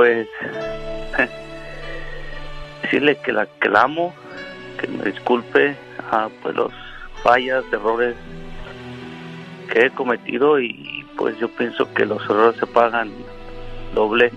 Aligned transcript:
pues 0.00 0.26
decirle 2.82 3.18
que 3.18 3.32
la 3.32 3.44
que 3.44 3.68
la 3.68 3.82
amo, 3.82 4.14
que 4.80 4.86
me 4.88 5.04
disculpe 5.04 5.76
a 6.10 6.30
pues 6.40 6.56
los 6.56 6.72
fallas, 7.22 7.62
errores 7.70 8.16
que 9.70 9.84
he 9.84 9.90
cometido 9.90 10.58
y 10.58 11.04
pues 11.18 11.38
yo 11.38 11.48
pienso 11.50 11.92
que 11.92 12.06
los 12.06 12.22
errores 12.24 12.58
se 12.58 12.66
pagan 12.66 13.12
doble. 13.94 14.32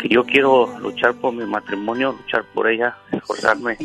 Que 0.00 0.08
yo 0.08 0.24
quiero 0.24 0.78
luchar 0.78 1.12
por 1.16 1.34
mi 1.34 1.44
matrimonio, 1.44 2.12
luchar 2.12 2.46
por 2.54 2.66
ella, 2.66 2.96
esforzarme. 3.12 3.76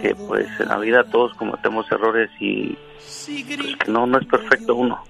Que 0.00 0.14
pues 0.14 0.46
en 0.60 0.68
la 0.68 0.78
vida 0.78 1.02
todos 1.10 1.34
cometemos 1.34 1.90
errores 1.90 2.30
y 2.38 2.78
pues, 2.94 3.76
que 3.84 3.90
no, 3.90 4.06
no 4.06 4.20
es 4.20 4.26
perfecto 4.28 4.76
uno. 4.76 5.02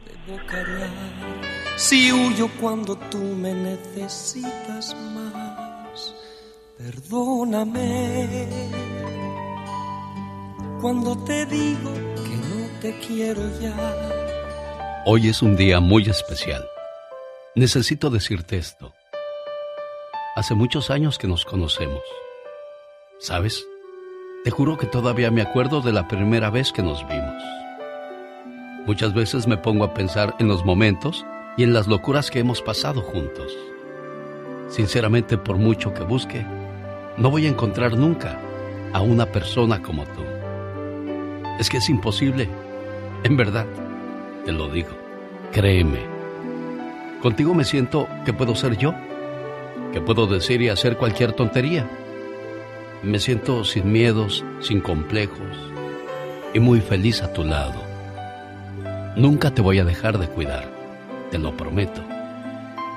Si 1.81 2.13
huyo 2.13 2.51
cuando 2.61 2.95
tú 2.95 3.17
me 3.17 3.55
necesitas 3.55 4.95
más, 5.15 6.15
perdóname. 6.77 8.47
Cuando 10.83 11.17
te 11.25 11.47
digo 11.47 11.95
que 12.17 12.37
no 12.37 12.81
te 12.83 12.99
quiero 12.99 13.41
ya. 13.59 13.75
Hoy 15.07 15.31
es 15.31 15.41
un 15.41 15.57
día 15.57 15.81
muy 15.81 16.03
especial. 16.03 16.63
Necesito 17.55 18.11
decirte 18.11 18.59
esto. 18.59 18.93
Hace 20.37 20.55
muchos 20.55 20.91
años 20.91 21.17
que 21.17 21.29
nos 21.29 21.47
conocemos. 21.47 22.03
¿Sabes? 23.21 23.65
Te 24.45 24.51
juro 24.51 24.77
que 24.77 24.87
todavía 24.87 25.31
me 25.31 25.41
acuerdo 25.41 25.81
de 25.81 25.95
la 25.95 26.07
primera 26.09 26.51
vez 26.51 26.73
que 26.73 26.83
nos 26.83 27.09
vimos. 27.09 27.43
Muchas 28.85 29.15
veces 29.15 29.47
me 29.47 29.57
pongo 29.57 29.85
a 29.85 29.95
pensar 29.95 30.37
en 30.41 30.47
los 30.47 30.63
momentos 30.67 31.25
y 31.57 31.63
en 31.63 31.73
las 31.73 31.87
locuras 31.87 32.31
que 32.31 32.39
hemos 32.39 32.63
pasado 32.63 33.03
juntos. 33.03 33.57
Sinceramente, 34.69 35.37
por 35.37 35.57
mucho 35.57 35.93
que 35.93 36.03
busque, 36.03 36.47
no 37.17 37.31
voy 37.31 37.47
a 37.47 37.51
encontrar 37.51 37.97
nunca 37.97 38.39
a 38.93 39.01
una 39.01 39.27
persona 39.27 39.83
como 39.83 40.05
tú. 40.05 40.23
Es 41.59 41.69
que 41.69 41.79
es 41.79 41.89
imposible. 41.89 42.49
En 43.25 43.37
verdad, 43.37 43.67
te 44.45 44.53
lo 44.53 44.69
digo. 44.69 44.91
Créeme. 45.53 46.01
Contigo 47.21 47.55
me 47.55 47.65
siento 47.65 48.09
que 48.25 48.33
puedo 48.33 48.55
ser 48.55 48.77
yo, 48.79 48.95
que 49.93 50.01
puedo 50.01 50.27
decir 50.27 50.63
y 50.63 50.69
hacer 50.69 50.97
cualquier 50.97 51.33
tontería. 51.33 51.89
Me 53.03 53.19
siento 53.19 53.65
sin 53.65 53.93
miedos, 53.93 54.45
sin 54.61 54.81
complejos 54.81 55.71
y 56.55 56.61
muy 56.61 56.81
feliz 56.81 57.23
a 57.23 57.33
tu 57.33 57.45
lado. 57.45 57.83
Nunca 59.17 59.51
te 59.51 59.63
voy 59.63 59.79
a 59.79 59.85
dejar 59.85 60.19
de 60.19 60.29
cuidar, 60.29 60.71
te 61.31 61.39
lo 61.39 61.57
prometo. 61.57 62.03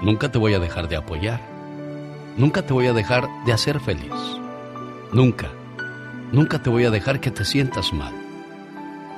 Nunca 0.01 0.31
te 0.31 0.37
voy 0.37 0.53
a 0.53 0.59
dejar 0.59 0.87
de 0.89 0.95
apoyar. 0.95 1.39
Nunca 2.37 2.63
te 2.63 2.73
voy 2.73 2.87
a 2.87 2.93
dejar 2.93 3.27
de 3.45 3.53
hacer 3.53 3.79
feliz. 3.79 4.11
Nunca, 5.11 5.49
nunca 6.31 6.61
te 6.61 6.69
voy 6.69 6.85
a 6.85 6.91
dejar 6.91 7.19
que 7.19 7.31
te 7.31 7.45
sientas 7.45 7.93
mal. 7.93 8.13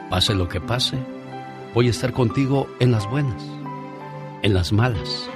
Pase 0.09 0.35
lo 0.35 0.49
que 0.49 0.59
pase, 0.59 0.97
voy 1.73 1.87
a 1.87 1.91
estar 1.91 2.11
contigo 2.11 2.67
en 2.79 2.91
las 2.91 3.09
buenas, 3.09 3.41
en 4.43 4.53
las 4.53 4.73
malas 4.73 5.29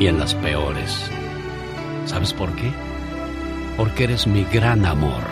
y 0.00 0.06
en 0.06 0.18
las 0.18 0.34
peores. 0.34 1.10
¿Sabes 2.04 2.32
por 2.32 2.50
qué? 2.56 2.70
Porque 3.76 4.04
eres 4.04 4.26
mi 4.26 4.44
gran 4.44 4.84
amor. 4.84 5.22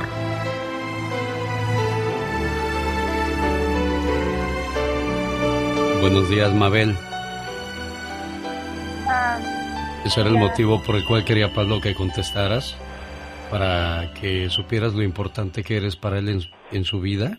Buenos 6.01 6.31
días, 6.31 6.55
Mabel. 6.55 6.97
Ese 10.07 10.21
era 10.21 10.31
el 10.31 10.39
motivo 10.39 10.81
por 10.81 10.95
el 10.95 11.05
cual 11.05 11.25
quería 11.25 11.53
Pablo 11.53 11.81
que 11.81 11.93
contestaras, 11.93 12.79
para 13.51 14.13
que 14.15 14.49
supieras 14.51 14.95
lo 14.95 15.03
importante 15.03 15.65
que 15.65 15.79
eres 15.79 15.97
para 15.97 16.21
él 16.21 16.29
en, 16.29 16.39
en 16.71 16.85
su 16.85 17.01
vida. 17.01 17.39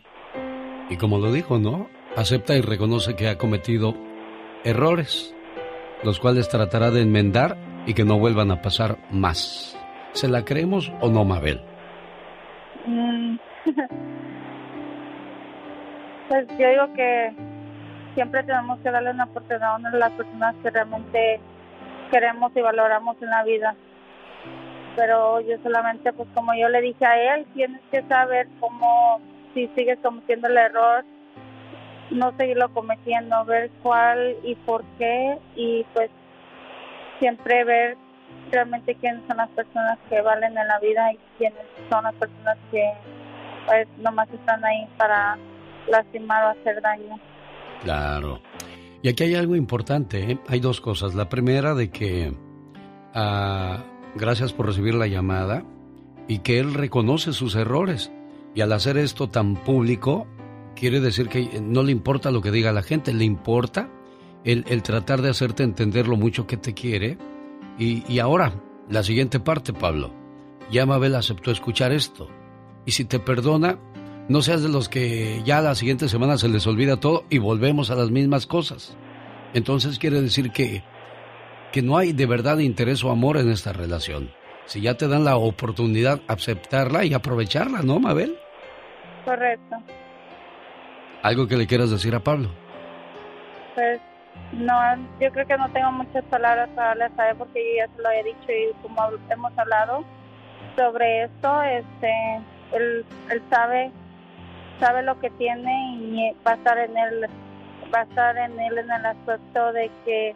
Y 0.89 0.97
como 0.97 1.17
lo 1.17 1.31
dijo, 1.31 1.59
¿no? 1.59 1.87
Acepta 2.17 2.55
y 2.55 2.61
reconoce 2.61 3.15
que 3.15 3.29
ha 3.29 3.37
cometido 3.37 3.95
errores, 4.65 5.33
los 6.03 6.19
cuales 6.19 6.49
tratará 6.49 6.91
de 6.91 7.03
enmendar 7.03 7.55
y 7.85 7.93
que 7.93 8.03
no 8.03 8.19
vuelvan 8.19 8.51
a 8.51 8.61
pasar 8.61 8.97
más. 9.11 9.79
¿Se 10.11 10.27
la 10.27 10.43
creemos 10.43 10.91
o 10.99 11.09
no, 11.09 11.23
Mabel? 11.23 11.61
mm. 12.85 13.37
pues 16.27 16.47
yo 16.59 16.69
digo 16.69 16.93
que 16.97 17.31
siempre 18.13 18.43
tenemos 18.43 18.77
que 18.79 18.91
darle 18.91 19.11
una 19.11 19.23
oportunidad 19.23 19.71
a 19.71 19.77
una 19.77 19.89
de 19.89 19.99
las 19.99 20.11
personas 20.11 20.53
que 20.61 20.69
realmente 20.69 21.39
queremos 22.09 22.51
y 22.55 22.61
valoramos 22.61 23.17
en 23.21 23.29
la 23.29 23.43
vida. 23.43 23.75
Pero 24.95 25.39
yo 25.41 25.57
solamente, 25.61 26.11
pues 26.13 26.27
como 26.33 26.53
yo 26.55 26.69
le 26.69 26.81
dije 26.81 27.05
a 27.05 27.35
él, 27.35 27.45
tienes 27.53 27.81
que 27.91 28.01
saber 28.03 28.47
cómo, 28.59 29.21
si 29.53 29.67
sigues 29.75 29.99
cometiendo 30.01 30.47
el 30.47 30.57
error, 30.57 31.05
no 32.09 32.35
seguirlo 32.37 32.73
cometiendo, 32.73 33.45
ver 33.45 33.69
cuál 33.83 34.37
y 34.43 34.55
por 34.55 34.83
qué 34.97 35.37
y 35.55 35.85
pues 35.93 36.09
siempre 37.19 37.63
ver 37.63 37.97
realmente 38.51 38.95
quiénes 38.95 39.21
son 39.27 39.37
las 39.37 39.49
personas 39.49 39.97
que 40.09 40.21
valen 40.21 40.57
en 40.57 40.67
la 40.67 40.79
vida 40.79 41.11
y 41.13 41.19
quiénes 41.37 41.65
son 41.89 42.03
las 42.03 42.13
personas 42.15 42.57
que 42.71 42.91
pues 43.65 43.87
nomás 43.97 44.29
están 44.29 44.63
ahí 44.63 44.87
para 44.97 45.37
lastimar 45.87 46.45
o 46.45 46.47
hacer 46.49 46.81
daño. 46.81 47.19
Claro. 47.83 48.39
Y 49.01 49.09
aquí 49.09 49.23
hay 49.23 49.35
algo 49.35 49.55
importante, 49.55 50.31
¿eh? 50.31 50.39
hay 50.47 50.59
dos 50.59 50.81
cosas. 50.81 51.13
La 51.15 51.29
primera 51.29 51.75
de 51.75 51.89
que 51.89 52.33
ah, 53.13 53.83
gracias 54.15 54.53
por 54.53 54.65
recibir 54.65 54.95
la 54.95 55.07
llamada 55.07 55.63
y 56.27 56.39
que 56.39 56.59
él 56.59 56.73
reconoce 56.73 57.33
sus 57.33 57.55
errores. 57.55 58.11
Y 58.55 58.61
al 58.61 58.71
hacer 58.71 58.97
esto 58.97 59.29
tan 59.29 59.55
público, 59.55 60.27
quiere 60.75 60.99
decir 60.99 61.29
que 61.29 61.61
no 61.61 61.83
le 61.83 61.91
importa 61.91 62.31
lo 62.31 62.41
que 62.41 62.51
diga 62.51 62.71
la 62.71 62.81
gente, 62.81 63.13
le 63.13 63.25
importa 63.25 63.89
el, 64.43 64.65
el 64.67 64.81
tratar 64.81 65.21
de 65.21 65.29
hacerte 65.29 65.63
entender 65.63 66.07
lo 66.07 66.17
mucho 66.17 66.47
que 66.47 66.57
te 66.57 66.73
quiere. 66.73 67.17
Y, 67.77 68.03
y 68.11 68.19
ahora, 68.19 68.53
la 68.89 69.03
siguiente 69.03 69.39
parte, 69.39 69.73
Pablo. 69.73 70.11
Ya 70.71 70.85
Mabel 70.85 71.15
aceptó 71.15 71.51
escuchar 71.51 71.91
esto. 71.91 72.27
Y 72.85 72.91
si 72.91 73.05
te 73.05 73.19
perdona, 73.19 73.79
no 74.29 74.41
seas 74.41 74.61
de 74.61 74.69
los 74.69 74.89
que 74.89 75.41
ya 75.45 75.61
la 75.61 75.75
siguiente 75.75 76.09
semana 76.09 76.37
se 76.37 76.49
les 76.49 76.67
olvida 76.67 76.97
todo 76.97 77.23
y 77.29 77.37
volvemos 77.37 77.91
a 77.91 77.95
las 77.95 78.11
mismas 78.11 78.45
cosas. 78.45 78.97
Entonces 79.53 79.99
quiere 79.99 80.21
decir 80.21 80.51
que, 80.51 80.83
que 81.71 81.81
no 81.81 81.97
hay 81.97 82.11
de 82.11 82.25
verdad 82.25 82.57
interés 82.57 83.03
o 83.03 83.11
amor 83.11 83.37
en 83.37 83.49
esta 83.49 83.71
relación. 83.71 84.31
Si 84.65 84.81
ya 84.81 84.95
te 84.95 85.07
dan 85.07 85.23
la 85.23 85.37
oportunidad, 85.37 86.19
aceptarla 86.27 87.05
y 87.05 87.13
aprovecharla, 87.13 87.81
¿no, 87.83 87.99
Mabel? 87.99 88.37
Correcto. 89.23 89.77
¿Algo 91.23 91.47
que 91.47 91.55
le 91.55 91.67
quieras 91.67 91.89
decir 91.89 92.13
a 92.13 92.19
Pablo? 92.19 92.49
Pues 93.75 94.01
no, 94.51 94.75
yo 95.21 95.31
creo 95.31 95.47
que 95.47 95.57
no 95.57 95.69
tengo 95.71 95.91
muchas 95.91 96.23
palabras 96.25 96.69
para 96.75 96.89
darle 96.89 97.05
a 97.05 97.35
porque 97.35 97.59
yo 97.59 97.85
ya 97.85 97.95
se 97.95 98.01
lo 98.01 98.09
he 98.11 98.23
dicho 98.23 98.51
y 98.51 98.81
como 98.81 99.01
hemos 99.29 99.57
hablado 99.57 100.03
sobre 100.75 101.23
esto, 101.23 101.63
este, 101.63 102.11
él, 102.73 103.05
él 103.29 103.41
sabe 103.49 103.91
sabe 104.79 105.03
lo 105.03 105.19
que 105.19 105.29
tiene 105.31 105.95
y 105.95 106.35
va 106.45 106.51
a 106.51 106.55
estar 106.55 106.77
en 106.77 106.97
él 106.97 107.25
va 107.93 107.99
a 107.99 108.03
estar 108.03 108.37
en 108.37 108.59
él 108.59 108.77
en 108.77 108.91
el 108.91 109.05
aspecto 109.05 109.73
de 109.73 109.89
que 110.05 110.35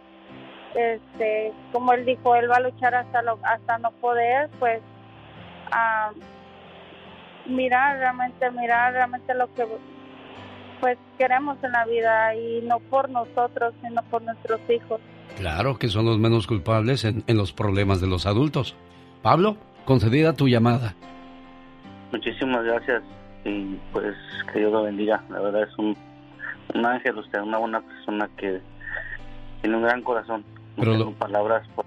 este 0.75 1.53
como 1.71 1.93
él 1.93 2.05
dijo 2.05 2.35
él 2.35 2.49
va 2.49 2.57
a 2.57 2.61
luchar 2.61 2.95
hasta 2.95 3.21
lo 3.21 3.39
hasta 3.43 3.77
no 3.79 3.91
poder 3.91 4.49
pues 4.59 4.81
a 5.71 6.11
mirar 7.45 7.97
realmente 7.97 8.49
mirar 8.51 8.93
realmente 8.93 9.33
lo 9.33 9.53
que 9.53 9.67
pues 10.79 10.97
queremos 11.17 11.57
en 11.63 11.71
la 11.73 11.85
vida 11.85 12.35
y 12.35 12.61
no 12.63 12.79
por 12.79 13.09
nosotros 13.09 13.73
sino 13.81 14.01
por 14.03 14.21
nuestros 14.21 14.59
hijos 14.69 14.99
Claro 15.37 15.77
que 15.79 15.87
son 15.87 16.05
los 16.05 16.19
menos 16.19 16.45
culpables 16.45 17.05
en, 17.05 17.23
en 17.25 17.37
los 17.37 17.53
problemas 17.53 18.01
de 18.01 18.07
los 18.07 18.25
adultos. 18.25 18.75
Pablo, 19.21 19.55
concedida 19.85 20.33
tu 20.33 20.49
llamada. 20.49 20.93
Muchísimas 22.11 22.65
gracias 22.65 23.01
y 23.45 23.75
pues 23.91 24.15
que 24.51 24.59
Dios 24.59 24.71
lo 24.71 24.83
bendiga. 24.83 25.23
La 25.29 25.39
verdad 25.39 25.63
es 25.63 25.77
un, 25.77 25.95
un 26.75 26.85
ángel, 26.85 27.17
usted 27.17 27.39
una 27.41 27.57
buena 27.57 27.81
persona 27.81 28.29
que 28.37 28.61
tiene 29.61 29.77
un 29.77 29.83
gran 29.83 30.01
corazón. 30.01 30.43
No 30.77 30.83
Pero 30.83 30.91
tengo 30.93 31.05
lo- 31.05 31.13
palabras 31.17 31.67
por 31.75 31.85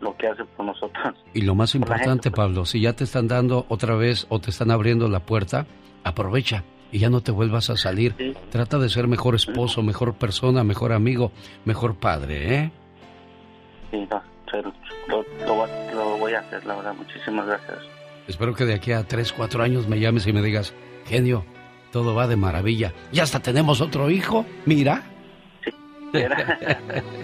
lo 0.00 0.16
que 0.16 0.28
hace 0.28 0.44
por 0.44 0.66
nosotros. 0.66 1.14
Y 1.32 1.42
lo 1.42 1.54
más 1.54 1.74
importante, 1.74 2.08
gente, 2.10 2.30
Pablo, 2.30 2.64
si 2.66 2.80
ya 2.80 2.92
te 2.94 3.04
están 3.04 3.28
dando 3.28 3.66
otra 3.68 3.94
vez 3.94 4.26
o 4.28 4.38
te 4.40 4.50
están 4.50 4.70
abriendo 4.70 5.08
la 5.08 5.20
puerta, 5.20 5.66
aprovecha 6.04 6.64
y 6.92 6.98
ya 6.98 7.08
no 7.10 7.20
te 7.22 7.32
vuelvas 7.32 7.70
a 7.70 7.76
salir. 7.76 8.14
Sí. 8.18 8.34
Trata 8.50 8.78
de 8.78 8.88
ser 8.88 9.06
mejor 9.08 9.34
esposo, 9.34 9.82
mejor 9.82 10.14
persona, 10.14 10.64
mejor 10.64 10.92
amigo, 10.92 11.32
mejor 11.64 11.96
padre, 11.96 12.54
¿eh? 12.54 12.70
Sí, 13.90 14.06
no, 14.10 14.22
lo, 15.08 15.24
lo 15.94 16.16
voy 16.18 16.32
a 16.34 16.40
hacer, 16.40 16.64
la 16.66 16.76
verdad. 16.76 16.94
Muchísimas 16.94 17.46
gracias. 17.46 17.78
Espero 18.28 18.54
que 18.54 18.64
de 18.64 18.74
aquí 18.74 18.92
a 18.92 19.04
3, 19.04 19.32
4 19.32 19.62
años 19.62 19.88
me 19.88 20.00
llames 20.00 20.26
y 20.26 20.32
me 20.32 20.42
digas, 20.42 20.74
genio, 21.06 21.44
todo 21.92 22.14
va 22.14 22.26
de 22.26 22.36
maravilla. 22.36 22.92
Y 23.12 23.20
hasta 23.20 23.40
tenemos 23.40 23.80
otro 23.80 24.10
hijo, 24.10 24.44
mira. 24.64 25.04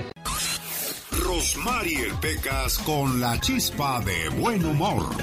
Mariel 1.64 2.12
Pecas 2.20 2.78
con 2.78 3.20
la 3.20 3.38
chispa 3.40 4.00
de 4.00 4.28
buen 4.40 4.64
humor. 4.64 5.16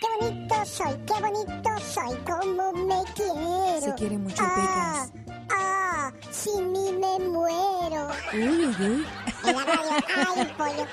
Qué 0.00 0.06
bonito 0.20 0.54
soy, 0.64 0.94
qué 1.06 1.12
bonito 1.20 1.70
soy, 1.78 2.16
cómo 2.26 2.72
me 2.72 3.02
quiero. 3.14 3.80
Se 3.80 3.94
quiere 3.94 4.18
mucho 4.18 4.42
ah, 4.44 5.06
Pecas. 5.12 5.27
Ah, 5.50 6.12
sin 6.30 6.72
mí 6.72 6.92
me 6.92 7.18
muero. 7.24 8.10
Uy, 8.32 8.66
uy, 8.66 9.06
En 9.44 9.56
la 9.56 9.64
radio, 9.64 9.90
ay, 10.16 10.40
el 10.40 10.50
pollo. 10.56 10.86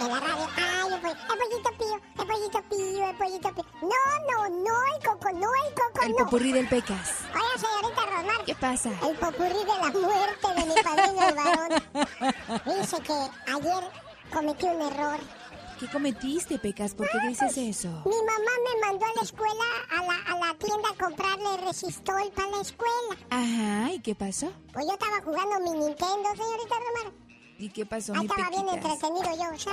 En 0.00 0.08
la 0.12 0.20
radio, 0.20 0.48
ay, 0.56 0.92
el 0.94 1.00
pollo. 1.00 1.14
El 1.14 1.38
pollito 1.38 1.70
pío, 1.78 2.00
el 2.18 2.26
pollito 2.26 2.62
pío, 2.68 3.08
el 3.10 3.16
pollito 3.16 3.54
pío. 3.54 3.64
No, 3.82 4.48
no, 4.48 4.48
no, 4.64 4.94
el 4.94 5.04
coco, 5.04 5.32
no, 5.32 5.48
el 5.66 5.74
coco, 5.74 6.04
El 6.04 6.10
no. 6.12 6.16
popurrí 6.18 6.52
del 6.52 6.68
Pecas. 6.68 7.10
Oiga, 7.34 7.66
señorita 7.68 8.02
Rosmar. 8.06 8.44
¿Qué 8.44 8.54
pasa? 8.54 8.90
El 8.90 9.16
popurrí 9.16 9.58
de 9.58 9.66
la 9.66 9.90
muerte 9.90 10.48
de 10.56 10.64
mi 10.66 10.74
padrino 10.82 11.28
el 11.28 11.34
varón. 11.34 11.82
Dice 12.80 12.96
que 13.02 13.52
ayer 13.52 13.84
cometí 14.32 14.66
un 14.66 14.82
error. 14.82 15.18
¿Qué 15.82 15.88
cometiste, 15.88 16.60
Pecas? 16.60 16.94
¿Por 16.94 17.10
qué 17.10 17.18
dices 17.26 17.58
eso? 17.58 17.88
Mi 18.04 18.14
mamá 18.14 18.52
me 18.62 18.86
mandó 18.86 19.04
a 19.04 19.14
la 19.16 19.22
escuela, 19.22 19.64
a 19.90 19.96
la, 19.96 20.32
a 20.32 20.38
la 20.38 20.54
tienda 20.56 20.88
a 20.90 21.04
comprarle 21.04 21.56
resistol 21.66 22.30
para 22.36 22.50
la 22.50 22.60
escuela. 22.60 23.16
Ajá, 23.30 23.92
¿y 23.92 23.98
qué 23.98 24.14
pasó? 24.14 24.52
Pues 24.72 24.86
yo 24.86 24.92
estaba 24.92 25.20
jugando 25.24 25.58
mi 25.58 25.70
Nintendo, 25.80 26.28
señorita 26.36 26.76
Romar. 26.76 27.12
¿Y 27.58 27.68
qué 27.70 27.84
pasó, 27.84 28.12
Ahí 28.14 28.20
mi 28.20 28.26
estaba 28.26 28.48
bien 28.50 28.68
entretenido 28.68 29.28
yo, 29.36 29.72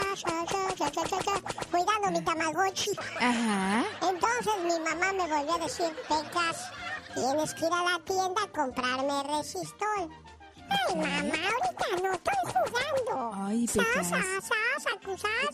cuidando 1.70 2.12
mi 2.12 2.26
Tamagotchi. 2.26 2.92
Ajá. 3.20 3.86
Entonces 4.02 4.54
mi 4.64 4.80
mamá 4.80 5.14
me 5.14 5.28
volvió 5.28 5.54
a 5.54 5.60
decir, 5.60 5.96
Pecas, 6.08 6.72
tienes 7.14 7.54
que 7.54 7.68
ir 7.68 7.72
a 7.72 7.84
la 7.84 8.04
tienda 8.04 8.42
a 8.46 8.48
comprarme 8.48 9.38
resistol. 9.38 10.10
Ay, 10.70 10.96
mamá, 10.96 11.36
ahorita 11.36 11.86
no 12.04 12.14
estoy 12.14 12.36
jugando. 12.46 13.32
Ay, 13.46 13.66
Pecas. 13.68 14.12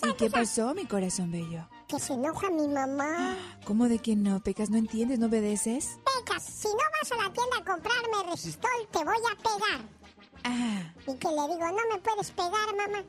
¿Y 0.07 0.13
qué 0.13 0.29
pasó, 0.29 0.73
mi 0.73 0.85
corazón 0.85 1.31
bello? 1.31 1.67
Que 1.87 1.99
se 1.99 2.13
enoja 2.13 2.49
mi 2.49 2.67
mamá. 2.67 3.35
¿Cómo 3.65 3.87
de 3.87 3.99
que 3.99 4.15
no, 4.15 4.39
Pecas? 4.41 4.69
¿No 4.69 4.77
entiendes? 4.77 5.19
¿No 5.19 5.27
obedeces? 5.27 5.97
Pecas, 6.03 6.43
si 6.43 6.67
no 6.67 6.73
vas 6.75 7.11
a 7.11 7.15
la 7.27 7.33
tienda 7.33 7.57
a 7.59 7.63
comprarme 7.63 8.31
resistol, 8.31 8.69
te 8.91 9.03
voy 9.03 9.15
a 9.15 9.35
pegar. 9.37 9.81
Ah, 10.43 10.81
Y 11.07 11.15
que 11.15 11.27
le 11.27 11.33
digo, 11.33 11.65
no 11.71 11.95
me 11.95 12.01
puedes 12.01 12.31
pegar, 12.31 12.75
mamá, 12.77 13.03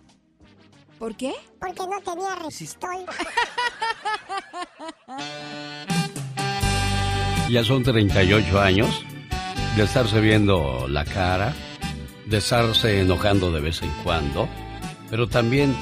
¿por 0.99 1.15
qué? 1.17 1.35
porque 1.61 1.87
no 1.87 2.01
tenía 2.03 2.35
resistol. 2.37 3.05
Ya 7.49 7.63
son 7.63 7.85
38 7.85 8.61
años 8.61 9.05
de 9.77 9.85
estarse 9.85 10.21
viendo 10.21 10.89
la 10.89 11.05
cara, 11.05 11.55
de 12.27 12.39
estarse 12.39 13.01
enojando 13.01 13.51
de 13.53 13.61
vez 13.61 13.83
en 13.83 13.91
cuando, 14.03 14.49
pero 15.11 15.29
también 15.29 15.75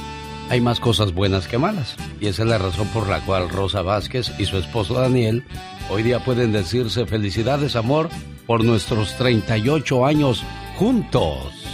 hay 0.50 0.60
más 0.60 0.78
cosas 0.78 1.14
buenas 1.14 1.48
que 1.48 1.58
malas. 1.58 1.96
Y 2.20 2.26
esa 2.26 2.42
es 2.42 2.48
la 2.48 2.58
razón 2.58 2.86
por 2.88 3.08
la 3.08 3.20
cual 3.20 3.48
Rosa 3.48 3.82
Vázquez 3.82 4.32
y 4.38 4.44
su 4.44 4.58
esposo 4.58 4.94
Daniel 4.94 5.44
hoy 5.90 6.02
día 6.02 6.20
pueden 6.20 6.52
decirse 6.52 7.06
felicidades 7.06 7.76
amor 7.76 8.08
por 8.46 8.64
nuestros 8.64 9.16
38 9.16 10.04
años 10.04 10.44
juntos. 10.76 11.66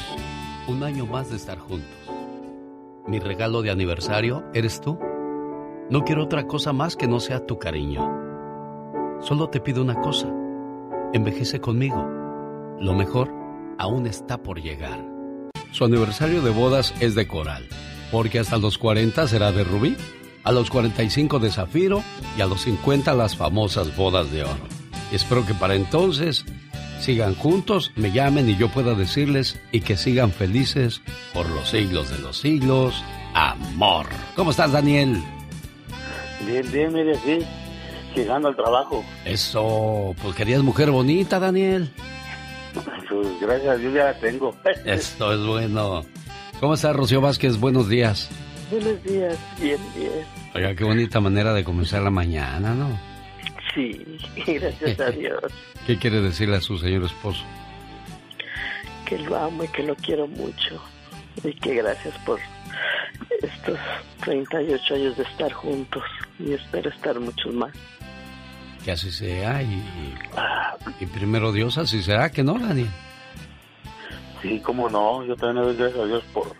Un 0.68 0.82
año 0.84 1.06
más 1.06 1.30
de 1.30 1.36
estar 1.36 1.58
juntos. 1.58 1.88
Mi 3.06 3.18
regalo 3.18 3.62
de 3.62 3.70
aniversario 3.70 4.44
eres 4.54 4.80
tú. 4.80 4.98
No 5.90 6.04
quiero 6.04 6.24
otra 6.24 6.46
cosa 6.46 6.72
más 6.72 6.94
que 6.94 7.08
no 7.08 7.18
sea 7.18 7.44
tu 7.44 7.58
cariño. 7.58 8.08
Solo 9.20 9.48
te 9.48 9.60
pido 9.60 9.82
una 9.82 10.00
cosa. 10.00 10.32
Envejece 11.12 11.60
conmigo. 11.60 12.08
Lo 12.78 12.94
mejor 12.94 13.39
aún 13.80 14.06
está 14.06 14.42
por 14.42 14.60
llegar. 14.60 15.02
Su 15.72 15.86
aniversario 15.86 16.42
de 16.42 16.50
bodas 16.50 16.94
es 17.00 17.14
de 17.14 17.26
coral, 17.26 17.66
porque 18.12 18.38
hasta 18.38 18.58
los 18.58 18.76
40 18.76 19.26
será 19.26 19.52
de 19.52 19.64
rubí, 19.64 19.96
a 20.44 20.52
los 20.52 20.70
45 20.70 21.38
de 21.38 21.50
zafiro 21.50 22.04
y 22.36 22.42
a 22.42 22.46
los 22.46 22.62
50 22.62 23.14
las 23.14 23.36
famosas 23.36 23.96
bodas 23.96 24.30
de 24.30 24.44
oro. 24.44 24.68
Espero 25.12 25.46
que 25.46 25.54
para 25.54 25.76
entonces 25.76 26.44
sigan 27.00 27.34
juntos, 27.34 27.92
me 27.96 28.12
llamen 28.12 28.50
y 28.50 28.56
yo 28.56 28.68
pueda 28.68 28.94
decirles 28.94 29.58
y 29.72 29.80
que 29.80 29.96
sigan 29.96 30.30
felices 30.30 31.00
por 31.32 31.48
los 31.48 31.70
siglos 31.70 32.10
de 32.10 32.18
los 32.18 32.38
siglos. 32.38 33.02
Amor. 33.32 34.06
¿Cómo 34.36 34.50
estás, 34.50 34.72
Daniel? 34.72 35.22
Bien, 36.46 36.70
bien, 36.70 36.92
mire, 36.92 37.14
sí. 37.16 37.38
Llegando 38.14 38.48
al 38.48 38.56
trabajo. 38.56 39.04
Eso, 39.24 40.14
pues 40.20 40.34
querías 40.34 40.62
mujer 40.62 40.90
bonita, 40.90 41.38
Daniel. 41.38 41.90
Pues 42.72 43.40
gracias 43.40 43.80
Dios 43.80 43.94
ya 43.94 44.04
la 44.04 44.18
tengo. 44.18 44.54
Esto 44.84 45.32
es 45.32 45.46
bueno. 45.46 46.04
¿Cómo 46.60 46.74
está 46.74 46.92
Rocío 46.92 47.20
Vázquez? 47.20 47.58
Buenos 47.58 47.88
días. 47.88 48.30
Buenos 48.70 49.02
días, 49.02 49.36
bien, 49.60 49.80
bien. 49.96 50.24
Oiga, 50.54 50.74
qué 50.74 50.84
bonita 50.84 51.20
manera 51.20 51.52
de 51.52 51.64
comenzar 51.64 52.02
la 52.02 52.10
mañana, 52.10 52.74
¿no? 52.74 52.98
Sí, 53.74 54.04
gracias 54.46 55.00
a 55.00 55.10
Dios. 55.10 55.42
¿Qué 55.86 55.96
quiere 55.98 56.20
decirle 56.20 56.56
a 56.56 56.60
su 56.60 56.78
señor 56.78 57.04
esposo? 57.04 57.42
Que 59.06 59.18
lo 59.18 59.36
amo 59.36 59.64
y 59.64 59.68
que 59.68 59.82
lo 59.82 59.96
quiero 59.96 60.26
mucho. 60.26 60.80
Y 61.42 61.52
que 61.54 61.74
gracias 61.74 62.14
por 62.24 62.38
estos 63.42 63.78
38 64.24 64.94
años 64.94 65.16
de 65.16 65.22
estar 65.24 65.52
juntos. 65.52 66.04
Y 66.38 66.52
espero 66.52 66.90
estar 66.90 67.18
muchos 67.18 67.52
más. 67.54 67.72
Que 68.84 68.92
así 68.92 69.10
sea 69.10 69.62
y, 69.62 69.84
y 71.00 71.06
primero 71.06 71.52
Dios 71.52 71.76
así 71.78 72.02
será, 72.02 72.30
que 72.30 72.42
no, 72.42 72.58
Daniel. 72.58 72.90
Sí, 74.42 74.60
cómo 74.64 74.88
no. 74.88 75.24
Yo 75.24 75.36
también 75.36 75.56
le 75.66 75.72
doy 75.72 75.76
gracias 75.76 76.00
a 76.00 76.06
Dios 76.06 76.24
por, 76.32 76.56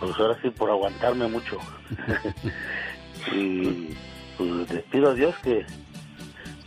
pues 0.00 0.18
ahora 0.18 0.38
sí, 0.42 0.50
por 0.50 0.70
aguantarme 0.70 1.28
mucho. 1.28 1.58
y 3.32 3.88
pues 4.36 4.70
les 4.70 4.82
pido 4.84 5.10
a 5.10 5.14
Dios 5.14 5.34
que 5.42 5.64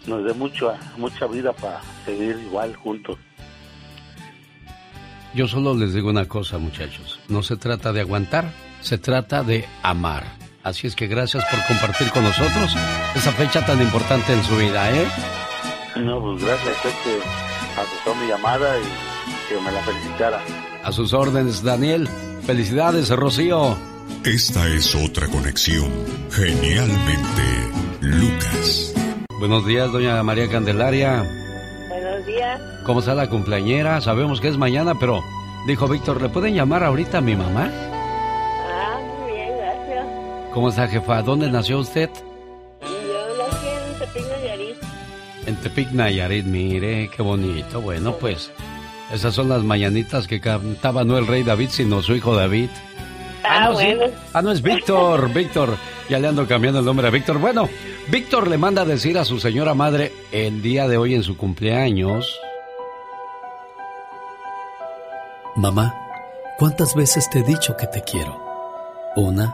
nos 0.08 0.24
dé 0.24 0.34
mucha, 0.34 0.80
mucha 0.98 1.28
vida 1.28 1.54
para 1.54 1.82
seguir 2.06 2.40
igual 2.48 2.76
juntos. 2.76 3.18
Yo 5.34 5.48
solo 5.48 5.76
les 5.76 5.94
digo 5.94 6.10
una 6.10 6.28
cosa, 6.28 6.58
muchachos. 6.58 7.20
No 7.28 7.44
se 7.44 7.58
trata 7.58 7.92
de 7.92 8.02
aguantar, 8.02 8.50
se 8.80 8.98
trata 8.98 9.44
de 9.44 9.66
amar. 9.84 10.24
Así 10.66 10.88
es 10.88 10.96
que 10.96 11.06
gracias 11.06 11.46
por 11.52 11.64
compartir 11.68 12.10
con 12.10 12.24
nosotros 12.24 12.76
esa 13.16 13.32
fecha 13.34 13.64
tan 13.64 13.80
importante 13.80 14.34
en 14.34 14.44
su 14.44 14.58
vida, 14.58 14.90
¿eh? 14.98 15.06
No, 15.96 16.20
pues 16.20 16.44
gracias 16.44 16.68
a 16.68 16.72
usted 16.72 16.90
que 17.04 17.80
aceptó 17.80 18.16
mi 18.16 18.28
llamada 18.28 18.80
y 18.80 18.84
que 19.48 19.62
me 19.62 19.72
la 19.72 19.80
felicitara. 19.84 20.42
A 20.84 20.92
sus 20.92 21.14
órdenes, 21.14 21.62
Daniel. 21.62 22.10
Felicidades, 22.48 23.12
Rocío. 23.12 23.78
Esta 24.24 24.68
es 24.70 24.96
otra 24.96 25.28
conexión. 25.28 25.88
Genialmente, 26.32 27.44
Lucas. 28.02 28.96
Buenos 29.38 29.68
días, 29.68 29.92
doña 29.92 30.24
María 30.24 30.50
Candelaria. 30.50 31.24
Buenos 31.90 32.26
días. 32.26 32.60
¿Cómo 32.88 33.02
está 33.02 33.14
la 33.14 33.30
cumpleañera? 33.30 34.02
Sabemos 34.02 34.42
que 34.42 34.48
es 34.48 34.58
mañana, 34.58 34.96
pero 35.00 35.24
dijo 35.68 35.88
Víctor, 35.88 36.24
¿le 36.24 36.30
pueden 36.30 36.56
llamar 36.56 36.84
ahorita 36.84 37.20
a 37.20 37.22
mi 37.22 37.36
mamá? 37.36 37.70
¿Cómo 40.56 40.70
está, 40.70 40.88
jefa? 40.88 41.22
¿Dónde 41.22 41.52
nació 41.52 41.80
usted? 41.80 42.10
Yo 42.82 42.88
nací 43.38 43.68
en 43.68 44.00
Tepic 44.00 44.30
Nayarit. 44.32 44.78
En 45.48 45.56
Tepic, 45.58 45.92
Nayarit, 45.92 46.46
mire, 46.46 47.10
qué 47.10 47.22
bonito. 47.22 47.82
Bueno, 47.82 48.16
pues, 48.16 48.54
esas 49.12 49.36
son 49.36 49.50
las 49.50 49.64
mañanitas 49.64 50.28
que 50.28 50.40
cantaba 50.40 51.04
no 51.04 51.18
el 51.18 51.28
rey 51.28 51.44
David, 51.44 51.72
sino 51.72 52.02
su 52.02 52.16
hijo 52.16 52.34
David. 52.34 52.70
Ah, 53.44 53.66
no, 53.66 53.78
sí. 53.78 53.84
bueno. 53.84 54.14
Ah, 54.32 54.42
no, 54.42 54.54
es 54.54 54.62
Víctor, 54.62 55.30
Víctor. 55.34 55.76
Ya 56.08 56.20
le 56.20 56.30
ando 56.30 56.48
cambiando 56.48 56.80
el 56.80 56.86
nombre 56.86 57.06
a 57.06 57.12
Víctor. 57.12 57.38
Bueno, 57.38 57.68
Víctor 58.08 58.48
le 58.48 58.58
manda 58.58 58.84
a 58.84 58.86
decir 58.86 59.18
a 59.18 59.26
su 59.26 59.42
señora 59.42 59.74
madre 59.74 60.14
el 60.32 60.62
día 60.62 60.88
de 60.88 60.96
hoy 60.96 61.16
en 61.16 61.24
su 61.24 61.36
cumpleaños. 61.36 62.40
Mamá, 65.58 65.94
¿cuántas 66.58 66.96
veces 66.96 67.30
te 67.30 67.40
he 67.40 67.44
dicho 67.44 67.76
que 67.76 67.88
te 67.88 68.02
quiero? 68.04 68.42
Una, 69.18 69.54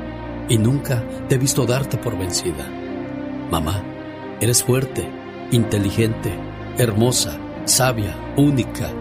y 0.51 0.57
nunca 0.57 1.01
te 1.29 1.35
he 1.35 1.37
visto 1.37 1.65
darte 1.65 1.97
por 1.97 2.17
vencida. 2.17 2.67
Mamá, 3.49 3.81
eres 4.41 4.61
fuerte, 4.61 5.09
inteligente, 5.49 6.37
hermosa, 6.77 7.39
sabia, 7.63 8.17
única. 8.35 8.91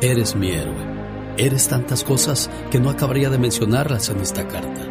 Eres 0.00 0.36
mi 0.36 0.52
héroe. 0.52 0.92
Eres 1.36 1.66
tantas 1.66 2.04
cosas 2.04 2.48
que 2.70 2.78
no 2.78 2.88
acabaría 2.88 3.30
de 3.30 3.38
mencionarlas 3.38 4.10
en 4.10 4.20
esta 4.20 4.46
carta. 4.46 4.82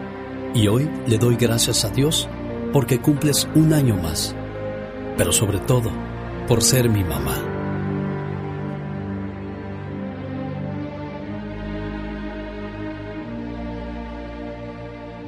Y 0.54 0.68
hoy 0.68 0.92
le 1.08 1.18
doy 1.18 1.38
gracias 1.38 1.86
a 1.86 1.90
Dios 1.92 2.28
porque 2.74 3.00
cumples 3.00 3.48
un 3.56 3.72
año 3.72 3.96
más. 3.96 4.36
Pero 5.16 5.32
sobre 5.32 5.60
todo, 5.60 5.92
por 6.46 6.62
ser 6.62 6.90
mi 6.90 7.06
mamá. 7.06 7.51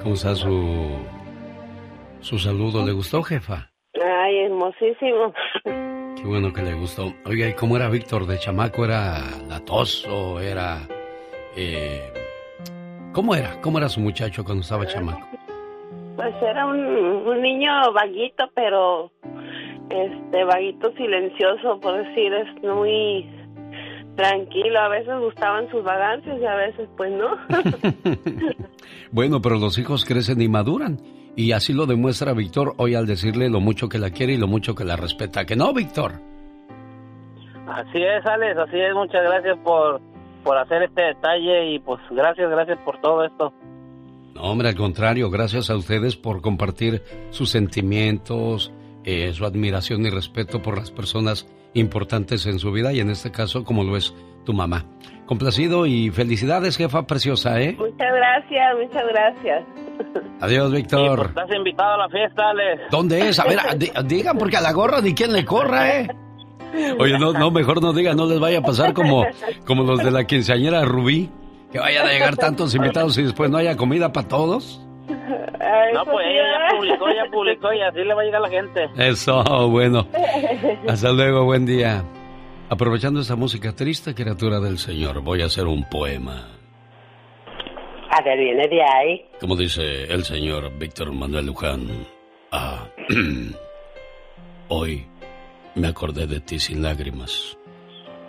¿Cómo 0.04 0.16
está 0.16 0.36
su, 0.36 0.98
su 2.20 2.38
saludo? 2.38 2.86
¿Le 2.86 2.92
gustó, 2.92 3.24
jefa? 3.24 3.72
Ay, 4.04 4.40
hermosísimo. 4.40 5.34
Qué 5.64 6.24
bueno 6.26 6.52
que 6.52 6.62
le 6.62 6.74
gustó. 6.74 7.14
Oiga, 7.26 7.48
¿y 7.48 7.54
cómo 7.54 7.78
era 7.78 7.88
Víctor 7.88 8.28
de 8.28 8.38
chamaco? 8.38 8.84
¿Era 8.84 9.22
latoso? 9.48 10.42
¿Era... 10.42 10.80
Eh, 11.56 12.12
¿Cómo 13.14 13.34
era? 13.34 13.62
¿Cómo 13.62 13.78
era 13.78 13.88
su 13.88 14.02
muchacho 14.02 14.44
cuando 14.44 14.62
estaba 14.62 14.86
chamaco? 14.86 15.26
Pues 16.18 16.36
era 16.42 16.66
un, 16.66 16.80
un 16.80 17.42
niño 17.42 17.72
vaguito, 17.94 18.50
pero 18.54 19.10
este 19.90 20.44
vaguito 20.44 20.92
silencioso, 20.98 21.80
por 21.80 22.06
decir, 22.06 22.34
es 22.34 22.64
muy 22.64 23.26
tranquilo. 24.16 24.80
A 24.80 24.90
veces 24.90 25.20
gustaban 25.20 25.70
sus 25.70 25.84
vagancias 25.84 26.40
y 26.40 26.46
a 26.46 26.56
veces 26.56 26.90
pues 26.98 27.12
no. 27.12 27.38
bueno, 29.12 29.42
pero 29.42 29.58
los 29.58 29.78
hijos 29.78 30.06
crecen 30.06 30.42
y 30.42 30.48
maduran. 30.48 31.00
Y 31.36 31.52
así 31.52 31.74
lo 31.74 31.86
demuestra 31.86 32.34
Víctor 32.34 32.76
hoy 32.78 32.96
al 32.96 33.08
decirle 33.08 33.50
lo 33.50 33.60
mucho 33.60 33.90
que 33.90 33.98
la 33.98 34.12
quiere 34.12 34.34
y 34.34 34.38
lo 34.38 34.48
mucho 34.48 34.76
que 34.76 34.86
la 34.86 34.96
respeta. 34.96 35.46
¿Que 35.46 35.56
no, 35.56 35.74
Víctor? 35.74 36.14
Así 37.68 38.04
es, 38.04 38.26
Alex, 38.26 38.58
así 38.58 38.80
es. 38.80 38.94
Muchas 38.94 39.24
gracias 39.24 39.58
por, 39.64 40.00
por 40.44 40.58
hacer 40.58 40.84
este 40.84 41.02
detalle 41.02 41.74
y 41.74 41.80
pues 41.80 42.00
gracias, 42.12 42.50
gracias 42.50 42.78
por 42.80 43.02
todo 43.02 43.26
esto. 43.26 43.52
No, 44.36 44.44
hombre, 44.44 44.70
al 44.70 44.76
contrario, 44.76 45.30
gracias 45.30 45.70
a 45.70 45.76
ustedes 45.76 46.16
por 46.16 46.42
compartir 46.42 47.02
sus 47.30 47.50
sentimientos, 47.50 48.72
eh, 49.06 49.32
su 49.34 49.46
admiración 49.46 50.06
y 50.06 50.10
respeto 50.10 50.62
por 50.62 50.78
las 50.78 50.92
personas 50.92 51.48
importantes 51.74 52.46
en 52.46 52.60
su 52.60 52.72
vida 52.72 52.94
y 52.94 53.00
en 53.00 53.10
este 53.10 53.32
caso 53.32 53.64
como 53.64 53.84
lo 53.84 53.98
es 53.98 54.14
tu 54.46 54.54
mamá. 54.54 54.86
Complacido 55.26 55.86
y 55.86 56.10
felicidades, 56.10 56.78
jefa 56.78 57.08
preciosa, 57.08 57.60
¿eh? 57.62 57.76
Muchas 57.78 58.14
gracias, 58.14 58.76
muchas 58.78 59.04
gracias. 59.08 59.64
Adiós, 60.42 60.72
Víctor. 60.72 61.18
Pues, 61.18 61.30
estás 61.30 61.58
invitado 61.58 61.94
a 61.94 61.98
la 61.98 62.10
fiesta, 62.10 62.50
Alex. 62.50 62.82
¿Dónde 62.92 63.30
es? 63.30 63.40
A 63.40 63.46
ver, 63.46 63.60
digan 64.06 64.38
porque 64.38 64.58
a 64.58 64.62
la 64.62 64.74
gorra 64.74 65.02
ni 65.02 65.14
quien 65.14 65.32
le 65.32 65.46
corra, 65.46 66.00
¿eh? 66.00 66.08
Oye, 67.00 67.18
no, 67.20 67.34
no, 67.34 67.52
mejor 67.52 67.82
no 67.82 67.94
digan, 67.94 68.18
no 68.18 68.26
les 68.26 68.40
vaya 68.40 68.60
a 68.60 68.62
pasar 68.62 68.94
como, 68.94 69.26
como 69.66 69.84
los 69.84 70.04
de 70.04 70.12
la 70.12 70.26
quinceañera 70.26 70.84
Rubí, 70.84 71.30
que 71.72 71.80
vayan 71.80 72.08
a 72.08 72.12
llegar 72.12 72.36
tantos 72.36 72.74
invitados 72.76 73.18
y 73.18 73.24
después 73.24 73.50
no 73.50 73.58
haya 73.58 73.78
comida 73.78 74.12
para 74.12 74.28
todos. 74.28 74.83
No, 75.08 76.06
pues 76.06 76.26
ella 76.28 76.44
ya 76.70 76.76
publicó, 76.78 77.08
ya 77.10 77.32
publicó 77.32 77.74
y 77.74 77.82
así 77.82 78.00
le 78.00 78.14
va 78.14 78.22
a 78.22 78.26
llegar 78.26 78.42
a 78.42 78.48
la 78.48 78.50
gente. 78.50 78.90
Eso, 78.98 79.44
bueno. 79.70 80.08
Hasta 80.88 81.12
luego, 81.12 81.46
buen 81.46 81.66
día. 81.66 82.04
Aprovechando 82.70 83.20
esa 83.20 83.36
música 83.36 83.74
triste, 83.76 84.16
criatura 84.16 84.60
del 84.60 84.78
Señor, 84.78 85.22
voy 85.22 85.42
a 85.42 85.46
hacer 85.46 85.68
un 85.68 85.84
poema. 85.90 86.48
A 88.16 88.22
ver, 88.22 88.38
viene 88.38 88.68
de 88.68 88.82
ahí. 88.84 89.26
Como 89.40 89.56
dice 89.56 90.04
el 90.04 90.24
señor 90.24 90.72
Víctor 90.78 91.12
Manuel 91.12 91.48
Luján. 91.48 91.88
Ah, 92.52 92.86
hoy 94.68 95.08
me 95.74 95.88
acordé 95.88 96.28
de 96.28 96.40
ti 96.40 96.60
sin 96.60 96.84
lágrimas, 96.84 97.58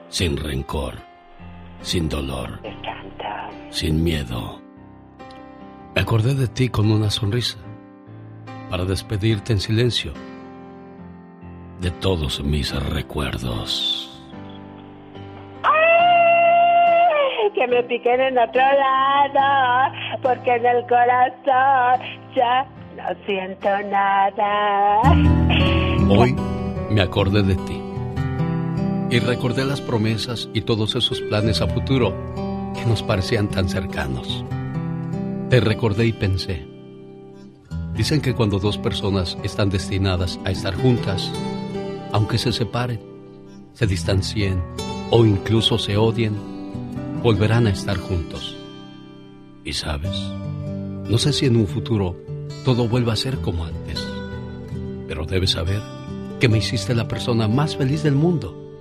sin 0.08 0.38
rencor, 0.38 0.94
sin 1.82 2.08
dolor, 2.08 2.60
sin 3.68 4.02
miedo. 4.02 4.63
Me 5.94 6.02
acordé 6.02 6.34
de 6.34 6.48
ti 6.48 6.68
con 6.68 6.90
una 6.90 7.10
sonrisa 7.10 7.58
para 8.68 8.84
despedirte 8.84 9.52
en 9.52 9.60
silencio 9.60 10.12
de 11.80 11.90
todos 11.90 12.42
mis 12.42 12.74
recuerdos. 12.90 14.10
que 17.54 17.68
me 17.68 17.82
piquen 17.84 18.20
en 18.20 18.36
otro 18.36 18.60
lado, 18.60 19.94
porque 20.22 20.56
en 20.56 20.66
el 20.66 20.82
corazón 20.86 22.00
ya 22.34 22.66
no 22.96 23.04
siento 23.26 23.68
nada. 23.90 25.02
Hoy 26.08 26.34
me 26.90 27.00
acordé 27.00 27.42
de 27.42 27.54
ti 27.54 27.80
y 29.10 29.20
recordé 29.20 29.64
las 29.64 29.80
promesas 29.80 30.48
y 30.52 30.62
todos 30.62 30.96
esos 30.96 31.20
planes 31.20 31.60
a 31.60 31.68
futuro 31.68 32.12
que 32.74 32.84
nos 32.86 33.02
parecían 33.02 33.48
tan 33.48 33.68
cercanos. 33.68 34.44
Te 35.54 35.60
recordé 35.60 36.04
y 36.06 36.12
pensé. 36.12 36.66
Dicen 37.94 38.20
que 38.20 38.34
cuando 38.34 38.58
dos 38.58 38.76
personas 38.76 39.38
están 39.44 39.70
destinadas 39.70 40.40
a 40.44 40.50
estar 40.50 40.74
juntas, 40.74 41.30
aunque 42.10 42.38
se 42.38 42.50
separen, 42.50 42.98
se 43.72 43.86
distancien 43.86 44.60
o 45.12 45.24
incluso 45.24 45.78
se 45.78 45.96
odien, 45.96 46.34
volverán 47.22 47.68
a 47.68 47.70
estar 47.70 47.96
juntos. 47.98 48.56
Y 49.64 49.74
sabes, 49.74 50.18
no 51.08 51.18
sé 51.18 51.32
si 51.32 51.46
en 51.46 51.54
un 51.54 51.68
futuro 51.68 52.16
todo 52.64 52.88
vuelva 52.88 53.12
a 53.12 53.16
ser 53.16 53.38
como 53.38 53.64
antes, 53.64 54.04
pero 55.06 55.24
debes 55.24 55.52
saber 55.52 55.80
que 56.40 56.48
me 56.48 56.58
hiciste 56.58 56.96
la 56.96 57.06
persona 57.06 57.46
más 57.46 57.76
feliz 57.76 58.02
del 58.02 58.16
mundo, 58.16 58.80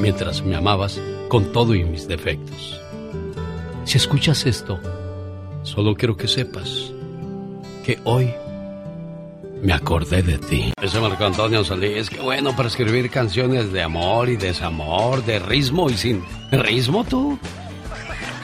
mientras 0.00 0.42
me 0.42 0.56
amabas 0.56 0.98
con 1.28 1.52
todo 1.52 1.74
y 1.74 1.84
mis 1.84 2.08
defectos. 2.08 2.80
Si 3.84 3.98
escuchas 3.98 4.46
esto, 4.46 4.80
solo 5.64 5.96
quiero 5.96 6.16
que 6.16 6.28
sepas 6.28 6.92
que 7.84 7.98
hoy 8.04 8.32
me 9.62 9.72
acordé 9.72 10.22
de 10.22 10.38
ti. 10.38 10.72
Ese 10.80 11.00
Marco 11.00 11.24
Antonio 11.24 11.64
Solís, 11.64 12.10
qué 12.10 12.20
bueno 12.20 12.54
para 12.54 12.68
escribir 12.68 13.10
canciones 13.10 13.72
de 13.72 13.82
amor 13.82 14.28
y 14.28 14.36
desamor, 14.36 15.24
de 15.24 15.38
ritmo 15.38 15.88
y 15.88 15.94
sin 15.94 16.22
ritmo 16.52 17.02
tú. 17.04 17.38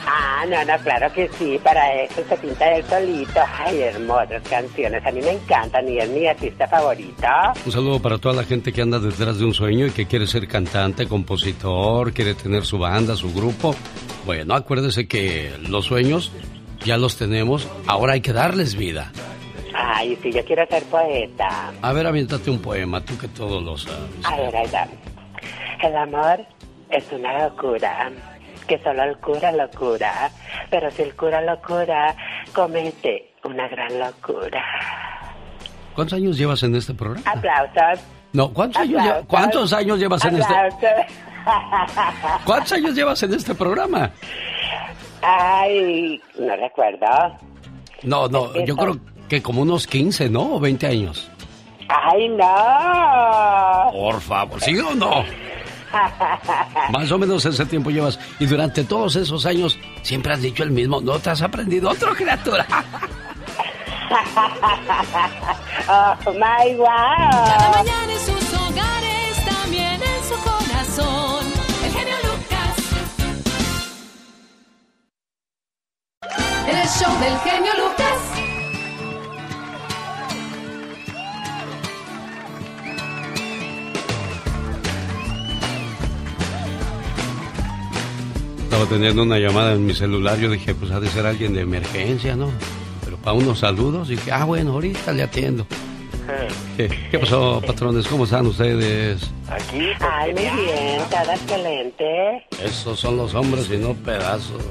Ah, 0.07 0.45
no, 0.49 0.65
no, 0.65 0.83
claro 0.83 1.13
que 1.13 1.29
sí, 1.37 1.59
para 1.63 2.01
eso 2.01 2.23
se 2.27 2.35
pinta 2.37 2.75
el 2.75 2.83
solito. 2.85 3.39
Ay, 3.59 3.81
hermosas 3.81 4.41
canciones, 4.49 5.05
a 5.05 5.11
mí 5.11 5.21
me 5.21 5.33
encantan 5.33 5.87
y 5.87 5.99
es 5.99 6.09
mi 6.09 6.25
artista 6.25 6.67
favorita. 6.67 7.53
Un 7.63 7.71
saludo 7.71 8.01
para 8.01 8.17
toda 8.17 8.33
la 8.33 8.43
gente 8.43 8.73
que 8.73 8.81
anda 8.81 8.97
detrás 8.97 9.37
de 9.37 9.45
un 9.45 9.53
sueño 9.53 9.85
y 9.85 9.91
que 9.91 10.07
quiere 10.07 10.25
ser 10.25 10.47
cantante, 10.47 11.07
compositor, 11.07 12.13
quiere 12.13 12.33
tener 12.33 12.65
su 12.65 12.79
banda, 12.79 13.15
su 13.15 13.31
grupo. 13.31 13.75
Bueno, 14.25 14.55
acuérdese 14.55 15.07
que 15.07 15.51
los 15.69 15.85
sueños 15.85 16.31
ya 16.83 16.97
los 16.97 17.17
tenemos, 17.17 17.67
ahora 17.87 18.13
hay 18.13 18.21
que 18.21 18.33
darles 18.33 18.75
vida. 18.75 19.11
Ay, 19.73 20.17
sí, 20.21 20.31
yo 20.31 20.43
quiero 20.45 20.65
ser 20.67 20.83
poeta. 20.83 21.71
A 21.81 21.93
ver, 21.93 22.07
aviéntate 22.07 22.49
un 22.49 22.59
poema, 22.59 23.01
tú 23.01 23.17
que 23.17 23.27
todo 23.27 23.61
lo 23.61 23.77
sabes. 23.77 23.99
A 24.23 24.35
ver, 24.35 24.55
ahí 24.55 24.67
va. 24.73 24.87
El 25.81 25.95
amor 25.95 26.45
es 26.89 27.03
una 27.11 27.47
locura 27.47 28.11
que 28.67 28.77
solo 28.79 29.03
el 29.03 29.17
cura 29.17 29.51
lo 29.51 29.69
cura, 29.71 30.31
pero 30.69 30.91
si 30.91 31.01
el 31.01 31.15
cura 31.15 31.41
lo 31.41 31.59
cura, 31.61 32.15
comete 32.53 33.33
una 33.43 33.67
gran 33.67 33.99
locura. 33.99 34.63
¿Cuántos 35.95 36.17
años 36.17 36.37
llevas 36.37 36.63
en 36.63 36.75
este 36.75 36.93
programa? 36.93 37.29
Aplausos. 37.29 38.05
No, 38.33 38.53
¿cuántos, 38.53 38.81
años, 38.81 39.03
llevas, 39.03 39.25
¿cuántos 39.27 39.73
años 39.73 39.99
llevas 39.99 40.23
en 40.23 40.37
este 40.37 40.53
¿Cuántos 42.45 42.71
años 42.71 42.95
llevas 42.95 43.23
en 43.23 43.33
este 43.33 43.55
programa? 43.55 44.11
Ay, 45.21 46.21
no 46.39 46.55
recuerdo. 46.55 47.05
No, 48.03 48.27
no, 48.27 48.53
yo 48.65 48.75
creo 48.75 48.97
que 49.29 49.41
como 49.41 49.61
unos 49.61 49.87
15, 49.87 50.29
¿no? 50.29 50.55
O 50.55 50.59
20 50.59 50.87
años. 50.87 51.29
Ay, 51.87 52.29
no. 52.29 53.91
Por 53.91 54.19
favor, 54.21 54.61
¿sí 54.61 54.77
o 54.79 54.95
no? 54.95 55.23
Más 56.91 57.11
o 57.11 57.17
menos 57.17 57.45
ese 57.45 57.65
tiempo 57.65 57.89
llevas. 57.89 58.19
Y 58.39 58.45
durante 58.45 58.83
todos 58.83 59.15
esos 59.15 59.45
años 59.45 59.79
siempre 60.01 60.33
has 60.33 60.41
dicho 60.41 60.63
el 60.63 60.71
mismo. 60.71 61.01
¿No 61.01 61.19
te 61.19 61.29
has 61.29 61.41
aprendido 61.41 61.89
otra 61.89 62.13
criatura? 62.13 62.65
oh 65.89 66.15
my 66.33 66.75
wow. 66.75 66.85
Cada 66.87 67.69
mañana 67.71 68.13
en 68.13 68.19
del 77.01 77.35
genio 77.39 77.71
Lucas. 77.79 78.19
Estaba 88.63 88.85
teniendo 88.85 89.23
una 89.23 89.39
llamada 89.39 89.73
en 89.73 89.83
mi 89.83 89.95
celular, 89.95 90.37
yo 90.37 90.51
dije, 90.51 90.75
pues 90.75 90.91
ha 90.91 90.99
de 90.99 91.09
ser 91.09 91.25
alguien 91.25 91.53
de 91.55 91.61
emergencia, 91.61 92.35
¿no? 92.35 92.51
Pero 93.03 93.17
para 93.17 93.33
unos 93.33 93.57
saludos, 93.57 94.09
y 94.09 94.11
dije, 94.11 94.31
ah, 94.31 94.45
bueno, 94.45 94.73
ahorita 94.73 95.11
le 95.11 95.23
atiendo. 95.23 95.65
Eh, 96.77 96.89
¿Qué, 97.09 97.17
pasó, 97.17 97.59
patrones? 97.65 98.07
¿Cómo 98.07 98.25
están 98.25 98.45
ustedes? 98.45 99.31
Aquí. 99.49 99.87
Ay, 99.99 100.33
muy 100.33 100.43
bien, 100.43 101.01
cada 101.09 101.33
excelente. 101.33 102.45
Esos 102.63 102.99
son 102.99 103.17
los 103.17 103.33
hombres 103.33 103.67
y 103.71 103.77
no 103.77 103.95
pedazos. 103.95 104.61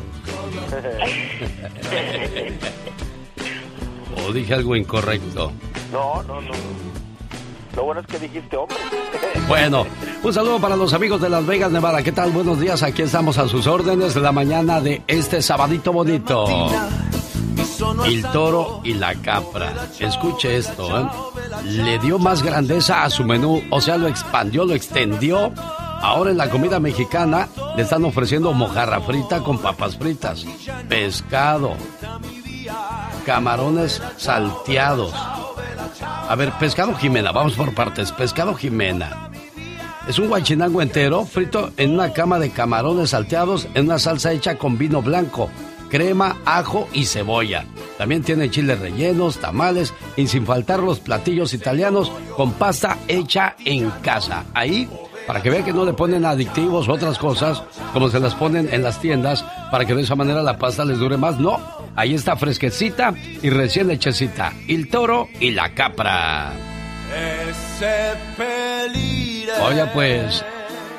¿O 4.27 4.33
dije 4.33 4.55
algo 4.55 4.77
incorrecto? 4.77 5.53
No, 5.93 6.23
no, 6.23 6.41
no. 6.41 6.53
Lo 7.77 7.85
bueno 7.85 8.01
es 8.01 8.07
que 8.07 8.19
dijiste 8.19 8.57
hombre. 8.57 8.77
Bueno, 9.47 9.87
un 10.23 10.33
saludo 10.33 10.61
para 10.61 10.77
los 10.77 10.93
amigos 10.93 11.21
de 11.21 11.29
Las 11.29 11.47
Vegas, 11.47 11.71
Nevada. 11.71 12.03
¿Qué 12.03 12.13
tal? 12.13 12.31
Buenos 12.31 12.61
días. 12.61 12.83
Aquí 12.83 13.03
estamos 13.03 13.39
a 13.39 13.49
sus 13.49 13.67
órdenes 13.67 14.15
de 14.15 14.21
la 14.21 14.33
mañana 14.33 14.81
de 14.81 15.03
este 15.07 15.41
sabadito 15.43 15.93
bonito. 15.93 16.47
El 18.05 18.23
toro 18.27 18.81
y 18.85 18.95
la 18.95 19.15
capra. 19.15 19.89
Escuche 19.99 20.57
esto, 20.57 21.01
¿eh? 21.01 21.07
Le 21.65 21.99
dio 21.99 22.19
más 22.19 22.43
grandeza 22.43 23.05
a 23.05 23.11
su 23.11 23.25
menú, 23.25 23.63
o 23.71 23.81
sea, 23.81 23.97
lo 23.97 24.09
expandió, 24.09 24.65
lo 24.65 24.75
extendió. 24.75 25.53
Ahora 26.01 26.31
en 26.31 26.39
la 26.39 26.49
comida 26.49 26.81
mexicana 26.81 27.49
le 27.77 27.83
están 27.83 28.05
ofreciendo 28.05 28.53
mojarra 28.53 29.01
frita 29.01 29.41
con 29.41 29.59
papas 29.59 29.97
fritas, 29.97 30.47
pescado, 30.89 31.75
camarones 33.25 34.03
salteados. 34.17 35.15
A 36.03 36.35
ver, 36.37 36.53
pescado 36.53 36.95
Jimena, 36.95 37.33
vamos 37.33 37.55
por 37.55 37.75
partes. 37.75 38.13
Pescado 38.13 38.55
Jimena. 38.55 39.31
Es 40.09 40.19
un 40.19 40.29
guachinango 40.29 40.81
entero 40.81 41.25
frito 41.25 41.71
en 41.77 41.93
una 41.93 42.13
cama 42.13 42.39
de 42.39 42.51
camarones 42.51 43.11
salteados 43.11 43.69
en 43.75 43.85
una 43.85 43.99
salsa 43.99 44.33
hecha 44.33 44.57
con 44.57 44.79
vino 44.79 45.03
blanco, 45.03 45.51
crema, 45.89 46.39
ajo 46.45 46.89
y 46.93 47.05
cebolla. 47.05 47.67
También 47.99 48.23
tiene 48.23 48.51
chiles 48.51 48.79
rellenos, 48.81 49.39
tamales 49.39 49.93
y 50.17 50.27
sin 50.27 50.47
faltar 50.47 50.81
los 50.81 51.01
platillos 51.01 51.53
italianos 51.53 52.11
con 52.37 52.53
pasta 52.53 52.97
hecha 53.09 53.57
en 53.65 53.91
casa. 54.03 54.45
Ahí, 54.55 54.89
para 55.27 55.43
que 55.43 55.51
vean 55.51 55.65
que 55.65 55.73
no 55.73 55.85
le 55.85 55.93
ponen 55.93 56.25
adictivos 56.25 56.89
u 56.89 56.93
otras 56.93 57.19
cosas, 57.19 57.63
como 57.93 58.09
se 58.09 58.21
las 58.21 58.35
ponen 58.35 58.69
en 58.73 58.83
las 58.83 59.01
tiendas, 59.01 59.45
para 59.71 59.85
que 59.85 59.95
de 59.95 60.03
esa 60.03 60.17
manera 60.17 60.43
la 60.43 60.59
pasta 60.59 60.85
les 60.85 60.99
dure 60.99 61.17
más. 61.17 61.39
No, 61.39 61.61
ahí 61.97 62.15
está 62.15 62.37
fresquecita 62.37 63.15
y 63.43 63.51
recién 63.51 63.91
hechecita. 63.91 64.53
El 64.69 64.89
toro 64.89 65.29
y 65.39 65.51
la 65.51 65.75
capra. 65.75 66.53
Oiga, 69.65 69.91
pues, 69.93 70.45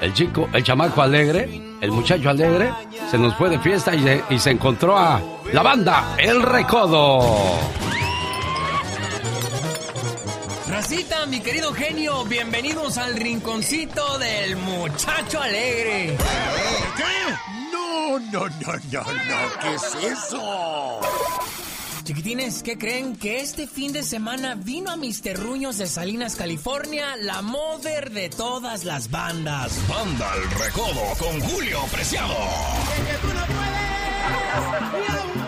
el 0.02 0.14
chico, 0.14 0.50
el 0.54 0.64
chamaco 0.64 1.02
alegre, 1.02 1.50
el 1.82 1.92
muchacho 1.92 2.30
alegre, 2.30 2.72
se 3.10 3.18
nos 3.18 3.36
fue 3.36 3.50
de 3.50 3.60
fiesta 3.60 3.96
y 3.96 4.02
se, 4.02 4.24
y 4.30 4.40
se 4.40 4.52
encontró 4.52 4.98
a 4.98 5.22
la 5.54 5.62
banda 5.62 6.16
El 6.18 6.42
Recodo. 6.42 7.22
Racita, 10.82 11.28
mi 11.28 11.40
querido 11.42 11.72
genio, 11.76 12.26
bienvenidos 12.26 12.98
al 12.98 13.16
rinconcito 13.16 14.18
del 14.18 14.56
muchacho 14.56 15.40
alegre. 15.40 16.18
¿Qué? 16.98 17.36
No, 17.72 18.18
no, 18.18 18.50
no, 18.50 18.74
no, 18.92 19.04
no. 19.04 19.60
¿Qué 19.62 19.76
es 19.76 19.96
eso? 20.12 21.00
Chiquitines, 22.04 22.64
¿qué 22.64 22.80
creen? 22.80 23.16
Que 23.16 23.42
este 23.42 23.68
fin 23.68 23.94
de 23.94 24.02
semana 24.02 24.56
vino 24.56 24.90
a 24.90 24.98
mis 24.98 25.22
terruños 25.22 25.78
de 25.78 25.86
Salinas, 25.86 26.36
California, 26.36 27.16
la 27.16 27.44
mover 27.44 28.10
de 28.10 28.32
todas 28.32 28.84
las 28.84 29.12
bandas. 29.12 29.74
Banda 29.88 30.34
El 30.36 30.50
Recodo 30.50 31.14
con 31.20 31.40
Julio 31.42 31.80
Preciado. 31.92 32.34
Y 35.38 35.41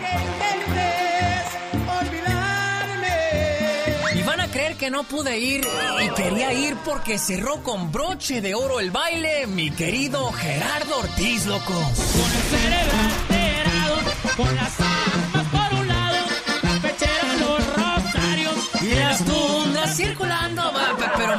no 4.89 5.03
pude 5.03 5.37
ir 5.39 5.65
y 6.03 6.09
quería 6.09 6.53
ir 6.53 6.75
porque 6.85 7.17
cerró 7.17 7.63
con 7.63 7.91
broche 7.91 8.41
de 8.41 8.55
oro 8.55 8.79
el 8.79 8.91
baile 8.91 9.47
mi 9.47 9.71
querido 9.71 10.31
Gerardo 10.31 10.99
Ortiz, 10.99 11.45
loco. 11.45 11.73
Con 11.73 12.31
el 12.31 12.41
cerebro 12.51 13.03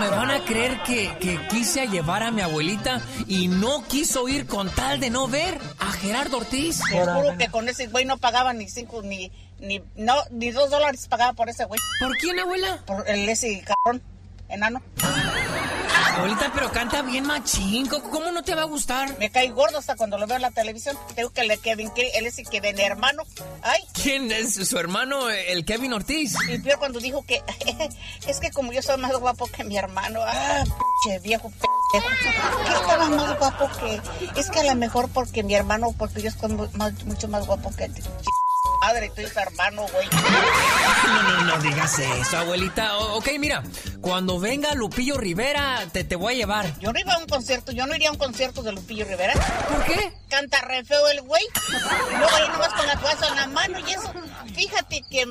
me 0.05 0.11
van 0.11 0.31
a 0.31 0.45
creer 0.45 0.83
que, 0.83 1.17
que 1.19 1.39
quise 1.49 1.81
a 1.81 1.85
llevar 1.87 2.23
a 2.23 2.31
mi 2.31 2.43
abuelita 2.43 3.01
y 3.27 3.49
no 3.49 3.85
quiso 3.89 4.29
ir 4.29 4.47
con 4.47 4.69
tal 4.71 5.01
de 5.01 5.11
no 5.11 5.29
ver 5.29 5.59
a 5.79 5.93
Gerardo 5.93 6.39
Ortiz. 6.39 6.81
Te 6.91 7.01
juro 7.01 7.39
que 7.39 7.49
con 7.49 7.69
ese 7.69 7.87
güey 7.87 8.05
no 8.05 8.19
pagaba 8.19 8.53
ni 8.53 8.69
cinco, 8.69 9.03
ni, 9.03 9.33
ni, 9.61 9.83
no, 9.97 10.15
ni 10.31 10.51
dos 10.51 10.71
dólares 10.71 11.09
pagaba 11.09 11.33
por 11.33 11.49
ese 11.49 11.65
güey. 11.65 11.81
¿Por 12.01 12.17
quién, 12.19 12.39
abuela? 12.39 12.83
Por 12.87 13.09
el 13.09 13.29
ese 13.29 13.65
cabrón, 13.65 14.03
enano. 14.49 14.83
Abuelita, 16.17 16.51
pero 16.55 16.71
canta 16.71 17.03
bien 17.03 17.27
machín. 17.27 17.87
¿Cómo- 17.89 18.11
¿Cómo 18.11 18.31
no 18.33 18.43
te 18.43 18.55
va 18.55 18.63
a 18.63 18.67
gustar? 18.67 19.19
Me 19.19 19.31
cae 19.31 19.49
gordo 19.51 19.79
hasta 19.79 19.97
cuando 19.97 20.19
lo 20.19 20.27
veo 20.27 20.37
en 20.37 20.43
la 20.43 20.51
televisión. 20.51 20.97
Tengo 21.15 21.31
que 21.31 21.45
le 21.45 21.59
que 21.59 21.73
él 21.73 22.27
es 22.27 22.39
el 22.39 22.49
que 22.49 22.61
den 22.61 22.79
hermano. 22.79 23.23
Ay. 23.63 23.81
¿Quién 24.01 24.31
es 24.33 24.55
su 24.55 24.79
hermano, 24.79 25.29
el 25.31 25.65
Kevin 25.65 25.93
Ortiz? 25.93 26.35
Y 26.49 26.59
peor 26.59 26.79
cuando 26.79 27.01
dijo 27.01 27.25
que 27.27 27.43
es 28.27 28.41
que 28.41 28.51
como 28.51 28.73
yo 28.73 28.83
soy 28.83 28.97
más 28.99 29.13
guapo 29.13 29.47
que 29.47 29.65
mi 29.65 29.77
hermano. 29.77 30.21
Ah, 30.23 30.65
pinche 31.03 31.19
viejo 31.21 31.51
pendejo. 31.51 32.65
Que 32.67 32.73
estaba 32.75 33.09
más 33.11 33.39
guapo 33.39 33.69
que. 33.79 34.01
Es 34.41 34.51
que 34.51 34.61
a 34.61 34.65
lo 34.65 34.75
mejor 34.75 35.09
porque 35.11 35.43
mi 35.43 35.55
hermano, 35.55 35.95
porque 35.99 36.23
yo 36.23 36.31
soy 36.31 36.51
más- 36.75 37.05
mucho 37.05 37.29
más 37.29 37.47
guapo 37.47 37.71
que 37.77 37.89
ti. 37.89 38.03
Madre, 38.81 39.11
tú 39.15 39.21
eres 39.23 39.37
hermano, 39.37 39.87
güey. 39.93 40.09
No, 40.11 41.23
no, 41.23 41.45
no 41.45 41.59
digas 41.63 41.99
eso, 41.99 42.39
abuelita. 42.39 42.99
O- 42.99 43.17
ok, 43.19 43.29
mira, 43.39 43.63
cuando 44.01 44.39
venga 44.39 44.75
Lupillo 44.75 45.17
Rivera, 45.17 45.87
te, 45.93 46.05
te 46.05 46.17
voy 46.17 46.35
a 46.35 46.37
llevar. 46.37 46.79
Yo 46.81 46.93
no 46.93 46.99
iba 46.99 47.15
a 47.15 47.19
un 47.19 47.27
concierto, 47.27 47.73
yo 47.73 47.87
no 47.87 47.95
iría 47.95 48.09
a 48.09 48.13
un 48.13 48.19
concierto 48.19 48.63
de 48.63 48.73
Lupillo 48.73 49.07
Rivera. 49.07 49.33
¿Por 49.69 49.85
qué? 49.85 50.13
Canta 50.29 50.61
re 50.63 50.85
feo 50.85 51.07
el 51.09 51.23
güey. 51.23 51.43
Luego 52.19 52.35
ahí 52.37 52.49
nomás 52.49 52.73
con 52.75 52.87
la 52.87 52.97
toalla 52.99 53.29
en 53.29 53.37
la 53.37 53.47
mano 53.49 53.79
y 53.79 53.91
eso. 53.93 54.13
Fíjate 54.55 55.03
que 55.11 55.27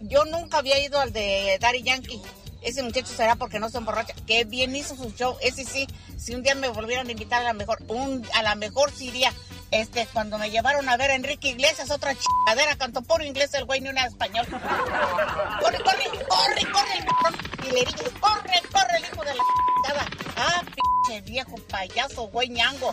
yo 0.00 0.24
nunca 0.24 0.58
había 0.58 0.78
ido 0.84 1.00
al 1.00 1.12
de 1.12 1.56
Daddy 1.60 1.82
Yankee. 1.82 2.20
Ese 2.62 2.82
muchacho 2.82 3.12
será 3.16 3.36
porque 3.36 3.60
no 3.60 3.68
se 3.70 3.78
emborracha. 3.78 4.14
Qué 4.26 4.44
bien 4.44 4.74
hizo 4.74 4.96
su 4.96 5.12
show. 5.12 5.36
Ese 5.40 5.64
sí, 5.64 5.86
si 6.16 6.34
un 6.34 6.42
día 6.42 6.56
me 6.56 6.68
volvieran 6.68 7.06
a 7.06 7.12
invitar 7.12 7.42
a 7.42 7.44
la 7.44 7.52
mejor, 7.52 7.78
un, 7.86 8.26
a 8.34 8.42
la 8.42 8.56
mejor 8.56 8.90
sí 8.90 9.06
iría. 9.06 9.32
Este, 9.70 10.06
cuando 10.12 10.38
me 10.38 10.50
llevaron 10.50 10.88
a 10.88 10.96
ver 10.96 11.10
a 11.10 11.14
Enrique 11.14 11.48
Iglesias, 11.48 11.90
otra 11.90 12.14
chingadera, 12.14 12.76
cantó 12.76 13.02
puro 13.02 13.22
inglés 13.24 13.52
el 13.54 13.64
güey, 13.64 13.80
ni 13.80 13.88
una 13.90 14.06
español. 14.06 14.46
Corre, 14.48 15.78
corre, 15.82 16.04
corre, 16.28 16.72
corre 16.72 16.98
el 16.98 17.04
cabrón. 17.04 17.36
Y 17.64 17.70
le 17.70 17.80
dije, 17.80 18.10
corre, 18.20 18.62
corre 18.72 18.96
el 18.96 19.04
hijo 19.04 19.24
de 19.24 19.34
la 19.34 19.42
chingada. 19.84 20.06
Ah, 20.36 20.62
pinche 20.64 21.20
viejo 21.22 21.54
payaso, 21.68 22.28
güey 22.28 22.48
ñango. 22.48 22.92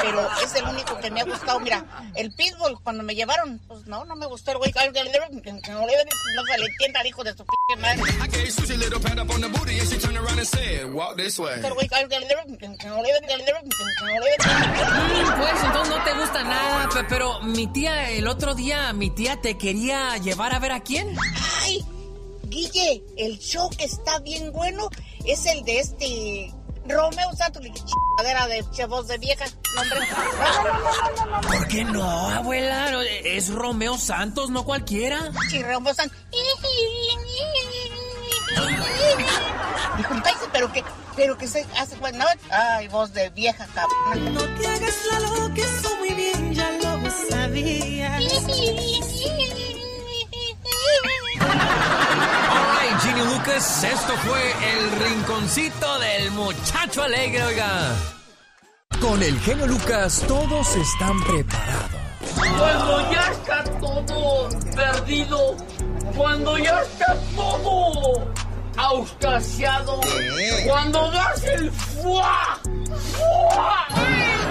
Pero 0.00 0.28
es 0.42 0.54
el 0.54 0.64
único 0.64 0.98
que 0.98 1.10
me 1.10 1.20
ha 1.20 1.24
gustado. 1.24 1.60
Mira, 1.60 1.84
el 2.14 2.32
pitbull, 2.32 2.80
cuando 2.82 3.02
me 3.02 3.14
llevaron, 3.14 3.58
pues 3.68 3.86
no, 3.86 4.04
no 4.04 4.16
me 4.16 4.26
gustó 4.26 4.52
el 4.52 4.58
güey. 4.58 4.72
No 4.74 4.82
se 6.44 6.58
le 6.58 6.66
entienda 6.66 7.00
al 7.00 7.06
hijo 7.06 7.24
de 7.24 7.32
su 7.32 7.44
pinche 7.44 7.82
madre. 7.82 8.00
Pues 15.36 15.64
entonces 15.64 15.81
no 15.88 16.04
te 16.04 16.12
gusta 16.14 16.42
nada, 16.44 16.88
pe- 16.92 17.04
pero 17.08 17.40
mi 17.42 17.66
tía, 17.66 18.10
el 18.10 18.26
otro 18.26 18.54
día, 18.54 18.92
mi 18.92 19.10
tía 19.10 19.40
te 19.40 19.56
quería 19.58 20.16
llevar 20.18 20.54
a 20.54 20.58
ver 20.58 20.72
a 20.72 20.80
quién. 20.80 21.16
Ay, 21.62 21.84
Guille, 22.44 23.02
el 23.16 23.38
show 23.38 23.70
que 23.70 23.84
está 23.84 24.18
bien 24.20 24.52
bueno 24.52 24.88
es 25.24 25.46
el 25.46 25.64
de 25.64 25.78
este 25.80 26.52
Romeo 26.86 27.32
Santos, 27.36 27.62
chingadera 27.62 28.46
de 28.48 28.64
che, 28.74 28.86
voz 28.86 29.06
de 29.08 29.18
vieja. 29.18 29.44
No, 29.74 29.80
hombre. 29.82 29.98
No, 30.10 30.22
no, 30.22 30.72
no, 30.72 31.24
no, 31.24 31.26
no, 31.26 31.40
no. 31.40 31.48
¿Por 31.48 31.68
qué 31.68 31.84
no, 31.84 32.28
abuela? 32.30 33.02
Es 33.24 33.48
Romeo 33.50 33.96
Santos, 33.96 34.50
no 34.50 34.64
cualquiera. 34.64 35.30
Sí, 35.50 35.62
Romeo 35.62 35.94
Santos. 35.94 36.18
Dijo, 39.96 40.14
cállese, 40.22 40.48
pero 40.52 40.72
que, 40.72 40.84
pero 41.16 41.36
que 41.36 41.46
se 41.46 41.66
hace, 41.78 41.96
pues, 41.96 42.14
no. 42.14 42.24
Ay, 42.50 42.88
voz 42.88 43.12
de 43.12 43.30
vieja, 43.30 43.66
cabrón. 43.74 44.34
No 44.34 44.42
te 44.42 44.66
hagas 44.66 44.96
la 45.10 45.20
loca, 45.20 45.62
eso 45.62 45.96
muy 45.98 46.10
bien 46.14 46.54
ya 46.54 46.70
lo 46.72 47.10
sabías. 47.30 48.22
Ay, 51.40 52.88
Ginny 53.00 53.24
Lucas, 53.24 53.84
esto 53.84 54.12
fue 54.24 54.52
el 54.74 54.90
rinconcito 55.04 55.98
del 55.98 56.30
muchacho 56.32 57.02
alegre, 57.02 57.42
oiga. 57.44 57.94
Con 59.00 59.22
el 59.22 59.38
genio 59.40 59.66
Lucas 59.66 60.22
todos 60.28 60.76
están 60.76 61.20
preparados. 61.24 62.00
Cuando 62.56 63.12
ya 63.12 63.32
está 63.32 63.64
todo 63.80 64.48
perdido, 64.76 65.56
cuando 66.16 66.58
ya 66.58 66.80
está 66.82 67.16
todo 67.34 68.32
auscasiado, 68.76 70.00
cuando 70.66 71.10
das 71.10 71.44
el 71.44 71.70
fuá, 71.70 72.58
fuá, 72.94 73.86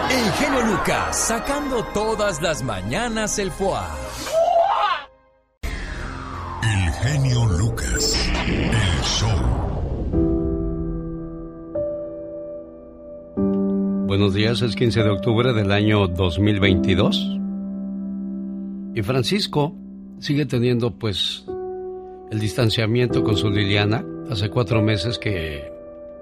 El 0.09 0.31
genio 0.33 0.61
Lucas, 0.71 1.17
sacando 1.17 1.83
todas 1.93 2.41
las 2.41 2.63
mañanas 2.63 3.39
el 3.39 3.51
foie. 3.51 3.79
El 6.63 6.91
genio 6.93 7.45
Lucas. 7.45 8.15
El 8.45 9.03
show. 9.03 9.61
Buenos 14.07 14.33
días, 14.33 14.61
es 14.61 14.75
15 14.75 15.03
de 15.03 15.09
octubre 15.09 15.53
del 15.53 15.71
año 15.71 16.07
2022. 16.07 17.37
Y 18.93 19.01
Francisco 19.03 19.73
sigue 20.19 20.45
teniendo 20.45 20.91
pues 20.91 21.45
el 22.31 22.39
distanciamiento 22.39 23.23
con 23.23 23.37
su 23.37 23.49
Liliana. 23.49 24.05
Hace 24.29 24.49
cuatro 24.49 24.81
meses 24.81 25.19
que 25.19 25.71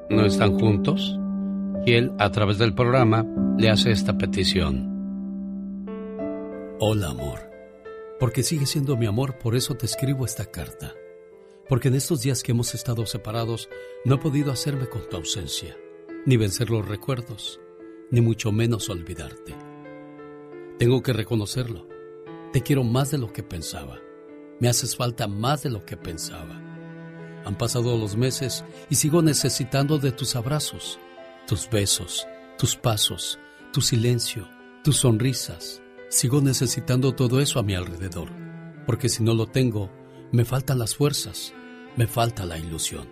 no 0.10 0.26
están 0.26 0.58
juntos. 0.60 1.18
Y 1.86 1.94
él, 1.94 2.12
a 2.18 2.32
través 2.32 2.58
del 2.58 2.74
programa, 2.74 3.26
le 3.58 3.70
hace 3.70 3.92
esta 3.92 4.18
petición. 4.18 4.90
Hola, 6.80 7.10
amor. 7.10 7.40
Porque 8.20 8.44
sigue 8.44 8.66
siendo 8.66 8.98
mi 8.98 9.06
amor, 9.06 9.38
por 9.38 9.56
eso 9.56 9.76
te 9.76 9.86
escribo 9.86 10.26
esta 10.26 10.46
carta. 10.46 10.94
Porque 11.70 11.88
en 11.90 11.96
estos 11.96 12.22
días 12.22 12.42
que 12.42 12.52
hemos 12.52 12.74
estado 12.74 13.06
separados, 13.06 13.70
no 14.04 14.16
he 14.16 14.18
podido 14.18 14.52
hacerme 14.52 14.88
con 14.88 15.08
tu 15.08 15.18
ausencia, 15.18 15.78
ni 16.26 16.36
vencer 16.36 16.72
los 16.72 16.88
recuerdos, 16.88 17.62
ni 18.10 18.22
mucho 18.22 18.52
menos 18.52 18.90
olvidarte. 18.90 19.56
Tengo 20.80 21.04
que 21.04 21.14
reconocerlo. 21.14 21.88
Te 22.52 22.62
quiero 22.62 22.84
más 22.84 23.12
de 23.12 23.20
lo 23.20 23.32
que 23.32 23.44
pensaba. 23.44 24.00
Me 24.60 24.68
haces 24.68 24.96
falta 24.96 25.28
más 25.28 25.64
de 25.64 25.70
lo 25.70 25.86
que 25.86 25.96
pensaba. 25.96 26.62
Han 27.46 27.58
pasado 27.58 27.98
los 27.98 28.18
meses 28.18 28.66
y 28.90 28.96
sigo 28.96 29.22
necesitando 29.22 29.98
de 29.98 30.12
tus 30.12 30.36
abrazos, 30.36 31.00
tus 31.48 31.70
besos, 31.70 32.28
tus 32.58 32.76
pasos, 32.76 33.40
tu 33.72 33.82
silencio, 33.82 34.48
tus 34.84 34.98
sonrisas. 34.98 35.82
Sigo 36.10 36.42
necesitando 36.42 37.14
todo 37.14 37.40
eso 37.40 37.60
a 37.60 37.64
mi 37.64 37.76
alrededor, 37.76 38.30
porque 38.86 39.08
si 39.08 39.24
no 39.24 39.34
lo 39.34 39.48
tengo, 39.48 39.90
me 40.32 40.44
faltan 40.44 40.80
las 40.80 40.96
fuerzas, 40.96 41.54
me 41.96 42.08
falta 42.08 42.46
la 42.46 42.58
ilusión. 42.58 43.08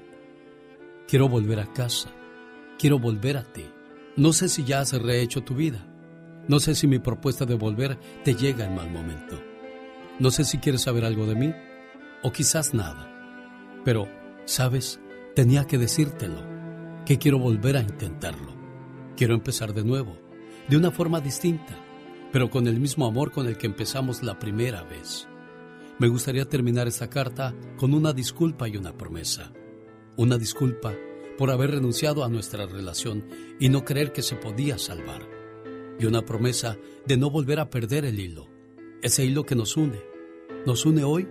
Quiero 1.08 1.30
volver 1.30 1.60
a 1.60 1.72
casa, 1.72 2.12
quiero 2.78 3.00
volver 3.00 3.38
a 3.38 3.44
ti. 3.44 3.66
No 4.18 4.34
sé 4.34 4.50
si 4.50 4.66
ya 4.66 4.82
has 4.82 4.92
rehecho 4.92 5.44
tu 5.44 5.56
vida. 5.56 5.88
No 6.48 6.60
sé 6.60 6.76
si 6.76 6.88
mi 6.88 7.00
propuesta 7.00 7.46
de 7.46 7.56
volver 7.56 7.98
te 8.24 8.36
llega 8.36 8.66
en 8.66 8.76
mal 8.76 8.90
momento. 8.90 9.47
No 10.20 10.32
sé 10.32 10.46
si 10.46 10.58
quieres 10.58 10.82
saber 10.82 11.06
algo 11.06 11.26
de 11.26 11.36
mí 11.36 11.54
o 12.24 12.32
quizás 12.32 12.74
nada. 12.74 13.12
Pero, 13.86 14.08
¿sabes? 14.46 15.00
Tenía 15.36 15.66
que 15.66 15.78
decírtelo, 15.78 16.42
que 17.06 17.20
quiero 17.20 17.38
volver 17.38 17.78
a 17.78 17.82
intentarlo. 17.82 18.56
Quiero 19.16 19.36
empezar 19.36 19.74
de 19.74 19.84
nuevo, 19.84 20.18
de 20.68 20.78
una 20.78 20.92
forma 20.92 21.22
distinta, 21.22 21.78
pero 22.32 22.50
con 22.50 22.68
el 22.68 22.80
mismo 22.80 23.06
amor 23.06 23.32
con 23.32 23.48
el 23.48 23.58
que 23.58 23.68
empezamos 23.68 24.24
la 24.24 24.40
primera 24.40 24.84
vez. 24.84 25.28
Me 26.00 26.08
gustaría 26.08 26.46
terminar 26.46 26.88
esta 26.88 27.10
carta 27.10 27.56
con 27.78 27.94
una 27.94 28.14
disculpa 28.14 28.68
y 28.68 28.78
una 28.78 28.98
promesa. 28.98 29.52
Una 30.16 30.38
disculpa 30.38 30.94
por 31.38 31.52
haber 31.52 31.72
renunciado 31.72 32.24
a 32.24 32.30
nuestra 32.30 32.66
relación 32.66 33.26
y 33.60 33.70
no 33.70 33.86
creer 33.86 34.12
que 34.12 34.24
se 34.24 34.36
podía 34.36 34.78
salvar. 34.78 35.22
Y 36.00 36.06
una 36.06 36.24
promesa 36.24 36.78
de 37.06 37.18
no 37.18 37.30
volver 37.30 37.60
a 37.60 37.70
perder 37.70 38.06
el 38.06 38.20
hilo, 38.20 38.48
ese 39.02 39.26
hilo 39.26 39.46
que 39.46 39.56
nos 39.56 39.78
une, 39.78 40.02
nos 40.66 40.86
une 40.86 41.04
hoy 41.04 41.28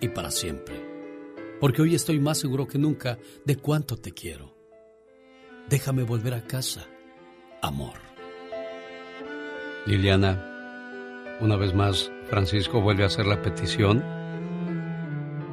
y 0.00 0.08
para 0.08 0.30
siempre. 0.30 0.74
Porque 1.60 1.82
hoy 1.82 1.94
estoy 1.94 2.20
más 2.20 2.38
seguro 2.38 2.66
que 2.66 2.78
nunca 2.78 3.18
de 3.44 3.56
cuánto 3.56 3.96
te 3.96 4.12
quiero. 4.12 4.54
Déjame 5.68 6.02
volver 6.02 6.34
a 6.34 6.44
casa, 6.44 6.86
amor. 7.62 7.94
Liliana, 9.86 11.38
una 11.40 11.56
vez 11.56 11.74
más, 11.74 12.10
Francisco 12.28 12.80
vuelve 12.80 13.04
a 13.04 13.06
hacer 13.06 13.26
la 13.26 13.40
petición 13.40 14.04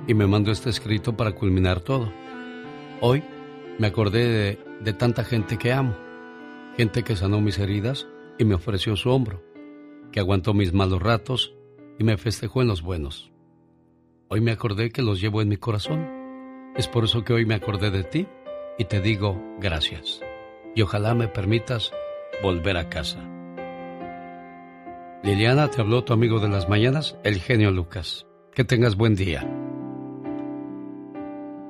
y 0.08 0.14
me 0.14 0.28
mandó 0.28 0.52
este 0.52 0.70
escrito 0.70 1.16
para 1.16 1.34
culminar 1.34 1.80
todo. 1.80 2.12
Hoy 3.00 3.24
me 3.80 3.88
acordé 3.88 4.28
de, 4.28 4.60
de, 4.82 4.94
tanta 4.94 5.24
gente 5.24 5.58
que 5.58 5.72
amo, 5.72 5.96
gente 6.78 7.04
que 7.04 7.16
sanó 7.16 7.42
mis 7.42 7.58
heridas 7.60 8.08
y 8.38 8.46
me 8.46 8.56
ofreció 8.56 8.96
su 8.96 9.10
hombro, 9.10 9.42
que 10.14 10.20
aguantó 10.20 10.54
mis 10.54 10.72
malos 10.72 11.02
ratos 11.02 11.56
y 12.00 12.04
me 12.04 12.18
festejó 12.18 12.62
en 12.62 12.68
los 12.70 12.84
buenos. 12.84 13.32
Hoy 14.30 14.40
me 14.40 14.52
acordé 14.52 14.92
que 14.92 15.02
los 15.02 15.20
llevo 15.20 15.42
en 15.42 15.50
mi 15.50 15.58
corazón. 15.58 16.08
Es 16.78 16.88
por 16.88 17.04
eso 17.04 17.24
que 17.24 17.34
hoy 17.34 17.46
me 17.46 17.56
acordé 17.56 17.92
de 17.92 18.04
ti 18.04 18.28
y 18.78 18.86
te 18.86 19.02
digo 19.02 19.42
gracias. 19.60 20.22
Y 20.76 20.84
ojalá 20.84 21.16
me 21.16 21.28
permitas 21.28 21.92
volver 22.42 22.78
a 22.78 22.90
casa. 22.90 23.20
Liliana, 25.24 25.70
te 25.70 25.82
habló 25.82 26.04
tu 26.04 26.14
amigo 26.14 26.40
de 26.40 26.50
las 26.50 26.70
mañanas, 26.70 27.18
el 27.24 27.40
genio 27.40 27.72
Lucas. 27.72 28.28
Que 28.54 28.64
tengas 28.64 28.96
buen 28.96 29.16
día. 29.16 29.42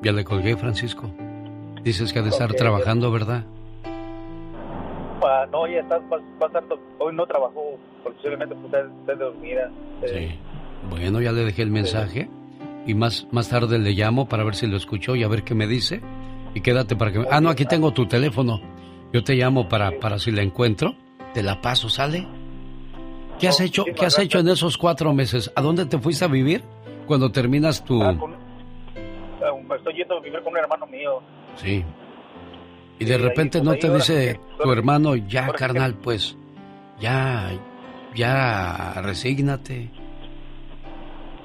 Ya 0.02 0.12
le 0.12 0.26
colgué, 0.26 0.58
Francisco. 0.58 1.10
Dices 1.84 2.12
que 2.12 2.20
ha 2.20 2.24
de 2.24 2.30
estar 2.30 2.54
trabajando, 2.54 3.10
¿verdad? 3.10 3.46
Ah, 5.24 5.48
no, 5.52 5.68
ya 5.68 5.80
está 5.80 6.00
pasando. 6.40 6.80
Hoy 7.00 7.16
no 7.16 7.26
trabajó, 7.26 7.78
posiblemente 8.04 8.56
pues, 8.56 8.74
esté, 8.74 9.16
dormida. 9.16 9.72
Sí. 10.06 10.38
Bueno, 10.90 11.22
ya 11.22 11.32
le 11.32 11.46
dejé 11.46 11.62
el 11.62 11.72
mensaje 11.72 12.30
y 12.86 12.94
más, 12.94 13.28
más 13.32 13.50
tarde 13.50 13.80
le 13.80 13.92
llamo 13.92 14.28
para 14.28 14.44
ver 14.44 14.56
si 14.56 14.68
lo 14.68 14.76
escuchó 14.76 15.16
y 15.16 15.24
a 15.24 15.28
ver 15.28 15.44
qué 15.44 15.56
me 15.56 15.68
dice. 15.68 16.02
Y 16.54 16.62
quédate 16.62 16.96
para 16.96 17.12
que... 17.12 17.26
Ah, 17.32 17.42
no, 17.42 17.50
aquí 17.50 17.66
tengo 17.66 17.92
tu 17.92 18.06
teléfono. 18.06 18.62
Yo 19.12 19.24
te 19.24 19.36
llamo 19.36 19.70
para, 19.70 19.92
para 20.00 20.20
si 20.20 20.32
la 20.32 20.42
encuentro. 20.42 20.96
Te 21.34 21.42
la 21.42 21.62
paso, 21.62 21.90
¿sale? 21.90 22.28
¿Qué 23.40 23.48
has 23.48 23.60
hecho, 23.60 23.86
¿qué 23.86 24.06
has 24.06 24.20
hecho 24.20 24.40
en 24.40 24.48
esos 24.50 24.78
cuatro 24.78 25.14
meses? 25.14 25.52
¿A 25.56 25.62
dónde 25.62 25.86
te 25.86 25.98
fuiste 25.98 26.26
a 26.26 26.28
vivir 26.28 26.64
cuando 27.08 27.32
terminas 27.32 27.84
tu... 27.84 28.04
Ah, 28.04 28.14
me 28.14 29.76
estoy 29.76 29.96
yendo 29.96 30.18
a 30.18 30.22
vivir 30.22 30.42
con 30.42 30.54
un 30.54 30.60
hermano 30.60 30.86
mío. 30.88 31.22
Sí. 31.56 31.84
Y 33.00 33.06
de 33.06 33.18
repente 33.18 33.62
no 33.62 33.76
te 33.76 33.90
dice 33.90 34.40
tu 34.62 34.72
hermano, 34.72 35.16
ya 35.16 35.48
carnal, 35.48 35.96
pues, 35.96 36.38
ya, 37.00 37.52
ya, 38.16 39.02
resígnate. 39.02 39.90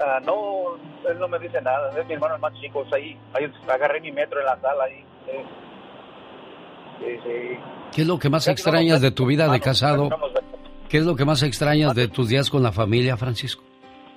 Ah, 0.01 0.21
no, 0.25 0.77
él 1.09 1.19
no 1.19 1.29
me 1.29 1.39
dice 1.39 1.61
nada. 1.61 1.91
Es 1.99 2.07
mi 2.07 2.15
hermano 2.15 2.37
el 2.37 2.41
más 2.41 2.53
chico. 2.61 2.81
o 2.81 2.89
sea, 2.89 2.99
ahí, 2.99 3.19
ahí 3.35 3.51
agarré 3.69 4.01
mi 4.01 4.13
metro 4.13 4.39
en 4.41 4.47
la 4.47 4.61
sala. 4.61 4.85
Ahí, 4.85 5.05
sí. 5.27 5.33
Sí, 7.01 7.19
sí. 7.25 7.59
¿Qué 7.95 8.03
es 8.03 8.07
lo 8.07 8.19
que 8.19 8.29
más 8.29 8.47
extrañas 8.49 9.01
de 9.01 9.11
tu 9.11 9.27
vida 9.27 9.49
de 9.49 9.61
casado? 9.61 10.09
¿Qué 10.89 10.99
es 10.99 11.05
lo 11.05 11.17
que 11.17 11.25
más 11.25 11.43
extrañas 11.43 11.95
de 11.95 12.09
tus 12.09 12.29
días 12.29 12.51
con 12.51 12.63
la 12.63 12.73
familia, 12.73 13.17
Francisco? 13.17 13.63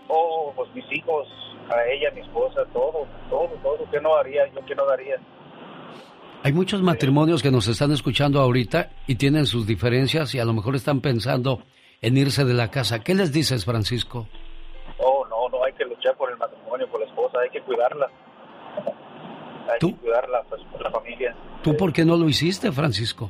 Oh, 0.08 0.54
pues 0.56 0.74
mis 0.74 0.86
hijos, 0.92 1.28
a 1.70 1.84
ella, 1.86 2.12
mi 2.14 2.22
esposa, 2.22 2.62
todo, 2.74 3.06
todo, 3.30 3.50
todo. 3.64 3.80
¿Qué 3.92 4.00
no 4.00 4.16
haría? 4.16 4.48
Yo 4.54 4.66
qué 4.66 4.76
no 4.76 4.86
daría. 4.86 5.18
Hay 6.44 6.54
muchos 6.54 6.82
matrimonios 6.82 7.44
que 7.44 7.52
nos 7.52 7.68
están 7.68 7.92
escuchando 7.92 8.42
ahorita 8.42 8.90
y 9.06 9.16
tienen 9.16 9.46
sus 9.46 9.68
diferencias 9.68 10.34
y 10.34 10.40
a 10.40 10.46
lo 10.46 10.54
mejor 10.54 10.76
están 10.76 11.00
pensando 11.00 11.60
en 12.02 12.18
irse 12.18 12.46
de 12.46 12.56
la 12.56 12.72
casa. 12.72 13.04
¿Qué 13.04 13.14
les 13.14 13.32
dices, 13.32 13.64
Francisco? 13.64 14.28
Oh, 14.98 15.24
no, 15.30 15.50
no, 15.50 15.64
hay 15.64 15.74
que 15.74 15.86
luchar 15.86 16.18
por 16.18 16.32
el 16.32 16.38
matrimonio, 16.38 16.90
por 16.90 17.00
la 17.00 17.06
esposa, 17.06 17.38
hay 17.44 17.50
que 17.52 17.62
cuidarla. 17.62 18.08
Hay 19.72 19.78
¿Tú? 19.80 19.92
que 19.92 20.02
cuidarla, 20.02 20.42
pues, 20.50 20.64
por 20.72 20.82
la 20.82 20.90
familia. 20.90 21.36
¿Tú 21.62 21.78
por 21.78 21.94
qué 21.94 22.04
no 22.06 22.18
lo 22.18 22.28
hiciste, 22.28 22.72
Francisco? 22.72 23.30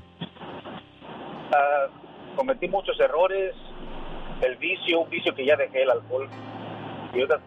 Ah, 1.54 1.88
cometí 2.38 2.70
muchos 2.70 2.98
errores, 2.98 3.54
el 4.42 4.56
vicio, 4.56 5.02
un 5.02 5.10
vicio 5.10 5.36
que 5.36 5.46
ya 5.46 5.58
dejé, 5.58 5.84
el 5.84 5.92
alcohol. 5.92 6.30
Y 7.14 7.20
ahorita 7.20 7.42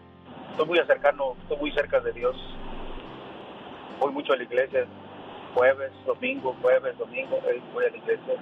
estoy 0.51 0.67
muy 0.67 0.77
cercano, 0.85 1.35
estoy 1.41 1.57
muy 1.57 1.71
cerca 1.71 1.99
de 2.01 2.13
Dios. 2.13 2.35
Voy 3.99 4.11
mucho 4.11 4.33
a 4.33 4.37
la 4.37 4.43
iglesia, 4.43 4.85
jueves, 5.55 5.91
domingo, 6.05 6.55
jueves, 6.61 6.97
domingo, 6.97 7.37
eh, 7.47 7.61
voy 7.73 7.85
a 7.85 7.89
la 7.89 7.97
iglesia. 7.97 8.33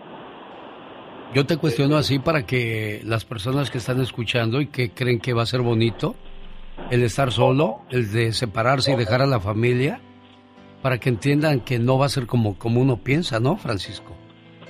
Yo 1.34 1.45
te 1.45 1.58
cuestiono 1.58 1.95
así 1.95 2.19
para 2.19 2.45
que 2.45 3.02
las 3.06 3.23
personas 3.23 3.71
que 3.71 3.78
están 3.78 4.02
escuchando 4.02 4.60
y 4.62 4.67
que 4.67 4.91
creen 4.91 5.19
que 5.19 5.34
va 5.34 5.43
a 5.43 5.45
ser 5.45 5.62
bonito 5.62 6.15
el 6.89 7.04
estar 7.04 7.32
solo, 7.32 7.82
el 7.89 8.12
de 8.12 8.34
separarse 8.34 8.91
y 8.91 8.95
dejar 8.95 9.21
a 9.21 9.26
la 9.26 9.39
familia, 9.39 10.02
para 10.82 10.97
que 10.97 11.10
entiendan 11.10 11.62
que 11.62 11.80
no 11.80 11.97
va 11.97 12.08
a 12.08 12.10
ser 12.10 12.28
como, 12.28 12.58
como 12.58 12.82
uno 12.82 12.97
piensa, 12.97 13.39
¿no, 13.39 13.58
Francisco? 13.58 14.13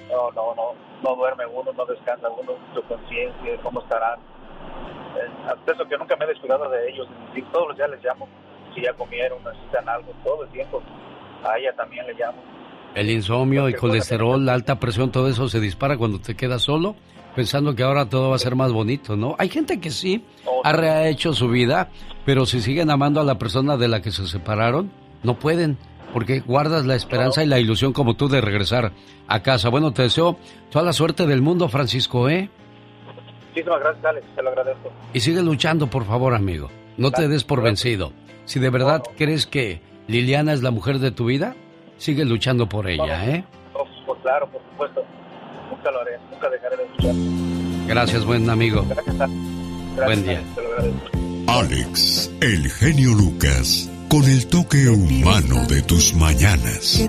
No, 0.09 0.31
no, 0.31 0.53
no, 0.55 0.73
no 1.01 1.15
duerme 1.15 1.45
uno, 1.47 1.71
no 1.73 1.85
descansa 1.85 2.29
uno, 2.29 2.53
su 2.73 2.83
conciencia, 2.83 3.57
cómo 3.63 3.81
estarán. 3.81 4.19
Eh, 4.19 5.71
eso 5.71 5.85
que 5.85 5.97
nunca 5.97 6.15
me 6.17 6.25
he 6.25 6.27
descuidado 6.27 6.69
de 6.69 6.89
ellos, 6.89 7.07
todos 7.51 7.69
los 7.69 7.77
días 7.77 7.89
les 7.89 8.03
llamo, 8.03 8.27
si 8.75 8.81
ya 8.81 8.93
comieron, 8.93 9.43
necesitan 9.43 9.89
algo, 9.89 10.11
todo 10.23 10.43
el 10.43 10.49
tiempo. 10.51 10.81
A 11.43 11.57
ella 11.57 11.73
también 11.75 12.05
le 12.07 12.13
llamo. 12.13 12.37
El 12.95 13.09
insomnio, 13.09 13.67
el 13.67 13.75
colesterol, 13.75 14.45
la 14.45 14.53
alta 14.53 14.79
presión, 14.79 15.11
todo 15.11 15.27
eso 15.27 15.49
se 15.49 15.59
dispara 15.59 15.97
cuando 15.97 16.19
te 16.19 16.35
quedas 16.35 16.61
solo, 16.61 16.95
pensando 17.35 17.75
que 17.75 17.83
ahora 17.83 18.07
todo 18.07 18.29
va 18.29 18.35
a 18.35 18.39
ser 18.39 18.55
más 18.55 18.71
bonito, 18.71 19.15
¿no? 19.15 19.35
Hay 19.39 19.49
gente 19.49 19.79
que 19.79 19.89
sí 19.89 20.23
ha 20.63 20.71
rehecho 20.73 21.33
su 21.33 21.49
vida, 21.49 21.89
pero 22.23 22.45
si 22.45 22.61
siguen 22.61 22.91
amando 22.91 23.19
a 23.19 23.23
la 23.23 23.39
persona 23.39 23.77
de 23.77 23.87
la 23.87 24.01
que 24.01 24.11
se 24.11 24.27
separaron, 24.27 24.91
no 25.23 25.39
pueden. 25.39 25.77
porque 26.13 26.41
guardas 26.41 26.85
la 26.85 26.93
esperanza 26.93 27.43
y 27.43 27.47
la 27.47 27.59
ilusión 27.59 27.91
como 27.91 28.15
tú 28.15 28.29
de 28.29 28.39
regresar 28.39 28.91
a 29.27 29.41
casa. 29.41 29.69
Bueno, 29.69 29.91
te 29.93 30.03
deseo 30.03 30.37
toda 30.69 30.85
la 30.85 30.93
suerte 30.93 31.25
del 31.25 31.41
mundo, 31.41 31.69
Francisco, 31.69 32.29
¿eh? 32.29 32.51
Muchísimas 33.49 33.79
gracias, 33.79 34.05
Alex, 34.05 34.27
te 34.35 34.43
lo 34.43 34.49
agradezco. 34.49 34.91
Y 35.13 35.19
sigue 35.19 35.41
luchando, 35.41 35.87
por 35.87 36.05
favor, 36.05 36.35
amigo. 36.35 36.69
No 36.97 37.09
te 37.09 37.27
des 37.27 37.43
por 37.43 37.63
vencido. 37.63 38.13
Si 38.45 38.59
de 38.59 38.69
verdad 38.69 39.01
crees 39.17 39.47
que 39.47 39.81
Liliana 40.07 40.53
es 40.53 40.61
la 40.61 40.71
mujer 40.71 40.99
de 40.99 41.11
tu 41.11 41.25
vida, 41.25 41.55
sigue 41.97 42.25
luchando 42.25 42.67
por 42.67 42.89
ella, 42.89 43.25
¿eh? 43.29 43.45
Oh, 43.73 43.85
pues 44.05 44.19
claro, 44.21 44.49
por 44.49 44.61
supuesto. 44.71 45.03
Nunca 45.69 45.91
lo 45.91 46.01
haré, 46.01 46.11
nunca 46.31 46.49
dejaré 46.49 46.77
de 46.77 46.89
luchar. 46.89 47.87
Gracias, 47.87 48.25
buen 48.25 48.49
amigo. 48.49 48.85
Gracias. 48.87 49.29
Buen 50.05 50.23
día. 50.23 50.41
Te 50.55 50.61
lo 50.61 50.69
agradezco. 50.69 51.23
Alex, 51.47 52.31
el 52.41 52.69
genio 52.71 53.13
Lucas, 53.13 53.89
con 54.09 54.23
el 54.23 54.47
toque 54.47 54.87
humano 54.89 55.65
de 55.67 55.81
tus 55.83 56.13
mañanas. 56.15 57.07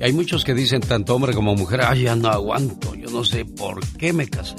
Y 0.00 0.04
hay 0.04 0.12
muchos 0.12 0.44
que 0.44 0.52
dicen, 0.52 0.80
tanto 0.80 1.14
hombre 1.14 1.32
como 1.32 1.54
mujer, 1.54 1.80
ay, 1.82 2.02
ya 2.02 2.16
no 2.16 2.28
aguanto, 2.28 2.94
yo 2.94 3.08
no 3.10 3.24
sé 3.24 3.44
por 3.44 3.86
qué 3.98 4.12
me 4.12 4.28
casé. 4.28 4.56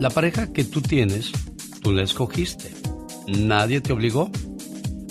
La 0.00 0.10
pareja 0.10 0.52
que 0.52 0.64
tú 0.64 0.80
tienes, 0.80 1.30
tú 1.82 1.92
la 1.92 2.02
escogiste. 2.02 2.72
Nadie 3.26 3.80
te 3.80 3.92
obligó. 3.92 4.30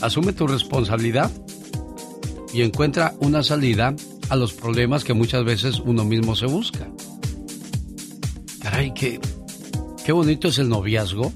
Asume 0.01 0.33
tu 0.33 0.45
responsabilidad 0.45 1.31
y 2.53 2.61
encuentra 2.61 3.15
una 3.19 3.43
salida 3.43 3.95
a 4.29 4.35
los 4.35 4.53
problemas 4.53 5.03
que 5.03 5.13
muchas 5.13 5.45
veces 5.45 5.79
uno 5.79 6.03
mismo 6.03 6.35
se 6.35 6.45
busca. 6.45 6.87
Caray, 8.61 8.93
qué, 8.93 9.19
qué 10.05 10.11
bonito 10.11 10.49
es 10.49 10.57
el 10.59 10.69
noviazgo. 10.69 11.31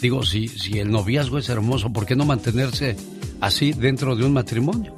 Digo, 0.00 0.24
si, 0.24 0.48
si 0.48 0.78
el 0.78 0.90
noviazgo 0.90 1.38
es 1.38 1.48
hermoso, 1.48 1.92
¿por 1.92 2.06
qué 2.06 2.16
no 2.16 2.24
mantenerse 2.24 2.96
así 3.40 3.72
dentro 3.72 4.14
de 4.14 4.24
un 4.24 4.32
matrimonio? 4.32 4.94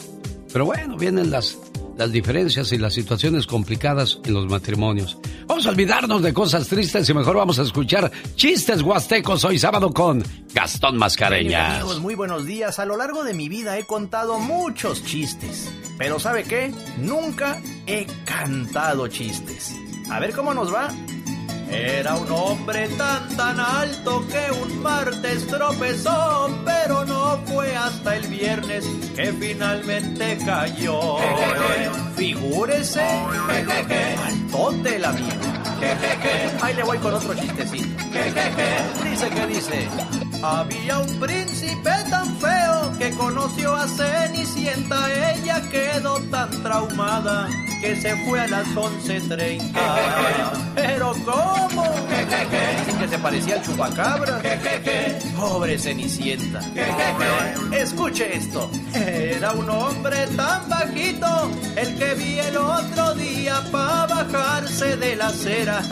Pero 0.52 0.64
bueno, 0.64 0.96
vienen 0.96 1.30
las, 1.30 1.58
las 1.96 2.10
diferencias 2.10 2.72
y 2.72 2.78
las 2.78 2.94
situaciones 2.94 3.46
complicadas 3.46 4.18
en 4.24 4.34
los 4.34 4.46
matrimonios. 4.46 5.18
Vamos 5.46 5.66
a 5.66 5.70
olvidarnos 5.70 6.22
de 6.22 6.34
cosas 6.34 6.66
tristes 6.68 7.08
y 7.08 7.14
mejor 7.14 7.36
vamos 7.36 7.58
a 7.58 7.62
escuchar 7.62 8.10
chistes 8.34 8.82
huastecos 8.82 9.44
hoy 9.44 9.58
sábado 9.58 9.92
con 9.92 10.22
Gastón 10.52 10.96
Mascareñas. 10.96 11.76
Amigos, 11.76 12.00
muy 12.00 12.14
buenos 12.14 12.44
días. 12.44 12.78
A 12.78 12.84
lo 12.84 12.96
largo 12.96 13.24
de 13.24 13.34
mi 13.34 13.48
vida 13.48 13.78
he 13.78 13.86
contado 13.86 14.38
muchos 14.38 15.04
chistes. 15.04 15.72
Pero 15.96 16.18
¿sabe 16.18 16.44
qué? 16.44 16.72
Nunca 16.98 17.60
he 17.86 18.06
cantado 18.24 19.08
chistes. 19.08 19.74
A 20.10 20.18
ver 20.20 20.32
cómo 20.32 20.54
nos 20.54 20.72
va. 20.72 20.92
Era 21.70 22.16
un 22.16 22.30
hombre 22.30 22.88
tan 22.96 23.28
tan 23.36 23.60
alto 23.60 24.26
que 24.28 24.50
un 24.62 24.82
martes 24.82 25.46
tropezó, 25.46 26.48
pero 26.64 27.04
no 27.04 27.38
fue 27.46 27.76
hasta 27.76 28.16
el 28.16 28.26
viernes 28.26 28.84
que 29.14 29.32
finalmente 29.32 30.38
cayó. 30.44 31.18
Figúrese, 32.16 33.02
altote 34.24 34.96
el 34.96 35.04
amigo. 35.04 35.28
Ahí 36.62 36.74
le 36.74 36.82
voy 36.82 36.98
con 36.98 37.14
otro 37.14 37.34
chistecito. 37.34 38.02
Dice 39.04 39.28
que 39.30 39.46
dice, 39.46 39.88
había 40.42 40.98
un 40.98 41.20
príncipe 41.20 41.90
tan 42.10 42.36
feo 42.38 42.92
que 42.98 43.10
conoció 43.10 43.74
a 43.74 43.86
Cenicienta, 43.86 45.32
ella 45.32 45.62
quedó 45.70 46.20
tan 46.30 46.50
traumada 46.62 47.48
que 47.80 47.96
se 48.00 48.16
fue 48.24 48.40
a 48.40 48.48
las 48.48 48.66
11.30. 48.68 49.72
Pero 50.74 51.12
¿cómo? 51.24 51.84
Dicen 52.78 52.98
que 52.98 53.08
se 53.08 53.18
parecía 53.18 53.54
al 53.56 53.62
chupacabra. 53.62 54.40
Pobre 55.36 55.78
Cenicienta. 55.78 56.60
Escuche 57.72 58.36
esto. 58.36 58.70
Era 58.94 59.52
un 59.52 59.70
hombre 59.70 60.26
tan 60.36 60.68
bajito 60.68 61.50
el 61.76 61.98
que 61.98 62.14
vi 62.14 62.38
el 62.38 62.56
otro 62.56 63.14
día 63.14 63.62
para 63.70 64.06
bajarse 64.06 64.96
de 64.96 65.16
la 65.16 65.28
acera. 65.28 65.82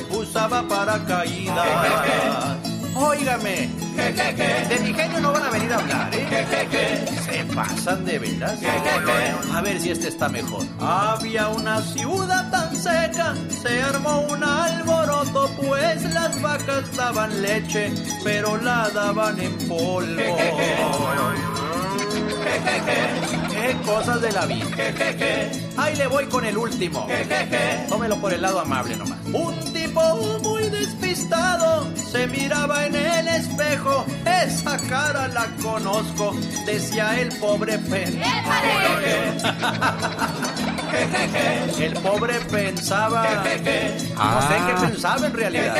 Usaba 0.10 0.66
paracaídas. 0.66 2.59
Óigame, 3.02 3.68
de 4.68 4.78
mi 4.82 4.92
genio 4.92 5.20
no 5.20 5.32
van 5.32 5.42
a 5.42 5.50
venir 5.50 5.72
a 5.72 5.76
hablar, 5.76 6.10
¿eh? 6.12 7.04
Se 7.24 7.44
pasan 7.54 8.04
de 8.04 8.18
veras. 8.18 8.58
A 9.54 9.60
ver 9.62 9.80
si 9.80 9.90
este 9.90 10.08
está 10.08 10.28
mejor. 10.28 10.64
Había 10.78 11.48
una 11.48 11.80
ciudad 11.80 12.50
tan 12.50 12.76
seca, 12.76 13.34
se 13.62 13.82
armó 13.82 14.20
un 14.20 14.44
alboroto, 14.44 15.50
pues 15.56 16.02
las 16.12 16.40
vacas 16.42 16.94
daban 16.94 17.40
leche, 17.40 17.90
pero 18.22 18.58
la 18.58 18.90
daban 18.90 19.40
en 19.40 19.56
polvo. 19.66 20.36
Qué 23.50 23.76
cosas 23.86 24.20
de 24.20 24.32
la 24.32 24.46
vida. 24.46 24.66
Ahí 25.78 25.96
le 25.96 26.06
voy 26.06 26.26
con 26.26 26.44
el 26.44 26.56
último. 26.56 27.06
Tómelo 27.88 28.16
por 28.20 28.32
el 28.32 28.42
lado 28.42 28.60
amable 28.60 28.96
nomás. 28.96 29.18
Un 29.32 29.72
tipo 29.72 30.00
despistado 30.80 31.90
se 31.94 32.26
miraba 32.26 32.86
en 32.86 32.94
el 32.96 33.28
espejo. 33.28 34.04
Esa 34.24 34.76
cara 34.88 35.28
la 35.28 35.46
conozco, 35.62 36.34
decía 36.66 37.20
el 37.20 37.28
pobre 37.38 37.78
pen. 37.78 38.20
El 41.80 41.92
pobre 41.94 42.34
pensaba. 42.50 43.22
No 44.16 44.42
sé 44.48 44.54
qué 44.66 44.86
pensaba 44.86 45.26
en 45.26 45.32
realidad. 45.32 45.76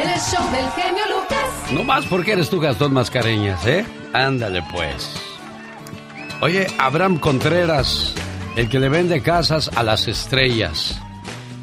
El 0.00 0.18
show 0.18 0.50
del 0.50 0.70
genio 0.74 1.04
Lucas. 1.08 1.72
No 1.72 1.84
más 1.84 2.06
porque 2.06 2.32
eres 2.32 2.48
tú 2.48 2.58
Gastón 2.58 2.94
Mascareñas, 2.94 3.64
¿eh? 3.66 3.84
Ándale 4.12 4.62
pues. 4.72 5.14
Oye, 6.40 6.66
Abraham 6.78 7.18
Contreras, 7.18 8.14
el 8.56 8.68
que 8.68 8.80
le 8.80 8.88
vende 8.88 9.22
casas 9.22 9.70
a 9.76 9.82
las 9.82 10.08
estrellas. 10.08 10.98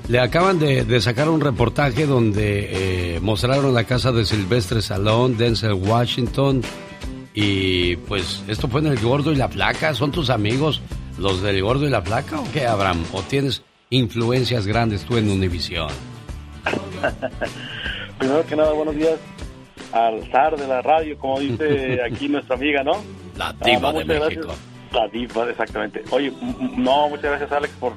Le 0.09 0.19
acaban 0.19 0.57
de, 0.57 0.85
de 0.85 1.01
sacar 1.01 1.27
un 1.29 1.41
reportaje 1.41 2.05
donde 2.05 3.15
eh, 3.15 3.19
mostraron 3.19 3.73
la 3.73 3.83
casa 3.83 4.11
de 4.13 4.23
Silvestre 4.23 4.81
Salón, 4.81 5.37
Denzel 5.37 5.73
Washington. 5.73 6.61
Y 7.33 7.97
pues 7.97 8.41
esto 8.47 8.67
fue 8.69 8.79
en 8.81 8.87
El 8.87 8.99
Gordo 8.99 9.31
y 9.33 9.35
la 9.35 9.49
Flaca. 9.49 9.93
¿Son 9.93 10.11
tus 10.11 10.29
amigos 10.29 10.81
los 11.19 11.41
del 11.41 11.61
Gordo 11.61 11.85
y 11.85 11.89
la 11.89 12.01
Flaca 12.01 12.39
o 12.39 12.43
qué, 12.53 12.65
Abraham? 12.65 13.03
¿O 13.11 13.21
tienes 13.21 13.63
influencias 13.89 14.65
grandes 14.65 15.03
tú 15.03 15.17
en 15.17 15.29
Univisión? 15.29 15.89
Primero 18.17 18.45
que 18.45 18.55
nada, 18.55 18.71
buenos 18.73 18.95
días 18.95 19.15
al 19.91 20.23
zar 20.31 20.57
de 20.57 20.67
la 20.67 20.81
radio, 20.81 21.17
como 21.17 21.39
dice 21.39 21.99
aquí 22.09 22.27
nuestra 22.29 22.55
amiga, 22.55 22.81
¿no? 22.83 22.93
La 23.37 23.49
Ah, 23.49 23.55
diva 23.65 23.91
no, 23.91 23.99
de 23.99 24.05
México. 24.05 24.47
gracias. 24.47 24.57
La 24.93 25.07
diva, 25.09 25.49
exactamente. 25.49 26.01
Oye, 26.11 26.31
no, 26.77 27.09
muchas 27.09 27.23
gracias, 27.25 27.51
Alex, 27.51 27.73
por, 27.79 27.93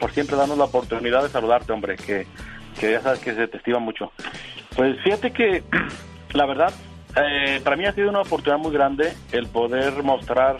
por 0.00 0.10
siempre 0.12 0.36
darnos 0.36 0.58
la 0.58 0.64
oportunidad 0.64 1.22
de 1.22 1.28
saludarte, 1.28 1.72
hombre, 1.72 1.96
que, 1.96 2.26
que 2.80 2.92
ya 2.92 3.00
sabes 3.00 3.20
que 3.20 3.34
se 3.34 3.46
te 3.46 3.58
estima 3.58 3.78
mucho. 3.78 4.10
Pues 4.74 4.98
fíjate 5.02 5.30
que, 5.30 5.62
la 6.32 6.46
verdad, 6.46 6.72
eh, 7.16 7.60
para 7.62 7.76
mí 7.76 7.84
ha 7.84 7.92
sido 7.92 8.08
una 8.08 8.22
oportunidad 8.22 8.58
muy 8.58 8.72
grande 8.72 9.12
el 9.32 9.46
poder 9.48 10.02
mostrar 10.02 10.56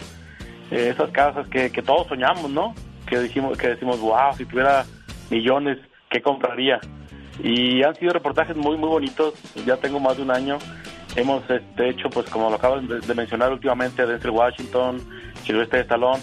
eh, 0.71 0.91
esas 0.93 1.11
casas 1.11 1.49
que, 1.49 1.71
todos 1.83 2.07
soñamos, 2.09 2.51
¿no? 2.51 2.75
Que 3.07 3.19
dijimos, 3.19 3.57
que 3.57 3.69
decimos, 3.69 3.99
wow, 4.01 4.35
si 4.37 4.45
tuviera 4.45 4.85
millones, 5.31 5.79
¿qué 6.11 6.21
compraría? 6.21 6.79
Y 7.43 7.83
han 7.83 7.95
sido 7.95 8.13
reportajes 8.13 8.57
muy, 8.57 8.77
muy 8.77 8.89
bonitos. 8.89 9.35
Ya 9.65 9.77
tengo 9.77 9.99
más 9.99 10.17
de 10.17 10.23
un 10.25 10.31
año. 10.31 10.59
Hemos 11.17 11.49
este, 11.49 11.89
hecho, 11.89 12.11
pues 12.11 12.29
como 12.29 12.51
lo 12.51 12.57
acabas 12.57 12.87
de, 12.87 13.01
de 13.01 13.15
mencionar 13.15 13.51
últimamente, 13.53 14.07
Denzel 14.07 14.31
Washington, 14.31 15.01
Silvestre 15.45 15.81
Stallone. 15.81 16.21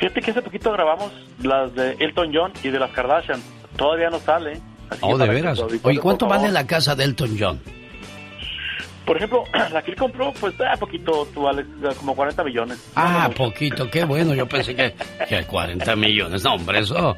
Fíjate 0.00 0.22
que 0.22 0.30
hace 0.30 0.40
poquito 0.40 0.72
grabamos 0.72 1.12
las 1.42 1.74
de 1.74 1.92
Elton 2.00 2.30
John 2.32 2.52
y 2.62 2.70
de 2.70 2.78
las 2.78 2.90
Kardashian. 2.90 3.42
Todavía 3.76 4.08
no 4.08 4.18
sale. 4.18 4.52
así 4.88 5.00
Oh, 5.02 5.18
de 5.18 5.28
veras. 5.28 5.60
Oye, 5.60 6.00
¿cuánto 6.00 6.26
vale 6.26 6.50
la 6.50 6.66
casa 6.66 6.94
de 6.94 7.04
Elton 7.04 7.36
John? 7.38 7.60
Por 9.04 9.18
ejemplo, 9.18 9.44
la 9.72 9.82
que 9.82 9.90
él 9.90 9.96
compró, 9.98 10.32
pues 10.40 10.56
da 10.56 10.74
poquito, 10.78 11.28
tú, 11.34 11.46
Alex, 11.46 11.68
como 11.98 12.16
40 12.16 12.44
millones. 12.44 12.90
Ah, 12.96 13.28
poquito, 13.36 13.90
qué 13.90 14.04
bueno. 14.06 14.34
Yo 14.34 14.48
pensé 14.48 14.74
que, 14.74 14.94
que 15.28 15.44
40 15.44 15.96
millones. 15.96 16.44
No, 16.44 16.54
hombre, 16.54 16.78
eso. 16.78 17.14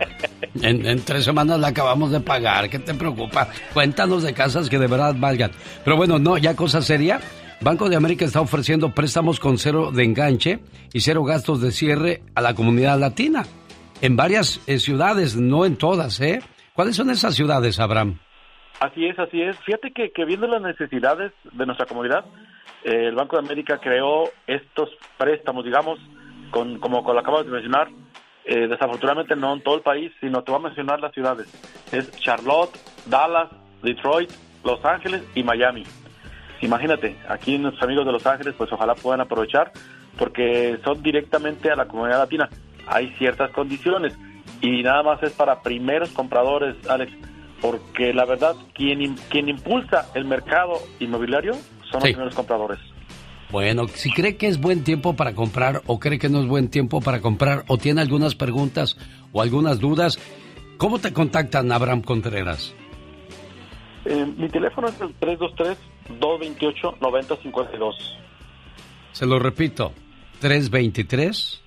En, 0.61 0.85
en 0.85 1.05
tres 1.05 1.25
semanas 1.25 1.61
la 1.61 1.69
acabamos 1.69 2.11
de 2.11 2.19
pagar. 2.19 2.69
¿Qué 2.69 2.81
te 2.81 2.95
preocupa? 2.95 3.47
Cuéntanos 3.73 4.25
de 4.25 4.35
casas 4.35 4.69
que 4.69 4.81
de 4.81 4.89
verdad 4.89 5.15
valgan. 5.17 5.53
Pero 5.85 5.97
bueno, 5.97 6.19
no, 6.19 6.37
ya 6.37 6.57
cosa 6.57 6.83
seria. 6.83 7.21
Banco 7.63 7.89
de 7.89 7.95
América 7.95 8.25
está 8.25 8.41
ofreciendo 8.41 8.91
préstamos 8.91 9.39
con 9.39 9.57
cero 9.57 9.93
de 9.93 10.03
enganche 10.03 10.59
y 10.93 11.01
cero 11.01 11.23
gastos 11.23 11.63
de 11.63 11.71
cierre 11.71 12.23
a 12.35 12.41
la 12.41 12.55
comunidad 12.55 12.99
latina. 12.99 13.45
En 14.01 14.17
varias 14.17 14.61
eh, 14.67 14.81
ciudades, 14.81 15.37
no 15.37 15.65
en 15.65 15.77
todas, 15.77 16.21
¿eh? 16.21 16.41
¿Cuáles 16.75 16.97
son 16.97 17.11
esas 17.11 17.37
ciudades, 17.37 17.79
Abraham? 17.79 18.19
Así 18.81 19.07
es, 19.07 19.17
así 19.17 19.41
es. 19.41 19.57
Fíjate 19.61 19.93
que, 19.93 20.25
viendo 20.25 20.49
las 20.49 20.61
necesidades 20.61 21.33
de 21.53 21.67
nuestra 21.67 21.87
comunidad, 21.87 22.25
eh, 22.83 23.07
el 23.07 23.15
Banco 23.15 23.37
de 23.37 23.47
América 23.47 23.79
creó 23.79 24.25
estos 24.49 24.91
préstamos, 25.17 25.65
digamos, 25.65 26.01
con, 26.51 26.81
como 26.81 27.01
lo 27.13 27.21
acabas 27.21 27.47
de 27.47 27.53
mencionar, 27.53 27.91
eh, 28.45 28.67
desafortunadamente 28.67 29.37
no 29.37 29.55
en 29.55 29.63
todo 29.63 29.77
el 29.77 29.83
país, 29.83 30.11
sino 30.21 30.43
te 30.43 30.51
voy 30.51 30.63
a 30.63 30.65
mencionar 30.65 30.99
las 30.99 31.13
ciudades. 31.13 31.47
Es 31.93 32.11
Charlotte, 32.19 32.77
Dallas, 33.07 33.51
Detroit, 33.85 34.31
Los 34.65 34.85
Ángeles 34.85 35.23
y 35.37 35.45
Miami. 35.45 35.85
Imagínate, 36.63 37.17
aquí 37.29 37.59
nuestros 37.59 37.83
amigos 37.83 38.07
de 38.07 38.13
Los 38.13 38.27
Ángeles, 38.27 38.55
pues 38.57 38.73
ojalá 38.73 38.95
puedan 38.95 39.21
aprovechar, 39.21 39.73
porque 40.17 40.79
son 40.85 41.03
directamente 41.03 41.71
a 41.71 41.77
la 41.77 41.87
comunidad 41.87 42.19
latina. 42.21 42.49
Hay 42.87 43.13
ciertas 43.19 43.51
condiciones 43.51 44.17
y 44.61 44.83
nada 44.83 45.03
más 45.03 45.23
es 45.23 45.33
para 45.33 45.61
primeros 45.61 46.11
compradores, 46.11 46.77
Alex, 46.89 47.13
porque 47.61 48.15
la 48.15 48.25
verdad, 48.25 48.55
quien, 48.75 49.17
quien 49.29 49.49
impulsa 49.49 50.09
el 50.15 50.25
mercado 50.25 50.75
inmobiliario 51.01 51.53
son 51.91 52.01
los 52.01 52.05
Sí. 52.05 52.13
primeros 52.15 52.35
compradores. 52.35 52.79
Bueno, 53.51 53.87
si 53.89 54.11
cree 54.13 54.37
que 54.37 54.47
es 54.47 54.61
buen 54.61 54.83
tiempo 54.83 55.15
para 55.15 55.35
comprar 55.35 55.83
o 55.87 55.99
cree 56.01 56.19
que 56.19 56.29
no 56.29 56.41
es 56.41 56.47
buen 56.47 56.71
tiempo 56.71 57.01
para 57.01 57.21
comprar 57.21 57.65
o 57.67 57.77
tiene 57.77 58.01
algunas 58.01 58.35
preguntas 58.35 58.97
o 59.33 59.43
algunas 59.43 59.79
dudas, 59.79 60.19
¿cómo 60.79 61.01
te 61.01 61.13
contactan, 61.13 61.71
Abraham 61.71 62.03
Contreras? 62.03 62.75
Eh, 64.05 64.27
mi 64.37 64.49
teléfono 64.49 64.89
es 64.89 65.01
el 65.01 65.13
323-228-9052. 66.09 67.95
Se 69.13 69.27
lo 69.27 69.39
repito, 69.39 69.93
323 70.41 71.63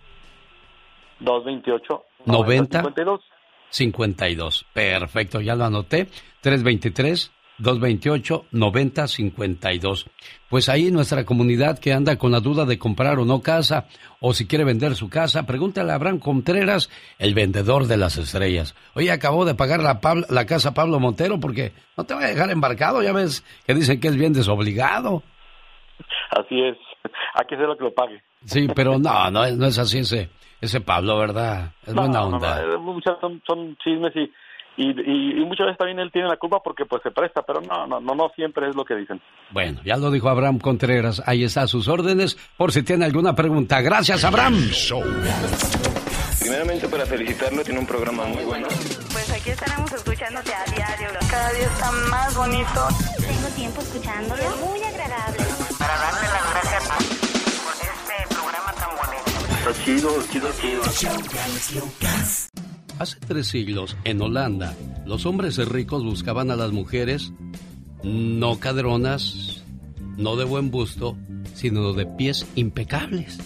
228 1.20 2.04
90 2.26 2.80
52. 2.80 3.22
52. 3.70 4.66
Perfecto, 4.74 5.42
ya 5.42 5.56
lo 5.56 5.66
anoté. 5.66 6.08
323 6.42 7.32
228 7.58 8.46
90 8.52 9.08
52. 9.08 10.06
Pues 10.50 10.70
ahí 10.70 10.92
nuestra 10.92 11.24
comunidad 11.26 11.80
que 11.80 11.94
anda 11.94 12.18
con 12.18 12.32
la 12.32 12.40
duda 12.40 12.66
de 12.66 12.78
comprar 12.78 13.20
o 13.20 13.26
no 13.26 13.42
casa, 13.42 13.88
o 14.20 14.34
si 14.34 14.46
quiere 14.48 14.64
vender 14.64 14.96
su 14.96 15.10
casa, 15.10 15.46
pregúntale 15.46 15.92
a 15.92 15.96
Abraham 15.96 16.20
Contreras, 16.20 16.90
el 17.20 17.34
vendedor 17.34 17.88
de 17.88 17.98
las 17.98 18.18
estrellas. 18.18 18.76
Oye, 18.94 19.12
acabó 19.12 19.46
de 19.46 19.56
pagar 19.56 19.82
la, 19.82 20.00
Pablo- 20.02 20.26
la 20.30 20.46
casa 20.46 20.74
Pablo 20.74 21.00
Montero 21.00 21.40
porque 21.40 21.72
no 21.98 22.04
te 22.04 22.14
va 22.14 22.22
a 22.22 22.28
dejar 22.28 22.50
embarcado, 22.52 23.02
ya 23.04 23.14
ves 23.14 23.44
que 23.66 23.74
dicen 23.74 24.00
que 24.00 24.08
es 24.10 24.16
bien 24.18 24.34
desobligado. 24.34 25.24
Así 26.32 26.62
es. 26.62 26.78
Hay 27.36 27.46
que 27.48 27.56
hacer 27.56 27.68
lo 27.68 27.78
que 27.78 27.84
lo 27.86 27.94
pague. 27.94 28.22
Sí, 28.46 28.68
pero 28.76 29.00
no, 29.00 29.32
no, 29.32 29.44
es- 29.46 29.58
no 29.58 29.66
es 29.66 29.78
así 29.80 30.00
ese, 30.00 30.30
ese 30.62 30.82
Pablo, 30.82 31.18
¿verdad? 31.18 31.72
Es 31.86 31.94
No, 31.94 32.02
buena 32.04 32.20
no, 32.20 32.30
no, 32.30 32.36
onda. 32.38 32.62
eh, 32.62 33.12
son 33.48 33.78
chismes 33.84 34.16
y, 34.16 34.32
y, 34.78 34.90
y- 34.90 35.42
y 35.42 35.46
muchas 35.46 35.68
veces 35.68 35.78
también 35.78 36.00
él 36.00 36.12
tiene 36.12 36.28
la 36.28 36.38
culpa 36.38 36.60
porque 36.64 36.86
pues 36.86 37.02
se 37.04 37.12
presta, 37.12 37.42
pero 37.44 37.62
no, 37.62 37.86
no, 37.88 38.00
no, 38.00 38.16
no 38.16 38.30
siempre 38.36 38.68
es 38.70 38.76
lo 38.76 38.84
que 38.86 38.96
dicen. 38.96 39.22
Bueno, 39.52 39.80
ya 39.86 39.98
lo 39.98 40.10
dijo 40.12 40.30
Abraham 40.30 40.60
Contreras. 40.60 41.22
Ahí 41.26 41.44
está 41.44 41.62
a 41.64 41.68
sus 41.68 41.88
órdenes 41.88 42.38
por 42.58 42.72
si 42.72 42.84
tiene 42.84 43.06
alguna 43.06 43.36
pregunta. 43.36 43.82
Gracias, 43.82 44.24
Abraham. 44.24 44.70
Primeramente 46.40 46.88
para 46.88 47.06
felicitarlo, 47.06 47.64
tiene 47.64 47.80
un 47.80 47.88
programa 47.88 48.26
muy 48.26 48.44
bueno. 48.44 48.68
Pues 48.68 49.30
aquí 49.32 49.50
estaremos 49.50 49.92
escuchándote 49.92 50.54
a 50.54 50.64
diario. 50.76 51.10
Cada 51.32 51.52
día 51.54 51.66
está 51.66 51.92
más 52.12 52.36
bonito. 52.36 52.88
Tengo 53.18 53.48
tiempo 53.56 53.82
escuchándolo. 53.82 54.44
Muy 54.64 54.84
agradable. 54.84 55.40
Para 55.80 55.98
darte 55.98 56.28
las 56.28 56.52
gracias 56.52 56.84
por 57.64 57.74
este 57.74 58.28
programa 58.36 58.72
tan 58.74 58.92
bonito. 58.96 59.32
Está 59.58 59.74
chido, 59.84 60.10
chido, 60.32 60.50
chido. 60.60 60.84
Hace 62.98 63.20
tres 63.20 63.48
siglos, 63.48 63.98
en 64.06 64.22
Holanda, 64.22 64.74
los 65.06 65.26
hombres 65.26 65.58
ricos 65.68 66.04
buscaban 66.04 66.50
a 66.50 66.56
las 66.56 66.72
mujeres 66.72 67.34
no 68.04 68.60
caderonas, 68.60 69.64
no 70.18 70.36
de 70.38 70.46
buen 70.46 70.72
busto, 70.72 71.18
sino 71.54 71.92
de 71.94 72.06
pies 72.06 72.46
impecables. 72.56 73.38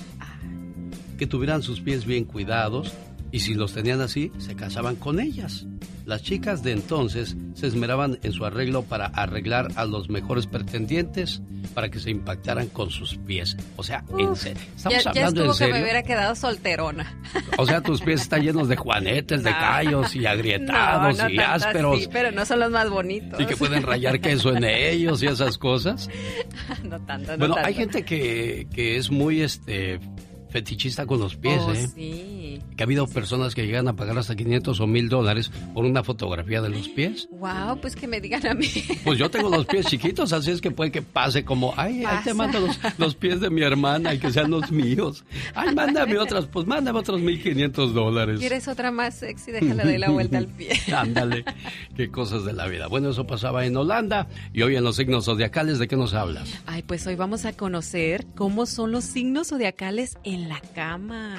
Que 1.18 1.26
tuvieran 1.26 1.64
sus 1.64 1.82
pies 1.82 2.06
bien 2.06 2.26
cuidados 2.26 2.94
y 3.32 3.40
si 3.40 3.54
los 3.54 3.74
tenían 3.74 4.02
así, 4.02 4.32
se 4.38 4.56
casaban 4.56 4.96
con 4.96 5.20
ellas. 5.20 5.66
Las 6.06 6.24
chicas 6.24 6.64
de 6.64 6.72
entonces 6.72 7.36
se 7.54 7.68
esmeraban 7.68 8.18
en 8.24 8.32
su 8.32 8.44
arreglo 8.44 8.82
para 8.84 9.06
arreglar 9.06 9.68
a 9.76 9.86
los 9.86 10.10
mejores 10.10 10.48
pretendientes 10.48 11.42
para 11.76 11.90
que 11.90 12.00
se 12.00 12.10
impactaran 12.10 12.68
con 12.70 12.90
sus 12.90 13.18
pies. 13.18 13.56
O 13.76 13.84
sea, 13.84 14.04
en 14.18 14.36
serio. 14.36 14.64
Estamos 14.76 15.04
ya, 15.04 15.12
ya 15.14 15.28
hablando 15.28 15.42
en 15.42 15.46
que 15.46 15.50
me 15.50 15.54
serio. 15.54 15.82
hubiera 15.84 16.02
quedado 16.02 16.36
solterona. 16.36 17.16
O 17.60 17.66
sea, 17.68 17.82
tus 17.82 18.02
pies 18.02 18.22
están 18.22 18.42
llenos 18.42 18.68
de 18.68 18.76
juanetes, 18.76 19.44
de 19.44 19.52
No. 19.52 19.58
callos 19.58 20.16
y 20.16 20.26
agrietados 20.26 21.18
no, 21.18 21.24
no 21.26 21.30
y 21.30 21.38
ásperos. 21.38 21.98
así, 22.00 22.10
pero 22.12 22.32
no 22.32 22.44
son 22.44 22.60
los 22.62 22.72
más 22.72 22.90
bonitos. 22.90 23.40
Y 23.40 23.46
que 23.46 23.56
pueden 23.56 23.84
rayar 23.84 24.20
queso 24.20 24.56
en 24.56 24.64
ellos 24.64 25.22
y 25.22 25.28
esas 25.28 25.60
cosas. 25.60 26.10
no 26.84 27.00
tanto, 27.02 27.34
no 27.34 27.38
bueno, 27.38 27.54
tanto. 27.54 27.68
hay 27.68 27.76
gente 27.76 28.04
que, 28.04 28.68
que 28.74 28.98
es 28.98 29.12
muy 29.12 29.42
este 29.42 30.00
fetichista 30.50 31.06
con 31.06 31.20
los 31.20 31.36
pies, 31.36 31.62
Oh, 31.66 31.72
¿eh? 31.74 31.88
sí. 31.94 32.62
Que 32.76 32.84
ha 32.84 32.86
habido 32.86 33.08
personas 33.08 33.54
que 33.56 33.66
llegan 33.66 33.88
a 33.88 33.94
pagar 33.96 34.18
hasta 34.18 34.36
500 34.36 34.80
o 34.80 34.88
1000 34.88 35.10
dólares 35.10 35.52
por 35.74 35.86
una 35.86 36.04
fotografía 36.04 36.62
de 36.62 36.70
los 36.70 36.88
pies. 36.90 37.28
Wow, 37.32 37.80
pues 37.82 37.96
que 37.96 38.08
me 38.08 38.20
digan 38.22 38.46
a 38.48 38.54
mí. 38.54 38.68
Pues 39.04 39.18
yo 39.20 39.30
tengo 39.30 39.50
los 39.50 39.66
pies 39.66 39.86
chiquitos, 39.88 40.34
así 40.34 40.52
es 40.52 40.62
que 40.62 40.72
puede 40.72 40.92
que 40.92 41.02
pase 41.02 41.44
como, 41.46 41.74
ay, 41.78 42.04
ahí 42.06 42.18
te 42.24 42.32
Pasa. 42.32 42.34
mando 42.34 42.60
los, 42.62 42.80
los 42.98 43.16
pies 43.16 43.40
de 43.42 43.50
mi 43.50 43.62
hermana 43.62 44.14
y 44.14 44.20
que 44.20 44.32
sean 44.32 44.52
los 44.52 44.72
míos. 44.72 45.24
Ay, 45.54 45.74
mándame 45.76 46.18
otras, 46.18 46.46
pues 46.48 46.66
mándame 46.66 47.00
otros 47.00 47.22
1500 47.22 47.94
dólares. 47.94 48.40
¿Quieres 48.40 48.68
otra 48.68 48.92
más 48.92 49.16
sexy? 49.16 49.52
Déjale 49.52 49.84
doy 49.84 49.98
la 49.98 50.10
vuelta 50.10 50.38
al 50.38 50.48
pie. 50.48 50.70
Ándale, 50.96 51.46
qué 51.96 52.10
cosas 52.10 52.46
de 52.46 52.54
la 52.54 52.68
vida. 52.68 52.88
Bueno, 52.88 53.10
eso 53.10 53.26
pasaba 53.28 53.66
en 53.66 53.76
Holanda 53.78 54.28
y 54.54 54.62
hoy 54.62 54.76
en 54.76 54.84
los 54.84 54.96
signos 54.96 55.26
zodiacales, 55.26 55.80
¿de 55.80 55.88
qué 55.88 55.96
nos 55.96 56.14
hablas? 56.14 56.50
Ay, 56.66 56.82
pues 56.84 57.06
hoy 57.08 57.16
vamos 57.16 57.46
a 57.46 57.54
conocer 57.54 58.26
cómo 58.36 58.66
son 58.66 58.92
los 58.92 59.04
signos 59.04 59.48
zodiacales 59.50 60.18
en 60.24 60.39
la 60.48 60.62
cama. 60.74 61.36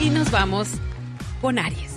Y 0.00 0.10
nos 0.10 0.30
vamos 0.30 0.68
con 1.40 1.58
Aries. 1.58 1.94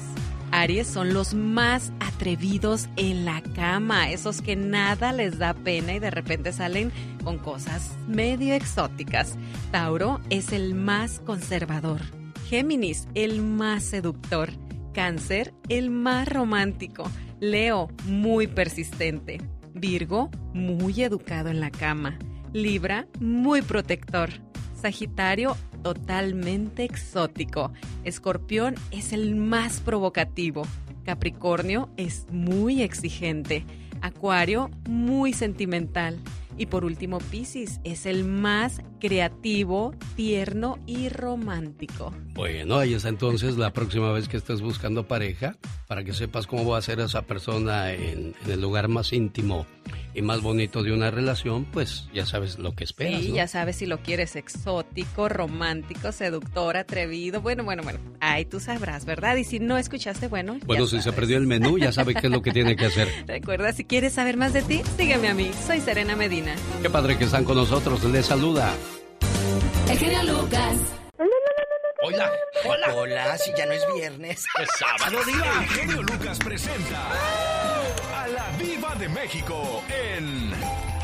Aries 0.52 0.88
son 0.88 1.14
los 1.14 1.34
más 1.34 1.92
atrevidos 2.00 2.88
en 2.96 3.26
la 3.26 3.42
cama, 3.42 4.10
esos 4.10 4.42
que 4.42 4.56
nada 4.56 5.12
les 5.12 5.38
da 5.38 5.54
pena 5.54 5.94
y 5.94 6.00
de 6.00 6.10
repente 6.10 6.54
salen 6.54 6.92
con 7.24 7.38
cosas 7.38 7.98
medio 8.08 8.54
exóticas. 8.54 9.36
Tauro 9.72 10.22
es 10.30 10.54
el 10.54 10.74
más 10.74 11.20
conservador. 11.20 12.02
Géminis, 12.50 13.08
el 13.14 13.42
más 13.42 13.84
seductor. 13.84 14.50
Cáncer, 14.94 15.54
el 15.70 15.90
más 15.90 16.28
romántico. 16.28 17.12
Leo, 17.40 17.90
muy 18.06 18.48
persistente. 18.48 19.40
Virgo, 19.80 20.30
muy 20.54 21.02
educado 21.02 21.50
en 21.50 21.60
la 21.60 21.72
cama. 21.72 22.18
Libra, 22.54 23.08
muy 23.20 23.62
protector. 23.62 24.30
Sagitario, 24.76 25.56
totalmente 25.84 26.84
exótico. 26.84 27.72
Escorpión 28.04 28.76
es 28.92 29.14
el 29.14 29.36
más 29.36 29.80
provocativo. 29.80 30.64
Capricornio 31.04 31.90
es 31.98 32.28
muy 32.32 32.82
exigente. 32.82 33.66
Acuario, 34.02 34.70
muy 34.88 35.34
sentimental. 35.34 36.20
Y 36.58 36.66
por 36.66 36.86
último, 36.86 37.20
Piscis 37.20 37.80
es 37.84 38.06
el 38.06 38.24
más 38.24 38.82
creativo, 39.00 39.93
tierno 40.16 40.80
y 40.86 41.10
romántico. 41.10 42.14
Bueno, 42.34 42.78
ahí 42.78 42.93
está 42.93 43.10
entonces 43.10 43.58
la 43.58 43.74
próxima 43.74 44.12
vez 44.12 44.28
que 44.28 44.38
estés 44.38 44.62
buscando 44.62 45.08
pareja, 45.08 45.58
para 45.88 46.04
que 46.04 46.14
sepas 46.14 46.48
cómo 46.48 46.70
va 46.70 46.78
a 46.78 46.82
ser 46.82 47.00
esa 47.00 47.24
persona 47.24 47.93
en, 47.93 48.36
en 48.45 48.52
el 48.52 48.62
lugar 48.62 48.88
más 48.88 49.14
íntimo 49.14 49.66
y 50.14 50.22
más 50.22 50.41
bonito 50.41 50.82
de 50.82 50.91
una 50.91 51.12
relación, 51.12 51.66
pues 51.66 52.10
ya 52.12 52.26
sabes 52.26 52.58
lo 52.58 52.74
que 52.74 52.84
esperas. 52.84 53.22
Sí, 53.22 53.30
¿no? 53.30 53.36
ya 53.36 53.48
sabes 53.48 53.76
si 53.76 53.86
lo 53.86 54.00
quieres 54.00 54.36
exótico, 54.36 55.30
romántico, 55.30 56.12
seductor, 56.12 56.76
atrevido. 56.76 57.41
Bueno, 57.41 57.64
bueno, 57.64 57.84
bueno. 57.84 58.00
Ahí 58.20 58.45
tú 58.45 58.60
sabrás, 58.60 59.06
¿verdad? 59.06 59.36
Y 59.36 59.43
si 59.43 59.60
no 59.60 59.78
escuchaste, 59.78 60.28
bueno. 60.28 60.58
Bueno, 60.66 60.86
ya 60.86 60.89
si 60.89 61.02
se 61.04 61.12
perdió 61.12 61.38
el 61.38 61.45
menú, 61.45 61.78
ya 61.78 61.91
sabe 61.91 62.16
qué 62.16 62.28
es 62.28 62.32
lo 62.32 62.41
que 62.41 62.52
tiene 62.52 62.76
que 62.76 62.88
hacer. 62.88 63.08
Recuerda, 63.28 63.74
si 63.74 63.86
quieres 63.86 64.14
saber 64.14 64.38
más 64.38 64.54
de 64.54 64.64
ti, 64.64 64.82
sígueme 64.98 65.28
a 65.28 65.36
mí. 65.36 65.52
Soy 65.66 65.82
Serena 65.82 66.16
Medina. 66.16 66.56
Qué 66.82 66.89
padre 66.89 67.18
que 67.18 67.26
están 67.26 67.43
con 67.43 67.56
nosotros. 67.56 68.04
Les 68.06 68.26
saluda. 68.26 68.74
El 69.90 69.98
genio 69.98 70.24
Lucas. 70.24 70.76
Hola, 72.04 72.32
hola. 72.66 72.94
Hola, 72.96 73.38
si 73.38 73.52
ya 73.58 73.66
no 73.66 73.72
es 73.72 73.84
viernes. 73.96 74.46
Es 74.60 74.70
sábado, 74.78 75.20
diva. 75.26 75.64
El 75.64 75.70
genio 75.70 76.02
Lucas 76.04 76.40
presenta 76.40 77.02
a 78.16 78.28
la 78.28 78.46
Viva 78.58 78.96
de 78.96 79.10
México 79.10 79.84
en 79.90 80.52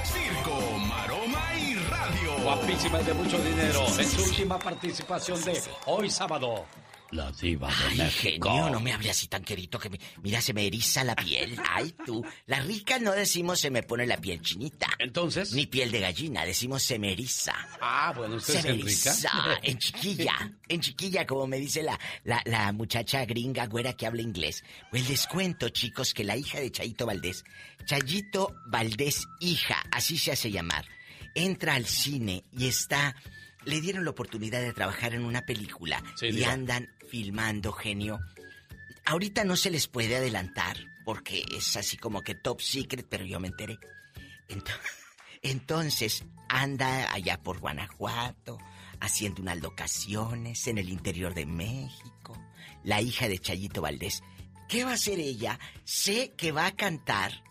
Circo, 0.03 0.59
Maroma 0.79 1.55
y 1.55 1.75
Radio. 1.75 2.37
Guapísima 2.43 3.01
y 3.01 3.03
de 3.05 3.13
mucho 3.13 3.37
dinero. 3.39 3.85
En 3.97 4.09
su 4.09 4.23
última 4.23 4.59
participación 4.59 5.41
de 5.43 5.61
hoy 5.85 6.09
sábado. 6.09 6.65
La 7.13 7.31
diva 7.31 7.67
de 7.69 7.73
Ay, 7.91 7.97
México. 7.97 8.49
genio, 8.49 8.69
no 8.69 8.79
me 8.79 8.91
hable 8.91 9.09
así 9.09 9.27
tan 9.27 9.43
querido 9.43 9.79
que 9.79 9.89
me... 9.89 9.99
Mira, 10.21 10.41
se 10.41 10.53
me 10.53 10.65
eriza 10.65 11.03
la 11.03 11.15
piel. 11.15 11.57
Ay, 11.69 11.93
tú. 12.05 12.25
La 12.47 12.59
rica 12.61 12.97
no 12.99 13.11
decimos 13.11 13.59
se 13.59 13.69
me 13.69 13.83
pone 13.83 14.05
la 14.07 14.17
piel 14.17 14.41
chinita. 14.41 14.87
Entonces. 14.99 15.53
Ni 15.53 15.67
piel 15.67 15.91
de 15.91 15.99
gallina, 15.99 16.43
decimos 16.45 16.81
se 16.83 16.97
me 16.97 17.11
eriza. 17.11 17.53
Ah, 17.81 18.13
bueno, 18.15 18.35
usted 18.37 18.53
Se 18.53 18.59
es 18.59 18.65
me 18.65 18.71
eriza. 18.81 19.59
En 19.61 19.77
chiquilla. 19.77 20.51
En 20.67 20.81
chiquilla, 20.81 21.25
como 21.27 21.45
me 21.47 21.57
dice 21.59 21.83
la, 21.83 21.99
la, 22.23 22.41
la 22.45 22.71
muchacha 22.71 23.23
gringa 23.25 23.67
güera 23.67 23.93
que 23.93 24.07
habla 24.07 24.21
inglés. 24.23 24.63
Pues 24.89 25.07
les 25.07 25.27
cuento, 25.27 25.69
chicos, 25.69 26.13
que 26.13 26.23
la 26.23 26.35
hija 26.35 26.59
de 26.59 26.71
Chayito 26.71 27.05
Valdés, 27.05 27.43
Chayito 27.85 28.55
Valdés 28.67 29.27
hija, 29.39 29.83
así 29.91 30.17
se 30.17 30.31
hace 30.31 30.49
llamar, 30.51 30.85
entra 31.35 31.75
al 31.75 31.85
cine 31.85 32.43
y 32.51 32.67
está... 32.67 33.15
Le 33.65 33.79
dieron 33.79 34.03
la 34.03 34.09
oportunidad 34.11 34.59
de 34.61 34.73
trabajar 34.73 35.13
en 35.13 35.23
una 35.23 35.45
película 35.45 36.03
Sí, 36.17 36.25
y 36.25 36.31
diva. 36.33 36.51
andan 36.51 36.89
filmando, 37.13 37.71
genio. 37.73 38.19
Ahorita 39.05 39.43
no 39.43 39.55
se 39.55 39.69
les 39.69 39.87
puede 39.87 40.15
adelantar 40.15 40.77
porque 41.05 41.45
es 41.55 41.77
así 41.77 41.95
como 41.95 42.21
que 42.23 42.33
top 42.33 42.59
secret, 42.59 43.05
pero 43.07 43.23
yo 43.23 43.39
me 43.39 43.49
enteré. 43.49 43.77
Ento- 44.49 44.71
Entonces, 45.43 46.23
anda 46.49 47.13
allá 47.13 47.37
por 47.43 47.59
Guanajuato, 47.59 48.57
haciendo 48.99 49.43
unas 49.43 49.59
locaciones 49.61 50.65
en 50.65 50.79
el 50.79 50.89
interior 50.89 51.35
de 51.35 51.45
México. 51.45 52.35
La 52.83 52.99
hija 52.99 53.27
de 53.27 53.37
Chayito 53.37 53.83
Valdés. 53.83 54.23
¿Qué 54.67 54.83
va 54.83 54.91
a 54.91 54.95
hacer 54.95 55.19
ella? 55.19 55.59
Sé 55.83 56.33
que 56.35 56.51
va 56.51 56.65
a 56.65 56.75
cantar 56.75 57.43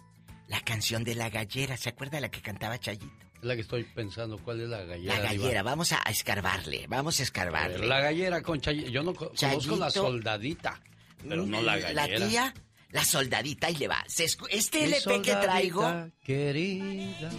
la 0.49 0.61
canción 0.63 1.05
de 1.05 1.15
la 1.15 1.31
gallera. 1.31 1.77
¿Se 1.77 1.89
acuerda 1.91 2.19
la 2.19 2.33
que 2.33 2.43
cantaba 2.43 2.81
Chayito? 2.81 3.22
Es 3.43 3.49
la 3.49 3.55
que 3.57 3.63
estoy 3.63 3.83
pensando. 3.83 4.39
¿Cuál 4.39 4.61
es 4.61 4.69
la 4.69 4.85
gallera? 4.85 5.17
La 5.17 5.23
gallera. 5.25 5.63
Vamos 5.65 5.91
a 5.93 5.99
escarbarle. 6.09 6.87
Vamos 6.89 7.19
a 7.19 7.23
A 7.23 7.25
escarbarle. 7.25 7.79
ver, 7.79 7.87
La 7.89 8.01
gallera 8.01 8.41
con 8.41 8.61
Chay... 8.61 8.89
Yo 8.91 9.03
no 9.03 9.13
co- 9.15 9.33
conozco 9.39 9.77
la 9.77 9.87
Chayito. 9.91 10.07
soldadita, 10.07 10.81
pero 11.29 11.45
no 11.45 11.61
la 11.61 11.77
gallera. 11.79 12.07
La 12.07 12.29
tía, 12.29 12.55
la 12.91 13.05
soldadita, 13.05 13.69
y 13.69 13.77
le 13.77 13.89
va. 13.89 14.05
Se 14.07 14.25
escu- 14.27 14.47
este 14.49 14.87
Mi 14.87 14.93
LP 14.93 15.23
que 15.23 15.35
traigo. 15.35 16.11
Querida. 16.25 17.31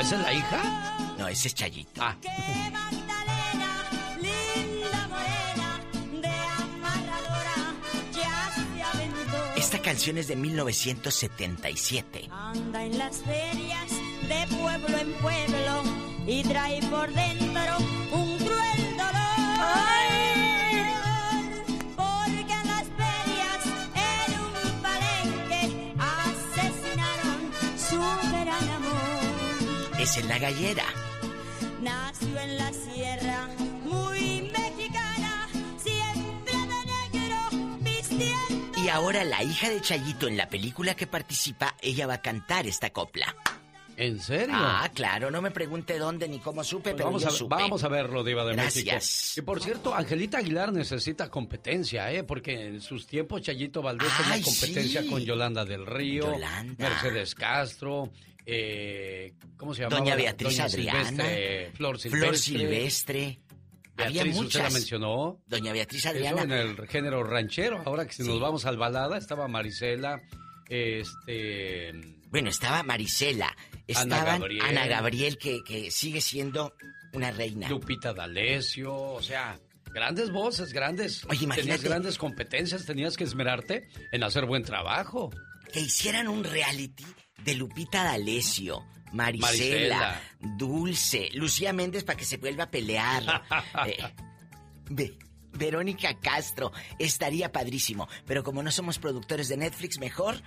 ¿Esa 0.00 0.16
es 0.16 0.22
la 0.22 0.32
hija? 0.32 1.14
No, 1.16 1.28
ese 1.28 1.46
es 1.48 1.54
Chayito. 1.54 2.02
Ah. 2.02 2.16
Canción 9.88 10.18
es 10.18 10.28
de 10.28 10.36
1977. 10.36 12.28
Anda 12.30 12.84
en 12.84 12.98
las 12.98 13.22
ferias 13.22 13.90
de 14.28 14.46
pueblo 14.58 14.98
en 14.98 15.12
pueblo 15.14 15.82
y 16.26 16.42
trae 16.42 16.82
por 16.90 17.10
dentro 17.10 17.78
un 18.12 18.36
cruel 18.36 18.96
dolor. 18.98 19.48
Porque 21.96 22.52
en 22.52 22.66
las 22.66 22.86
ferias, 23.00 23.64
en 23.94 24.30
un 24.44 24.56
palenque, 24.82 25.62
asesinaron 25.98 27.50
su 27.78 27.98
gran 28.28 28.68
amor. 28.68 29.98
Es 29.98 30.22
la 30.26 30.38
gallera. 30.38 30.84
Nació 31.80 32.38
en 32.38 32.58
la 32.58 32.70
sierra, 32.74 33.27
Y 38.88 38.90
ahora 38.90 39.22
la 39.22 39.42
hija 39.42 39.68
de 39.68 39.82
Chayito 39.82 40.28
en 40.28 40.38
la 40.38 40.48
película 40.48 40.94
que 40.96 41.06
participa, 41.06 41.76
ella 41.82 42.06
va 42.06 42.14
a 42.14 42.22
cantar 42.22 42.66
esta 42.66 42.88
copla. 42.88 43.36
¿En 43.98 44.18
serio? 44.18 44.54
Ah, 44.56 44.90
claro, 44.94 45.30
no 45.30 45.42
me 45.42 45.50
pregunte 45.50 45.98
dónde 45.98 46.26
ni 46.26 46.38
cómo 46.38 46.64
supe, 46.64 46.84
Pues 46.84 46.94
pero 46.94 47.04
vamos, 47.04 47.20
yo 47.22 47.28
a, 47.28 47.30
supe. 47.32 47.54
vamos 47.54 47.84
a 47.84 47.88
verlo, 47.88 48.24
Diva 48.24 48.46
de 48.46 48.54
Gracias. 48.54 48.84
México. 48.86 49.40
Y 49.40 49.42
por 49.42 49.62
cierto, 49.62 49.94
Angelita 49.94 50.38
Aguilar 50.38 50.72
necesita 50.72 51.28
competencia, 51.28 52.10
¿eh? 52.10 52.24
Porque 52.24 52.68
en 52.68 52.80
sus 52.80 53.06
tiempos 53.06 53.42
Chayito 53.42 53.82
Valdés 53.82 54.08
tenía 54.16 54.42
competencia 54.42 55.02
sí. 55.02 55.08
con 55.10 55.22
Yolanda 55.22 55.66
del 55.66 55.84
Río, 55.84 56.32
Yolanda. 56.32 56.88
Mercedes 56.88 57.34
Castro, 57.34 58.10
eh, 58.46 59.34
¿cómo 59.58 59.74
se 59.74 59.82
llamaba? 59.82 60.00
Doña 60.00 60.16
Beatriz 60.16 60.48
Doña 60.56 60.64
Adriana. 60.64 61.02
Silvestre, 61.10 61.70
Flor 61.74 61.98
Silvestre. 62.00 62.26
Flor 62.26 62.38
Silvestre. 62.38 63.38
Había 64.06 64.22
Beatriz, 64.24 64.36
¿usted 64.44 64.58
la 64.58 64.62
muchas. 64.64 64.72
mencionó? 64.74 65.42
Doña 65.46 65.72
Beatriz 65.72 66.00
Eso 66.00 66.08
Adriana. 66.10 66.42
en 66.42 66.52
el 66.52 66.88
género 66.88 67.24
ranchero. 67.24 67.82
Ahora 67.84 68.06
que 68.06 68.12
si 68.12 68.22
nos 68.22 68.40
vamos 68.40 68.64
al 68.66 68.76
balada, 68.76 69.18
estaba 69.18 69.48
Marisela, 69.48 70.20
este... 70.68 71.92
Bueno, 72.30 72.50
estaba 72.50 72.82
Marisela. 72.82 73.46
Ana 73.48 73.56
Estaban 73.86 74.40
Gabriel. 74.40 74.62
Ana 74.64 74.86
Gabriel, 74.86 75.38
que, 75.38 75.62
que 75.64 75.90
sigue 75.90 76.20
siendo 76.20 76.74
una 77.14 77.30
reina. 77.30 77.68
Lupita 77.70 78.12
D'Alessio, 78.12 78.94
o 78.94 79.22
sea, 79.22 79.58
grandes 79.94 80.30
voces, 80.30 80.72
grandes. 80.74 81.24
Oye, 81.24 81.38
Tenías 81.38 81.42
imagínate. 81.58 81.88
grandes 81.88 82.18
competencias, 82.18 82.84
tenías 82.84 83.16
que 83.16 83.24
esmerarte 83.24 83.88
en 84.12 84.22
hacer 84.22 84.44
buen 84.44 84.62
trabajo. 84.62 85.30
Que 85.72 85.80
hicieran 85.80 86.28
un 86.28 86.44
reality 86.44 87.06
de 87.44 87.54
Lupita 87.54 88.04
D'Alessio, 88.04 88.84
Marisela, 89.12 89.46
Marisela. 89.96 90.20
Dulce, 90.40 91.28
Lucía 91.34 91.72
Méndez 91.72 92.04
para 92.04 92.16
que 92.16 92.24
se 92.24 92.36
vuelva 92.36 92.64
a 92.64 92.70
pelear. 92.70 93.42
Eh, 93.86 93.98
Ve- 94.90 95.18
Verónica 95.52 96.18
Castro, 96.20 96.72
estaría 96.98 97.50
padrísimo. 97.52 98.08
Pero 98.26 98.42
como 98.44 98.62
no 98.62 98.70
somos 98.70 98.98
productores 98.98 99.48
de 99.48 99.56
Netflix, 99.56 99.98
mejor 99.98 100.40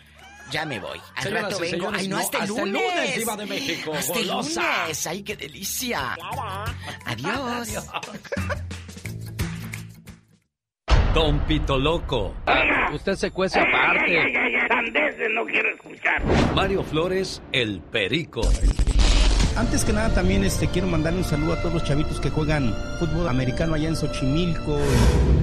ya 0.52 0.66
me 0.66 0.80
voy. 0.80 1.00
Al 1.16 1.24
Señoras 1.24 1.44
rato 1.44 1.60
vengo. 1.60 1.72
señores, 1.76 2.02
Ay, 2.02 2.08
no, 2.08 2.18
hasta 2.18 2.38
el 2.38 2.44
hasta 2.44 2.62
el 2.64 2.70
lunes. 2.72 2.92
lunes, 2.96 3.16
Diva 3.18 3.36
de 3.38 3.46
México, 3.46 3.94
Hasta 3.94 4.20
el 4.20 4.28
lunes. 4.28 5.08
Ay, 5.08 5.24
qué 5.24 5.36
delicia. 5.36 6.18
Adiós. 7.06 7.70
Don 11.14 11.40
Pito 11.40 11.78
Loco. 11.78 12.34
Usted 12.94 13.16
se 13.16 13.32
cuece 13.32 13.60
aparte. 13.60 14.34
no 15.30 15.46
quiero 15.46 15.70
escuchar. 15.74 16.24
Mario 16.56 16.84
Flores, 16.84 17.42
el 17.52 17.82
Perico. 17.82 18.42
Antes 19.58 19.84
que 19.84 19.92
nada 19.92 20.14
también 20.14 20.46
este 20.46 20.68
quiero 20.68 20.88
mandarle 20.88 21.20
un 21.20 21.26
saludo 21.26 21.54
a 21.54 21.62
todos 21.62 21.74
los 21.74 21.84
chavitos 21.84 22.22
que 22.22 22.30
juegan 22.30 22.74
fútbol 22.98 23.28
americano 23.28 23.74
allá 23.76 23.90
en 23.90 23.98
Xochimilco. 23.98 24.80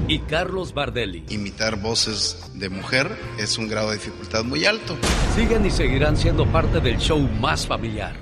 Y 0.08 0.20
Carlos 0.20 0.72
Bardelli. 0.72 1.24
Imitar 1.28 1.76
voces 1.76 2.50
de 2.54 2.70
mujer 2.70 3.10
es 3.38 3.58
un 3.58 3.68
grado 3.68 3.90
de 3.90 3.96
dificultad 3.96 4.44
muy 4.44 4.64
alto. 4.64 4.96
Siguen 5.34 5.66
y 5.66 5.70
seguirán 5.70 6.16
siendo 6.16 6.46
parte 6.46 6.80
del 6.80 6.96
show 6.96 7.18
más 7.40 7.66
familiar. 7.66 8.14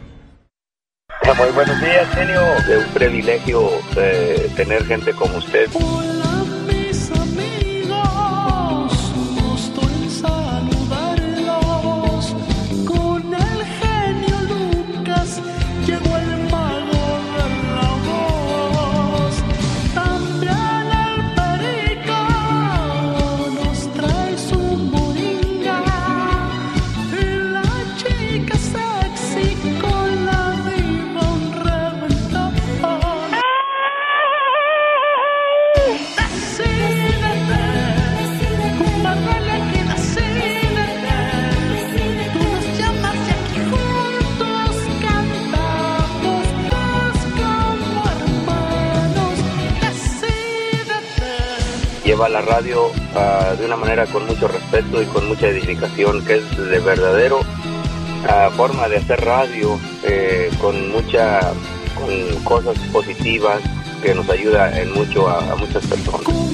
Muy 1.39 1.51
buenos 1.51 1.81
días, 1.81 2.09
genio. 2.15 2.41
Es 2.69 2.87
un 2.87 2.93
privilegio 2.93 3.69
eh, 3.97 4.51
tener 4.57 4.85
gente 4.85 5.13
como 5.13 5.37
usted. 5.39 5.69
Lleva 52.17 52.29
la 52.31 52.41
radio 52.41 52.91
ah, 53.15 53.55
de 53.59 53.67
una 53.67 53.77
manera 53.77 54.07
con 54.07 54.25
mucho 54.25 54.49
respeto 54.49 55.03
y 55.03 55.05
con 55.07 55.29
mucha 55.29 55.49
edificación, 55.49 56.25
que 56.25 56.37
es 56.37 56.57
de 56.57 56.79
verdadero 56.79 57.41
ah, 58.27 58.49
forma 58.57 58.89
de 58.89 58.97
hacer 58.97 59.21
radio, 59.21 59.79
eh, 60.03 60.51
con 60.59 60.93
mucha, 60.93 61.53
cosas 62.43 62.79
positivas 62.91 63.61
que 64.03 64.15
nos 64.15 64.29
ayuda 64.31 64.81
en 64.81 64.93
mucho 64.95 65.29
a 65.29 65.57
muchas 65.57 65.87
personas. 65.87 66.46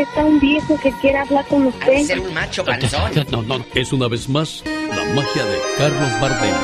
Está 0.00 0.24
un 0.24 0.38
viejo 0.38 0.78
que 0.78 0.92
quiere 1.00 1.18
hablar 1.18 1.46
con 1.46 1.66
usted. 1.66 2.04
ser 2.04 2.20
un 2.20 2.34
macho 2.34 2.64
No, 3.30 3.42
no, 3.42 3.64
es 3.74 3.92
una 3.92 4.08
vez 4.08 4.28
más 4.28 4.62
la 4.64 5.04
magia 5.14 5.44
de 5.44 5.58
Carlos 5.78 6.20
Bardem. 6.20 6.54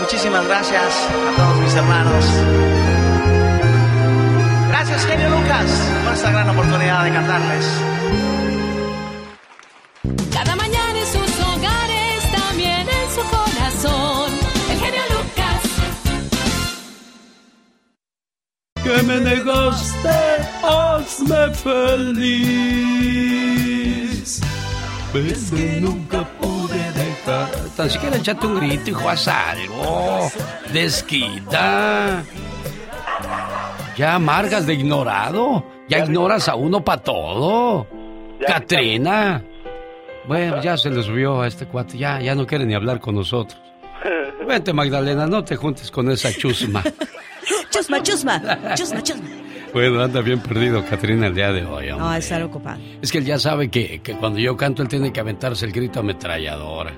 Muchísimas 0.00 0.46
gracias 0.46 1.08
a 1.32 1.36
todos 1.36 1.60
mis 1.60 1.74
hermanos. 1.74 2.24
Gracias, 4.68 5.06
genio 5.06 5.30
Lucas, 5.30 5.70
por 6.04 6.12
esta 6.12 6.30
gran 6.30 6.50
oportunidad 6.50 7.04
de 7.04 7.10
cantarles. 7.10 8.37
Feliz. 21.68 23.40
Ves 25.12 25.50
que 25.50 25.80
nunca 25.80 26.24
pude 26.40 26.92
dejar. 26.92 27.48
Tan 27.76 27.90
siquiera 27.90 28.16
échate 28.16 28.46
un 28.46 28.60
grito, 28.60 28.90
hijo, 28.90 29.08
haz 29.08 29.28
algo. 29.28 30.30
Desquita. 30.72 32.22
Ya 33.96 34.14
amargas 34.14 34.66
de 34.66 34.74
ignorado. 34.74 35.64
Ya 35.88 35.98
ignoras 35.98 36.48
a 36.48 36.54
uno 36.54 36.84
para 36.84 37.02
todo. 37.02 37.86
Catrina. 38.46 39.42
Bueno, 40.26 40.62
ya 40.62 40.76
se 40.76 40.90
le 40.90 41.02
subió 41.02 41.40
a 41.40 41.46
este 41.48 41.66
cuate. 41.66 41.96
Ya, 41.96 42.20
ya 42.20 42.34
no 42.34 42.46
quiere 42.46 42.66
ni 42.66 42.74
hablar 42.74 43.00
con 43.00 43.14
nosotros. 43.14 43.58
Vente, 44.46 44.72
Magdalena, 44.72 45.26
no 45.26 45.42
te 45.42 45.56
juntes 45.56 45.90
con 45.90 46.10
esa 46.10 46.32
chusma. 46.32 46.82
Chusma, 47.70 48.02
chusma, 48.02 48.40
chusma, 48.74 49.02
chusma. 49.02 49.47
Bueno, 49.78 50.02
anda 50.02 50.20
bien 50.22 50.40
perdido, 50.40 50.84
Catrina, 50.84 51.28
el 51.28 51.36
día 51.36 51.52
de 51.52 51.64
hoy. 51.64 51.88
hombre. 51.90 51.98
No, 51.98 52.12
estar 52.12 52.42
ocupado. 52.42 52.80
Es 53.00 53.12
que 53.12 53.18
él 53.18 53.24
ya 53.24 53.38
sabe 53.38 53.68
que, 53.68 54.00
que 54.02 54.14
cuando 54.16 54.40
yo 54.40 54.56
canto, 54.56 54.82
él 54.82 54.88
tiene 54.88 55.12
que 55.12 55.20
aventarse 55.20 55.64
el 55.66 55.70
grito 55.70 56.00
ametralladora. 56.00 56.94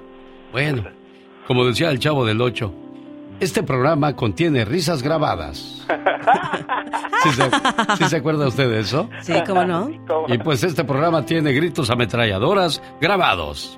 Bueno, 0.51 0.85
como 1.47 1.67
decía 1.67 1.91
el 1.91 1.99
chavo 1.99 2.25
del 2.25 2.41
8, 2.41 2.73
este 3.39 3.63
programa 3.63 4.17
contiene 4.17 4.65
risas 4.65 5.03
grabadas. 5.03 5.87
¿Sí 7.23 7.31
se, 7.33 7.51
sí 7.99 8.05
se 8.09 8.17
acuerda 8.17 8.49
usted 8.49 8.71
de 8.71 8.81
eso? 8.81 9.11
Sí, 9.21 9.35
¿cómo 9.47 9.63
no? 9.67 9.91
Y 10.29 10.39
pues 10.39 10.65
este 10.65 10.83
programa 10.83 11.27
tiene 11.27 11.53
gritos 11.53 11.91
ametralladoras 11.91 12.81
grabados. 12.99 13.77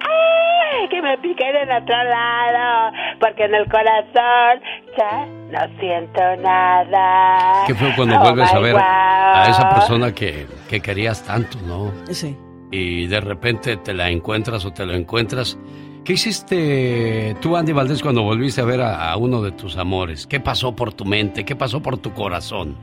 Me 1.12 1.18
piquen 1.18 1.54
en 1.56 1.70
otro 1.70 2.04
lado, 2.04 2.96
porque 3.20 3.44
en 3.44 3.54
el 3.54 3.66
corazón 3.68 4.62
ya 4.96 5.26
no 5.26 5.78
siento 5.78 6.20
nada. 6.42 7.64
Qué 7.66 7.74
fue 7.74 7.92
cuando 7.94 8.16
Oh, 8.16 8.20
vuelves 8.20 8.52
a 8.54 8.58
ver 8.60 8.72
God. 8.72 8.80
a 8.80 9.46
esa 9.50 9.68
persona 9.74 10.14
que, 10.14 10.46
que 10.70 10.80
querías 10.80 11.22
tanto, 11.26 11.58
¿no? 11.66 11.92
Sí. 12.14 12.34
y 12.70 13.06
de 13.08 13.20
repente 13.20 13.76
te 13.76 13.92
la 13.92 14.08
encuentras 14.08 14.64
o 14.64 14.72
te 14.72 14.86
lo 14.86 14.94
encuentras. 14.94 15.58
¿Qué 16.06 16.14
hiciste 16.14 17.36
tú, 17.42 17.56
Andy 17.58 17.72
Valdés, 17.72 18.02
cuando 18.02 18.22
volviste 18.22 18.62
a 18.62 18.64
ver 18.64 18.80
a, 18.80 19.10
a 19.12 19.16
uno 19.18 19.42
de 19.42 19.52
tus 19.52 19.76
amores? 19.76 20.26
¿Qué 20.26 20.40
pasó 20.40 20.74
por 20.74 20.94
tu 20.94 21.04
mente? 21.04 21.44
¿Qué 21.44 21.54
pasó 21.54 21.82
por 21.82 21.98
tu 21.98 22.14
corazón? 22.14 22.74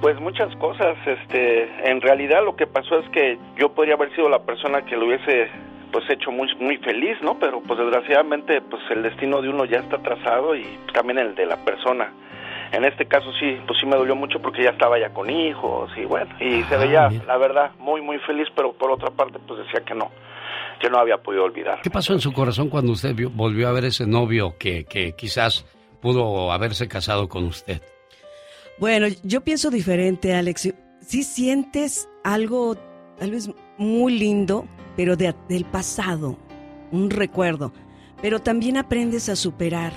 Pues 0.00 0.18
muchas 0.20 0.54
cosas, 0.56 0.96
este, 1.06 1.68
en 1.90 2.00
realidad 2.00 2.44
lo 2.44 2.54
que 2.54 2.66
pasó 2.68 2.98
es 3.00 3.08
que 3.10 3.38
yo 3.58 3.70
podría 3.74 3.94
haber 3.94 4.14
sido 4.14 4.28
la 4.28 4.38
persona 4.40 4.82
que 4.82 4.96
lo 4.96 5.06
hubiese 5.06 5.48
pues 5.92 6.08
hecho 6.10 6.30
muy 6.32 6.48
muy 6.58 6.78
feliz, 6.78 7.16
¿no? 7.22 7.38
Pero 7.38 7.60
pues 7.62 7.78
desgraciadamente 7.78 8.60
pues 8.62 8.82
el 8.90 9.02
destino 9.02 9.42
de 9.42 9.48
uno 9.50 9.64
ya 9.66 9.78
está 9.80 9.98
trazado 9.98 10.56
y 10.56 10.64
también 10.92 11.18
el 11.18 11.34
de 11.34 11.46
la 11.46 11.56
persona. 11.64 12.12
En 12.72 12.84
este 12.86 13.04
caso 13.06 13.30
sí, 13.38 13.58
pues 13.66 13.78
sí 13.78 13.84
me 13.86 13.96
dolió 13.96 14.16
mucho 14.16 14.40
porque 14.40 14.62
ya 14.62 14.70
estaba 14.70 14.98
ya 14.98 15.10
con 15.12 15.28
hijos 15.28 15.90
y 15.96 16.06
bueno, 16.06 16.34
y 16.40 16.62
se 16.62 16.76
veía 16.78 17.10
la 17.26 17.36
verdad 17.36 17.70
muy 17.78 18.00
muy 18.00 18.18
feliz, 18.20 18.48
pero 18.56 18.72
por 18.72 18.90
otra 18.90 19.10
parte 19.10 19.38
pues 19.46 19.58
decía 19.66 19.84
que 19.84 19.94
no, 19.94 20.10
que 20.80 20.88
no 20.88 20.98
había 20.98 21.18
podido 21.18 21.44
olvidar. 21.44 21.82
¿Qué 21.82 21.90
pasó 21.90 22.14
en 22.14 22.20
su 22.20 22.32
corazón 22.32 22.70
cuando 22.70 22.92
usted 22.92 23.14
vio- 23.14 23.30
volvió 23.30 23.68
a 23.68 23.72
ver 23.72 23.84
ese 23.84 24.06
novio 24.06 24.54
que, 24.58 24.84
que 24.86 25.12
quizás 25.12 25.66
pudo 26.00 26.50
haberse 26.50 26.88
casado 26.88 27.28
con 27.28 27.44
usted? 27.44 27.82
Bueno, 28.78 29.06
yo 29.22 29.42
pienso 29.42 29.70
diferente, 29.70 30.34
Alex. 30.34 30.74
Sí 31.00 31.22
sientes 31.24 32.08
algo, 32.24 32.74
tal 33.18 33.32
vez 33.32 33.50
muy 33.76 34.18
lindo, 34.18 34.64
pero 34.96 35.16
de- 35.16 35.34
del 35.48 35.64
pasado, 35.64 36.38
un 36.90 37.10
recuerdo. 37.10 37.72
Pero 38.20 38.40
también 38.40 38.76
aprendes 38.76 39.28
a 39.28 39.36
superar 39.36 39.92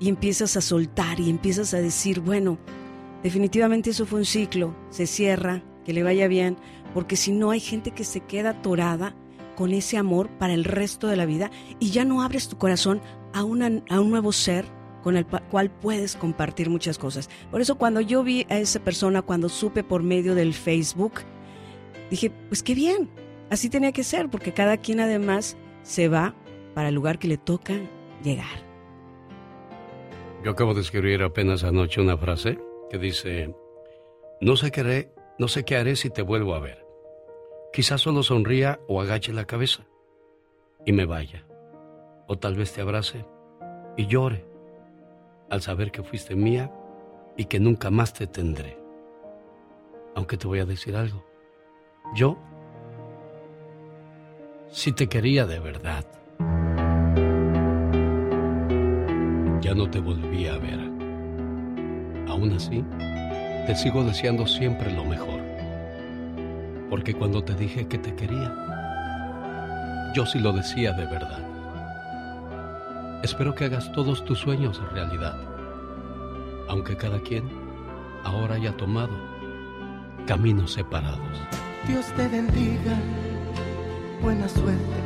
y 0.00 0.08
empiezas 0.08 0.56
a 0.56 0.60
soltar 0.60 1.20
y 1.20 1.30
empiezas 1.30 1.74
a 1.74 1.78
decir, 1.80 2.20
bueno, 2.20 2.58
definitivamente 3.22 3.90
eso 3.90 4.06
fue 4.06 4.20
un 4.20 4.24
ciclo, 4.24 4.74
se 4.90 5.06
cierra, 5.06 5.62
que 5.84 5.92
le 5.92 6.02
vaya 6.02 6.26
bien, 6.28 6.56
porque 6.94 7.16
si 7.16 7.32
no 7.32 7.50
hay 7.50 7.60
gente 7.60 7.90
que 7.92 8.04
se 8.04 8.20
queda 8.20 8.50
atorada 8.50 9.14
con 9.56 9.72
ese 9.72 9.96
amor 9.96 10.28
para 10.38 10.52
el 10.54 10.64
resto 10.64 11.06
de 11.06 11.16
la 11.16 11.26
vida 11.26 11.50
y 11.78 11.90
ya 11.90 12.04
no 12.04 12.22
abres 12.22 12.48
tu 12.48 12.58
corazón 12.58 13.00
a, 13.32 13.44
una, 13.44 13.82
a 13.88 14.00
un 14.00 14.10
nuevo 14.10 14.32
ser 14.32 14.66
con 15.02 15.16
el 15.16 15.24
cual 15.26 15.70
puedes 15.70 16.16
compartir 16.16 16.68
muchas 16.68 16.98
cosas. 16.98 17.30
Por 17.50 17.60
eso 17.60 17.76
cuando 17.76 18.00
yo 18.00 18.24
vi 18.24 18.44
a 18.50 18.58
esa 18.58 18.80
persona, 18.80 19.22
cuando 19.22 19.48
supe 19.48 19.84
por 19.84 20.02
medio 20.02 20.34
del 20.34 20.52
Facebook, 20.52 21.12
dije, 22.10 22.30
pues 22.48 22.62
qué 22.62 22.74
bien, 22.74 23.08
así 23.50 23.70
tenía 23.70 23.92
que 23.92 24.04
ser, 24.04 24.28
porque 24.28 24.52
cada 24.52 24.76
quien 24.76 25.00
además 25.00 25.56
se 25.82 26.08
va 26.08 26.34
para 26.74 26.88
el 26.88 26.94
lugar 26.94 27.18
que 27.18 27.28
le 27.28 27.38
toca 27.38 27.74
llegar. 28.22 28.64
Yo 30.44 30.50
acabo 30.52 30.74
de 30.74 30.80
escribir 30.80 31.22
apenas 31.22 31.64
anoche 31.64 32.00
una 32.00 32.16
frase 32.16 32.58
que 32.90 32.98
dice, 32.98 33.54
no 34.40 34.56
sé 34.56 34.70
qué 34.70 34.80
haré, 34.80 35.12
no 35.38 35.48
sé 35.48 35.64
qué 35.64 35.76
haré 35.76 35.96
si 35.96 36.10
te 36.10 36.22
vuelvo 36.22 36.54
a 36.54 36.60
ver. 36.60 36.86
Quizás 37.72 38.00
solo 38.00 38.22
sonría 38.22 38.80
o 38.88 39.00
agache 39.00 39.32
la 39.32 39.44
cabeza 39.44 39.86
y 40.84 40.92
me 40.92 41.04
vaya. 41.04 41.44
O 42.28 42.38
tal 42.38 42.56
vez 42.56 42.72
te 42.72 42.80
abrace 42.80 43.24
y 43.96 44.06
llore 44.06 44.44
al 45.50 45.62
saber 45.62 45.90
que 45.90 46.02
fuiste 46.02 46.34
mía 46.34 46.72
y 47.36 47.46
que 47.46 47.60
nunca 47.60 47.90
más 47.90 48.12
te 48.12 48.26
tendré. 48.26 48.78
Aunque 50.14 50.36
te 50.36 50.46
voy 50.46 50.60
a 50.60 50.64
decir 50.64 50.96
algo. 50.96 51.24
Yo 52.14 52.38
sí 54.70 54.92
te 54.92 55.08
quería 55.08 55.46
de 55.46 55.58
verdad. 55.58 56.04
Ya 59.60 59.74
no 59.74 59.90
te 59.90 59.98
volví 59.98 60.46
a 60.46 60.58
ver. 60.58 60.80
Aún 62.28 62.52
así, 62.54 62.84
te 63.66 63.74
sigo 63.74 64.04
deseando 64.04 64.46
siempre 64.46 64.92
lo 64.92 65.04
mejor. 65.04 65.40
Porque 66.90 67.14
cuando 67.14 67.42
te 67.42 67.54
dije 67.54 67.88
que 67.88 67.98
te 67.98 68.14
quería, 68.14 68.52
yo 70.14 70.24
sí 70.24 70.38
lo 70.38 70.52
decía 70.52 70.92
de 70.92 71.06
verdad. 71.06 71.42
espero 73.22 73.54
que 73.54 73.64
hagas 73.64 73.90
todos 73.92 74.24
tus 74.24 74.38
sueños 74.38 74.80
realidad, 74.92 75.36
aunque 76.68 76.96
cada 76.96 77.18
quien 77.20 77.44
ahora 78.22 78.54
haya 78.54 78.76
tomado 78.76 79.12
caminos 80.26 80.72
separados. 80.72 81.20
Dios 81.88 82.06
te 82.16 82.28
bendiga, 82.28 82.96
buena 84.20 84.48
suerte. 84.48 85.00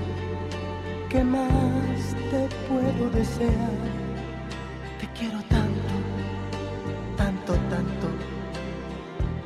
¿Qué 1.08 1.24
más 1.24 2.14
te 2.30 2.48
puedo 2.68 3.10
desear? 3.10 3.70
Te 5.00 5.08
quiero 5.18 5.38
tanto, 5.48 5.94
tanto, 7.16 7.52
tanto, 7.54 8.08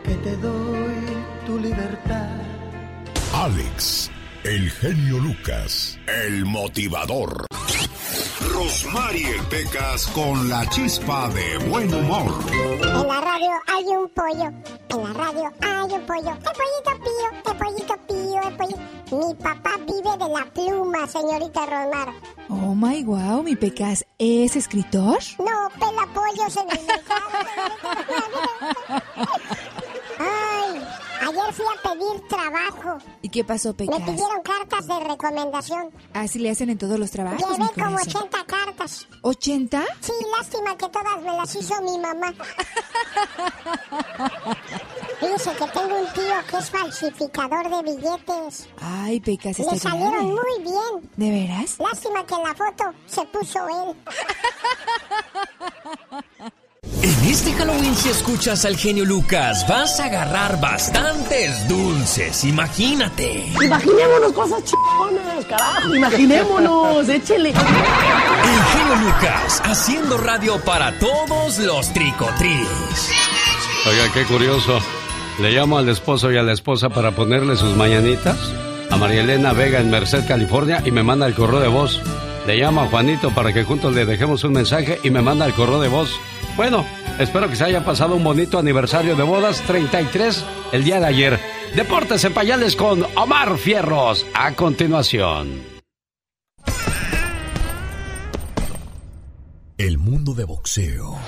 que 0.05 0.15
te 0.17 0.37
doy 0.37 0.95
tu 1.47 1.59
libertad. 1.59 2.39
Alex, 3.33 4.11
el 4.45 4.71
genio 4.71 5.19
Lucas, 5.19 5.99
el 6.07 6.45
motivador. 6.45 7.47
Rosmarie 8.55 9.43
Pecas 9.51 10.07
con 10.15 10.49
la 10.49 10.65
chispa 10.69 11.29
de 11.31 11.59
buen 11.69 11.93
humor. 11.93 12.33
En 12.53 13.09
la 13.09 13.21
radio 13.21 13.51
hay 13.67 13.85
un 13.85 14.09
pollo. 14.11 14.53
En 14.91 15.03
la 15.03 15.13
radio 15.13 15.53
hay 15.61 15.93
un 15.93 16.07
pollo. 16.07 16.31
El 16.31 16.53
pollito 16.61 16.93
pío, 17.03 17.29
el 17.51 17.57
pollito 17.57 17.95
pío, 18.07 18.41
el 18.47 18.57
pollito. 18.57 18.81
Mi 19.11 19.35
papá 19.35 19.73
vive 19.79 20.17
de 20.25 20.29
la 20.33 20.45
pluma, 20.55 21.07
señorita 21.09 21.67
Rosmar. 21.67 22.15
Oh 22.49 22.75
my 22.77 23.03
wow, 23.03 23.43
mi 23.43 23.57
Pecas, 23.57 24.07
¿es 24.19 24.55
escritor? 24.55 25.19
No, 25.39 25.69
pela 25.81 26.07
pollo, 26.15 26.49
señorita. 26.49 26.95
Ay, 30.21 30.81
ayer 31.27 31.53
fui 31.53 31.67
a 31.67 31.83
pedir 32.15 32.29
trabajo. 32.29 32.99
¿Y 33.23 33.29
qué 33.29 33.45
pasó, 33.45 33.69
Me 33.71 33.75
Pecas? 33.75 34.01
pidieron 34.01 34.43
cartas 34.43 34.87
de 34.87 35.01
recomendación. 35.01 35.91
Así 36.13 36.39
le 36.39 36.51
hacen 36.51 36.71
en 36.71 36.79
todos 36.79 36.99
los 36.99 37.11
trabajos. 37.11 37.41
Llevé 37.41 37.57
como 37.75 37.91
corazón. 37.97 38.23
80 38.23 38.45
cartas. 38.47 39.09
¿80? 39.23 39.85
Sí, 40.01 40.13
lástima 40.39 40.77
que 40.77 40.89
todas 40.89 41.21
me 41.23 41.37
las 41.37 41.55
hizo 41.55 41.81
mi 41.83 41.99
mamá. 41.99 42.33
Fíjese 45.21 45.51
que 45.53 45.67
tengo 45.69 45.97
un 45.99 46.13
tío 46.13 46.35
que 46.51 46.57
es 46.59 46.71
falsificador 46.71 47.71
de 47.71 47.83
billetes. 47.93 48.69
Ay, 48.81 49.21
Pecas, 49.21 49.59
está 49.59 49.73
Le 49.73 49.79
salieron 49.79 50.35
grave. 50.35 50.41
muy 50.57 50.63
bien. 50.63 51.11
¿De 51.17 51.31
veras? 51.31 51.79
Lástima 51.79 52.25
que 52.27 52.35
en 52.35 52.43
la 52.43 52.55
foto 52.55 52.85
se 53.07 53.25
puso 53.27 53.59
él. 53.69 53.97
En 57.05 57.29
este 57.29 57.53
Halloween, 57.53 57.95
si 57.95 58.09
escuchas 58.09 58.65
al 58.65 58.79
genio 58.79 59.05
Lucas, 59.05 59.69
vas 59.69 60.01
a 60.01 60.07
agarrar 60.07 60.59
bastantes 60.59 61.69
dulces. 61.69 62.45
Imagínate. 62.45 63.47
Imaginémonos 63.63 64.33
cosas 64.33 64.65
chingonas, 64.65 65.45
carajo. 65.45 65.95
Imaginémonos, 65.95 67.07
échele. 67.07 67.51
El 67.51 67.55
genio 67.55 68.97
Lucas, 69.05 69.61
haciendo 69.67 70.17
radio 70.17 70.59
para 70.65 70.99
todos 70.99 71.59
los 71.59 71.93
tricotris. 71.93 73.11
Oiga, 73.87 74.11
qué 74.15 74.25
curioso. 74.25 74.79
Le 75.41 75.53
llamo 75.53 75.77
al 75.77 75.91
esposo 75.91 76.33
y 76.33 76.39
a 76.39 76.43
la 76.43 76.55
esposa 76.55 76.89
para 76.89 77.11
ponerle 77.11 77.57
sus 77.57 77.77
mañanitas. 77.77 78.39
A 78.91 78.97
María 78.97 79.21
Elena 79.21 79.53
Vega 79.53 79.79
en 79.79 79.91
Merced, 79.91 80.27
California, 80.27 80.83
y 80.87 80.91
me 80.91 81.03
manda 81.03 81.27
el 81.27 81.35
correo 81.35 81.61
de 81.61 81.69
voz. 81.69 82.01
Le 82.47 82.57
llamo 82.57 82.83
a 82.83 82.87
Juanito 82.89 83.31
para 83.35 83.53
que 83.53 83.65
juntos 83.65 83.95
le 83.95 84.05
dejemos 84.05 84.45
un 84.45 84.53
mensaje 84.53 85.01
y 85.03 85.11
me 85.11 85.23
manda 85.23 85.47
el 85.47 85.55
correo 85.55 85.81
de 85.81 85.89
voz. 85.89 86.11
Bueno, 86.57 86.85
espero 87.19 87.49
que 87.49 87.57
se 87.57 87.65
haya 87.65 87.85
pasado 87.85 88.15
un 88.15 88.25
bonito 88.25 88.59
aniversario 88.59 89.17
de 89.17 89.23
bodas 89.23 89.63
33 89.63 90.45
el 90.73 90.85
día 90.85 91.01
de 91.01 91.07
ayer. 91.07 91.41
Deportes 91.75 92.23
en 92.25 92.35
pañales 92.35 92.77
con 92.77 93.05
Omar 93.17 93.57
Fierros. 93.57 94.27
A 94.35 94.53
continuación. 94.53 95.75
El 99.77 99.99
mundo 99.99 100.35
de 100.35 100.45
boxeo, 100.45 101.19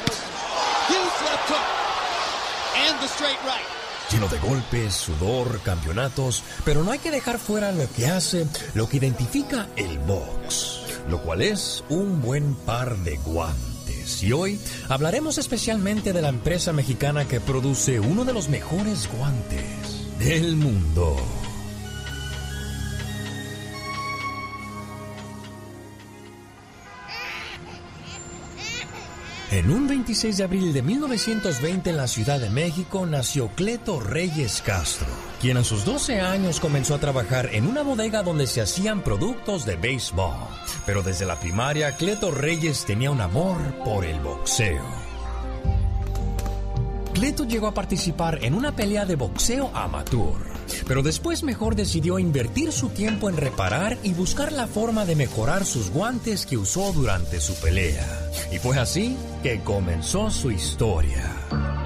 Huge 0.89 1.25
left 1.25 1.49
hook. 1.49 1.59
And 2.89 3.01
the 3.01 3.07
straight 3.09 3.39
right. 3.43 3.77
Lleno 4.13 4.29
de 4.29 4.39
golpes, 4.39 4.95
sudor, 4.95 5.61
campeonatos, 5.63 6.45
pero 6.65 6.85
no 6.85 6.93
hay 6.93 7.01
que 7.01 7.11
dejar 7.11 7.41
fuera 7.41 7.73
lo 7.73 7.91
que 7.93 8.07
hace, 8.07 8.47
lo 8.75 8.89
que 8.89 8.99
identifica 8.99 9.67
el 9.75 9.99
box, 9.99 10.83
lo 11.09 11.21
cual 11.23 11.43
es 11.43 11.85
un 11.89 12.21
buen 12.23 12.55
par 12.55 12.97
de 12.99 13.17
guantes. 13.19 14.23
Y 14.23 14.33
hoy 14.33 14.61
hablaremos 14.89 15.39
especialmente 15.39 16.13
de 16.13 16.23
la 16.23 16.29
empresa 16.29 16.73
mexicana 16.73 17.27
que 17.27 17.41
produce 17.41 18.01
uno 18.01 18.25
de 18.25 18.33
los 18.33 18.49
mejores 18.49 19.09
guantes 19.17 20.07
del 20.19 20.57
mundo. 20.57 21.17
En 29.57 29.71
un 29.71 29.89
26 29.89 30.37
de 30.37 30.45
abril 30.45 30.75
de 30.75 30.83
1920 30.83 31.89
en 31.89 31.97
la 31.97 32.09
Ciudad 32.09 32.39
de 32.39 32.51
México 32.51 33.07
nació 33.07 33.49
Cleto 33.55 34.01
Reyes 34.01 34.61
Castro, 34.61 35.07
quien 35.41 35.57
a 35.57 35.65
sus 35.65 35.83
12 35.87 36.21
años 36.21 36.61
comenzó 36.61 36.95
a 36.95 36.99
trabajar 36.99 37.49
en 37.55 37.67
una 37.67 37.81
bodega 37.81 38.23
donde 38.23 38.47
se 38.47 38.61
hacían 38.61 39.01
productos 39.01 39.65
de 39.65 39.77
béisbol. 39.77 40.37
Pero 40.85 41.03
desde 41.03 41.25
la 41.25 41.41
primaria, 41.41 41.93
Cleto 41.93 42.31
Reyes 42.31 42.85
tenía 42.85 43.11
un 43.11 43.23
amor 43.23 43.57
por 43.83 44.05
el 44.05 44.21
boxeo. 44.21 44.85
Cleto 47.15 47.45
llegó 47.47 47.69
a 47.69 47.73
participar 47.73 48.45
en 48.45 48.53
una 48.53 48.77
pelea 48.77 49.07
de 49.07 49.17
boxeo 49.17 49.71
amateur, 49.73 50.56
pero 50.87 51.03
después 51.03 51.43
mejor 51.43 51.75
decidió 51.77 52.19
invertir 52.19 52.73
su 52.73 52.89
tiempo 52.89 53.29
en 53.29 53.37
reparar 53.37 53.99
y 54.03 54.13
buscar 54.13 54.53
la 54.53 54.67
forma 54.67 55.05
de 55.05 55.17
mejorar 55.17 55.65
sus 55.65 55.91
guantes 55.91 56.47
que 56.47 56.57
usó 56.57 56.93
durante 56.93 57.41
su 57.41 57.55
pelea. 57.57 58.07
Y 58.53 58.59
fue 58.59 58.79
así 58.79 59.17
que 59.43 59.61
comenzó 59.61 60.31
su 60.31 60.51
historia. 60.51 61.86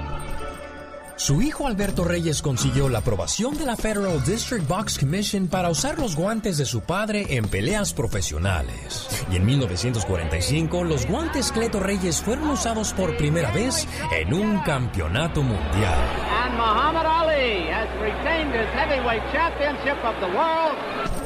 Su 1.21 1.39
hijo 1.39 1.67
Alberto 1.67 2.03
Reyes 2.03 2.41
consiguió 2.41 2.89
la 2.89 2.97
aprobación 2.97 3.55
de 3.55 3.63
la 3.63 3.77
Federal 3.77 4.23
District 4.23 4.67
Box 4.67 4.97
Commission 4.97 5.45
para 5.45 5.69
usar 5.69 5.99
los 5.99 6.15
guantes 6.15 6.57
de 6.57 6.65
su 6.65 6.81
padre 6.81 7.27
en 7.29 7.47
peleas 7.47 7.93
profesionales. 7.93 9.07
Y 9.31 9.35
en 9.35 9.45
1945 9.45 10.83
los 10.83 11.05
guantes 11.05 11.51
Cleto 11.51 11.79
Reyes 11.79 12.19
fueron 12.19 12.49
usados 12.49 12.91
por 12.93 13.15
primera 13.17 13.51
vez 13.51 13.87
en 14.11 14.33
un 14.33 14.63
campeonato 14.63 15.43
mundial. 15.43 15.99
And 16.43 16.57
Muhammad 16.57 17.05
Ali 17.05 17.69
has 17.69 17.87
retained 18.01 18.55
his 18.55 18.67
heavyweight 18.73 19.21
championship 19.31 20.03
of 20.03 20.15
the 20.21 20.35
world. 20.35 21.20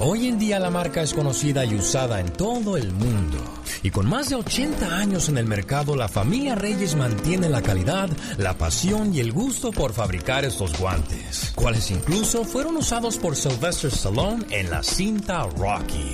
Hoy 0.00 0.28
en 0.28 0.38
día 0.38 0.60
la 0.60 0.70
marca 0.70 1.02
es 1.02 1.12
conocida 1.12 1.64
y 1.64 1.74
usada 1.74 2.20
en 2.20 2.32
todo 2.32 2.76
el 2.76 2.92
mundo. 2.92 3.36
Y 3.82 3.90
con 3.90 4.08
más 4.08 4.28
de 4.28 4.36
80 4.36 4.96
años 4.96 5.28
en 5.28 5.38
el 5.38 5.46
mercado, 5.46 5.96
la 5.96 6.06
familia 6.06 6.54
Reyes 6.54 6.94
mantiene 6.94 7.48
la 7.48 7.62
calidad, 7.62 8.08
la 8.36 8.56
pasión 8.56 9.12
y 9.12 9.18
el 9.18 9.32
gusto 9.32 9.72
por 9.72 9.92
fabricar 9.92 10.44
estos 10.44 10.78
guantes, 10.78 11.50
cuales 11.56 11.90
incluso 11.90 12.44
fueron 12.44 12.76
usados 12.76 13.16
por 13.16 13.34
Sylvester 13.34 13.90
Stallone 13.90 14.44
en 14.50 14.70
la 14.70 14.84
cinta 14.84 15.42
Rocky. 15.42 16.12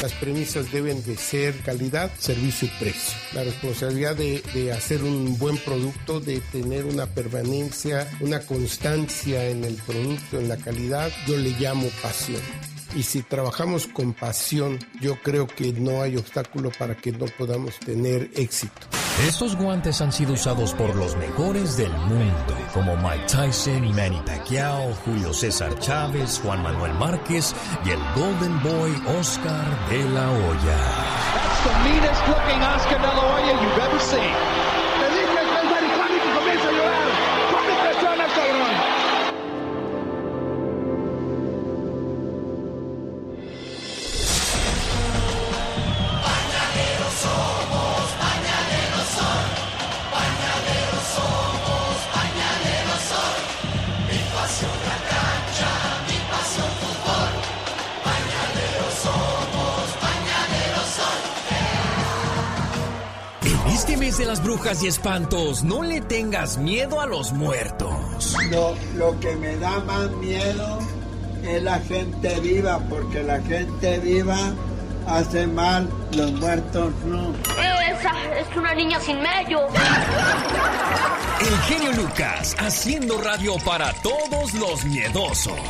Las 0.00 0.14
premisas 0.14 0.72
deben 0.72 1.04
de 1.04 1.18
ser 1.18 1.60
calidad, 1.60 2.10
servicio 2.18 2.68
y 2.68 2.80
precio. 2.80 3.18
La 3.34 3.44
responsabilidad 3.44 4.16
de, 4.16 4.42
de 4.54 4.72
hacer 4.72 5.04
un 5.04 5.36
buen 5.38 5.58
producto, 5.58 6.20
de 6.20 6.40
tener 6.40 6.86
una 6.86 7.04
permanencia, 7.04 8.08
una 8.20 8.40
constancia 8.40 9.46
en 9.46 9.62
el 9.64 9.74
producto, 9.74 10.40
en 10.40 10.48
la 10.48 10.56
calidad, 10.56 11.10
yo 11.26 11.36
le 11.36 11.50
llamo 11.50 11.86
pasión. 12.02 12.40
Y 12.96 13.02
si 13.02 13.22
trabajamos 13.22 13.86
con 13.86 14.14
pasión, 14.14 14.78
yo 15.02 15.16
creo 15.22 15.46
que 15.46 15.70
no 15.74 16.00
hay 16.00 16.16
obstáculo 16.16 16.70
para 16.78 16.96
que 16.96 17.12
no 17.12 17.26
podamos 17.26 17.78
tener 17.78 18.30
éxito. 18.34 18.86
Estos 19.28 19.54
guantes 19.54 20.00
han 20.00 20.12
sido 20.12 20.32
usados 20.32 20.72
por 20.72 20.96
los 20.96 21.14
mejores 21.16 21.76
del 21.76 21.92
mundo, 21.92 22.56
como 22.72 22.96
Mike 22.96 23.26
Tyson, 23.28 23.94
Manny 23.94 24.22
Pacquiao, 24.24 24.94
Julio 25.04 25.34
César 25.34 25.78
Chávez, 25.78 26.40
Juan 26.42 26.62
Manuel 26.62 26.94
Márquez 26.94 27.54
y 27.84 27.90
el 27.90 28.00
Golden 28.14 28.62
Boy 28.62 28.92
Oscar 29.18 29.88
de 29.90 30.02
la 30.10 30.30
Hoya. 30.30 30.78
That's 31.34 31.64
the 31.64 31.90
meanest 31.90 32.28
looking 32.28 32.62
Oscar 32.62 32.98
de 32.98 33.08
la 33.08 33.20
Hoya 33.20 33.62
you've 33.62 33.82
ever 33.82 34.00
seen. 34.00 34.55
Brujas 64.66 64.82
y 64.82 64.88
espantos, 64.88 65.62
no 65.62 65.82
le 65.84 66.00
tengas 66.00 66.58
miedo 66.58 67.00
a 67.00 67.06
los 67.06 67.32
muertos. 67.32 68.34
Lo, 68.50 68.74
lo 68.96 69.20
que 69.20 69.36
me 69.36 69.56
da 69.58 69.78
más 69.80 70.10
miedo 70.12 70.80
es 71.44 71.62
la 71.62 71.78
gente 71.78 72.40
viva, 72.40 72.80
porque 72.90 73.22
la 73.22 73.40
gente 73.42 74.00
viva 74.00 74.36
hace 75.06 75.46
mal, 75.46 75.88
los 76.16 76.32
muertos 76.32 76.92
no. 77.04 77.32
Esa 77.92 78.40
es 78.40 78.56
una 78.56 78.74
niña 78.74 78.98
sin 78.98 79.22
medio. 79.22 79.60
El 81.40 81.58
genio 81.68 81.92
Lucas, 81.92 82.56
haciendo 82.58 83.18
radio 83.18 83.54
para 83.64 83.92
todos 84.02 84.52
los 84.54 84.84
miedosos. 84.84 85.60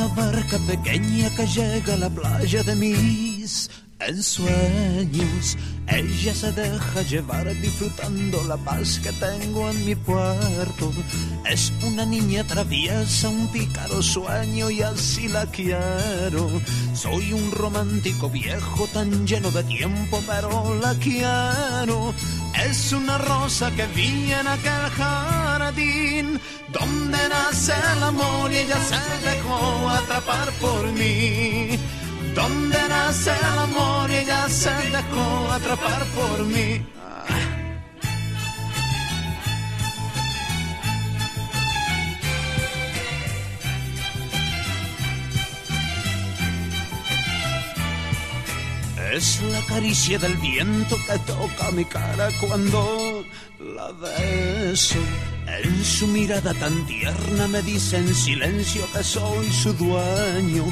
Una 0.00 0.14
barca 0.14 0.58
pequeña 0.66 1.28
que 1.36 1.46
llega 1.46 1.94
a 1.94 1.96
la 1.96 2.10
playa 2.10 2.62
de 2.62 2.74
mis 2.74 3.70
ensueños. 4.00 5.56
Ella 5.86 6.34
se 6.34 6.52
deja 6.52 7.02
llevar 7.02 7.52
disfrutando 7.60 8.42
la 8.44 8.56
paz 8.56 9.00
que 9.02 9.12
tengo 9.12 9.68
en 9.70 9.84
mi 9.84 9.94
puerto. 9.94 10.92
Es 11.48 11.72
una 11.82 12.06
niña 12.06 12.44
traviesa, 12.44 13.28
un 13.28 13.48
pícaro 13.48 14.00
sueño 14.00 14.70
y 14.70 14.82
así 14.82 15.28
la 15.28 15.46
quiero. 15.46 16.48
Soy 16.94 17.32
un 17.32 17.50
romántico 17.50 18.30
viejo 18.30 18.86
tan 18.92 19.26
lleno 19.26 19.50
de 19.50 19.64
tiempo, 19.64 20.22
pero 20.26 20.74
la 20.76 20.94
quiero. 20.94 22.14
Es 22.66 22.92
una 22.92 23.18
rosa 23.18 23.70
que 23.74 23.86
vi 23.88 24.32
en 24.32 24.46
aquel 24.46 24.90
jardín 24.96 26.40
donde 26.72 27.18
nace 27.28 27.72
el 27.96 28.02
amor 28.02 28.52
y 28.52 28.58
ella 28.58 28.78
se 28.78 29.28
dejó 29.28 29.88
atrapar 29.88 30.52
por 30.60 30.86
mí. 30.92 31.78
Donde 32.34 32.78
nace 32.88 33.30
el 33.30 33.58
amor 33.58 34.10
y 34.10 34.16
ella 34.16 34.48
se 34.48 34.70
dejó 34.70 35.52
atrapar 35.52 36.04
por 36.14 36.44
mí. 36.44 36.80
Es 49.12 49.42
la 49.42 49.60
caricia 49.66 50.18
del 50.20 50.36
viento 50.36 50.96
que 51.06 51.18
toca 51.20 51.72
mi 51.72 51.84
cara 51.84 52.28
cuando 52.40 53.24
la 53.58 53.90
beso. 53.90 55.00
En 55.48 55.84
su 55.84 56.06
mirada 56.06 56.54
tan 56.54 56.86
tierna 56.86 57.48
me 57.48 57.60
dice 57.62 57.96
en 57.96 58.14
silencio 58.14 58.86
que 58.92 59.02
soy 59.02 59.50
su 59.50 59.72
dueño. 59.72 60.64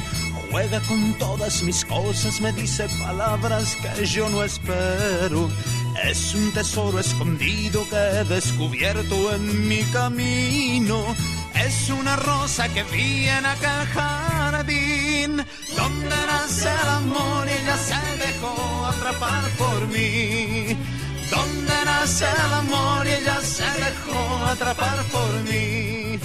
Juega 0.51 0.79
con 0.81 1.13
todas 1.19 1.61
mis 1.61 1.85
cosas, 1.85 2.41
me 2.41 2.51
dice 2.53 2.87
palabras 2.99 3.75
que 3.75 4.05
yo 4.05 4.27
no 4.29 4.43
espero. 4.43 5.49
Es 6.03 6.33
un 6.33 6.51
tesoro 6.53 6.99
escondido 6.99 7.87
que 7.89 7.95
he 7.95 8.23
descubierto 8.23 9.35
en 9.35 9.67
mi 9.67 9.83
camino. 9.93 11.15
Es 11.53 11.89
una 11.89 12.15
rosa 12.15 12.67
que 12.69 12.83
vi 12.83 13.27
en 13.27 13.45
aquel 13.45 13.85
jardín 13.93 15.45
donde 15.77 16.15
nace 16.27 16.69
el 16.69 16.89
amor 16.89 17.47
y 17.47 17.51
ella 17.51 17.77
se 17.77 18.27
dejó 18.27 18.85
atrapar 18.87 19.43
por 19.57 19.87
mí. 19.87 20.75
Donde 21.29 21.85
nace 21.85 22.25
el 22.25 22.53
amor 22.53 23.05
y 23.05 23.11
ella 23.11 23.39
se 23.41 23.63
dejó 23.63 24.45
atrapar 24.45 25.03
por 25.11 25.31
mí. 25.43 26.19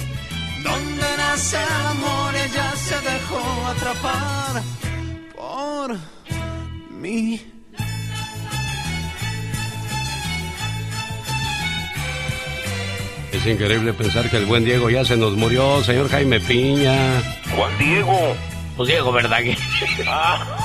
Donde 0.65 1.09
nace 1.17 1.57
el 1.57 1.85
amor 1.85 2.33
ella 2.35 2.75
se 2.75 2.95
dejó 3.11 3.41
atrapar 3.67 4.63
por 5.35 5.97
mí. 6.89 7.39
Es 13.31 13.45
increíble 13.45 13.93
pensar 13.93 14.29
que 14.31 14.37
el 14.37 14.45
buen 14.45 14.65
Diego 14.65 14.89
ya 14.89 15.05
se 15.05 15.15
nos 15.17 15.35
murió, 15.35 15.83
señor 15.83 16.09
Jaime 16.09 16.39
Piña. 16.39 17.21
¿Cuál 17.55 17.77
Diego? 17.77 18.35
Pues 18.77 18.89
Diego 18.89 19.11
¿verdad? 19.13 19.39
Ah, 20.07 20.57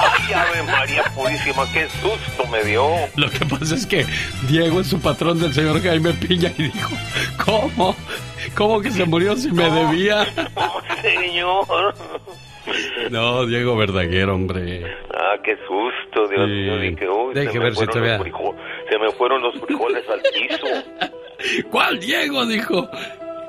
ay, 0.00 0.32
Ave 0.32 0.62
María 0.62 1.02
Purísima, 1.14 1.64
qué 1.72 1.88
susto 1.88 2.46
me 2.50 2.62
dio. 2.64 2.86
Lo 3.16 3.28
que 3.30 3.44
pasa 3.44 3.74
es 3.74 3.86
que 3.86 4.06
Diego 4.48 4.80
es 4.80 4.86
su 4.86 5.00
patrón 5.00 5.40
del 5.40 5.52
señor 5.52 5.82
Jaime 5.82 6.12
Piña 6.12 6.52
y 6.56 6.64
dijo, 6.64 6.90
¿cómo? 7.44 7.96
¿Cómo 8.56 8.80
que 8.80 8.90
se 8.90 9.04
murió 9.04 9.34
si 9.36 9.50
me 9.50 9.68
debía? 9.70 10.26
señor. 11.02 11.94
No, 13.10 13.46
Diego 13.46 13.76
Verdaguer, 13.76 14.28
hombre. 14.28 14.84
Ah, 15.14 15.36
qué 15.44 15.56
susto, 15.68 16.28
Dios 16.28 16.48
mío. 16.48 16.78
Dije, 16.78 17.08
uy, 17.08 17.34
Deje 17.34 17.52
se, 17.52 17.58
ver 17.58 17.74
si 17.76 17.84
los 17.86 17.94
frijo- 18.20 18.56
se 18.90 18.98
me 18.98 19.10
fueron 19.12 19.42
los 19.42 19.54
frijoles 19.60 20.04
al 20.08 20.20
piso. 20.20 21.64
¿Cuál 21.70 21.98
Diego? 22.00 22.44
Dijo. 22.46 22.88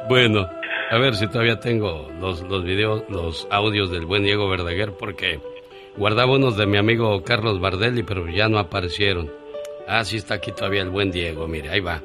Bueno, 0.10 0.48
a 0.90 0.98
ver 0.98 1.16
si 1.16 1.28
todavía 1.28 1.60
tengo 1.60 2.10
los, 2.20 2.42
los 2.42 2.64
videos, 2.64 3.04
los 3.10 3.48
audios 3.52 3.92
del 3.92 4.06
buen 4.06 4.24
Diego 4.24 4.48
Verdaguer, 4.48 4.94
porque 4.94 5.42
guardaba 5.98 6.34
unos 6.34 6.56
de 6.56 6.66
mi 6.66 6.78
amigo 6.78 7.24
Carlos 7.24 7.60
Bardelli, 7.60 8.04
pero 8.04 8.28
ya 8.30 8.48
no 8.48 8.58
aparecieron. 8.58 9.32
Ah, 9.88 10.06
sí 10.06 10.18
está 10.18 10.36
aquí 10.36 10.52
todavía 10.52 10.82
el 10.82 10.90
buen 10.90 11.12
Diego, 11.12 11.48
mire, 11.48 11.70
ahí 11.70 11.82
va. 11.82 12.02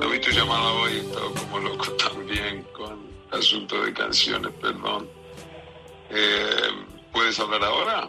Lo 0.00 0.10
vi 0.10 0.18
tu 0.20 0.30
llamada 0.30 0.72
hoy, 0.72 0.92
he 0.92 0.98
estado 0.98 1.32
como 1.32 1.58
loco 1.60 1.92
también 1.92 2.62
con 2.72 2.98
asunto 3.30 3.84
de 3.84 3.92
canciones, 3.92 4.52
perdón. 4.60 5.08
Eh, 6.10 6.50
¿Puedes 7.12 7.38
hablar 7.38 7.62
ahora? 7.62 8.08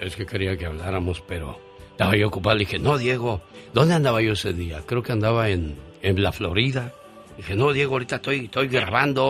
Es 0.00 0.16
que 0.16 0.24
quería 0.24 0.56
que 0.56 0.66
habláramos, 0.66 1.20
pero 1.22 1.67
estaba 1.98 2.16
yo 2.16 2.28
ocupado. 2.28 2.54
Le 2.54 2.60
dije, 2.60 2.78
no, 2.78 2.96
Diego, 2.96 3.42
¿dónde 3.72 3.94
andaba 3.94 4.22
yo 4.22 4.34
ese 4.34 4.52
día? 4.52 4.82
Creo 4.86 5.02
que 5.02 5.10
andaba 5.10 5.48
en, 5.48 5.76
en 6.00 6.22
la 6.22 6.30
Florida. 6.30 6.94
Dije, 7.36 7.56
no, 7.56 7.72
Diego, 7.72 7.94
ahorita 7.94 8.16
estoy, 8.16 8.44
estoy 8.44 8.68
grabando. 8.68 9.24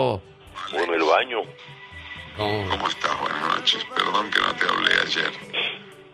O 0.74 0.76
en 0.76 0.92
el 0.92 1.02
baño. 1.02 1.38
¿Cómo 2.36 2.88
estás? 2.88 3.18
Buenas 3.22 3.56
noches. 3.56 3.82
Perdón 3.96 4.30
que 4.30 4.40
no 4.40 4.54
te 4.54 4.66
hablé 4.66 4.90
ayer. 5.02 5.30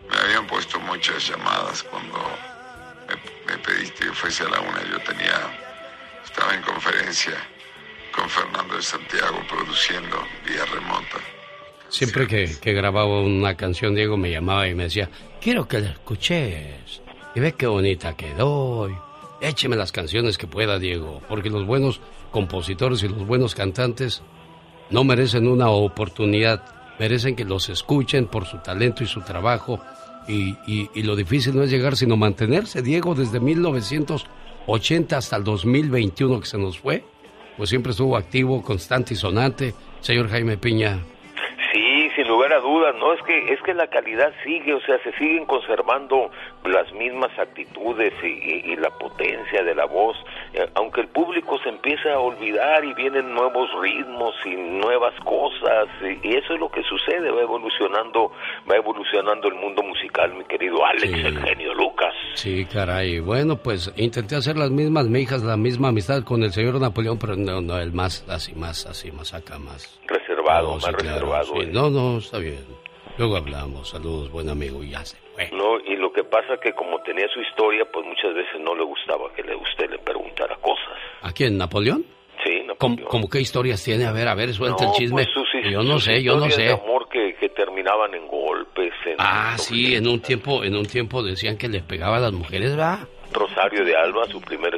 Me 0.09 0.17
habían 0.17 0.47
puesto 0.47 0.79
muchas 0.79 1.29
llamadas 1.29 1.83
cuando 1.83 2.19
me, 3.09 3.53
me 3.53 3.59
pediste 3.59 4.05
que 4.07 4.13
fuese 4.13 4.45
a 4.45 4.49
la 4.51 4.61
una. 4.61 4.81
Yo 4.89 5.01
tenía, 5.01 5.59
estaba 6.25 6.55
en 6.55 6.63
conferencia 6.63 7.35
con 8.15 8.31
Fernando 8.31 8.77
de 8.77 8.83
Santiago 8.83 9.43
produciendo 9.49 10.23
vía 10.47 10.65
remota. 10.73 11.19
Siempre 11.89 12.29
que, 12.29 12.49
que 12.61 12.73
grababa 12.73 13.21
una 13.21 13.57
canción, 13.57 13.95
Diego 13.95 14.17
me 14.17 14.31
llamaba 14.31 14.67
y 14.69 14.75
me 14.75 14.85
decía, 14.85 15.11
quiero 15.45 15.69
que 15.69 15.79
la 15.81 15.91
escuches. 15.91 17.03
Y 17.35 17.41
ve 17.41 17.53
qué 17.53 17.67
bonita 17.67 18.17
quedó. 18.17 18.89
Écheme 19.43 19.77
las 19.77 19.93
canciones 19.93 20.39
que 20.39 20.47
pueda, 20.47 20.79
Diego, 20.79 21.21
porque 21.29 21.51
los 21.51 21.67
buenos 21.67 22.01
compositores 22.31 23.03
y 23.03 23.09
los 23.09 23.27
buenos 23.27 23.55
cantantes 23.55 24.23
no 24.89 25.05
merecen 25.05 25.47
una 25.47 25.69
oportunidad, 25.69 26.65
merecen 26.99 27.37
que 27.37 27.45
los 27.45 27.69
escuchen 27.69 28.27
por 28.27 28.47
su 28.47 28.59
talento 28.59 29.05
y 29.05 29.07
su 29.07 29.21
trabajo. 29.21 29.81
Y, 30.27 30.57
y- 30.67 31.03
lo 31.03 31.15
difícil 31.15 31.55
no 31.55 31.63
es 31.65 31.71
llegar, 31.71 31.97
sino 31.97 32.17
mantenerse. 32.17 32.81
Diego, 32.81 33.15
desde 33.15 33.39
1980 33.41 35.19
hasta 35.19 35.37
el 35.37 35.45
2021 35.45 36.41
que 36.41 36.47
se 36.47 36.57
nos 36.57 36.79
fue, 36.79 37.05
pues 37.59 37.69
siempre 37.69 37.91
estuvo 37.93 38.17
activo, 38.17 38.63
constante 38.63 39.13
y 39.13 39.17
sonante. 39.19 39.75
Señor 40.01 40.31
Jaime 40.31 40.57
Piña, 40.57 41.05
sin 42.15 42.29
lugar 42.29 42.53
a 42.53 42.61
dudas, 42.61 42.95
no 42.97 43.13
es 43.13 43.23
que 43.23 43.53
es 43.53 43.61
que 43.63 43.75
la 43.75 43.87
calidad 43.89 44.33
sigue, 44.45 44.75
o 44.75 44.81
sea, 44.81 44.99
se 45.03 45.13
siguen 45.13 45.47
conservando 45.47 46.31
las 46.65 46.93
mismas 46.93 47.37
actitudes 47.39 48.13
y, 48.23 48.27
y- 48.27 48.73
y 48.73 48.77
la 48.77 48.91
potencia 48.91 49.63
de 49.63 49.75
la 49.75 49.85
voz, 49.87 50.17
aunque 50.75 51.01
el 51.03 51.09
público 51.09 51.59
se 51.63 51.69
empieza 51.69 52.13
a 52.15 52.19
olvidar 52.21 52.85
y 52.85 52.95
vienen 52.95 53.35
nuevos 53.35 53.69
ritmos 53.81 54.35
y 54.45 54.55
nuevas 54.57 55.15
cosas 55.25 55.89
y, 56.03 56.29
y 56.29 56.37
eso 56.37 56.55
es 56.55 56.61
lo 56.61 56.69
que 56.71 56.83
sucede, 56.83 57.31
va 57.31 57.43
evolucionando, 57.43 58.31
va 58.71 58.77
evolucionando 58.77 59.49
el 59.49 59.55
mundo 59.55 59.83
musical, 59.83 60.33
mi 60.35 60.45
querido 60.45 60.85
Alex, 60.85 61.05
Sí. 61.13 61.21
el 61.27 61.39
genio 61.39 61.75
Lucas. 61.75 62.15
Sí, 62.35 62.65
caray. 62.67 63.21
Bueno, 63.21 63.57
pues 63.57 63.93
intenté 63.97 64.37
hacer 64.37 64.57
las 64.57 64.71
mismas, 64.71 65.07
mi 65.07 65.21
hija, 65.21 65.39
la 65.39 65.57
misma 65.57 65.89
amistad 65.89 66.23
con 66.25 66.43
el 66.43 66.53
señor 66.53 66.81
Napoleón, 66.81 67.19
pero 67.19 67.37
no, 67.37 67.61
no, 67.61 67.79
el 67.79 67.93
más, 67.93 68.25
así, 68.29 68.55
más, 68.55 68.87
así, 68.87 69.11
más 69.13 69.33
acá, 69.35 69.59
más. 69.59 69.99
Reservado, 70.07 70.69
No, 70.69 70.75
más 70.75 70.85
sí, 70.85 70.93
claro, 70.93 71.15
reservado. 71.33 71.45
sí. 71.61 71.69
No, 71.73 71.91
no, 71.91 72.19
está 72.19 72.39
bien. 72.39 72.65
Luego 73.19 73.37
hablamos. 73.37 73.89
Saludos, 73.91 74.31
buen 74.31 74.49
amigo, 74.49 74.83
y 74.83 74.91
ya 74.91 75.05
se 75.05 75.17
fue. 75.35 75.49
No, 75.53 75.79
y 75.87 75.97
lo 75.97 76.13
que 76.13 76.25
pasa 76.25 76.57
que 76.63 76.73
como 76.73 77.01
tenía 77.03 77.27
su 77.33 77.41
historia, 77.41 77.85
pues 77.93 78.05
muchas 78.07 78.35
veces 78.35 78.61
no 78.61 78.75
le 78.75 78.85
gustaba 78.85 79.33
que 79.35 79.43
le, 79.43 79.55
usted 79.55 79.91
le 79.91 79.99
preguntara 79.99 80.57
cosas. 80.57 80.99
¿A 81.23 81.33
quién, 81.33 81.57
Napoleón? 81.57 82.05
Sí, 82.45 82.63
no, 82.67 82.75
¿Cómo, 82.77 82.97
cómo 83.07 83.29
qué 83.31 83.41
historias 83.41 83.83
tiene? 83.83 84.05
A 84.05 84.13
ver, 84.13 84.27
a 84.29 84.35
ver, 84.35 84.53
suelta 84.53 84.85
No, 84.85 84.91
el 84.91 84.97
chisme. 84.99 85.23
pues 85.25 85.29
sus- 85.33 85.45
yo 85.71 85.83
no 85.83 85.99
sé, 85.99 86.23
yo 86.23 86.37
no 86.37 86.51
sé. 86.51 86.63
de 86.63 86.73
amor 86.73 87.09
que, 87.09 87.35
que 87.37 87.49
terminaban 87.51 88.13
en 88.15 88.27
golpes, 88.27 88.93
en 89.07 89.15
Ah, 89.19 89.55
sí, 89.57 89.95
en 89.95 90.07
un 90.09 90.21
tiempo, 90.21 90.63
en 90.65 90.77
un 90.77 90.85
tiempo 90.85 91.23
decían 91.23 91.57
que 91.57 91.69
le 91.69 91.81
pegaba 91.81 92.17
a 92.19 92.21
las 92.21 92.33
mujeres, 92.33 92.79
¿va? 92.79 93.07
Rosario 93.33 93.85
de 93.85 93.97
Alba, 93.97 94.27
su 94.27 94.41
primera 94.43 94.77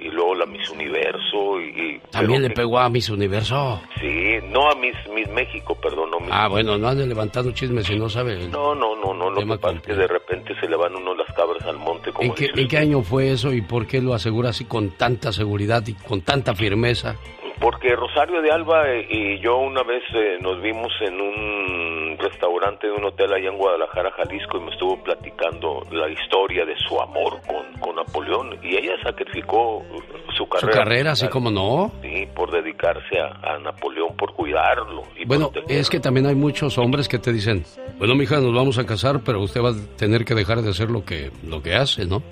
y 0.00 0.10
luego 0.10 0.34
la 0.34 0.46
Miss 0.46 0.68
Universo 0.70 1.60
y... 1.60 2.00
También 2.10 2.42
le 2.42 2.50
pegó 2.50 2.78
a 2.78 2.88
Miss 2.88 3.10
Universo. 3.10 3.80
Sí, 4.00 4.36
no 4.50 4.70
a 4.70 4.74
Miss, 4.74 4.96
Miss 5.14 5.28
México, 5.28 5.74
perdón, 5.74 6.10
no 6.10 6.20
Miss 6.20 6.30
Ah, 6.32 6.48
bueno, 6.48 6.78
no 6.78 6.88
han 6.88 7.08
levantado 7.08 7.52
chismes 7.52 7.86
si 7.86 7.98
no 7.98 8.08
sabe. 8.08 8.48
No, 8.48 8.74
no, 8.74 8.96
no, 8.96 9.14
no, 9.14 9.30
lo 9.30 9.40
que 9.40 9.58
pasa 9.58 9.76
es 9.76 9.82
que 9.82 9.94
de 9.94 10.06
repente 10.06 10.54
se 10.60 10.68
le 10.68 10.76
van 10.76 10.94
uno 10.94 11.14
las 11.14 11.32
cabras 11.34 11.62
al 11.64 11.78
monte. 11.78 12.12
Como 12.12 12.28
¿En 12.28 12.34
qué, 12.34 12.50
¿En 12.54 12.68
qué 12.68 12.78
año 12.78 13.02
fue 13.02 13.32
eso 13.32 13.52
y 13.52 13.62
por 13.62 13.86
qué 13.86 14.00
lo 14.00 14.14
asegura 14.14 14.50
así 14.50 14.64
con 14.64 14.90
tanta 14.90 15.32
seguridad 15.32 15.86
y 15.86 15.94
con 15.94 16.22
tanta 16.22 16.54
firmeza? 16.54 17.16
Porque 17.60 17.94
Rosario 17.96 18.40
de 18.40 18.50
Alba 18.52 18.84
y 19.10 19.40
yo 19.40 19.58
una 19.58 19.82
vez 19.82 20.02
eh, 20.14 20.38
nos 20.40 20.62
vimos 20.62 20.92
en 21.00 21.20
un 21.20 22.16
restaurante 22.18 22.86
de 22.86 22.92
un 22.92 23.04
hotel 23.04 23.32
allá 23.32 23.48
en 23.48 23.56
Guadalajara, 23.56 24.12
Jalisco, 24.12 24.58
y 24.58 24.60
me 24.60 24.70
estuvo 24.70 25.02
platicando 25.02 25.82
la 25.90 26.08
historia 26.08 26.64
de 26.64 26.76
su 26.88 27.00
amor 27.00 27.40
con, 27.46 27.80
con 27.80 27.96
Napoleón. 27.96 28.58
Y 28.62 28.76
ella 28.76 28.92
sacrificó 29.02 29.82
su 30.36 30.48
carrera. 30.48 30.72
Su 30.72 30.78
carrera, 30.78 31.10
así 31.12 31.28
como 31.28 31.50
no. 31.50 31.90
Sí, 32.02 32.28
por 32.34 32.50
dedicarse 32.50 33.18
a, 33.18 33.54
a 33.54 33.58
Napoleón, 33.58 34.16
por 34.16 34.34
cuidarlo. 34.34 35.02
Y 35.16 35.24
Bueno, 35.24 35.50
es 35.68 35.90
que 35.90 35.98
también 35.98 36.26
hay 36.26 36.36
muchos 36.36 36.78
hombres 36.78 37.08
que 37.08 37.18
te 37.18 37.32
dicen, 37.32 37.64
bueno, 37.98 38.14
mija, 38.14 38.40
nos 38.40 38.54
vamos 38.54 38.78
a 38.78 38.86
casar, 38.86 39.20
pero 39.24 39.40
usted 39.40 39.60
va 39.60 39.70
a 39.70 39.96
tener 39.96 40.24
que 40.24 40.34
dejar 40.34 40.62
de 40.62 40.70
hacer 40.70 40.90
lo 40.90 41.04
que, 41.04 41.30
lo 41.44 41.60
que 41.60 41.74
hace, 41.74 42.06
¿no? 42.06 42.22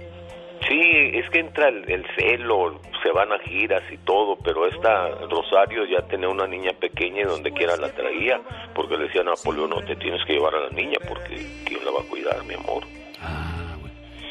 Que 1.36 1.40
entra 1.40 1.68
el, 1.68 1.84
el 1.90 2.02
celo, 2.16 2.80
se 3.02 3.10
van 3.10 3.30
a 3.30 3.38
giras 3.40 3.82
y 3.92 3.98
todo, 3.98 4.38
pero 4.42 4.66
esta 4.66 5.10
Rosario 5.28 5.84
ya 5.84 6.00
tenía 6.06 6.30
una 6.30 6.46
niña 6.46 6.70
pequeña 6.80 7.20
y 7.20 7.24
donde 7.24 7.52
quiera 7.52 7.76
la 7.76 7.90
traía, 7.92 8.40
porque 8.74 8.96
le 8.96 9.04
decía 9.04 9.20
a 9.20 9.24
Napoleón, 9.24 9.68
no 9.68 9.82
te 9.82 9.96
tienes 9.96 10.24
que 10.24 10.32
llevar 10.32 10.54
a 10.54 10.60
la 10.60 10.70
niña 10.70 10.96
porque 11.06 11.46
¿quién 11.66 11.84
la 11.84 11.90
va 11.90 12.00
a 12.00 12.04
cuidar, 12.08 12.42
mi 12.44 12.54
amor? 12.54 12.84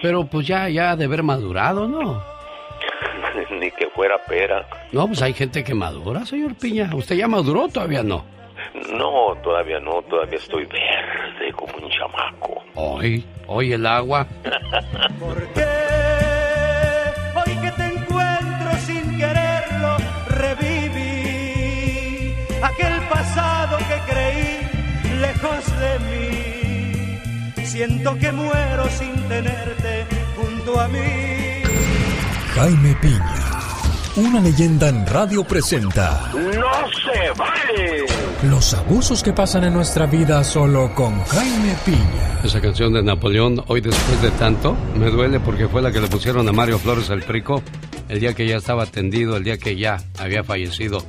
Pero 0.02 0.26
pues 0.26 0.48
ya, 0.48 0.68
ya 0.68 0.96
de 0.96 1.06
haber 1.06 1.22
madurado, 1.22 1.88
¿no? 1.88 2.24
Ni 3.52 3.70
que 3.70 3.88
fuera 3.92 4.18
pera. 4.28 4.68
No, 4.92 5.06
pues 5.06 5.22
hay 5.22 5.34
gente 5.34 5.64
que 5.64 5.76
madura, 5.76 6.26
señor 6.26 6.56
Piña. 6.56 6.90
¿Usted 6.92 7.18
ya 7.18 7.28
maduró 7.28 7.68
todavía 7.68 8.02
no? 8.02 8.26
No, 8.94 9.36
todavía 9.44 9.80
no, 9.80 10.02
todavía 10.10 10.40
estoy 10.40 10.66
verde 10.66 11.54
como 11.54 11.86
un 11.86 11.92
chamaco. 11.92 12.64
Hoy, 12.74 13.24
hoy 13.46 13.74
el 13.74 13.86
agua. 13.86 14.26
Hoy 15.22 16.05
aquel 22.66 23.02
pasado 23.08 23.78
que 23.78 24.12
creí 24.12 25.20
lejos 25.20 25.66
de 25.80 26.00
mí. 26.08 27.66
Siento 27.66 28.18
que 28.18 28.32
muero 28.32 28.90
sin 28.90 29.14
tenerte 29.28 30.06
junto 30.36 30.80
a 30.80 30.88
mí. 30.88 31.62
Jaime 32.54 32.96
Piña, 33.02 33.36
una 34.16 34.40
leyenda 34.40 34.88
en 34.88 35.06
radio 35.06 35.44
presenta 35.44 36.32
¡No 36.34 36.42
se 36.42 37.32
vale! 37.38 38.06
Los 38.44 38.74
abusos 38.74 39.22
que 39.22 39.34
pasan 39.34 39.66
en 39.66 39.74
nuestra 39.74 40.06
vida 40.06 40.44
solo 40.44 40.94
con 40.96 41.22
Jaime 41.26 41.76
Piña. 41.86 42.40
Esa 42.44 42.62
canción 42.62 42.94
de 42.94 43.04
Napoleón, 43.04 43.64
hoy 43.68 43.82
después 43.82 44.22
de 44.22 44.32
tanto, 44.32 44.78
me 44.98 45.10
duele 45.10 45.40
porque 45.40 45.68
fue 45.68 45.82
la 45.82 45.92
que 45.92 46.00
le 46.00 46.08
pusieron 46.08 46.48
a 46.48 46.54
Mario 46.54 46.80
Flores 46.80 47.10
al 47.10 47.24
Prico 47.24 47.62
el 48.10 48.20
día 48.20 48.34
que 48.34 48.48
ya 48.48 48.58
estaba 48.58 48.84
atendido, 48.84 49.38
el 49.38 49.44
día 49.44 49.58
que 49.58 49.76
ya 49.76 50.04
había 50.18 50.44
fallecido 50.44 51.04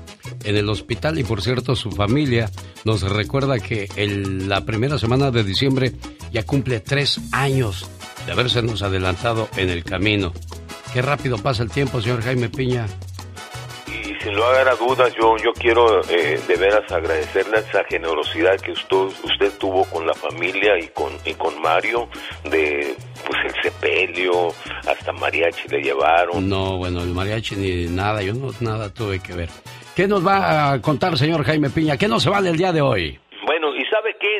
en 0.44 0.56
el 0.56 0.68
hospital. 0.68 1.18
Y 1.18 1.24
por 1.24 1.42
cierto, 1.42 1.76
su 1.76 1.90
familia 1.90 2.50
nos 2.84 3.02
recuerda 3.02 3.58
que 3.58 3.88
el- 3.96 4.48
la 4.48 4.64
primera 4.64 4.98
semana 4.98 5.30
de 5.30 5.44
diciembre 5.44 5.92
ya 6.32 6.42
cumple 6.44 6.80
tres 6.80 7.20
años 7.32 7.86
de 8.26 8.32
habérsenos 8.32 8.82
adelantado 8.82 9.48
en 9.56 9.70
el 9.70 9.84
camino. 9.84 10.32
Qué 10.92 11.02
rápido 11.02 11.38
pasa 11.38 11.62
el 11.62 11.70
tiempo, 11.70 12.00
señor 12.00 12.22
Jaime 12.22 12.48
Piña. 12.48 12.86
Sin 14.26 14.34
lugar 14.34 14.68
a 14.68 14.74
dudas, 14.74 15.14
yo, 15.14 15.36
yo 15.36 15.52
quiero 15.52 16.02
eh, 16.10 16.40
de 16.48 16.56
veras 16.56 16.90
agradecerle 16.90 17.58
esa 17.58 17.84
generosidad 17.84 18.56
que 18.56 18.72
usted, 18.72 18.96
usted 19.22 19.52
tuvo 19.56 19.84
con 19.84 20.04
la 20.04 20.14
familia 20.14 20.76
y 20.82 20.88
con, 20.88 21.12
y 21.24 21.32
con 21.34 21.62
Mario, 21.62 22.08
de 22.42 22.96
pues 23.24 23.54
el 23.54 23.62
sepelio, 23.62 24.48
hasta 24.84 25.12
mariachi 25.12 25.68
le 25.68 25.80
llevaron. 25.80 26.48
No, 26.48 26.76
bueno, 26.76 27.02
el 27.02 27.10
mariachi 27.10 27.54
ni 27.54 27.86
nada, 27.86 28.20
yo 28.20 28.34
no 28.34 28.50
nada 28.58 28.92
tuve 28.92 29.20
que 29.20 29.32
ver. 29.32 29.48
¿Qué 29.94 30.08
nos 30.08 30.26
va 30.26 30.72
a 30.72 30.82
contar, 30.82 31.16
señor 31.16 31.44
Jaime 31.44 31.70
Piña? 31.70 31.96
¿Qué 31.96 32.08
no 32.08 32.18
se 32.18 32.28
vale 32.28 32.50
el 32.50 32.56
día 32.56 32.72
de 32.72 32.80
hoy? 32.80 33.20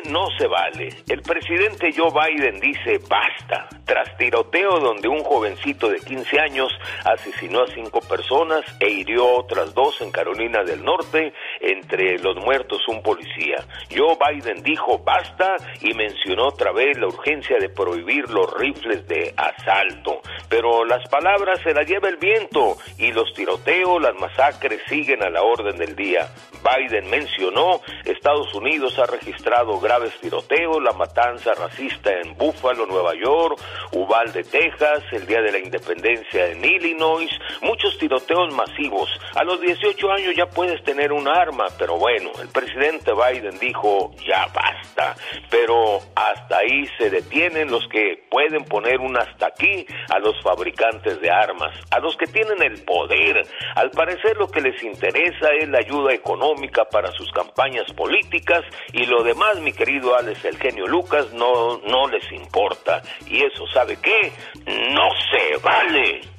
No 0.05 0.29
se 0.37 0.47
vale. 0.47 0.89
El 1.09 1.21
presidente 1.21 1.91
Joe 1.95 2.11
Biden 2.11 2.59
dice 2.59 2.99
basta. 3.09 3.67
Tras 3.85 4.15
tiroteo 4.17 4.79
donde 4.79 5.07
un 5.07 5.23
jovencito 5.23 5.89
de 5.89 5.99
15 5.99 6.39
años 6.39 6.71
asesinó 7.03 7.63
a 7.63 7.67
cinco 7.67 8.01
personas 8.01 8.63
e 8.79 8.89
hirió 8.89 9.23
a 9.27 9.39
otras 9.39 9.73
dos 9.73 9.99
en 10.01 10.11
Carolina 10.11 10.63
del 10.63 10.83
Norte, 10.83 11.33
entre 11.59 12.19
los 12.19 12.35
muertos 12.37 12.81
un 12.87 13.01
policía. 13.01 13.57
Joe 13.95 14.17
Biden 14.17 14.63
dijo 14.63 14.99
basta 14.99 15.55
y 15.81 15.93
mencionó 15.93 16.47
otra 16.47 16.71
vez 16.71 16.97
la 16.97 17.07
urgencia 17.07 17.57
de 17.57 17.69
prohibir 17.69 18.29
los 18.29 18.53
rifles 18.57 19.07
de 19.07 19.33
asalto. 19.35 20.21
Pero 20.49 20.85
las 20.85 21.07
palabras 21.09 21.59
se 21.63 21.73
las 21.73 21.87
lleva 21.87 22.09
el 22.09 22.17
viento 22.17 22.77
y 22.97 23.11
los 23.11 23.33
tiroteos, 23.33 24.01
las 24.01 24.15
masacres 24.15 24.81
siguen 24.87 25.23
a 25.23 25.29
la 25.29 25.41
orden 25.41 25.77
del 25.77 25.95
día. 25.95 26.27
Biden 26.63 27.09
mencionó 27.09 27.81
Estados 28.05 28.53
Unidos 28.53 28.97
ha 28.99 29.05
registrado 29.05 29.79
graves 29.79 30.13
tiroteos, 30.19 30.81
la 30.81 30.93
matanza 30.93 31.53
racista 31.53 32.11
en 32.11 32.35
Buffalo, 32.35 32.85
Nueva 32.85 33.13
York, 33.15 33.59
Uvalde, 33.91 34.43
Texas, 34.43 35.03
el 35.11 35.25
día 35.25 35.41
de 35.41 35.51
la 35.51 35.59
independencia 35.59 36.47
en 36.47 36.63
Illinois, 36.63 37.29
muchos 37.61 37.97
tiroteos 37.97 38.53
masivos. 38.53 39.09
A 39.35 39.43
los 39.43 39.61
18 39.61 40.11
años 40.11 40.35
ya 40.35 40.45
puedes 40.47 40.83
tener 40.83 41.11
un 41.11 41.27
arma, 41.27 41.46
pero 41.77 41.97
bueno, 41.97 42.31
el 42.41 42.49
presidente 42.49 43.11
Biden 43.13 43.57
dijo 43.59 44.11
ya 44.25 44.47
basta. 44.53 45.15
Pero 45.49 45.99
hasta 46.15 46.57
ahí 46.57 46.85
se 46.97 47.09
detienen 47.09 47.71
los 47.71 47.87
que 47.87 48.23
pueden 48.29 48.65
poner 48.65 48.99
un 48.99 49.17
hasta 49.17 49.47
aquí 49.47 49.85
a 50.09 50.19
los 50.19 50.41
fabricantes 50.41 51.21
de 51.21 51.29
armas, 51.29 51.73
a 51.91 51.99
los 51.99 52.15
que 52.17 52.27
tienen 52.27 52.61
el 52.61 52.83
poder. 52.83 53.47
Al 53.75 53.91
parecer 53.91 54.37
lo 54.37 54.47
que 54.47 54.61
les 54.61 54.81
interesa 54.83 55.49
es 55.59 55.69
la 55.69 55.79
ayuda 55.79 56.13
económica 56.13 56.85
para 56.85 57.11
sus 57.11 57.31
campañas 57.31 57.91
políticas 57.93 58.63
y 58.93 59.05
lo 59.05 59.23
demás, 59.23 59.59
mi 59.61 59.71
querido 59.71 60.15
Alex, 60.15 60.43
el 60.45 60.57
genio 60.57 60.87
Lucas, 60.87 61.31
no, 61.33 61.77
no 61.79 62.07
les 62.07 62.29
importa. 62.31 63.01
Y 63.27 63.43
eso, 63.43 63.65
¿sabe 63.73 63.97
qué? 64.01 64.31
No 64.65 65.09
se 65.31 65.57
vale. 65.63 66.36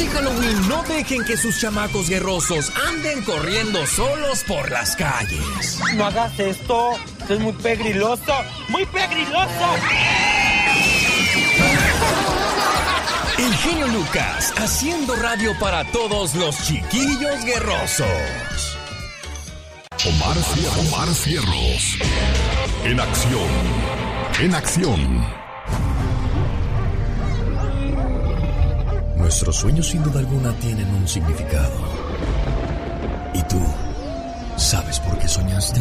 Este 0.00 0.16
Halloween 0.16 0.68
no 0.68 0.82
dejen 0.84 1.24
que 1.24 1.36
sus 1.36 1.60
chamacos 1.60 2.08
guerrosos 2.08 2.72
anden 2.88 3.22
corriendo 3.22 3.86
solos 3.86 4.42
por 4.44 4.70
las 4.70 4.96
calles. 4.96 5.78
No 5.94 6.06
hagas 6.06 6.38
esto, 6.38 6.92
es 7.28 7.38
muy 7.38 7.52
pegriloso, 7.52 8.32
muy 8.68 8.86
pegriloso. 8.86 9.74
El 13.38 13.54
genio 13.56 13.88
Lucas 13.88 14.52
haciendo 14.56 15.16
radio 15.16 15.52
para 15.58 15.84
todos 15.92 16.34
los 16.34 16.56
chiquillos 16.64 17.44
guerrosos. 17.44 18.78
Omar 20.06 20.36
Fierros. 20.54 20.78
Omar 20.78 21.08
Fierros. 21.08 21.98
En 22.84 23.00
acción. 23.00 23.48
En 24.40 24.54
acción. 24.54 25.49
Nuestros 29.30 29.58
sueños 29.58 29.86
sin 29.86 30.02
duda 30.02 30.18
alguna 30.18 30.52
tienen 30.54 30.92
un 30.92 31.06
significado. 31.06 31.70
¿Y 33.32 33.40
tú 33.44 33.60
sabes 34.56 34.98
por 34.98 35.16
qué 35.20 35.28
soñaste? 35.28 35.80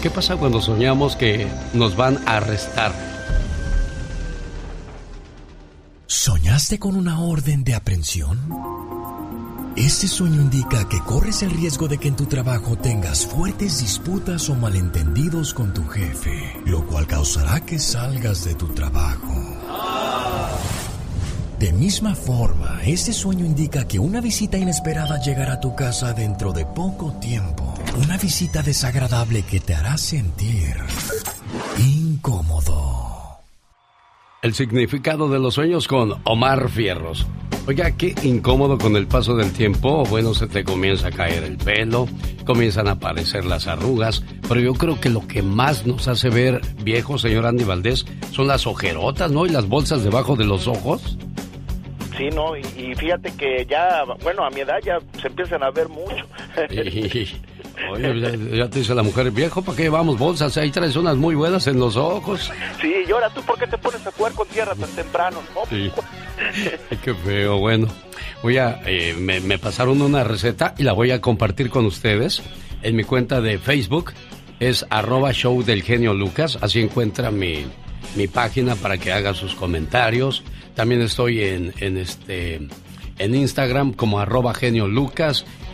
¿Qué 0.00 0.08
pasa 0.08 0.36
cuando 0.36 0.62
soñamos 0.62 1.14
que 1.14 1.46
nos 1.74 1.96
van 1.96 2.16
a 2.26 2.38
arrestar? 2.38 2.94
¿Soñaste 6.06 6.78
con 6.78 6.96
una 6.96 7.20
orden 7.20 7.64
de 7.64 7.74
aprehensión? 7.74 8.38
Este 9.76 10.08
sueño 10.08 10.40
indica 10.40 10.88
que 10.88 11.00
corres 11.00 11.42
el 11.42 11.50
riesgo 11.50 11.86
de 11.86 11.98
que 11.98 12.08
en 12.08 12.16
tu 12.16 12.24
trabajo 12.24 12.76
tengas 12.76 13.26
fuertes 13.26 13.80
disputas 13.80 14.48
o 14.48 14.54
malentendidos 14.54 15.52
con 15.52 15.74
tu 15.74 15.86
jefe, 15.86 16.62
lo 16.64 16.86
cual 16.86 17.06
causará 17.06 17.60
que 17.60 17.78
salgas 17.78 18.42
de 18.46 18.54
tu 18.54 18.68
trabajo. 18.68 19.34
De 21.60 21.74
misma 21.74 22.14
forma, 22.14 22.80
este 22.86 23.12
sueño 23.12 23.44
indica 23.44 23.86
que 23.86 23.98
una 23.98 24.22
visita 24.22 24.56
inesperada 24.56 25.20
llegará 25.20 25.52
a 25.52 25.60
tu 25.60 25.76
casa 25.76 26.14
dentro 26.14 26.54
de 26.54 26.64
poco 26.64 27.12
tiempo. 27.20 27.74
Una 28.02 28.16
visita 28.16 28.62
desagradable 28.62 29.42
que 29.42 29.60
te 29.60 29.74
hará 29.74 29.98
sentir 29.98 30.74
incómodo. 31.76 33.40
El 34.40 34.54
significado 34.54 35.28
de 35.28 35.38
los 35.38 35.52
sueños 35.52 35.86
con 35.86 36.14
Omar 36.24 36.70
Fierros. 36.70 37.26
Oiga, 37.66 37.90
qué 37.90 38.14
incómodo 38.22 38.78
con 38.78 38.96
el 38.96 39.06
paso 39.06 39.36
del 39.36 39.52
tiempo. 39.52 40.04
Bueno, 40.04 40.32
se 40.32 40.46
te 40.46 40.64
comienza 40.64 41.08
a 41.08 41.12
caer 41.12 41.44
el 41.44 41.58
pelo, 41.58 42.08
comienzan 42.46 42.88
a 42.88 42.92
aparecer 42.92 43.44
las 43.44 43.66
arrugas, 43.66 44.22
pero 44.48 44.62
yo 44.62 44.72
creo 44.72 44.98
que 44.98 45.10
lo 45.10 45.26
que 45.28 45.42
más 45.42 45.84
nos 45.84 46.08
hace 46.08 46.30
ver 46.30 46.62
viejo, 46.82 47.18
señor 47.18 47.44
Andy 47.44 47.64
Valdés, 47.64 48.06
son 48.30 48.46
las 48.46 48.66
ojerotas, 48.66 49.30
¿no? 49.30 49.44
Y 49.44 49.50
las 49.50 49.68
bolsas 49.68 50.02
debajo 50.02 50.36
de 50.36 50.46
los 50.46 50.66
ojos. 50.66 51.18
Sí, 52.20 52.28
no, 52.34 52.54
y, 52.54 52.94
fíjate 52.96 53.32
que 53.32 53.64
ya, 53.64 54.04
bueno, 54.22 54.44
a 54.44 54.50
mi 54.50 54.60
edad 54.60 54.78
ya 54.84 54.98
se 55.18 55.28
empiezan 55.28 55.62
a 55.62 55.70
ver 55.70 55.88
mucho. 55.88 56.26
oye, 57.90 58.58
ya, 58.58 58.68
te 58.68 58.80
dice 58.80 58.94
la 58.94 59.02
mujer, 59.02 59.30
viejo, 59.30 59.62
¿para 59.62 59.74
qué 59.74 59.84
llevamos 59.84 60.18
bolsas? 60.18 60.54
Ahí 60.58 60.70
traes 60.70 60.96
unas 60.96 61.16
muy 61.16 61.34
buenas 61.34 61.66
en 61.66 61.80
los 61.80 61.96
ojos. 61.96 62.52
Sí, 62.78 62.92
y 63.08 63.10
ahora 63.10 63.30
tú, 63.30 63.40
¿por 63.40 63.58
qué 63.58 63.66
te 63.66 63.78
pones 63.78 64.06
a 64.06 64.12
jugar 64.12 64.34
con 64.34 64.46
tierra 64.48 64.74
tan 64.74 64.90
temprano? 64.90 65.38
Sí. 65.70 65.90
qué 67.02 67.14
feo, 67.14 67.56
bueno. 67.56 67.88
Voy 68.42 68.58
a, 68.58 68.82
eh, 68.84 69.14
me, 69.18 69.40
me 69.40 69.58
pasaron 69.58 70.02
una 70.02 70.22
receta 70.22 70.74
y 70.76 70.82
la 70.82 70.92
voy 70.92 71.12
a 71.12 71.22
compartir 71.22 71.70
con 71.70 71.86
ustedes 71.86 72.42
en 72.82 72.96
mi 72.96 73.04
cuenta 73.04 73.40
de 73.40 73.58
Facebook. 73.58 74.12
Es 74.58 74.84
arroba 74.90 75.32
show 75.32 75.62
del 75.62 75.82
genio 75.82 76.12
Lucas. 76.12 76.58
Así 76.60 76.82
encuentra 76.82 77.30
mi, 77.30 77.64
mi 78.14 78.28
página 78.28 78.74
para 78.74 78.98
que 78.98 79.10
haga 79.10 79.32
sus 79.32 79.54
comentarios 79.54 80.44
también 80.74 81.02
estoy 81.02 81.42
en, 81.42 81.72
en, 81.78 81.96
este, 81.96 82.60
en 83.18 83.34
Instagram 83.34 83.92
como 83.92 84.20
arroba 84.20 84.54
genio 84.54 84.88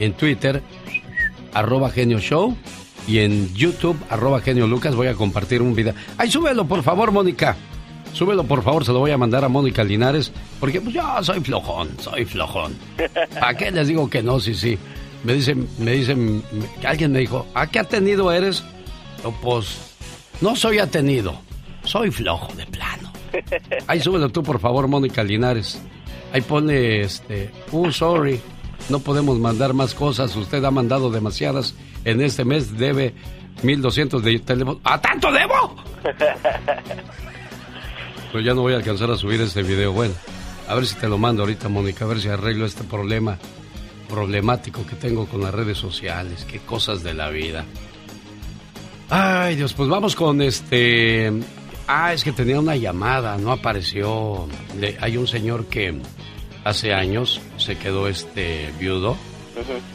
en 0.00 0.12
Twitter 0.14 0.62
arroba 1.56 1.90
genio 1.90 2.18
show 2.20 2.54
y 3.08 3.20
en 3.20 3.54
YouTube 3.54 3.96
arroba 4.10 4.40
genio 4.40 4.66
Lucas 4.66 4.94
voy 4.94 5.06
a 5.06 5.14
compartir 5.14 5.62
un 5.62 5.74
video. 5.74 5.94
Ay, 6.18 6.30
súbelo 6.30 6.66
por 6.66 6.82
favor, 6.82 7.12
Mónica. 7.12 7.56
Súbelo 8.12 8.44
por 8.44 8.62
favor, 8.62 8.84
se 8.84 8.92
lo 8.92 8.98
voy 8.98 9.10
a 9.10 9.18
mandar 9.18 9.44
a 9.44 9.48
Mónica 9.48 9.84
Linares, 9.84 10.32
porque 10.58 10.80
pues 10.80 10.94
yo 10.94 11.02
soy 11.22 11.40
flojón, 11.40 11.90
soy 12.00 12.24
flojón. 12.24 12.74
¿A 13.40 13.54
qué 13.54 13.70
les 13.70 13.88
digo 13.88 14.08
que 14.08 14.22
no? 14.22 14.40
Sí, 14.40 14.54
sí. 14.54 14.78
Me 15.22 15.34
dicen, 15.34 15.68
me 15.78 15.92
dicen, 15.92 16.42
alguien 16.84 17.12
me 17.12 17.18
dijo, 17.20 17.46
¿a 17.54 17.66
qué 17.66 17.78
atenido 17.78 18.32
eres? 18.32 18.64
pues 19.42 19.78
no 20.40 20.54
soy 20.54 20.78
atenido, 20.78 21.34
soy 21.84 22.10
flojo 22.10 22.52
de 22.54 22.64
plano. 22.66 22.95
Ahí 23.86 24.00
súbelo 24.00 24.28
tú, 24.28 24.42
por 24.42 24.58
favor, 24.58 24.88
Mónica 24.88 25.22
Linares. 25.22 25.80
Ahí 26.32 26.40
pone, 26.40 27.00
este, 27.00 27.50
oh, 27.72 27.90
sorry, 27.90 28.40
no 28.88 29.00
podemos 29.00 29.38
mandar 29.38 29.72
más 29.74 29.94
cosas. 29.94 30.34
Usted 30.36 30.64
ha 30.64 30.70
mandado 30.70 31.10
demasiadas. 31.10 31.74
En 32.04 32.20
este 32.20 32.44
mes 32.44 32.76
debe 32.76 33.14
1200 33.62 34.22
de 34.22 34.38
teléfono. 34.40 34.80
¿A 34.84 35.00
tanto 35.00 35.30
debo? 35.32 35.76
Pues 38.32 38.44
ya 38.44 38.52
no 38.54 38.62
voy 38.62 38.74
a 38.74 38.76
alcanzar 38.76 39.10
a 39.10 39.16
subir 39.16 39.40
este 39.40 39.62
video. 39.62 39.92
Bueno, 39.92 40.12
a 40.68 40.74
ver 40.74 40.84
si 40.84 40.96
te 40.96 41.08
lo 41.08 41.16
mando 41.16 41.42
ahorita, 41.42 41.68
Mónica, 41.68 42.04
a 42.04 42.08
ver 42.08 42.20
si 42.20 42.28
arreglo 42.28 42.66
este 42.66 42.84
problema 42.84 43.38
problemático 44.10 44.84
que 44.86 44.96
tengo 44.96 45.26
con 45.26 45.40
las 45.40 45.54
redes 45.54 45.78
sociales. 45.78 46.44
Qué 46.44 46.58
cosas 46.58 47.02
de 47.02 47.14
la 47.14 47.30
vida. 47.30 47.64
Ay, 49.08 49.56
Dios, 49.56 49.72
pues 49.72 49.88
vamos 49.88 50.16
con 50.16 50.42
este 50.42 51.32
Ah, 51.88 52.12
es 52.12 52.24
que 52.24 52.32
tenía 52.32 52.58
una 52.58 52.74
llamada, 52.74 53.38
no 53.38 53.52
apareció. 53.52 54.48
hay 55.00 55.16
un 55.16 55.26
señor 55.26 55.66
que 55.66 56.00
hace 56.64 56.92
años 56.92 57.40
se 57.58 57.78
quedó 57.78 58.08
este 58.08 58.72
viudo 58.80 59.16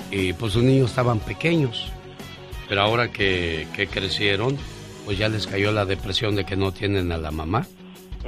y 0.10 0.32
pues 0.34 0.54
sus 0.54 0.64
niños 0.64 0.90
estaban 0.90 1.20
pequeños. 1.20 1.92
Pero 2.70 2.82
ahora 2.82 3.12
que, 3.12 3.68
crecieron, 3.92 4.58
pues 5.04 5.18
ya 5.18 5.28
les 5.28 5.48
cayó 5.48 5.74
la 5.74 5.86
depresión 5.86 6.36
de 6.38 6.46
que 6.46 6.56
no 6.56 6.72
tienen 6.72 7.12
a 7.12 7.18
la 7.18 7.32
mamá. 7.32 7.68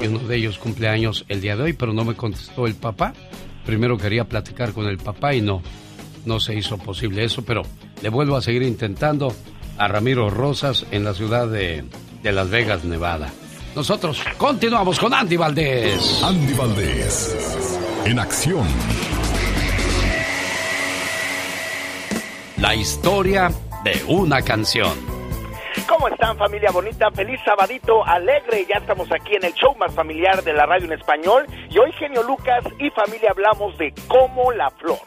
Y 0.02 0.08
uno 0.08 0.20
de 0.20 0.36
ellos 0.36 0.58
cumple 0.58 0.90
años 0.90 1.24
el 1.30 1.40
día 1.40 1.56
de 1.56 1.64
hoy, 1.64 1.74
pero 1.74 1.94
no 1.94 2.04
me 2.04 2.16
contestó 2.16 2.68
el 2.68 2.76
papá. 2.76 3.14
Primero 3.66 3.98
quería 3.98 4.26
platicar 4.26 4.74
con 4.74 4.88
el 4.88 4.98
papá 4.98 5.34
y 5.36 5.42
no, 5.42 5.62
no 6.26 6.42
se 6.42 6.54
hizo 6.54 6.78
posible 6.78 7.24
eso, 7.24 7.46
pero 7.46 7.62
le 8.02 8.10
vuelvo 8.10 8.36
a 8.36 8.42
seguir 8.42 8.64
intentando 8.64 9.34
a 9.78 9.88
Ramiro 9.88 10.30
Rosas 10.30 10.86
en 10.92 11.06
la 11.06 11.14
ciudad 11.14 11.48
de, 11.48 11.86
de 12.22 12.32
Las 12.34 12.50
Vegas, 12.50 12.84
Nevada. 12.84 13.32
Nosotros 13.76 14.24
continuamos 14.38 15.00
con 15.00 15.14
Andy 15.14 15.36
Valdés. 15.36 16.22
Andy 16.24 16.54
Valdés, 16.54 17.80
en 18.06 18.20
acción. 18.20 18.68
La 22.58 22.76
historia 22.76 23.50
de 23.84 24.00
una 24.08 24.44
canción. 24.44 24.94
¿Cómo 25.88 26.08
están 26.08 26.38
familia 26.38 26.70
bonita? 26.72 27.10
Feliz 27.12 27.40
sabadito 27.44 28.06
alegre. 28.06 28.68
Ya 28.70 28.78
estamos 28.78 29.12
aquí 29.12 29.36
en 29.36 29.46
el 29.46 29.54
show 29.54 29.76
más 29.76 29.92
familiar 29.96 30.44
de 30.44 30.54
la 30.54 30.68
radio 30.68 30.86
en 30.86 30.94
español. 30.94 31.48
Y 31.72 31.80
hoy 31.80 31.92
Genio 31.94 32.22
Lucas 32.22 32.64
y 32.78 32.92
familia 32.92 33.32
hablamos 33.32 33.76
de 33.80 33.92
Como 34.08 34.52
la 34.52 34.70
Flor. 34.70 35.00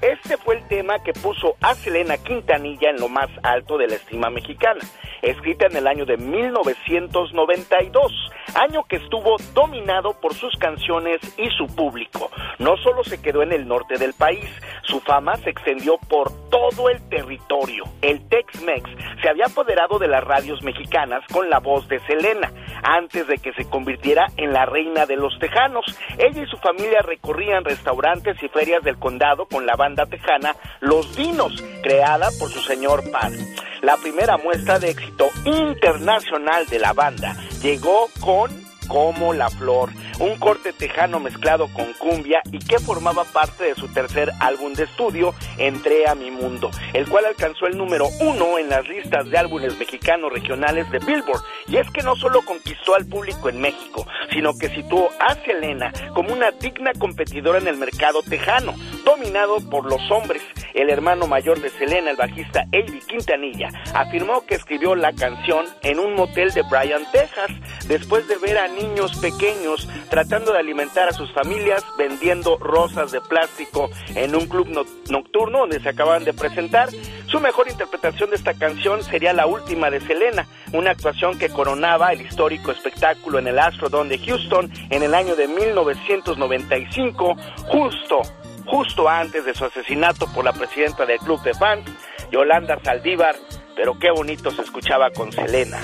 Este 0.00 0.36
fue 0.36 0.56
el 0.56 0.68
tema 0.68 1.02
que 1.02 1.12
puso 1.12 1.56
a 1.60 1.74
Selena 1.74 2.18
Quintanilla 2.18 2.90
en 2.90 3.00
lo 3.00 3.08
más 3.08 3.28
alto 3.42 3.78
de 3.78 3.88
la 3.88 3.96
estima 3.96 4.30
mexicana 4.30 4.80
escrita 5.22 5.66
en 5.66 5.76
el 5.76 5.86
año 5.86 6.04
de 6.04 6.16
1992, 6.16 8.30
año 8.54 8.84
que 8.84 8.96
estuvo 8.96 9.36
dominado 9.54 10.14
por 10.20 10.34
sus 10.34 10.54
canciones 10.56 11.20
y 11.36 11.48
su 11.50 11.66
público. 11.74 12.30
No 12.58 12.76
solo 12.78 13.04
se 13.04 13.20
quedó 13.20 13.42
en 13.42 13.52
el 13.52 13.66
norte 13.66 13.98
del 13.98 14.14
país, 14.14 14.48
su 14.82 15.00
fama 15.00 15.36
se 15.36 15.50
extendió 15.50 15.98
por 16.08 16.30
todo 16.50 16.88
el 16.88 17.00
territorio. 17.08 17.84
El 18.02 18.28
Tex-Mex 18.28 18.88
se 19.22 19.28
había 19.28 19.46
apoderado 19.46 19.98
de 19.98 20.08
las 20.08 20.24
radios 20.24 20.62
mexicanas 20.62 21.22
con 21.32 21.50
la 21.50 21.60
voz 21.60 21.88
de 21.88 22.00
Selena, 22.00 22.52
antes 22.82 23.26
de 23.26 23.38
que 23.38 23.52
se 23.52 23.68
convirtiera 23.68 24.26
en 24.36 24.52
la 24.52 24.66
reina 24.66 25.06
de 25.06 25.16
los 25.16 25.38
tejanos. 25.38 25.84
Ella 26.18 26.42
y 26.42 26.46
su 26.46 26.56
familia 26.58 27.00
recorrían 27.02 27.64
restaurantes 27.64 28.42
y 28.42 28.48
ferias 28.48 28.82
del 28.82 28.98
condado 28.98 29.46
con 29.46 29.66
la 29.68 29.76
banda 29.76 30.06
tejana 30.06 30.56
Los 30.80 31.14
Vinos, 31.14 31.62
creada 31.82 32.30
por 32.40 32.50
su 32.50 32.60
señor 32.60 33.10
padre. 33.10 33.38
La 33.82 33.98
primera 33.98 34.38
muestra 34.38 34.78
de 34.78 34.88
éxito 34.88 35.28
internacional 35.44 36.66
de 36.68 36.78
la 36.78 36.94
banda 36.94 37.36
llegó 37.60 38.08
con 38.18 38.50
Como 38.88 39.34
la 39.34 39.50
Flor, 39.50 39.90
un 40.20 40.38
corte 40.38 40.72
tejano 40.72 41.20
mezclado 41.20 41.68
con 41.74 41.92
cumbia 41.98 42.40
y 42.50 42.58
que 42.58 42.78
formaba 42.78 43.24
parte 43.24 43.64
de 43.64 43.74
su 43.74 43.88
tercer 43.88 44.32
álbum 44.40 44.72
de 44.72 44.84
estudio, 44.84 45.34
Entré 45.58 46.08
a 46.08 46.14
mi 46.14 46.30
mundo, 46.30 46.70
el 46.94 47.08
cual 47.08 47.26
alcanzó 47.26 47.66
el 47.66 47.76
número 47.76 48.06
uno 48.20 48.58
en 48.58 48.68
las 48.68 48.88
listas 48.88 49.28
de 49.28 49.36
álbumes 49.36 49.76
mexicanos 49.76 50.32
regionales 50.32 50.90
de 50.90 51.00
Billboard. 51.00 51.42
Y 51.66 51.76
es 51.76 51.90
que 51.90 52.02
no 52.02 52.16
solo 52.16 52.42
conquistó 52.42 52.94
al 52.94 53.06
público 53.06 53.48
en 53.48 53.60
México, 53.60 54.06
sino 54.30 54.56
que 54.56 54.68
situó 54.68 55.10
a 55.18 55.34
Selena 55.44 55.92
como 56.14 56.32
una 56.32 56.52
digna 56.52 56.92
competidora 56.98 57.58
en 57.58 57.68
el 57.68 57.76
mercado 57.76 58.22
tejano, 58.22 58.74
dominado 59.08 59.58
por 59.70 59.86
los 59.86 60.02
hombres. 60.10 60.42
El 60.74 60.90
hermano 60.90 61.26
mayor 61.26 61.62
de 61.62 61.70
Selena, 61.70 62.10
el 62.10 62.16
bajista 62.18 62.66
Avi 62.74 63.00
Quintanilla, 63.00 63.70
afirmó 63.94 64.44
que 64.44 64.54
escribió 64.54 64.94
la 64.94 65.14
canción 65.14 65.64
en 65.82 65.98
un 65.98 66.14
motel 66.14 66.52
de 66.52 66.60
Bryan, 66.62 67.10
Texas, 67.10 67.50
después 67.86 68.28
de 68.28 68.36
ver 68.36 68.58
a 68.58 68.68
niños 68.68 69.16
pequeños 69.18 69.88
tratando 70.10 70.52
de 70.52 70.58
alimentar 70.58 71.08
a 71.08 71.12
sus 71.12 71.32
familias 71.32 71.82
vendiendo 71.96 72.58
rosas 72.58 73.10
de 73.10 73.22
plástico 73.22 73.88
en 74.14 74.36
un 74.36 74.46
club 74.46 74.68
nocturno 75.08 75.60
donde 75.60 75.80
se 75.80 75.88
acaban 75.88 76.24
de 76.24 76.34
presentar. 76.34 76.90
Su 77.28 77.40
mejor 77.40 77.68
interpretación 77.68 78.28
de 78.28 78.36
esta 78.36 78.52
canción 78.52 79.02
sería 79.02 79.32
la 79.32 79.46
última 79.46 79.88
de 79.88 80.00
Selena, 80.00 80.46
una 80.74 80.90
actuación 80.90 81.38
que 81.38 81.48
coronaba 81.48 82.12
el 82.12 82.20
histórico 82.20 82.72
espectáculo 82.72 83.38
en 83.38 83.46
el 83.46 83.58
Astrodome 83.58 84.10
de 84.10 84.18
Houston 84.26 84.70
en 84.90 85.02
el 85.02 85.14
año 85.14 85.34
de 85.34 85.48
1995, 85.48 87.36
justo 87.68 88.20
justo 88.68 89.08
antes 89.08 89.44
de 89.44 89.54
su 89.54 89.64
asesinato 89.64 90.32
por 90.32 90.44
la 90.44 90.52
presidenta 90.52 91.04
del 91.06 91.18
club 91.18 91.42
de 91.42 91.54
fans, 91.54 91.90
Yolanda 92.30 92.78
Saldívar, 92.82 93.34
pero 93.74 93.98
qué 93.98 94.10
bonito 94.10 94.50
se 94.50 94.60
escuchaba 94.62 95.10
con 95.10 95.32
Selena, 95.32 95.78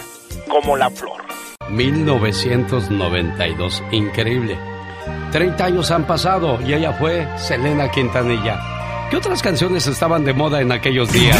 como 0.48 0.76
la 0.76 0.90
flor. 0.90 1.24
1992, 1.70 3.82
increíble. 3.90 4.58
30 5.32 5.64
años 5.64 5.90
han 5.90 6.06
pasado 6.06 6.60
y 6.62 6.74
ella 6.74 6.92
fue 6.92 7.26
Selena 7.38 7.90
Quintanilla. 7.90 8.73
¿Qué 9.14 9.18
otras 9.18 9.42
canciones 9.42 9.86
estaban 9.86 10.24
de 10.24 10.32
moda 10.32 10.60
en 10.60 10.72
aquellos 10.72 11.12
días? 11.12 11.38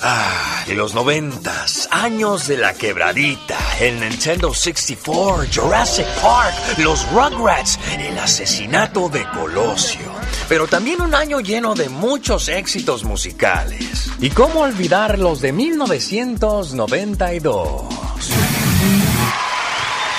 Ah, 0.00 0.62
de 0.64 0.76
los 0.76 0.94
noventas, 0.94 1.88
años 1.90 2.46
de 2.46 2.56
la 2.56 2.72
quebradita, 2.74 3.58
el 3.80 3.98
Nintendo 3.98 4.54
64, 4.54 5.44
Jurassic 5.52 6.06
Park, 6.22 6.54
los 6.78 7.04
Rugrats, 7.10 7.80
el 7.98 8.16
asesinato 8.16 9.08
de 9.08 9.28
Colosio. 9.30 10.06
Pero 10.48 10.68
también 10.68 11.02
un 11.02 11.16
año 11.16 11.40
lleno 11.40 11.74
de 11.74 11.88
muchos 11.88 12.48
éxitos 12.48 13.02
musicales. 13.02 14.12
¿Y 14.20 14.30
cómo 14.30 14.60
olvidar 14.60 15.18
los 15.18 15.40
de 15.40 15.52
1992? 15.52 17.88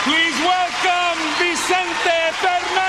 Please 0.04 0.44
welcome 0.44 1.22
Vicente 1.40 2.34
Fernández. 2.42 2.85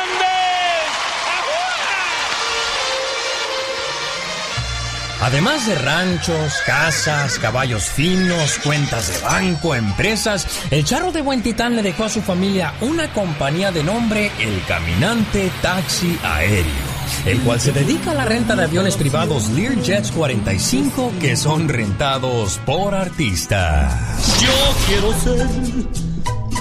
Además 5.21 5.67
de 5.67 5.75
ranchos, 5.77 6.55
casas, 6.67 7.39
caballos 7.39 7.85
finos, 7.85 8.59
cuentas 8.63 9.09
de 9.09 9.19
banco, 9.27 9.75
empresas, 9.75 10.47
el 10.71 10.85
charro 10.85 11.13
de 11.13 11.23
Buen 11.23 11.43
Titán 11.43 11.75
le 11.75 11.83
dejó 11.83 12.05
a 12.05 12.09
su 12.09 12.23
familia 12.23 12.75
una 12.81 13.13
compañía 13.13 13.73
de 13.73 13.83
nombre 13.83 14.31
El 14.39 14.63
Caminante 14.67 15.51
Taxi 15.63 16.19
Aéreo 16.23 16.97
el 17.25 17.41
cual 17.41 17.61
se 17.61 17.73
dedica 17.73 18.13
a 18.13 18.15
la 18.15 18.25
renta 18.25 18.55
de 18.57 18.65
aviones 18.65 18.97
privados 18.97 19.49
Learjets 19.51 20.11
45 20.13 21.13
que 21.21 21.37
son 21.37 21.69
rentados 21.69 22.61
por 22.65 22.95
artistas. 22.95 24.41
Yo 24.41 24.49
quiero 24.87 25.13
ser 25.21 25.49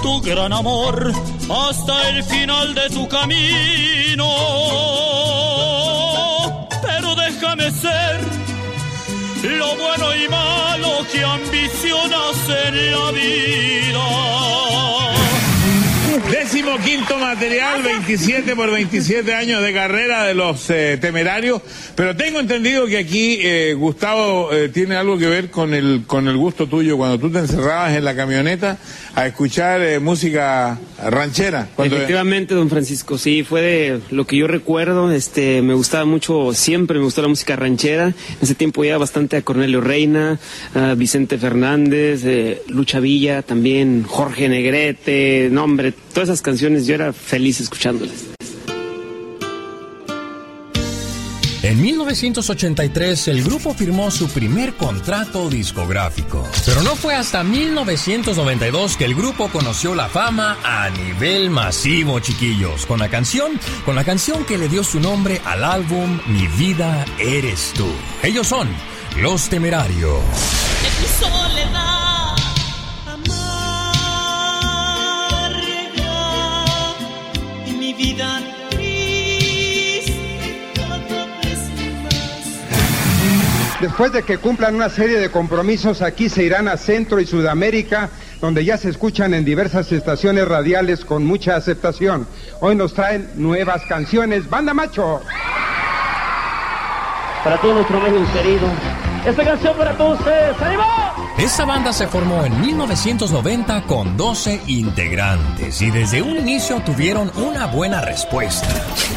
tu 0.02 0.20
gran 0.22 0.52
amor 0.52 1.12
hasta 1.50 2.08
el 2.10 2.24
final 2.24 2.74
de 2.74 2.90
tu 2.90 3.08
camino. 3.08 4.26
Bueno 9.78 10.14
y 10.14 10.28
malo 10.28 11.06
que 11.10 11.24
ambicionas 11.24 12.48
en 12.48 12.92
la 12.92 13.10
vida. 13.12 15.15
Décimo 16.30 16.76
quinto 16.84 17.18
material, 17.18 17.84
27 17.84 18.56
por 18.56 18.68
27 18.68 19.32
años 19.32 19.62
de 19.62 19.72
carrera 19.72 20.24
de 20.24 20.34
los 20.34 20.68
eh, 20.70 20.98
temerarios. 21.00 21.62
Pero 21.94 22.16
tengo 22.16 22.40
entendido 22.40 22.86
que 22.86 22.98
aquí 22.98 23.38
eh, 23.40 23.74
Gustavo 23.74 24.52
eh, 24.52 24.68
tiene 24.68 24.96
algo 24.96 25.18
que 25.18 25.28
ver 25.28 25.50
con 25.50 25.72
el, 25.72 26.02
con 26.04 26.26
el 26.26 26.36
gusto 26.36 26.66
tuyo 26.66 26.96
cuando 26.96 27.20
tú 27.20 27.30
te 27.30 27.38
encerrabas 27.38 27.96
en 27.96 28.04
la 28.04 28.16
camioneta 28.16 28.76
a 29.14 29.26
escuchar 29.26 30.00
música 30.00 30.78
ranchera. 31.02 31.68
Efectivamente, 31.78 32.54
don 32.54 32.68
Francisco, 32.70 33.18
sí, 33.18 33.44
fue 33.44 33.62
de 33.62 34.00
lo 34.10 34.26
que 34.26 34.36
yo 34.36 34.48
recuerdo. 34.48 35.12
Este, 35.12 35.62
me 35.62 35.74
gustaba 35.74 36.06
mucho, 36.06 36.52
siempre 36.54 36.98
me 36.98 37.04
gustó 37.04 37.22
la 37.22 37.28
música 37.28 37.54
ranchera. 37.54 38.08
En 38.08 38.14
ese 38.42 38.56
tiempo 38.56 38.84
ya 38.84 38.98
bastante 38.98 39.36
a 39.36 39.42
Cornelio 39.42 39.80
Reina, 39.80 40.40
a 40.74 40.94
Vicente 40.94 41.38
Fernández, 41.38 42.24
Lucha 42.66 42.98
Villa, 42.98 43.42
también 43.42 44.02
Jorge 44.02 44.48
Negrete, 44.48 45.48
nombre, 45.52 45.94
todas 46.16 46.30
esas 46.30 46.40
canciones 46.40 46.86
yo 46.86 46.94
era 46.94 47.12
feliz 47.12 47.60
escuchándolas. 47.60 48.24
En 51.62 51.82
1983 51.82 53.28
el 53.28 53.44
grupo 53.44 53.74
firmó 53.74 54.10
su 54.10 54.26
primer 54.30 54.72
contrato 54.76 55.50
discográfico, 55.50 56.48
pero 56.64 56.82
no 56.82 56.96
fue 56.96 57.14
hasta 57.14 57.44
1992 57.44 58.96
que 58.96 59.04
el 59.04 59.14
grupo 59.14 59.48
conoció 59.48 59.94
la 59.94 60.08
fama 60.08 60.56
a 60.64 60.88
nivel 60.88 61.50
masivo, 61.50 62.18
chiquillos, 62.20 62.86
con 62.86 62.98
la 62.98 63.10
canción, 63.10 63.60
con 63.84 63.94
la 63.94 64.04
canción 64.04 64.46
que 64.46 64.56
le 64.56 64.70
dio 64.70 64.84
su 64.84 65.00
nombre 65.00 65.42
al 65.44 65.64
álbum 65.64 66.18
Mi 66.28 66.46
vida 66.46 67.04
eres 67.18 67.74
tú. 67.76 67.88
Ellos 68.22 68.46
son 68.46 68.68
Los 69.20 69.50
Temerarios. 69.50 70.22
vida 70.80 71.95
Después 83.86 84.10
de 84.10 84.24
que 84.24 84.38
cumplan 84.38 84.74
una 84.74 84.88
serie 84.88 85.20
de 85.20 85.30
compromisos, 85.30 86.02
aquí 86.02 86.28
se 86.28 86.42
irán 86.42 86.66
a 86.66 86.76
Centro 86.76 87.20
y 87.20 87.24
Sudamérica, 87.24 88.10
donde 88.40 88.64
ya 88.64 88.76
se 88.76 88.90
escuchan 88.90 89.32
en 89.32 89.44
diversas 89.44 89.92
estaciones 89.92 90.48
radiales 90.48 91.04
con 91.04 91.24
mucha 91.24 91.54
aceptación. 91.54 92.26
Hoy 92.58 92.74
nos 92.74 92.94
traen 92.94 93.30
nuevas 93.36 93.82
canciones. 93.88 94.50
¡Banda 94.50 94.74
Macho! 94.74 95.22
Para 97.44 97.60
todos 97.60 97.76
nuestros 97.76 98.02
medios 98.02 98.28
queridos, 98.30 98.70
esta 99.24 99.44
canción 99.44 99.76
para 99.76 99.96
todos 99.96 100.18
ustedes. 100.18 100.60
¡Ánimo! 100.60 101.15
Esta 101.38 101.66
banda 101.66 101.92
se 101.92 102.06
formó 102.06 102.46
en 102.46 102.58
1990 102.62 103.82
con 103.82 104.16
12 104.16 104.62
integrantes 104.68 105.82
y 105.82 105.90
desde 105.90 106.22
un 106.22 106.38
inicio 106.38 106.80
tuvieron 106.80 107.30
una 107.36 107.66
buena 107.66 108.00
respuesta. 108.00 108.66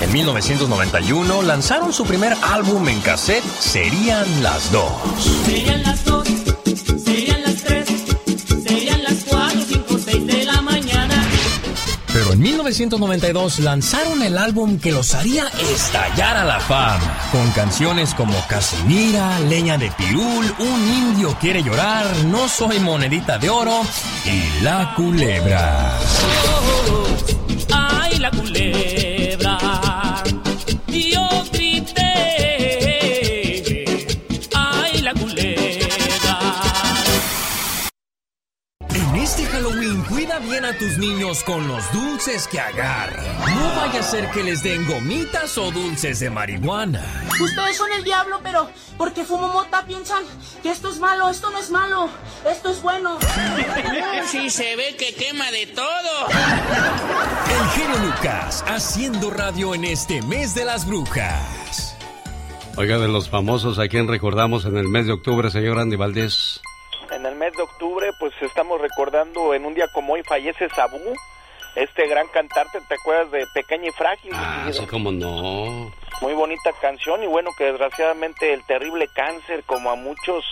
En 0.01 0.11
1991 0.11 1.41
lanzaron 1.43 1.93
su 1.93 2.03
primer 2.05 2.33
álbum 2.41 2.89
en 2.89 2.99
cassette, 2.99 3.43
Serían 3.59 4.43
las 4.43 4.69
dos. 4.69 4.91
Serían 5.45 5.81
las 5.83 6.03
dos. 6.03 6.27
Pero 7.05 7.38
en 12.39 12.43
1992 12.43 13.59
lanzaron 13.59 14.23
el 14.23 14.37
álbum 14.37 14.79
que 14.79 14.93
los 14.93 15.13
haría 15.13 15.45
estallar 15.73 16.37
a 16.37 16.45
la 16.45 16.61
fama, 16.61 17.01
con 17.33 17.51
canciones 17.51 18.13
como 18.13 18.33
Casimira, 18.47 19.37
Leña 19.41 19.77
de 19.77 19.91
Pirul, 19.91 20.45
Un 20.57 20.87
indio 20.93 21.35
quiere 21.41 21.61
llorar, 21.63 22.05
No 22.27 22.47
soy 22.47 22.79
monedita 22.79 23.37
de 23.39 23.49
oro 23.49 23.81
y 24.25 24.63
La 24.63 24.93
culebra. 24.95 25.99
ay, 27.73 28.19
la 28.19 28.31
culebra. 28.31 29.08
Cuida 40.29 40.39
bien 40.39 40.65
a 40.65 40.77
tus 40.77 40.97
niños 40.97 41.43
con 41.43 41.67
los 41.67 41.91
dulces 41.91 42.47
que 42.47 42.59
agarran. 42.59 43.25
No 43.55 43.75
vaya 43.75 43.99
a 43.99 44.03
ser 44.03 44.29
que 44.31 44.43
les 44.43 44.61
den 44.61 44.85
gomitas 44.85 45.57
o 45.57 45.71
dulces 45.71 46.19
de 46.19 46.29
marihuana. 46.29 47.03
Ustedes 47.41 47.77
son 47.77 47.91
el 47.93 48.03
diablo, 48.03 48.39
pero 48.43 48.69
porque 48.97 49.23
fumo 49.23 49.47
mota 49.47 49.85
piensan 49.85 50.23
que 50.61 50.71
esto 50.71 50.89
es 50.89 50.99
malo, 50.99 51.29
esto 51.29 51.49
no 51.49 51.57
es 51.57 51.71
malo, 51.71 52.09
esto 52.49 52.69
es 52.71 52.81
bueno. 52.81 53.17
Sí, 54.29 54.49
se 54.51 54.75
ve 54.75 54.95
que 54.95 55.15
quema 55.15 55.49
de 55.49 55.65
todo. 55.67 56.27
El 56.29 57.69
genio 57.69 57.97
Lucas 57.97 58.63
haciendo 58.67 59.31
radio 59.31 59.73
en 59.73 59.85
este 59.85 60.21
mes 60.21 60.53
de 60.53 60.65
las 60.65 60.85
brujas. 60.85 61.95
Oiga, 62.75 62.99
de 62.99 63.07
los 63.07 63.29
famosos, 63.29 63.79
¿a 63.79 63.87
quién 63.87 64.07
recordamos 64.07 64.65
en 64.65 64.77
el 64.77 64.87
mes 64.87 65.07
de 65.07 65.13
octubre, 65.13 65.49
señor 65.49 65.79
Andy 65.79 65.95
Valdés? 65.95 66.61
En 67.19 67.25
el 67.25 67.35
mes 67.35 67.51
de 67.51 67.63
octubre, 67.63 68.11
pues 68.17 68.31
estamos 68.39 68.79
recordando 68.79 69.53
en 69.53 69.65
un 69.65 69.73
día 69.73 69.89
como 69.89 70.13
hoy 70.13 70.23
fallece 70.23 70.69
Sabú, 70.69 71.01
este 71.75 72.07
gran 72.07 72.25
cantante, 72.29 72.79
¿te 72.87 72.95
acuerdas 72.95 73.29
de 73.31 73.45
Pequeña 73.53 73.89
y 73.89 73.91
Frágil? 73.91 74.31
Ah, 74.33 74.69
sí, 74.71 74.85
como 74.85 75.11
no. 75.11 75.91
Muy 76.21 76.33
bonita 76.33 76.71
canción 76.81 77.21
y 77.21 77.27
bueno, 77.27 77.49
que 77.57 77.65
desgraciadamente 77.65 78.53
el 78.53 78.65
terrible 78.65 79.09
cáncer, 79.13 79.63
como 79.65 79.89
a 79.89 79.95
muchos, 79.95 80.45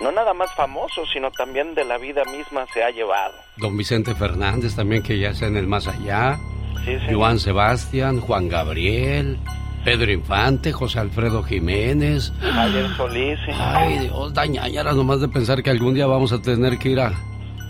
no 0.00 0.10
nada 0.10 0.34
más 0.34 0.52
famosos, 0.56 1.08
sino 1.12 1.30
también 1.30 1.76
de 1.76 1.84
la 1.84 1.96
vida 1.96 2.24
misma, 2.24 2.66
se 2.74 2.82
ha 2.82 2.90
llevado. 2.90 3.34
Don 3.58 3.76
Vicente 3.76 4.12
Fernández 4.16 4.74
también, 4.74 5.04
que 5.04 5.16
ya 5.16 5.28
está 5.28 5.46
en 5.46 5.58
el 5.58 5.68
más 5.68 5.86
allá. 5.86 6.40
Sí, 6.84 6.98
sí. 7.06 7.14
Juan 7.14 7.38
Sebastián, 7.38 8.20
Juan 8.20 8.48
Gabriel. 8.48 9.38
Pedro 9.84 10.12
Infante, 10.12 10.72
José 10.72 10.98
Alfredo 10.98 11.42
Jiménez. 11.42 12.32
Ayer 12.42 12.86
Solís. 12.96 13.38
Ay, 13.58 14.00
Dios, 14.00 14.34
dañañaras 14.34 14.94
nomás 14.94 15.20
de 15.20 15.28
pensar 15.28 15.62
que 15.62 15.70
algún 15.70 15.94
día 15.94 16.06
vamos 16.06 16.32
a 16.32 16.42
tener 16.42 16.78
que 16.78 16.90
ir 16.90 17.00
a, 17.00 17.12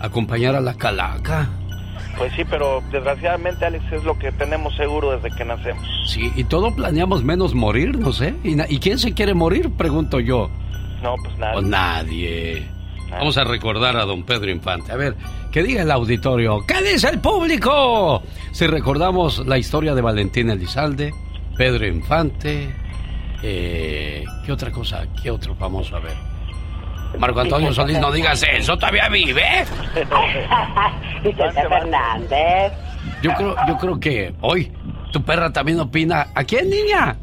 acompañar 0.01 0.55
a 0.55 0.61
la 0.61 0.73
calaca. 0.73 1.49
Pues 2.17 2.33
sí, 2.35 2.43
pero 2.49 2.83
desgraciadamente, 2.91 3.65
Alex, 3.65 3.85
es 3.91 4.03
lo 4.03 4.19
que 4.19 4.31
tenemos 4.33 4.75
seguro 4.75 5.11
desde 5.11 5.35
que 5.35 5.45
nacemos. 5.45 5.83
Sí, 6.05 6.31
y 6.35 6.43
todo 6.43 6.75
planeamos 6.75 7.23
menos 7.23 7.53
morir, 7.53 7.97
no 7.97 8.11
sé. 8.11 8.35
¿Y, 8.43 8.61
¿y 8.73 8.79
quién 8.79 8.99
se 8.99 9.13
quiere 9.13 9.33
morir? 9.33 9.71
Pregunto 9.71 10.19
yo. 10.19 10.49
No, 11.01 11.15
pues 11.23 11.37
nadie. 11.37 11.53
Pues 11.53 11.65
nadie. 11.65 12.67
Vamos 13.11 13.37
a 13.37 13.43
recordar 13.43 13.97
a 13.97 14.05
don 14.05 14.23
Pedro 14.23 14.51
Infante. 14.51 14.91
A 14.91 14.95
ver, 14.95 15.15
que 15.51 15.63
diga 15.63 15.81
el 15.81 15.91
auditorio. 15.91 16.65
¿Qué 16.65 16.81
dice 16.81 17.09
el 17.09 17.19
público? 17.19 18.23
Si 18.51 18.67
recordamos 18.67 19.45
la 19.45 19.57
historia 19.57 19.93
de 19.93 20.01
Valentín 20.01 20.49
Elizalde, 20.49 21.13
Pedro 21.57 21.85
Infante. 21.87 22.73
Eh, 23.43 24.23
¿Qué 24.45 24.51
otra 24.51 24.71
cosa? 24.71 25.05
¿Qué 25.21 25.31
otro 25.31 25.55
famoso? 25.55 25.95
A 25.95 25.99
ver. 25.99 26.31
Marco 27.17 27.41
Antonio 27.41 27.73
Solís, 27.73 27.99
no 27.99 28.11
digas 28.11 28.41
eso, 28.43 28.77
¿todavía 28.77 29.09
vive? 29.09 29.43
Vicente 31.23 31.67
Fernández. 31.67 32.71
Yo 33.21 33.33
creo, 33.33 33.55
yo 33.67 33.77
creo 33.77 33.99
que 33.99 34.33
hoy 34.41 34.71
tu 35.11 35.21
perra 35.23 35.51
también 35.51 35.79
opina. 35.79 36.27
¿A 36.33 36.43
quién, 36.43 36.69
niña? 36.69 37.17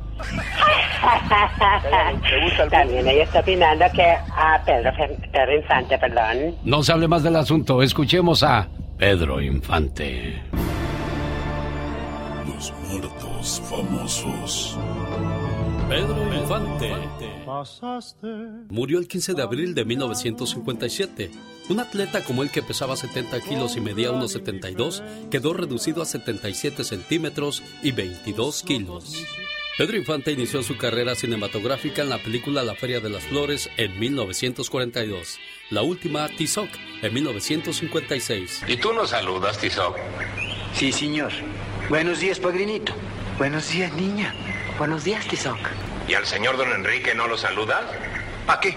También 2.71 3.07
ella 3.07 3.23
está 3.23 3.41
opinando 3.41 3.85
que 3.95 4.03
a 4.05 4.61
Pedro, 4.65 4.93
Pedro 5.33 5.57
Infante, 5.57 5.99
perdón. 5.99 6.57
No 6.65 6.83
se 6.83 6.93
hable 6.93 7.09
más 7.09 7.23
del 7.23 7.37
asunto. 7.37 7.83
Escuchemos 7.83 8.43
a 8.43 8.69
Pedro 8.99 9.41
Infante. 9.41 10.43
Los 12.59 12.73
muertos 12.89 13.63
famosos. 13.71 14.77
Pedro 15.89 16.35
Infante. 16.35 16.93
Murió 18.69 18.99
el 18.99 19.07
15 19.07 19.35
de 19.35 19.43
abril 19.43 19.77
de 19.77 19.85
1957. 19.85 21.31
Un 21.69 21.79
atleta 21.79 22.25
como 22.25 22.43
él 22.43 22.51
que 22.51 22.65
pesaba 22.65 22.97
70 22.97 23.43
kilos 23.43 23.77
y 23.77 23.81
medía 23.81 24.11
unos 24.11 24.33
72 24.33 25.05
quedó 25.31 25.55
reducido 25.55 26.03
a 26.03 26.05
77 26.05 26.83
centímetros 26.83 27.63
y 27.81 27.93
22 27.93 28.65
kilos. 28.65 29.25
Pedro 29.77 29.97
Infante 29.97 30.33
inició 30.33 30.65
su 30.65 30.77
carrera 30.77 31.15
cinematográfica 31.15 32.03
en 32.03 32.09
la 32.09 32.19
película 32.19 32.65
La 32.65 32.75
Feria 32.75 32.99
de 32.99 33.11
las 33.11 33.23
Flores 33.23 33.71
en 33.77 33.97
1942. 34.01 35.39
La 35.71 35.83
última, 35.83 36.27
Tizoc, 36.27 36.71
en 37.03 37.15
1956. 37.15 38.65
¿Y 38.67 38.79
tú 38.79 38.93
nos 38.93 39.11
saludas, 39.11 39.57
Tizoc? 39.59 39.97
Sí, 40.75 40.91
señor. 40.91 41.31
Buenos 41.89 42.21
días, 42.21 42.39
padrinito. 42.39 42.93
Buenos 43.39 43.71
días, 43.71 43.91
niña. 43.95 44.35
Buenos 44.77 45.05
días, 45.05 45.27
Tizoc. 45.27 45.57
¿Y 46.07 46.13
al 46.13 46.27
señor 46.27 46.59
don 46.59 46.71
Enrique 46.71 47.15
no 47.15 47.27
lo 47.27 47.39
saluda? 47.39 47.81
¿Para 48.47 48.61
qué? 48.61 48.77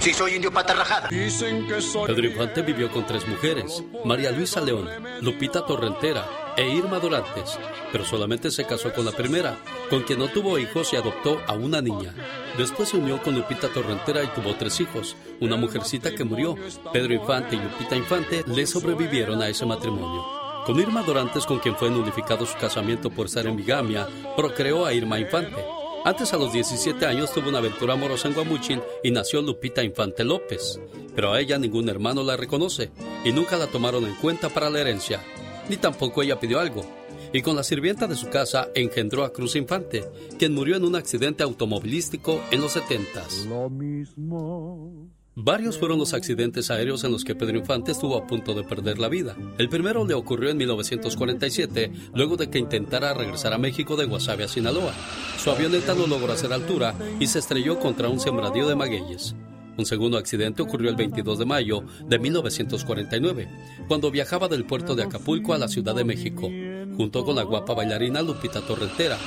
Si 0.00 0.12
soy 0.12 0.34
indio 0.34 0.52
pata 0.52 0.74
rajada. 0.74 1.08
Dicen 1.08 1.68
que 1.68 1.80
soy... 1.80 2.08
Pedro 2.08 2.26
Infante 2.26 2.62
vivió 2.62 2.90
con 2.90 3.06
tres 3.06 3.28
mujeres, 3.28 3.82
María 4.04 4.32
Luisa 4.32 4.60
León, 4.60 4.90
Lupita 5.20 5.64
Torrentera 5.64 6.26
e 6.56 6.68
Irma 6.68 6.98
Dorantes, 6.98 7.58
pero 7.92 8.04
solamente 8.04 8.50
se 8.50 8.66
casó 8.66 8.92
con 8.92 9.04
la 9.04 9.12
primera, 9.12 9.56
con 9.88 10.02
quien 10.02 10.18
no 10.18 10.26
tuvo 10.26 10.58
hijos 10.58 10.92
y 10.92 10.96
adoptó 10.96 11.40
a 11.46 11.52
una 11.52 11.80
niña. 11.80 12.12
Después 12.58 12.88
se 12.88 12.96
unió 12.96 13.22
con 13.22 13.36
Lupita 13.36 13.68
Torrentera 13.68 14.24
y 14.24 14.28
tuvo 14.28 14.56
tres 14.56 14.80
hijos, 14.80 15.16
una 15.40 15.54
mujercita 15.54 16.12
que 16.12 16.24
murió. 16.24 16.56
Pedro 16.92 17.14
Infante 17.14 17.54
y 17.54 17.60
Lupita 17.60 17.94
Infante 17.94 18.42
le 18.48 18.66
sobrevivieron 18.66 19.40
a 19.42 19.48
ese 19.48 19.64
matrimonio. 19.64 20.45
Con 20.66 20.80
Irma 20.80 21.04
Dorantes, 21.04 21.46
con 21.46 21.60
quien 21.60 21.76
fue 21.76 21.90
nulificado 21.90 22.44
su 22.44 22.58
casamiento 22.58 23.08
por 23.08 23.26
estar 23.26 23.46
en 23.46 23.56
bigamia, 23.56 24.08
procreó 24.36 24.84
a 24.84 24.92
Irma 24.92 25.20
Infante. 25.20 25.64
Antes, 26.04 26.32
a 26.32 26.36
los 26.38 26.52
17 26.52 27.06
años, 27.06 27.32
tuvo 27.32 27.50
una 27.50 27.58
aventura 27.58 27.94
amorosa 27.94 28.26
en 28.26 28.34
Guamuchil 28.34 28.82
y 29.04 29.12
nació 29.12 29.42
Lupita 29.42 29.84
Infante 29.84 30.24
López. 30.24 30.80
Pero 31.14 31.32
a 31.32 31.40
ella 31.40 31.56
ningún 31.56 31.88
hermano 31.88 32.24
la 32.24 32.36
reconoce 32.36 32.90
y 33.24 33.30
nunca 33.30 33.56
la 33.56 33.68
tomaron 33.68 34.06
en 34.06 34.16
cuenta 34.16 34.48
para 34.48 34.68
la 34.68 34.80
herencia. 34.80 35.22
Ni 35.68 35.76
tampoco 35.76 36.24
ella 36.24 36.40
pidió 36.40 36.58
algo. 36.58 36.84
Y 37.32 37.42
con 37.42 37.54
la 37.54 37.62
sirvienta 37.62 38.08
de 38.08 38.16
su 38.16 38.28
casa 38.28 38.68
engendró 38.74 39.22
a 39.22 39.32
Cruz 39.32 39.54
Infante, 39.54 40.04
quien 40.36 40.52
murió 40.52 40.74
en 40.74 40.84
un 40.84 40.96
accidente 40.96 41.44
automovilístico 41.44 42.40
en 42.50 42.60
los 42.60 42.72
70. 42.72 43.24
Lo 43.48 43.70
mismo. 43.70 45.15
Varios 45.38 45.78
fueron 45.78 45.98
los 45.98 46.14
accidentes 46.14 46.70
aéreos 46.70 47.04
en 47.04 47.12
los 47.12 47.22
que 47.22 47.34
Pedro 47.34 47.58
Infante 47.58 47.92
estuvo 47.92 48.16
a 48.16 48.26
punto 48.26 48.54
de 48.54 48.64
perder 48.64 48.98
la 48.98 49.10
vida. 49.10 49.36
El 49.58 49.68
primero 49.68 50.06
le 50.06 50.14
ocurrió 50.14 50.48
en 50.48 50.56
1947, 50.56 51.92
luego 52.14 52.38
de 52.38 52.48
que 52.48 52.58
intentara 52.58 53.12
regresar 53.12 53.52
a 53.52 53.58
México 53.58 53.96
de 53.96 54.06
Guasave 54.06 54.44
a 54.44 54.48
Sinaloa. 54.48 54.94
Su 55.36 55.50
avioneta 55.50 55.94
no 55.94 56.06
logró 56.06 56.32
hacer 56.32 56.54
altura 56.54 56.94
y 57.20 57.26
se 57.26 57.40
estrelló 57.40 57.78
contra 57.78 58.08
un 58.08 58.18
sembradío 58.18 58.66
de 58.66 58.76
magueyes. 58.76 59.34
Un 59.76 59.84
segundo 59.84 60.16
accidente 60.16 60.62
ocurrió 60.62 60.88
el 60.88 60.96
22 60.96 61.38
de 61.38 61.44
mayo 61.44 61.84
de 62.06 62.18
1949, 62.18 63.46
cuando 63.88 64.10
viajaba 64.10 64.48
del 64.48 64.64
puerto 64.64 64.94
de 64.94 65.02
Acapulco 65.02 65.52
a 65.52 65.58
la 65.58 65.68
Ciudad 65.68 65.94
de 65.94 66.04
México, 66.04 66.48
junto 66.96 67.26
con 67.26 67.36
la 67.36 67.42
guapa 67.42 67.74
bailarina 67.74 68.22
Lupita 68.22 68.62
Torrentera. 68.62 69.18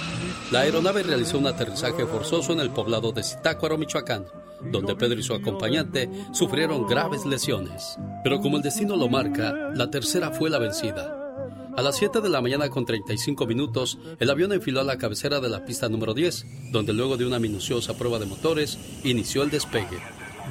La 0.51 0.61
aeronave 0.61 1.03
realizó 1.03 1.37
un 1.37 1.45
aterrizaje 1.45 2.07
forzoso 2.07 2.51
en 2.51 2.61
el 2.61 2.71
poblado 2.71 3.11
de 3.11 3.21
Zitácuaro, 3.21 3.77
Michoacán, 3.77 4.25
donde 4.71 4.95
Pedro 4.95 5.19
y 5.19 5.23
su 5.23 5.33
acompañante 5.33 6.09
sufrieron 6.31 6.87
graves 6.87 7.25
lesiones. 7.25 7.97
Pero 8.23 8.39
como 8.39 8.57
el 8.57 8.63
destino 8.63 8.95
lo 8.95 9.09
marca, 9.09 9.71
la 9.73 9.89
tercera 9.89 10.31
fue 10.31 10.49
la 10.49 10.59
vencida. 10.59 11.15
A 11.77 11.81
las 11.81 11.97
7 11.97 12.19
de 12.19 12.29
la 12.29 12.41
mañana 12.41 12.69
con 12.69 12.85
35 12.85 13.45
minutos, 13.45 13.99
el 14.19 14.29
avión 14.29 14.51
enfiló 14.51 14.81
a 14.81 14.83
la 14.83 14.97
cabecera 14.97 15.39
de 15.39 15.49
la 15.49 15.63
pista 15.63 15.87
número 15.87 16.13
10, 16.13 16.71
donde 16.71 16.93
luego 16.93 17.15
de 17.15 17.25
una 17.25 17.39
minuciosa 17.39 17.97
prueba 17.97 18.19
de 18.19 18.25
motores, 18.25 18.77
inició 19.03 19.43
el 19.43 19.49
despegue. 19.49 19.99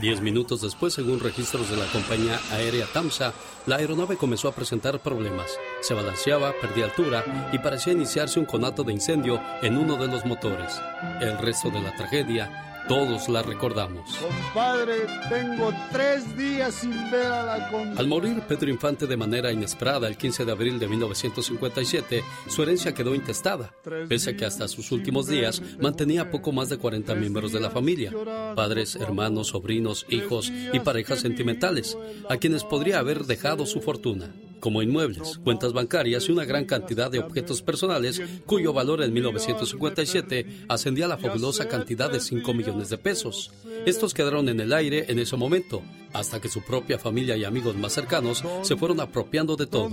Diez 0.00 0.20
minutos 0.20 0.62
después, 0.62 0.94
según 0.94 1.18
registros 1.18 1.68
de 1.68 1.76
la 1.76 1.86
compañía 1.86 2.38
aérea 2.52 2.86
TAMSA, 2.92 3.34
la 3.66 3.76
aeronave 3.76 4.16
comenzó 4.16 4.46
a 4.46 4.54
presentar 4.54 5.02
problemas. 5.02 5.50
Se 5.80 5.92
balanceaba, 5.92 6.54
perdía 6.60 6.84
altura 6.84 7.50
y 7.52 7.58
parecía 7.58 7.92
iniciarse 7.92 8.38
un 8.38 8.46
conato 8.46 8.84
de 8.84 8.92
incendio 8.92 9.40
en 9.60 9.76
uno 9.76 9.96
de 9.96 10.06
los 10.06 10.24
motores. 10.24 10.80
El 11.20 11.36
resto 11.38 11.70
de 11.70 11.80
la 11.80 11.96
tragedia, 11.96 12.67
todos 12.88 13.28
la 13.28 13.42
recordamos. 13.42 14.10
Compadre, 14.16 15.06
tengo 15.28 15.72
tres 15.92 16.36
días 16.36 16.74
sin 16.74 17.10
ver 17.10 17.26
a 17.26 17.44
la 17.44 17.70
con... 17.70 17.98
Al 17.98 18.06
morir 18.08 18.42
Pedro 18.48 18.70
Infante 18.70 19.06
de 19.06 19.16
manera 19.16 19.52
inesperada 19.52 20.08
el 20.08 20.16
15 20.16 20.44
de 20.44 20.52
abril 20.52 20.78
de 20.78 20.88
1957, 20.88 22.24
su 22.48 22.62
herencia 22.62 22.94
quedó 22.94 23.14
intestada, 23.14 23.74
pese 24.08 24.30
a 24.30 24.36
que 24.36 24.46
hasta 24.46 24.66
sus 24.66 24.90
últimos 24.90 25.26
días 25.26 25.62
mantenía 25.80 26.30
poco 26.30 26.50
más 26.52 26.70
de 26.70 26.78
40 26.78 27.14
miembros 27.14 27.52
de 27.52 27.60
la 27.60 27.70
familia, 27.70 28.12
padres, 28.56 28.96
hermanos, 28.96 29.48
sobrinos, 29.48 30.06
hijos 30.08 30.50
y 30.72 30.80
parejas 30.80 31.20
sentimentales, 31.20 31.96
a 32.28 32.38
quienes 32.38 32.64
podría 32.64 32.98
haber 32.98 33.26
dejado 33.26 33.66
su 33.66 33.80
fortuna 33.80 34.32
como 34.60 34.82
inmuebles, 34.82 35.38
cuentas 35.44 35.72
bancarias 35.72 36.28
y 36.28 36.32
una 36.32 36.44
gran 36.44 36.64
cantidad 36.64 37.10
de 37.10 37.18
objetos 37.18 37.62
personales 37.62 38.20
cuyo 38.46 38.72
valor 38.72 39.02
en 39.02 39.12
1957 39.12 40.64
ascendía 40.68 41.06
a 41.06 41.08
la 41.08 41.18
fabulosa 41.18 41.68
cantidad 41.68 42.10
de 42.10 42.20
5 42.20 42.54
millones 42.54 42.90
de 42.90 42.98
pesos. 42.98 43.50
Estos 43.86 44.14
quedaron 44.14 44.48
en 44.48 44.60
el 44.60 44.72
aire 44.72 45.06
en 45.08 45.18
ese 45.18 45.36
momento, 45.36 45.82
hasta 46.12 46.40
que 46.40 46.48
su 46.48 46.62
propia 46.62 46.98
familia 46.98 47.36
y 47.36 47.44
amigos 47.44 47.76
más 47.76 47.92
cercanos 47.92 48.42
se 48.62 48.76
fueron 48.76 49.00
apropiando 49.00 49.56
de 49.56 49.66
todo. 49.66 49.90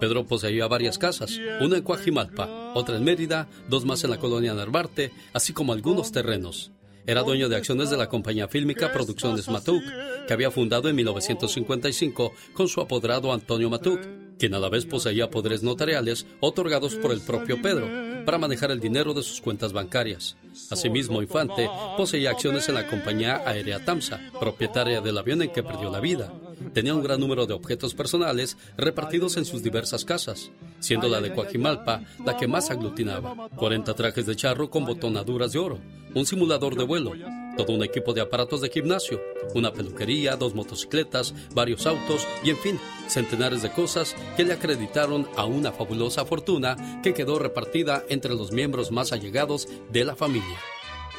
Pedro 0.00 0.26
poseía 0.26 0.66
varias 0.66 0.98
casas, 0.98 1.38
una 1.60 1.76
en 1.76 1.82
Coajimalpa, 1.82 2.72
otra 2.74 2.96
en 2.96 3.04
Mérida, 3.04 3.48
dos 3.68 3.84
más 3.84 4.02
en 4.04 4.10
la 4.10 4.18
colonia 4.18 4.54
Narvarte, 4.54 5.12
así 5.32 5.52
como 5.52 5.72
algunos 5.72 6.12
terrenos. 6.12 6.72
Era 7.06 7.22
dueño 7.22 7.48
de 7.48 7.56
acciones 7.56 7.90
de 7.90 7.96
la 7.96 8.08
compañía 8.08 8.48
fílmica 8.48 8.92
Producciones 8.92 9.48
Matuk, 9.48 9.82
que 10.26 10.32
había 10.32 10.50
fundado 10.50 10.88
en 10.88 10.96
1955 10.96 12.32
con 12.52 12.68
su 12.68 12.80
apoderado 12.80 13.32
Antonio 13.32 13.70
Matuk, 13.70 14.00
quien 14.38 14.54
a 14.54 14.58
la 14.58 14.68
vez 14.68 14.86
poseía 14.86 15.30
poderes 15.30 15.62
notariales 15.62 16.26
otorgados 16.40 16.94
por 16.96 17.12
el 17.12 17.20
propio 17.20 17.60
Pedro 17.60 18.10
para 18.24 18.38
manejar 18.38 18.70
el 18.70 18.80
dinero 18.80 19.12
de 19.14 19.22
sus 19.22 19.40
cuentas 19.40 19.72
bancarias. 19.72 20.36
Asimismo, 20.70 21.22
Infante 21.22 21.68
poseía 21.96 22.30
acciones 22.30 22.68
en 22.68 22.74
la 22.74 22.86
compañía 22.86 23.42
aérea 23.46 23.84
Tamsa, 23.84 24.20
propietaria 24.38 25.00
del 25.00 25.18
avión 25.18 25.42
en 25.42 25.50
que 25.50 25.62
perdió 25.62 25.90
la 25.90 26.00
vida. 26.00 26.32
Tenía 26.72 26.94
un 26.94 27.02
gran 27.02 27.20
número 27.20 27.46
de 27.46 27.54
objetos 27.54 27.94
personales 27.94 28.56
repartidos 28.76 29.36
en 29.36 29.44
sus 29.44 29.62
diversas 29.62 30.04
casas, 30.04 30.50
siendo 30.78 31.08
la 31.08 31.20
de 31.20 31.32
Coajimalpa 31.32 32.02
la 32.24 32.36
que 32.36 32.48
más 32.48 32.70
aglutinaba. 32.70 33.48
40 33.56 33.94
trajes 33.94 34.26
de 34.26 34.36
charro 34.36 34.70
con 34.70 34.84
botonaduras 34.84 35.52
de 35.52 35.58
oro, 35.58 35.78
un 36.14 36.26
simulador 36.26 36.76
de 36.76 36.84
vuelo, 36.84 37.12
todo 37.56 37.72
un 37.74 37.84
equipo 37.84 38.12
de 38.12 38.20
aparatos 38.20 38.60
de 38.60 38.70
gimnasio, 38.70 39.20
una 39.54 39.72
peluquería, 39.72 40.36
dos 40.36 40.54
motocicletas, 40.54 41.34
varios 41.54 41.86
autos 41.86 42.26
y 42.42 42.50
en 42.50 42.56
fin, 42.56 42.80
centenares 43.08 43.62
de 43.62 43.70
cosas 43.70 44.14
que 44.36 44.44
le 44.44 44.52
acreditaron 44.52 45.26
a 45.36 45.44
una 45.44 45.72
fabulosa 45.72 46.24
fortuna 46.24 47.00
que 47.02 47.14
quedó 47.14 47.38
repartida 47.38 48.04
entre 48.08 48.34
los 48.34 48.52
miembros 48.52 48.90
más 48.92 49.12
allegados 49.12 49.68
de 49.90 50.04
la 50.04 50.16
familia. 50.16 50.56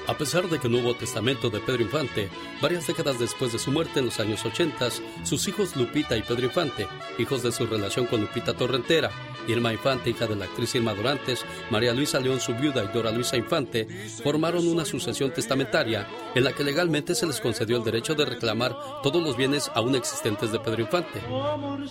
A 0.08 0.18
pesar 0.18 0.50
de 0.50 0.60
que 0.60 0.68
no 0.68 0.80
hubo 0.80 0.96
testamento 0.96 1.50
de 1.50 1.60
Pedro 1.60 1.84
Infante, 1.84 2.30
varias 2.62 2.88
décadas 2.88 3.20
después 3.20 3.54
de 3.54 3.60
su 3.60 3.72
muerte 3.72 4.00
en 4.00 4.06
los 4.06 4.20
años 4.20 4.44
80, 4.44 4.90
sus 5.24 5.48
hijos 5.48 5.76
Lupita 5.76 6.18
y 6.18 6.24
Pedro 6.24 6.46
Infante, 6.46 6.88
hijos 7.20 7.44
de 7.44 7.52
su 7.52 7.68
relación 7.68 8.08
con 8.08 8.20
Lupita 8.20 8.54
Torrentera, 8.54 9.12
Irma 9.48 9.74
Infante, 9.74 10.10
hija 10.10 10.28
de 10.28 10.36
la 10.36 10.46
actriz 10.46 10.76
Irma 10.76 10.94
Dorantes, 10.94 11.46
María 11.70 11.94
Luisa 11.94 12.20
León, 12.20 12.40
su 12.40 12.54
viuda, 12.56 12.84
y 12.84 12.94
Dora 12.94 13.12
Luisa 13.12 13.38
Infante, 13.38 13.88
formaron 14.24 14.68
una 14.68 14.86
sucesión 14.86 15.32
testamentaria 15.32 16.08
en 16.36 16.44
la 16.44 16.54
que 16.54 16.64
legalmente 16.64 17.16
se 17.16 17.28
les 17.28 17.40
concedió 17.40 17.78
el 17.78 17.84
derecho 17.84 18.16
de 18.16 18.26
reclamar 18.26 18.76
todos 19.04 19.22
los 19.22 19.38
bienes 19.38 19.72
aún 19.76 19.96
existentes 19.96 20.52
de 20.52 20.60
Pedro 20.60 20.82
Infante, 20.82 21.22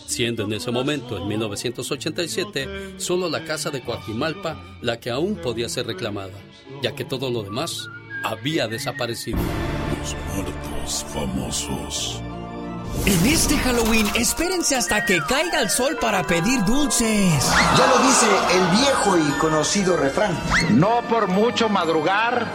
siendo 0.06 0.44
en 0.44 0.52
ese 0.52 0.70
momento, 0.70 1.16
en 1.16 1.28
1987, 1.28 2.94
solo 2.98 3.28
la 3.28 3.44
casa 3.44 3.70
de 3.70 3.82
Coajimalpa 3.82 4.78
la 4.82 4.98
que 4.98 5.10
aún 5.10 5.36
podía 5.36 5.68
ser 5.68 5.86
reclamada, 5.86 6.38
ya 6.82 6.94
que 6.94 7.04
todo 7.04 7.30
lo 7.30 7.42
demás 7.42 7.88
había 8.22 8.68
desaparecido. 8.68 9.38
Los 9.98 10.16
muertos 10.34 11.06
famosos. 11.12 12.22
En 13.06 13.26
este 13.26 13.56
Halloween, 13.58 14.06
espérense 14.14 14.76
hasta 14.76 15.04
que 15.04 15.20
caiga 15.22 15.60
el 15.60 15.70
sol 15.70 15.96
para 16.00 16.22
pedir 16.24 16.64
dulces. 16.64 17.52
Ya 17.76 17.86
lo 17.86 17.98
dice 17.98 18.26
el 18.54 18.66
viejo 18.78 19.16
y 19.16 19.38
conocido 19.38 19.96
refrán. 19.96 20.38
No 20.72 21.02
por 21.08 21.28
mucho 21.28 21.68
madrugar, 21.68 22.46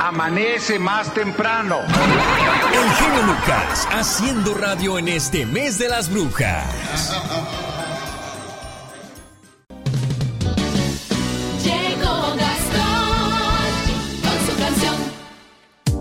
amanece 0.00 0.78
más 0.78 1.12
temprano. 1.12 1.80
El 1.80 2.90
genio 2.94 3.22
Lucas, 3.26 3.86
haciendo 3.90 4.54
radio 4.54 4.98
en 4.98 5.08
este 5.08 5.44
mes 5.44 5.78
de 5.78 5.88
las 5.88 6.08
brujas. 6.08 7.12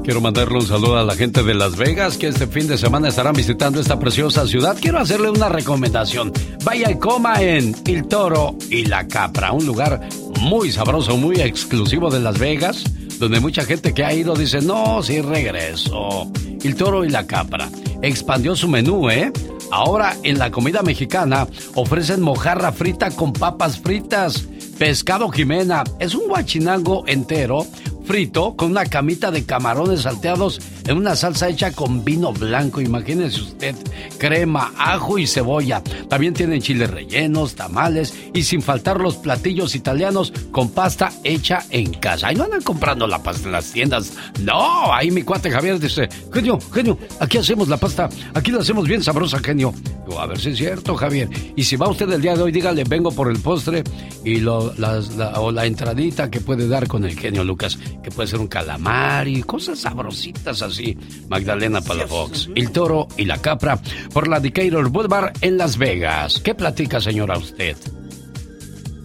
Quiero 0.03 0.19
mandarle 0.19 0.57
un 0.57 0.67
saludo 0.67 0.97
a 0.97 1.03
la 1.03 1.15
gente 1.15 1.43
de 1.43 1.53
Las 1.53 1.77
Vegas 1.77 2.17
que 2.17 2.27
este 2.27 2.45
fin 2.45 2.67
de 2.67 2.77
semana 2.77 3.07
estarán 3.07 3.33
visitando 3.33 3.79
esta 3.79 3.97
preciosa 3.97 4.45
ciudad. 4.45 4.75
Quiero 4.79 4.99
hacerle 4.99 5.29
una 5.29 5.47
recomendación. 5.47 6.33
Vaya 6.65 6.91
y 6.91 6.99
coma 6.99 7.41
en 7.41 7.73
El 7.85 8.05
Toro 8.09 8.57
y 8.69 8.83
la 8.83 9.07
Capra, 9.07 9.53
un 9.53 9.65
lugar 9.65 10.01
muy 10.41 10.73
sabroso, 10.73 11.15
muy 11.15 11.37
exclusivo 11.39 12.09
de 12.09 12.19
Las 12.19 12.37
Vegas, 12.37 12.83
donde 13.17 13.39
mucha 13.39 13.63
gente 13.63 13.93
que 13.93 14.03
ha 14.03 14.13
ido 14.13 14.35
dice, 14.35 14.61
no, 14.61 15.01
sí 15.01 15.21
regreso. 15.21 16.29
El 16.61 16.75
Toro 16.75 17.05
y 17.05 17.09
la 17.09 17.25
Capra. 17.25 17.69
Expandió 18.01 18.57
su 18.57 18.67
menú, 18.67 19.09
¿eh? 19.09 19.31
Ahora 19.71 20.17
en 20.23 20.37
la 20.37 20.51
comida 20.51 20.81
mexicana 20.81 21.47
ofrecen 21.75 22.21
mojarra 22.21 22.73
frita 22.73 23.09
con 23.11 23.31
papas 23.31 23.79
fritas, 23.79 24.49
pescado 24.77 25.29
jimena, 25.29 25.85
es 25.99 26.13
un 26.13 26.27
guachinango 26.27 27.05
entero 27.07 27.65
frito 28.05 28.55
con 28.55 28.71
una 28.71 28.85
camita 28.85 29.31
de 29.31 29.45
camarones 29.45 30.01
salteados 30.01 30.59
en 30.85 30.97
una 30.97 31.15
salsa 31.15 31.49
hecha 31.49 31.71
con 31.71 32.03
vino 32.03 32.33
blanco. 32.33 32.81
Imagínese 32.81 33.41
usted, 33.41 33.75
crema, 34.17 34.73
ajo 34.77 35.17
y 35.17 35.27
cebolla. 35.27 35.81
También 36.09 36.33
tienen 36.33 36.61
chiles 36.61 36.89
rellenos, 36.89 37.55
tamales 37.55 38.13
y 38.33 38.43
sin 38.43 38.61
faltar 38.61 38.99
los 38.99 39.17
platillos 39.17 39.75
italianos 39.75 40.33
con 40.51 40.69
pasta 40.69 41.11
hecha 41.23 41.63
en 41.69 41.93
casa. 41.93 42.27
Ahí 42.27 42.35
no 42.35 42.43
andan 42.43 42.61
comprando 42.61 43.07
la 43.07 43.23
pasta 43.23 43.47
en 43.47 43.53
las 43.53 43.71
tiendas. 43.71 44.13
No, 44.41 44.93
ahí 44.93 45.11
mi 45.11 45.23
cuate 45.23 45.51
Javier 45.51 45.79
dice, 45.79 46.09
genio, 46.33 46.59
genio, 46.73 46.97
aquí 47.19 47.37
hacemos 47.37 47.67
la 47.67 47.77
pasta, 47.77 48.09
aquí 48.33 48.51
la 48.51 48.59
hacemos 48.59 48.87
bien 48.87 49.03
sabrosa, 49.03 49.39
genio. 49.39 49.73
A 50.19 50.25
ver 50.27 50.39
si 50.39 50.49
es 50.51 50.57
cierto, 50.57 50.95
Javier. 50.95 51.29
Y 51.55 51.63
si 51.63 51.75
va 51.75 51.89
usted 51.89 52.09
el 52.11 52.21
día 52.21 52.35
de 52.35 52.43
hoy, 52.43 52.51
dígale, 52.51 52.83
vengo 52.83 53.11
por 53.11 53.29
el 53.29 53.39
postre 53.39 53.83
y 54.23 54.37
lo, 54.37 54.73
las- 54.77 55.15
la, 55.15 55.39
o 55.39 55.51
la 55.51 55.65
entradita 55.65 56.29
que 56.31 56.39
puede 56.41 56.67
dar 56.67 56.87
con 56.87 57.03
el 57.05 57.17
genio 57.17 57.43
Lucas, 57.43 57.77
que 58.03 58.11
puede 58.11 58.27
ser 58.27 58.39
un 58.39 58.47
calamar 58.47 59.27
y 59.27 59.41
cosas 59.43 59.79
sabrositas 59.79 60.61
así. 60.61 60.97
Magdalena 61.29 61.81
Palafox, 61.81 62.49
el 62.55 62.71
toro 62.71 63.07
y 63.17 63.25
la 63.25 63.37
capra 63.41 63.79
por 64.13 64.27
la 64.27 64.39
Decatur 64.39 64.89
Boulevard 64.89 65.33
en 65.41 65.57
Las 65.57 65.77
Vegas. 65.77 66.39
¿Qué 66.43 66.55
platica, 66.55 66.99
señora, 67.01 67.37
usted? 67.37 67.75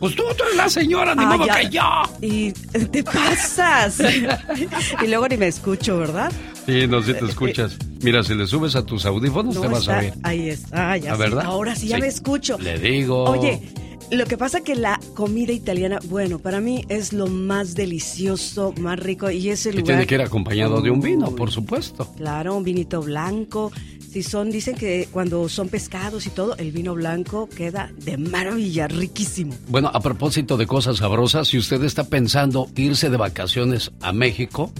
Pues 0.01 0.14
tú, 0.14 0.22
tú 0.36 0.44
eres 0.44 0.56
la 0.56 0.68
señora, 0.68 1.12
ni 1.14 1.24
Ah, 1.24 1.26
modo 1.36 1.47
ya. 1.47 1.56
que 1.60 1.70
yo. 1.70 1.82
Y 2.22 2.52
te 2.52 3.02
pasas. 3.02 4.01
y 5.02 5.06
luego 5.09 5.26
ni 5.26 5.36
me 5.36 5.48
escucho, 5.48 5.98
¿verdad? 5.98 6.30
Sí, 6.68 6.86
no, 6.86 7.02
si 7.02 7.14
te 7.14 7.24
escuchas. 7.24 7.78
Mira, 8.02 8.22
si 8.22 8.34
le 8.34 8.46
subes 8.46 8.76
a 8.76 8.84
tus 8.84 9.06
audífonos 9.06 9.54
No 9.54 9.62
te 9.62 9.68
vas 9.68 9.80
está- 9.80 9.96
a 9.96 10.00
oír. 10.00 10.12
Ahí 10.22 10.48
está, 10.50 10.96
ya 10.98 11.12
¿Ah, 11.12 11.16
sí. 11.16 11.20
verdad? 11.22 11.44
Ahora 11.46 11.74
sí, 11.74 11.88
ya 11.88 11.96
Sí. 11.96 12.02
me 12.02 12.08
escucho. 12.08 12.58
Le 12.58 12.78
digo. 12.78 13.24
Oye, 13.24 13.62
lo 14.10 14.26
que 14.26 14.36
pasa 14.36 14.60
que 14.60 14.74
la 14.74 15.00
comida 15.14 15.52
italiana, 15.52 15.98
bueno, 16.10 16.38
para 16.38 16.60
mí 16.60 16.84
es 16.90 17.14
lo 17.14 17.26
más 17.26 17.74
delicioso, 17.74 18.74
más 18.78 18.98
rico 19.00 19.30
y 19.30 19.48
ese 19.48 19.70
Y 19.70 19.72
lugar. 19.72 19.86
tiene 19.86 20.06
que 20.06 20.14
ir 20.16 20.20
acompañado 20.20 20.82
de 20.82 20.90
un 20.90 21.00
vino, 21.00 21.34
por 21.34 21.50
supuesto. 21.50 22.12
Claro, 22.18 22.54
un 22.54 22.64
vinito 22.64 23.00
blanco. 23.00 23.72
Si 24.10 24.22
son, 24.22 24.50
dicen 24.50 24.74
que 24.76 25.08
cuando 25.10 25.48
son 25.48 25.68
pescados 25.68 26.26
y 26.26 26.30
todo, 26.30 26.54
el 26.56 26.72
vino 26.72 26.94
blanco 26.94 27.48
queda 27.48 27.90
de 28.04 28.16
maravilla, 28.18 28.88
riquísimo. 28.88 29.54
Bueno, 29.68 29.90
a 29.92 30.00
propósito 30.00 30.56
de 30.58 30.66
cosas 30.66 30.98
sabrosas, 30.98 31.48
si 31.48 31.56
usted 31.58 31.82
está 31.84 32.04
pensando 32.04 32.68
irse 32.76 33.08
de 33.10 33.16
vacaciones 33.16 33.90
a 34.00 34.12
México, 34.12 34.70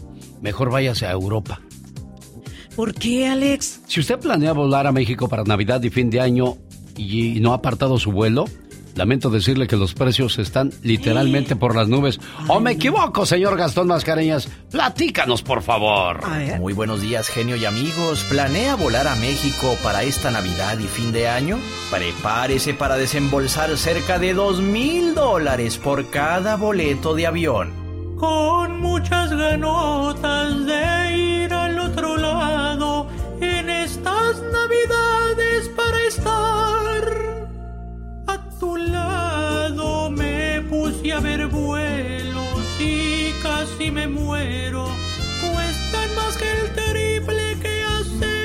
mejor 0.43 0.71
váyase 0.71 1.07
a 1.07 1.13
Europa. 1.13 1.61
¿Por 2.79 2.95
qué, 2.95 3.27
Alex? 3.27 3.81
Si 3.89 3.99
usted 3.99 4.21
planea 4.21 4.53
volar 4.53 4.87
a 4.87 4.93
México 4.93 5.29
para 5.29 5.43
Navidad 5.43 5.83
y 5.83 5.91
fin 5.91 6.11
de 6.11 6.21
año 6.21 6.59
y 6.97 7.41
no 7.41 7.51
ha 7.51 7.57
apartado 7.57 7.99
su 7.99 8.13
vuelo, 8.13 8.45
lamento 8.95 9.31
decirle 9.31 9.67
que 9.67 9.75
los 9.75 9.95
precios 9.95 10.39
están 10.39 10.71
literalmente 10.85 11.57
por 11.57 11.75
las 11.75 11.89
nubes. 11.89 12.21
¿O 12.47 12.61
me 12.61 12.71
equivoco, 12.71 13.27
señor 13.27 13.57
Gastón 13.57 13.89
Mascareñas? 13.89 14.49
Platícanos, 14.71 15.43
por 15.43 15.63
favor. 15.63 16.21
Muy 16.61 16.73
buenos 16.73 17.01
días, 17.01 17.27
genio 17.27 17.57
y 17.57 17.65
amigos. 17.65 18.25
¿Planea 18.31 18.77
volar 18.77 19.09
a 19.09 19.17
México 19.17 19.77
para 19.83 20.05
esta 20.05 20.31
Navidad 20.31 20.79
y 20.79 20.85
fin 20.85 21.11
de 21.11 21.27
año? 21.27 21.59
Prepárese 21.91 22.75
para 22.75 22.95
desembolsar 22.95 23.77
cerca 23.77 24.21
de 24.21 24.35
dos 24.35 24.61
mil 24.61 25.17
dólares 25.17 25.79
por 25.79 26.11
cada 26.11 26.55
boleto 26.55 27.17
de 27.17 27.27
avión. 27.27 27.73
con 28.17 28.81
muchas 28.81 29.31
ganotas 29.33 30.65
de 30.67 31.17
ir 31.17 31.53
al 31.53 31.79
otro 31.79 32.17
lado 32.17 32.58
estas 34.29 34.43
navidades 34.53 35.69
para 35.77 36.05
estar 36.05 37.47
a 38.27 38.39
tu 38.59 38.77
lado. 38.77 40.11
Me 40.11 40.61
puse 40.69 41.13
a 41.13 41.21
ver 41.21 41.47
vuelos 41.47 42.81
y 42.81 43.33
casi 43.43 43.91
me 43.91 44.07
muero. 44.07 44.89
Cuestan 45.41 46.15
más 46.17 46.37
que 46.37 46.51
el 46.51 46.73
triple 46.75 47.59
que 47.61 47.83
hace 47.83 48.37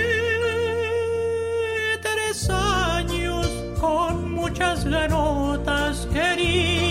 tres 2.01 2.49
años 2.49 3.47
con 3.79 4.31
muchas 4.31 4.85
ganotas 4.85 6.07
quería 6.13 6.82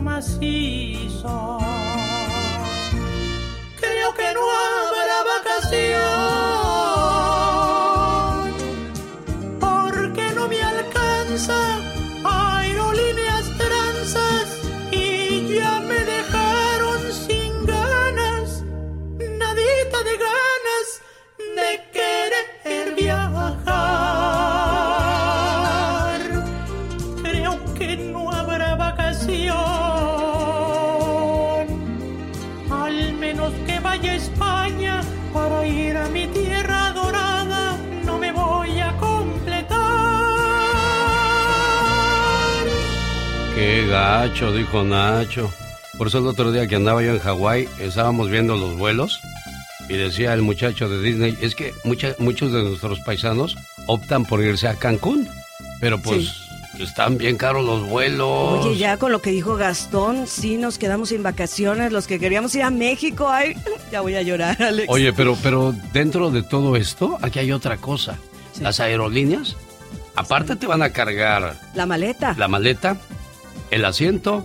aprovechando 0.00 0.02
macizo. 0.02 1.58
Creo 3.80 4.14
que 4.14 4.34
no 4.34 4.50
habrá 4.50 5.22
vacación 5.24 6.49
Qué 43.60 43.86
gacho, 43.86 44.54
dijo 44.54 44.82
Nacho. 44.84 45.52
Por 45.98 46.06
eso 46.06 46.16
el 46.16 46.26
otro 46.26 46.50
día 46.50 46.66
que 46.66 46.76
andaba 46.76 47.02
yo 47.02 47.10
en 47.10 47.18
Hawái, 47.18 47.68
estábamos 47.78 48.30
viendo 48.30 48.56
los 48.56 48.78
vuelos 48.78 49.20
y 49.86 49.98
decía 49.98 50.32
el 50.32 50.40
muchacho 50.40 50.88
de 50.88 51.02
Disney, 51.02 51.36
es 51.42 51.54
que 51.54 51.74
mucha- 51.84 52.14
muchos 52.18 52.52
de 52.54 52.62
nuestros 52.62 53.00
paisanos 53.00 53.56
optan 53.84 54.24
por 54.24 54.40
irse 54.42 54.66
a 54.66 54.76
Cancún, 54.76 55.28
pero 55.78 56.00
pues 56.00 56.32
están 56.78 57.18
bien 57.18 57.36
caros 57.36 57.62
los 57.66 57.86
vuelos. 57.86 58.64
Oye, 58.64 58.78
ya 58.78 58.96
con 58.96 59.12
lo 59.12 59.20
que 59.20 59.30
dijo 59.30 59.56
Gastón, 59.56 60.26
sí 60.26 60.56
nos 60.56 60.78
quedamos 60.78 61.10
sin 61.10 61.22
vacaciones, 61.22 61.92
los 61.92 62.06
que 62.06 62.18
queríamos 62.18 62.54
ir 62.54 62.62
a 62.62 62.70
México, 62.70 63.28
ay, 63.28 63.56
ya 63.92 64.00
voy 64.00 64.14
a 64.14 64.22
llorar, 64.22 64.56
Alex. 64.62 64.88
Oye, 64.88 65.12
pero, 65.12 65.36
pero 65.42 65.74
dentro 65.92 66.30
de 66.30 66.42
todo 66.42 66.76
esto, 66.76 67.18
aquí 67.20 67.38
hay 67.40 67.52
otra 67.52 67.76
cosa. 67.76 68.16
Las 68.58 68.80
aerolíneas, 68.80 69.54
aparte 70.16 70.56
te 70.56 70.66
van 70.66 70.80
a 70.80 70.88
cargar 70.94 71.60
La 71.74 71.84
maleta. 71.84 72.34
la 72.38 72.48
maleta, 72.48 72.96
el 73.70 73.84
asiento, 73.84 74.44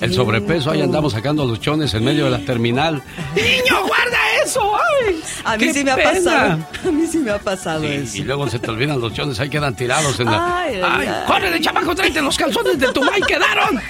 El 0.00 0.14
sobrepeso, 0.14 0.70
ahí 0.70 0.82
andamos 0.82 1.12
sacando 1.12 1.44
los 1.46 1.60
chones 1.60 1.92
en 1.94 2.04
medio 2.04 2.24
de 2.26 2.30
la 2.32 2.38
terminal. 2.44 3.02
¡Niño, 3.34 3.86
guarda 3.86 4.18
eso! 4.44 4.60
¡Ay! 4.76 5.20
A 5.44 5.56
mí 5.56 5.64
¡Qué 5.64 5.72
sí 5.74 5.84
me 5.84 5.90
ha 5.92 5.96
pasado. 5.96 6.58
A 6.86 6.90
mí 6.90 7.06
sí 7.06 7.18
me 7.18 7.30
ha 7.30 7.38
pasado 7.38 7.80
Sí, 7.82 7.86
eso. 7.88 8.16
y 8.18 8.22
luego 8.22 8.48
se 8.48 8.58
te 8.58 8.70
olvidan 8.70 9.00
los 9.00 9.12
chones, 9.14 9.38
ahí 9.40 9.48
quedan 9.48 9.74
tirados 9.74 10.18
en 10.20 10.26
la... 10.26 10.60
Ay, 10.62 10.80
ay, 10.82 11.06
¡Ay, 11.08 11.24
córrele, 11.26 11.60
chamaco, 11.60 11.94
tráete 11.94 12.20
los 12.20 12.36
calzones 12.36 12.78
de 12.78 12.92
tu 12.92 13.02
mamá 13.02 13.18
y 13.18 13.22
quedaron! 13.22 13.80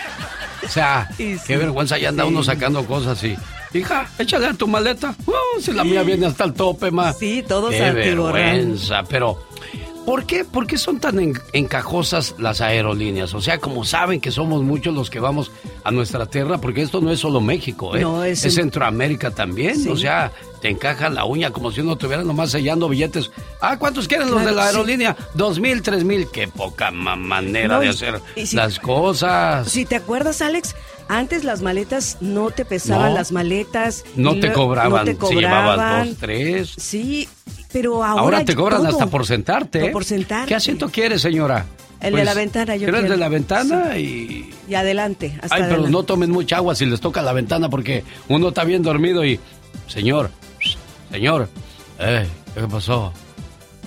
O 0.65 0.69
sea, 0.69 1.09
Y 1.19 1.35
sí. 1.37 1.41
qué 1.47 1.57
vergüenza, 1.57 1.99
ya 1.99 2.09
anda 2.09 2.25
uno 2.25 2.43
sacando 2.43 2.85
cosas 2.87 3.19
así. 3.19 3.37
Hija, 3.75 4.09
échale 4.19 4.47
a 4.47 4.55
tu 4.55 4.67
maleta. 4.67 5.15
Uh, 5.27 5.61
si 5.61 5.73
la 5.73 5.85
mía 5.85 6.03
viene 6.03 6.27
hasta 6.27 6.45
el 6.45 6.55
tope, 6.55 6.91
ma. 6.91 7.13
Sí, 7.13 7.45
todos 7.47 7.71
Qué 7.71 7.91
vergüenza, 7.93 9.03
pero... 9.09 9.39
¿Por 10.07 10.25
qué, 10.25 10.45
¿Por 10.45 10.67
qué 10.69 10.79
son 10.79 11.01
tan 11.01 11.19
en- 11.19 11.35
encajosas 11.53 12.37
las 12.39 12.61
aerolíneas? 12.61 13.35
O 13.35 13.41
sea, 13.41 13.59
como 13.59 13.85
saben 13.85 14.21
que 14.21 14.31
somos 14.31 14.63
muchos 14.63 14.95
los 14.95 15.11
que 15.11 15.19
vamos 15.21 15.51
a 15.83 15.91
nuestra 15.91 16.27
tierra, 16.27 16.59
porque 16.59 16.81
esto 16.83 17.01
no 17.01 17.11
es 17.11 17.19
solo 17.21 17.41
México, 17.41 17.97
¿eh? 17.97 18.01
No, 18.03 18.23
es 18.25 18.45
en- 18.45 18.53
Centroamérica 18.53 19.33
también. 19.33 19.77
Sí. 19.77 19.89
O 19.89 19.97
sea, 19.97 20.31
te 20.61 20.69
encajan 20.71 21.17
la 21.17 21.25
uña 21.25 21.51
como 21.51 21.73
si 21.73 21.81
uno 21.81 21.95
estuviera 21.95 22.23
nomás 22.23 22.53
sellando 22.53 22.89
billetes. 22.89 23.33
Ah, 23.61 23.79
¿cuántos 23.79 24.07
quieren 24.07 24.31
los 24.31 24.45
de 24.45 24.53
la 24.53 24.63
sí. 24.63 24.69
aerolínea? 24.69 25.17
Dos 25.35 25.59
mil, 25.59 25.83
tres 25.83 26.05
mil. 26.05 26.29
Qué 26.33 26.47
poca 26.47 26.93
ma- 26.93 27.17
manera 27.17 27.75
No, 27.75 27.81
de 27.81 27.89
hacer 27.89 28.21
y 28.37 28.47
si- 28.47 28.55
las 28.57 28.79
cosas. 28.79 29.69
Si 29.69 29.85
te 29.87 29.97
acuerdas, 29.97 30.41
Alex, 30.41 30.77
antes 31.09 31.45
las 31.45 31.63
maletas 31.63 32.19
no 32.21 32.51
te 32.51 32.65
pesaban 32.65 33.11
No. 33.11 33.15
las 33.15 33.33
maletas. 33.33 34.05
No 34.17 34.39
te 34.39 34.53
cobraban, 34.53 35.05
no 35.07 35.17
te 35.17 35.27
si 35.27 35.35
llevabas 35.35 35.77
cobraban. 35.77 36.09
dos, 36.09 36.17
tres. 36.19 36.75
Sí, 36.77 37.29
pero 37.73 38.03
ahora. 38.05 38.23
Ahora, 38.23 38.45
te 38.45 38.55
cobran 38.55 38.81
todo. 38.81 38.91
hasta 38.91 39.07
por 39.07 39.27
sentarte. 39.27 39.87
¿eh? 39.87 39.91
Por 39.91 40.05
sentarte. 40.05 40.49
¿Qué 40.49 40.55
asiento 40.55 40.89
quieres, 40.89 41.23
señora? 41.23 41.67
El 42.01 42.15
de 42.15 42.25
la 42.25 42.35
ventana, 42.35 42.77
yo 42.77 42.83
quiero 42.85 42.99
el 42.99 43.09
de 43.09 43.17
la 43.17 43.29
ventana 43.31 43.97
y... 43.99 44.53
Y 44.69 44.75
adelante. 44.75 45.39
Hasta 45.43 45.55
Ay, 45.57 45.63
pero 45.69 45.89
no 45.89 46.03
tomen 46.03 46.31
mucha 46.31 46.57
agua 46.59 46.75
si 46.75 46.85
les 46.85 47.01
toca 47.01 47.23
la 47.23 47.33
ventana 47.33 47.71
porque 47.71 48.05
uno 48.29 48.49
está 48.49 48.65
bien 48.65 48.83
dormido 48.83 49.25
y... 49.25 49.41
Señor, 49.89 50.31
señor, 51.11 51.49
eh, 51.99 52.27
¿qué 52.55 52.61
pasó? 52.69 53.13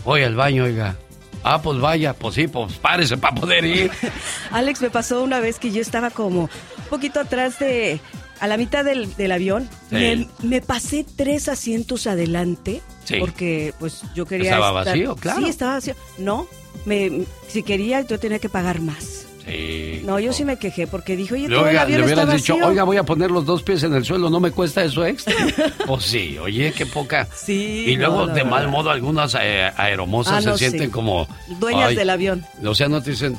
Voy 0.03 0.23
al 0.23 0.35
baño, 0.35 0.63
oiga. 0.63 0.95
Ah, 1.43 1.61
pues 1.61 1.79
vaya, 1.79 2.13
pues 2.13 2.35
sí, 2.35 2.47
pues 2.47 2.73
párese 2.77 3.15
para 3.17 3.35
poder 3.35 3.63
ir. 3.63 3.91
Alex, 4.51 4.81
me 4.81 4.89
pasó 4.89 5.21
una 5.23 5.39
vez 5.39 5.59
que 5.59 5.71
yo 5.71 5.81
estaba 5.81 6.09
como 6.09 6.49
poquito 6.89 7.19
atrás 7.19 7.59
de, 7.59 7.99
a 8.39 8.47
la 8.47 8.57
mitad 8.57 8.83
del, 8.83 9.15
del 9.15 9.31
avión. 9.31 9.69
Sí. 9.89 9.95
Me, 9.95 10.27
me 10.43 10.61
pasé 10.61 11.05
tres 11.15 11.47
asientos 11.47 12.07
adelante 12.07 12.81
Sí. 13.05 13.15
porque 13.19 13.73
pues 13.79 14.01
yo 14.13 14.25
quería 14.25 14.51
Estaba 14.51 14.81
estar- 14.81 14.85
vacío, 14.93 15.15
claro. 15.15 15.39
Sí, 15.41 15.49
estaba 15.49 15.73
vacío. 15.73 15.95
No, 16.19 16.47
me, 16.85 17.21
si 17.47 17.63
quería 17.63 18.01
yo 18.01 18.19
tenía 18.19 18.37
que 18.39 18.49
pagar 18.49 18.81
más. 18.81 19.25
Sí. 19.47 20.01
No, 20.05 20.19
yo 20.19 20.31
sí 20.31 20.45
me 20.45 20.59
quejé 20.59 20.85
porque 20.85 21.15
dije, 21.17 21.33
oye, 21.33 21.47
todo 21.47 21.61
el 21.61 21.69
oiga, 21.69 21.81
avión 21.81 22.01
le 22.01 22.05
está 22.05 22.21
hubieras 22.21 22.35
dicho, 22.39 22.53
vacío. 22.53 22.67
oiga, 22.67 22.83
voy 22.83 22.97
a 22.97 23.03
poner 23.03 23.31
los 23.31 23.45
dos 23.47 23.63
pies 23.63 23.81
en 23.81 23.95
el 23.95 24.05
suelo, 24.05 24.29
¿no 24.29 24.39
me 24.39 24.51
cuesta 24.51 24.83
eso 24.83 25.03
extra? 25.03 25.33
pues 25.87 26.03
sí, 26.03 26.37
oye, 26.37 26.71
qué 26.71 26.85
poca. 26.85 27.27
Sí, 27.35 27.85
Y 27.87 27.95
luego, 27.95 28.27
no, 28.27 28.33
de 28.35 28.43
mal 28.43 28.67
modo, 28.67 28.91
algunas 28.91 29.35
eh, 29.41 29.71
aeromosas 29.75 30.45
Ah, 30.45 30.51
se 30.51 30.57
sienten 30.59 30.81
sí. 30.85 30.89
como... 30.89 31.27
Dueñas 31.59 31.89
ay, 31.89 31.95
del 31.95 32.11
avión. 32.11 32.45
O 32.63 32.75
sea, 32.75 32.89
no 32.89 33.01
te 33.01 33.09
dicen, 33.11 33.35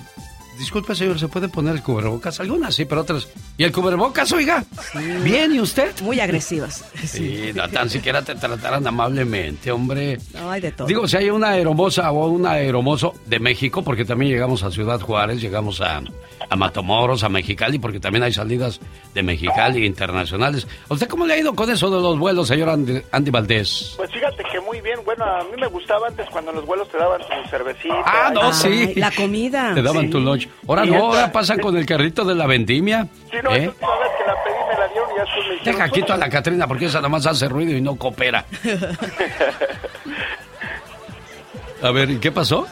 disculpe, 0.60 0.94
señor, 0.94 1.18
¿se 1.18 1.26
puede 1.26 1.48
poner 1.48 1.74
el 1.74 1.82
cubrebocas? 1.82 2.38
Algunas 2.38 2.74
sí, 2.74 2.84
pero 2.84 3.00
otras... 3.00 3.26
¿Y 3.56 3.64
el 3.64 3.72
cubrebocas, 3.72 4.30
oiga? 4.32 4.62
Bien, 5.24 5.52
¿y 5.52 5.58
usted? 5.58 5.98
Muy 6.02 6.20
agresivas. 6.20 6.84
Sí, 7.10 7.50
no 7.54 7.68
tan 7.68 7.90
siquiera 7.90 8.22
te 8.22 8.34
trataran 8.34 8.86
amablemente, 8.86 9.72
hombre. 9.72 10.18
No, 10.34 10.50
hay 10.50 10.60
de 10.60 10.70
todo. 10.70 10.86
Digo, 10.86 11.08
si 11.08 11.16
hay 11.16 11.30
una 11.30 11.48
aeromosa 11.48 12.10
o 12.12 12.28
un 12.28 12.46
aeromoso 12.46 13.14
de 13.26 13.40
México, 13.40 13.82
porque 13.82 14.04
también 14.04 14.30
llegamos 14.30 14.62
a 14.62 14.70
Ciudad 14.70 15.00
Juárez, 15.00 15.40
llegamos 15.40 15.80
a, 15.80 16.02
a 16.50 16.56
Matamoros, 16.56 17.22
a 17.24 17.28
Mexicali, 17.28 17.78
porque 17.78 18.00
también 18.00 18.24
hay 18.24 18.32
salidas 18.32 18.80
de 19.14 19.22
Mexicali 19.22 19.86
internacionales. 19.86 20.66
¿A 20.88 20.94
usted 20.94 21.08
cómo 21.08 21.24
le 21.26 21.34
ha 21.34 21.38
ido 21.38 21.54
con 21.54 21.70
eso 21.70 21.88
de 21.88 22.00
los 22.02 22.18
vuelos, 22.18 22.48
señor 22.48 22.68
Andy, 22.70 23.00
Andy 23.12 23.30
Valdés? 23.30 23.94
Pues 23.96 24.10
fíjate 24.10 24.42
que 24.52 24.60
muy 24.60 24.80
bien. 24.80 24.98
Bueno, 25.04 25.24
a 25.24 25.44
mí 25.44 25.52
me 25.60 25.68
gustaba 25.68 26.08
antes 26.08 26.26
cuando 26.30 26.50
en 26.50 26.56
los 26.58 26.66
vuelos 26.66 26.88
te 26.88 26.98
daban 26.98 27.20
tu 27.20 27.48
cervecita. 27.48 27.94
Ah, 28.04 28.30
no, 28.34 28.50
y- 28.50 28.52
sí. 28.52 28.92
La 28.96 29.10
comida. 29.12 29.72
Te 29.74 29.82
daban 29.82 30.06
Sí. 30.06 30.10
tu 30.10 30.20
lunch. 30.20 30.48
Ahora 30.68 30.84
no, 30.84 30.96
ahora 31.12 31.30
pasan 31.32 31.60
con 31.60 31.76
el 31.76 31.86
carrito 31.86 32.24
de 32.24 32.34
la 32.34 32.46
vendimia. 32.46 33.06
Sí, 33.30 33.36
no, 33.42 33.50
¿eh? 33.54 33.60
vez 33.60 33.70
que 33.78 34.24
la 34.26 34.34
pedí 34.44 34.54
me 34.68 34.78
la 34.78 34.88
dieron 34.88 35.10
y 35.10 35.16
ya 35.16 35.24
me 35.24 35.54
dijeron... 35.54 35.64
Deja 35.64 35.88
quito 35.90 36.12
a 36.12 36.16
la 36.16 36.28
Catrina 36.28 36.66
porque 36.66 36.86
esa 36.86 36.98
nada 36.98 37.08
más 37.10 37.26
hace 37.26 37.48
ruido 37.48 37.76
y 37.76 37.80
no 37.80 37.94
coopera. 37.96 38.44
A 41.82 41.90
ver, 41.92 42.10
¿y 42.10 42.16
qué 42.18 42.30
pasó? 42.30 42.66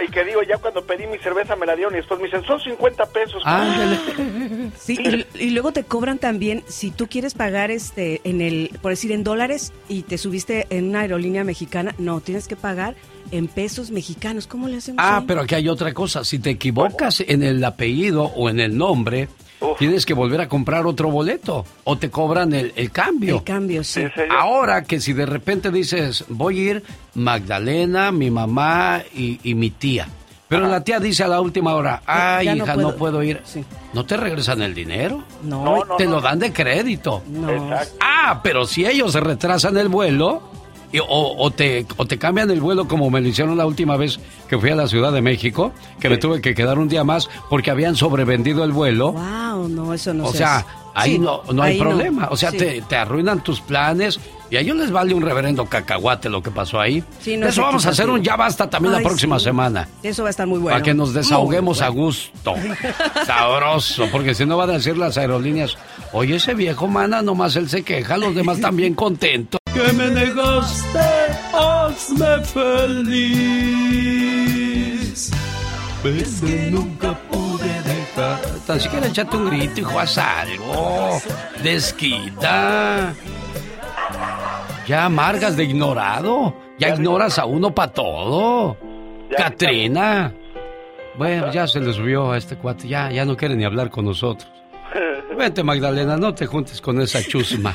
Y 0.00 0.10
que 0.10 0.24
digo, 0.24 0.42
ya 0.42 0.58
cuando 0.58 0.84
pedí 0.84 1.06
mi 1.06 1.18
cerveza 1.18 1.56
me 1.56 1.66
la 1.66 1.74
dieron 1.76 1.94
y 1.94 1.96
después 1.98 2.20
me 2.20 2.26
dicen, 2.26 2.44
son 2.44 2.60
50 2.60 3.06
pesos. 3.06 3.42
Sí, 4.78 4.98
y, 4.98 5.44
y 5.44 5.50
luego 5.50 5.72
te 5.72 5.84
cobran 5.84 6.18
también 6.18 6.64
si 6.66 6.90
tú 6.90 7.06
quieres 7.06 7.34
pagar 7.34 7.70
este 7.70 8.20
en 8.24 8.40
el 8.40 8.70
por 8.80 8.90
decir 8.90 9.12
en 9.12 9.22
dólares 9.22 9.72
y 9.88 10.02
te 10.02 10.18
subiste 10.18 10.66
en 10.70 10.88
una 10.88 11.00
aerolínea 11.00 11.44
mexicana, 11.44 11.94
no, 11.98 12.20
tienes 12.20 12.48
que 12.48 12.56
pagar 12.56 12.94
en 13.30 13.48
pesos 13.48 13.90
mexicanos. 13.90 14.46
¿Cómo 14.46 14.68
le 14.68 14.76
hacemos? 14.76 15.02
Ah, 15.04 15.18
ahí? 15.18 15.24
pero 15.26 15.42
aquí 15.42 15.54
hay 15.54 15.68
otra 15.68 15.92
cosa. 15.92 16.24
Si 16.24 16.38
te 16.38 16.50
equivocas 16.50 17.20
en 17.20 17.42
el 17.42 17.62
apellido 17.64 18.24
o 18.24 18.48
en 18.48 18.60
el 18.60 18.76
nombre, 18.76 19.28
tienes 19.78 20.06
que 20.06 20.14
volver 20.14 20.40
a 20.40 20.48
comprar 20.48 20.86
otro 20.86 21.10
boleto 21.10 21.64
o 21.84 21.96
te 21.98 22.10
cobran 22.10 22.52
el, 22.52 22.72
el 22.76 22.90
cambio. 22.90 23.36
El 23.36 23.44
cambio, 23.44 23.84
sí. 23.84 24.02
Ahora 24.30 24.84
que 24.84 25.00
si 25.00 25.12
de 25.12 25.26
repente 25.26 25.70
dices, 25.70 26.24
voy 26.28 26.58
a 26.58 26.62
ir 26.70 26.82
Magdalena, 27.14 28.12
mi 28.12 28.30
mamá 28.30 29.02
y, 29.14 29.40
y 29.42 29.54
mi 29.54 29.70
tía. 29.70 30.08
Pero 30.48 30.68
la 30.68 30.84
tía 30.84 31.00
dice 31.00 31.24
a 31.24 31.28
la 31.28 31.40
última 31.40 31.74
hora, 31.74 32.02
ay, 32.04 32.44
ya 32.44 32.56
hija, 32.56 32.76
no 32.76 32.82
puedo". 32.94 32.96
puedo 32.96 33.22
ir. 33.22 33.40
¿No 33.94 34.04
te 34.04 34.18
regresan 34.18 34.60
el 34.60 34.74
dinero? 34.74 35.24
No. 35.42 35.64
No, 35.64 35.84
no, 35.84 35.96
te 35.96 36.04
no. 36.04 36.10
lo 36.12 36.20
dan 36.20 36.38
de 36.40 36.52
crédito. 36.52 37.22
No. 37.26 37.48
Ah, 38.00 38.40
pero 38.42 38.66
si 38.66 38.84
ellos 38.84 39.12
se 39.12 39.20
retrasan 39.20 39.78
el 39.78 39.88
vuelo 39.88 40.42
y- 40.92 40.98
o, 40.98 41.06
o 41.38 41.50
te, 41.50 41.86
o 41.96 42.06
te 42.06 42.18
cambian 42.18 42.50
el 42.50 42.60
vuelo 42.60 42.86
como 42.86 43.10
me 43.10 43.20
lo 43.20 43.28
hicieron 43.28 43.56
la 43.56 43.66
última 43.66 43.96
vez 43.96 44.20
que 44.48 44.58
fui 44.58 44.70
a 44.70 44.74
la 44.76 44.86
Ciudad 44.88 45.12
de 45.12 45.22
México, 45.22 45.72
que 45.98 46.08
me 46.08 46.18
tuve 46.18 46.40
que 46.40 46.54
quedar 46.54 46.78
un 46.78 46.88
día 46.88 47.04
más 47.04 47.28
porque 47.50 47.70
habían 47.70 47.96
sobrevendido 47.96 48.62
el 48.64 48.72
vuelo. 48.72 49.12
Wow, 49.12 49.68
no, 49.68 49.94
eso 49.94 50.12
no 50.14 50.24
o 50.26 50.32
se 50.32 50.38
sea, 50.38 50.56
hace. 50.58 50.66
ahí 50.94 51.12
Sí, 51.12 51.18
no, 51.18 51.42
no 51.52 51.62
hay 51.62 51.78
problema. 51.78 52.28
O 52.30 52.36
sea, 52.36 52.50
Sí. 52.50 52.58
te, 52.58 52.82
te 52.82 52.96
arruinan 52.96 53.42
tus 53.42 53.60
planes 53.60 54.20
y 54.50 54.56
a 54.56 54.60
ellos 54.60 54.76
les 54.76 54.90
vale 54.90 55.14
un 55.14 55.22
reverendo 55.22 55.64
cacahuate 55.64 56.28
lo 56.28 56.42
que 56.42 56.50
pasó 56.50 56.78
ahí. 56.78 57.02
Sí, 57.20 57.38
no 57.38 57.46
eso 57.48 57.62
vamos 57.62 57.86
a 57.86 57.90
hacer 57.90 58.10
un 58.10 58.22
ya 58.22 58.36
basta 58.36 58.68
también 58.68 58.94
Ay, 58.94 59.02
la 59.02 59.08
próxima 59.08 59.38
sí. 59.38 59.46
semana. 59.46 59.88
Eso 60.02 60.22
va 60.24 60.28
a 60.28 60.30
estar 60.30 60.46
muy 60.46 60.58
bueno. 60.58 60.74
Para 60.74 60.84
que 60.84 60.92
nos 60.92 61.14
desahoguemos 61.14 61.80
a 61.80 61.88
gusto. 61.88 62.54
Sabroso, 63.26 64.08
porque 64.12 64.34
si 64.34 64.44
no 64.44 64.58
van 64.58 64.68
a 64.70 64.72
decir 64.74 64.98
las 64.98 65.16
aerolíneas, 65.16 65.76
oye, 66.12 66.36
ese 66.36 66.52
viejo 66.52 66.86
mana, 66.88 67.22
nomás 67.22 67.56
él 67.56 67.70
se 67.70 67.82
queja, 67.82 68.18
los 68.18 68.34
demás 68.34 68.58
bien 68.74 68.94
contentos. 68.94 69.61
Que 69.74 69.92
me 69.92 70.10
negaste, 70.10 70.98
hazme 71.52 72.44
feliz. 72.44 74.02
Que 76.02 76.70
nunca 76.70 77.14
pude 77.30 77.72
dejar. 77.82 78.40
Tan 78.66 78.80
siquiera 78.80 79.06
échate 79.06 79.36
un 79.36 79.46
grito, 79.48 79.80
hijo, 79.80 79.98
haz 79.98 80.18
algo. 80.18 81.20
Desquita. 81.62 83.14
Ya 84.86 85.04
amargas 85.04 85.56
de 85.56 85.64
ignorado. 85.64 86.54
Ya 86.78 86.88
ignoras 86.88 87.38
a 87.38 87.44
uno 87.46 87.74
para 87.74 87.92
todo. 87.92 88.76
Katrina. 89.36 90.34
Bueno, 91.16 91.52
ya 91.52 91.66
se 91.66 91.80
le 91.80 91.92
subió 91.92 92.32
a 92.32 92.38
este 92.38 92.56
cuate. 92.56 92.88
Ya, 92.88 93.10
ya 93.10 93.24
no 93.24 93.36
quiere 93.36 93.54
ni 93.54 93.64
hablar 93.64 93.90
con 93.90 94.04
nosotros. 94.04 94.50
Vente, 95.38 95.62
Magdalena, 95.62 96.16
no 96.16 96.34
te 96.34 96.46
juntes 96.46 96.80
con 96.80 97.00
esa 97.00 97.22
chusma. 97.22 97.72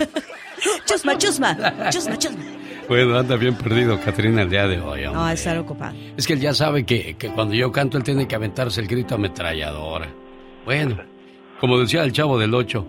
Chusma, 0.85 1.17
chusma, 1.17 1.55
chusma, 1.89 2.17
chusma. 2.17 2.43
Bueno, 2.87 3.17
anda 3.17 3.35
bien 3.35 3.55
perdido, 3.55 3.99
Katrina, 3.99 4.43
el 4.43 4.49
día 4.49 4.65
de 4.67 4.79
hoy. 4.79 5.03
hombre. 5.05 5.21
No, 5.21 5.29
estar 5.29 5.57
ocupado. 5.57 5.93
Es 6.15 6.25
que 6.25 6.33
él 6.33 6.39
ya 6.39 6.53
sabe 6.53 6.85
que, 6.85 7.15
que 7.17 7.29
cuando 7.29 7.53
yo 7.53 7.71
canto, 7.71 7.97
él 7.97 8.03
tiene 8.03 8.27
que 8.27 8.35
aventarse 8.35 8.79
el 8.79 8.87
grito 8.87 9.15
ametralladora. 9.15 10.07
Bueno, 10.65 10.97
como 11.59 11.77
decía 11.79 12.03
el 12.03 12.13
chavo 12.13 12.39
del 12.39 12.53
8, 12.53 12.85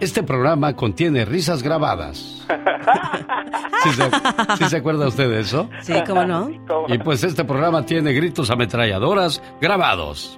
este 0.00 0.22
programa 0.22 0.74
contiene 0.76 1.24
risas 1.24 1.62
grabadas. 1.62 2.46
¿Sí 3.82 3.90
se, 3.90 4.10
sí 4.58 4.64
se 4.70 4.76
acuerda 4.76 5.08
usted 5.08 5.28
de 5.28 5.40
eso? 5.40 5.68
Sí, 5.82 5.92
¿cómo 6.06 6.24
no? 6.24 6.50
Y 6.88 6.98
pues 6.98 7.24
este 7.24 7.44
programa 7.44 7.84
tiene 7.84 8.12
gritos 8.12 8.50
ametralladoras 8.50 9.42
grabados. 9.60 10.36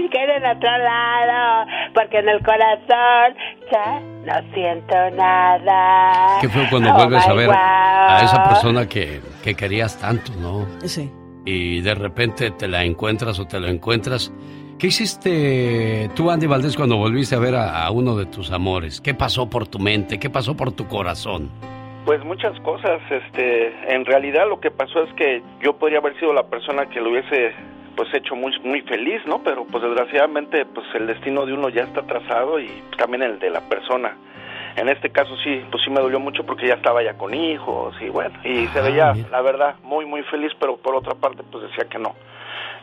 Piquen 0.00 0.30
en 0.30 0.46
otro 0.46 0.70
lado, 0.78 1.66
porque 1.94 2.18
en 2.20 2.28
el 2.28 2.42
corazón 2.42 3.34
ya 3.70 4.00
no 4.00 4.54
siento 4.54 4.94
nada. 5.16 6.38
Qué 6.40 6.48
feo 6.48 6.64
cuando 6.70 6.90
Oh, 6.90 6.94
vuelves 6.94 7.26
a 7.26 7.32
ver 7.34 7.46
wow. 7.46 7.54
a 7.56 8.20
esa 8.24 8.44
persona 8.48 8.88
que, 8.88 9.20
que 9.44 9.54
querías 9.54 9.98
tanto, 10.00 10.32
¿no? 10.40 10.66
Sí. 10.86 11.10
Y 11.44 11.80
de 11.82 11.94
repente 11.94 12.50
te 12.52 12.66
la 12.68 12.82
encuentras 12.84 13.38
o 13.38 13.46
te 13.46 13.60
lo 13.60 13.68
encuentras. 13.68 14.32
¿Qué 14.78 14.86
hiciste 14.86 16.08
tú, 16.16 16.30
Andy 16.30 16.46
Valdés, 16.46 16.76
cuando 16.76 16.96
volviste 16.96 17.34
a 17.34 17.38
ver 17.38 17.54
a, 17.54 17.84
a 17.84 17.90
uno 17.90 18.16
de 18.16 18.24
tus 18.26 18.50
amores? 18.50 19.00
¿Qué 19.00 19.12
pasó 19.12 19.50
por 19.50 19.68
tu 19.68 19.78
mente? 19.78 20.18
¿Qué 20.18 20.30
pasó 20.30 20.56
por 20.56 20.72
tu 20.72 20.86
corazón? 20.88 21.50
Pues 22.06 22.24
muchas 22.24 22.58
cosas, 22.60 22.98
este, 23.10 23.94
en 23.94 24.06
realidad 24.06 24.48
lo 24.48 24.58
que 24.60 24.70
pasó 24.70 25.02
es 25.02 25.12
que 25.14 25.42
yo 25.62 25.76
podría 25.76 25.98
haber 25.98 26.18
sido 26.18 26.32
la 26.32 26.44
persona 26.44 26.86
que 26.86 26.98
lo 27.00 27.10
hubiese 27.10 27.52
pues 28.00 28.14
hecho 28.14 28.34
muy 28.34 28.50
muy 28.64 28.80
feliz, 28.82 29.20
¿no? 29.26 29.42
Pero 29.42 29.66
pues 29.66 29.82
desgraciadamente 29.82 30.64
pues 30.64 30.86
el 30.94 31.06
destino 31.06 31.44
de 31.44 31.52
uno 31.52 31.68
ya 31.68 31.82
está 31.82 32.00
trazado 32.06 32.58
y 32.58 32.70
también 32.96 33.22
el 33.22 33.38
de 33.38 33.50
la 33.50 33.60
persona. 33.68 34.16
En 34.76 34.88
este 34.88 35.10
caso 35.10 35.36
sí, 35.44 35.60
pues 35.70 35.82
sí 35.84 35.90
me 35.90 36.00
dolió 36.00 36.18
mucho 36.18 36.44
porque 36.46 36.66
ya 36.66 36.74
estaba 36.74 37.02
ya 37.02 37.12
con 37.18 37.34
hijos 37.34 37.94
y 38.00 38.08
bueno, 38.08 38.38
y 38.42 38.66
se 38.68 38.80
veía 38.80 39.12
la 39.30 39.42
verdad 39.42 39.74
muy 39.82 40.06
muy 40.06 40.22
feliz, 40.22 40.50
pero 40.58 40.78
por 40.78 40.94
otra 40.94 41.14
parte 41.14 41.42
pues 41.52 41.64
decía 41.64 41.84
que 41.90 41.98
no, 41.98 42.14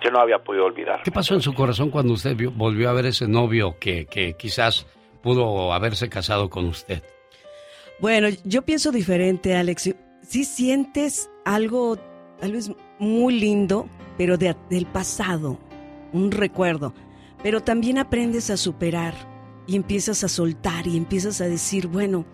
que 0.03 0.11
no 0.11 0.19
había 0.19 0.37
podido 0.37 0.65
olvidar. 0.65 1.01
¿Qué 1.03 1.11
pasó 1.11 1.33
en 1.33 1.41
su 1.41 1.55
corazón 1.55 1.89
cuando 1.89 2.13
usted 2.13 2.35
vio- 2.35 2.51
volvió 2.51 2.87
a 2.91 2.93
ver 2.93 3.07
ese 3.07 3.27
novio 3.27 3.75
que, 3.79 4.05
que 4.05 4.33
quizás 4.37 4.85
pudo 5.23 5.73
haberse 5.73 6.09
casado 6.09 6.47
con 6.51 6.65
usted? 6.65 7.01
Bueno, 7.99 8.27
yo 8.43 8.61
pienso 8.61 8.91
diferente, 8.91 9.55
Alex. 9.55 9.95
Sí 10.21 10.43
sientes 10.43 11.31
algo, 11.43 11.97
tal 12.39 12.51
vez 12.51 12.71
muy 12.99 13.39
lindo, 13.39 13.87
pero 14.17 14.37
de- 14.37 14.55
del 14.69 14.85
pasado, 14.85 15.59
un 16.13 16.31
recuerdo. 16.31 16.93
Pero 17.43 17.61
también 17.61 17.97
aprendes 17.97 18.49
a 18.49 18.57
superar 18.57 19.13
y 19.67 19.75
empiezas 19.75 20.23
a 20.23 20.27
soltar 20.27 20.87
y 20.87 20.97
empiezas 20.97 21.39
a 21.41 21.47
decir, 21.47 21.87
bueno, 21.87 22.25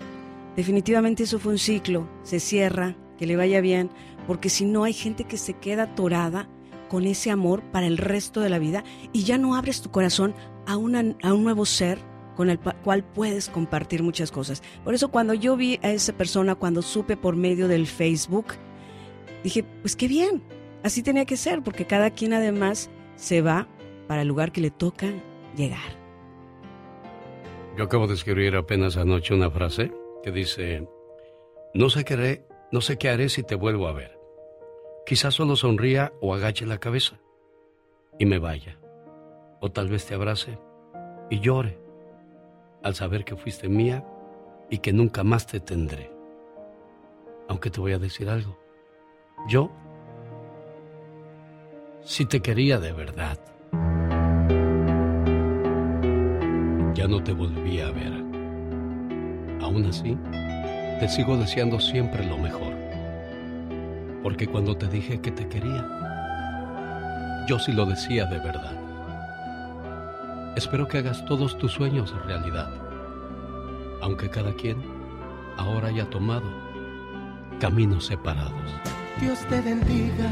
definitivamente 0.56 1.24
eso 1.24 1.40
fue 1.40 1.54
un 1.54 1.60
ciclo, 1.60 2.08
se 2.24 2.40
cierra, 2.40 2.96
que 3.18 3.26
le 3.26 3.36
vaya 3.36 3.62
bien, 3.62 3.90
porque 4.28 4.50
si 4.50 4.66
no 4.66 4.84
hay 4.84 4.94
gente 4.94 5.26
que 5.26 5.38
se 5.38 5.54
queda 5.54 5.84
atorada 5.84 6.48
con 6.90 7.06
ese 7.06 7.32
amor 7.32 7.62
para 7.72 7.88
el 7.88 7.98
resto 7.98 8.40
de 8.40 8.50
la 8.50 8.60
vida 8.60 8.84
y 9.12 9.24
ya 9.24 9.38
no 9.38 9.56
abres 9.56 9.82
tu 9.82 9.92
corazón 9.92 10.34
a, 10.68 10.78
una, 10.78 11.04
a 11.24 11.34
un 11.34 11.44
nuevo 11.44 11.66
ser 11.66 11.98
con 12.36 12.50
el 12.50 12.60
cual 12.60 13.04
puedes 13.04 13.50
compartir 13.50 14.02
muchas 14.04 14.32
cosas. 14.32 14.64
Por 14.84 14.94
eso 14.94 15.10
cuando 15.10 15.34
yo 15.34 15.56
vi 15.56 15.80
a 15.84 15.92
esa 15.92 16.14
persona, 16.14 16.56
cuando 16.56 16.82
supe 16.82 17.18
por 17.18 17.36
medio 17.36 17.68
del 17.68 17.86
Facebook, 17.88 18.46
dije, 19.44 19.64
pues 19.82 19.96
qué 19.96 20.08
bien, 20.08 20.42
así 20.84 21.04
tenía 21.04 21.26
que 21.26 21.38
ser, 21.38 21.62
porque 21.64 21.86
cada 21.86 22.12
quien 22.12 22.34
además 22.34 22.90
se 23.16 23.42
va 23.42 23.68
para 24.08 24.22
el 24.22 24.28
lugar 24.28 24.52
que 24.52 24.62
le 24.62 24.72
toca 24.72 25.08
llegar. 25.56 26.04
Yo 27.78 27.86
acabo 27.86 28.08
de 28.08 28.14
escribir 28.14 28.56
apenas 28.56 28.98
anoche 28.98 29.34
una 29.34 29.50
frase 29.50 29.92
que 30.22 30.32
dice, 30.32 30.88
no 31.74 31.90
sé 31.90 32.04
qué 32.04 32.14
haré, 32.14 32.48
no 32.72 32.82
sé 32.82 32.98
qué 32.98 33.10
haré 33.10 33.30
si 33.30 33.44
te 33.44 33.56
vuelvo 33.56 33.88
a 33.88 33.94
ver. 33.94 34.20
quizás 35.06 35.34
solo 35.34 35.56
sonría 35.56 36.14
o 36.22 36.34
agache 36.34 36.66
la 36.66 36.78
cabeza 36.78 37.20
y 38.20 38.26
me 38.26 38.40
vaya. 38.40 38.80
O 39.60 39.72
tal 39.72 39.90
vez 39.90 40.06
te 40.06 40.14
abrace 40.14 40.58
y 41.30 41.40
llore 41.40 41.80
al 42.84 42.96
saber 42.96 43.26
que 43.26 43.36
fuiste 43.36 43.70
mía 43.70 44.06
y 44.70 44.80
que 44.80 44.94
nunca 44.94 45.24
más 45.24 45.48
te 45.48 45.60
tendré. 45.60 46.12
Aunque 47.48 47.70
te 47.70 47.80
voy 47.80 47.94
a 47.94 48.00
decir 48.00 48.30
algo. 48.30 48.58
Yo 49.48 49.72
si 52.06 52.26
te 52.26 52.42
quería 52.42 52.80
de 52.80 52.92
verdad. 52.92 53.40
Ya 56.94 57.08
no 57.08 57.24
te 57.24 57.34
volví 57.34 57.80
a 57.80 57.92
ver. 57.92 58.14
Aún 59.62 59.86
así, 59.88 60.18
te 61.00 61.08
sigo 61.08 61.38
deseando 61.38 61.80
siempre 61.80 62.26
lo 62.26 62.38
mejor. 62.38 62.74
Porque 64.22 64.48
cuando 64.48 64.76
te 64.78 64.88
dije 64.88 65.20
que 65.20 65.32
te 65.32 65.48
quería, 65.48 65.86
yo 67.48 67.60
sí 67.60 67.72
lo 67.72 67.86
decía 67.86 68.26
de 68.26 68.40
verdad. 68.40 68.78
Espero 70.56 70.88
que 70.88 71.00
hagas 71.00 71.26
todos 71.26 71.58
tus 71.58 71.72
sueños 71.72 72.14
realidad, 72.26 72.70
aunque 74.02 74.30
cada 74.30 74.54
quien 74.54 74.78
ahora 75.58 75.88
haya 75.88 76.10
tomado 76.10 76.46
caminos 77.60 78.06
separados. 78.06 78.54
Dios 79.20 79.40
te 79.50 79.62
bendiga, 79.62 80.32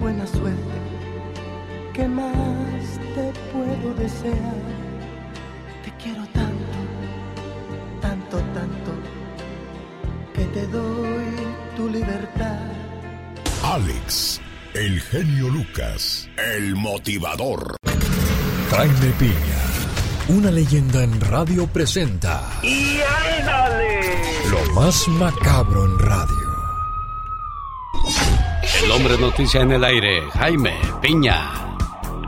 buena 0.00 0.26
suerte. 0.26 0.78
¿Qué 1.92 2.06
más 2.06 3.00
te 3.14 3.32
puedo 3.52 3.94
desear? 3.94 4.54
Te 5.84 5.92
quiero 6.02 6.24
tanto, 6.28 6.78
tanto, 8.00 8.36
tanto, 8.54 8.92
que 10.34 10.44
te 10.44 10.66
doy 10.68 11.26
tu 11.76 11.88
libertad. 11.88 12.60
Alex, 13.64 14.40
el 14.74 15.00
genio 15.00 15.48
Lucas, 15.48 16.28
el 16.54 16.76
motivador. 16.76 17.76
Jaime 18.70 19.12
Piña, 19.18 19.62
una 20.28 20.50
leyenda 20.50 21.02
en 21.02 21.20
radio 21.20 21.66
presenta. 21.66 22.60
¡Y 22.62 22.98
ándale! 23.40 24.00
Lo 24.50 24.74
más 24.74 25.08
macabro 25.08 25.84
en 25.84 25.98
radio. 25.98 26.37
El 28.82 28.92
hombre 28.92 29.18
noticia 29.18 29.62
en 29.62 29.72
el 29.72 29.84
aire, 29.84 30.22
Jaime 30.34 30.72
Piña. 31.02 31.50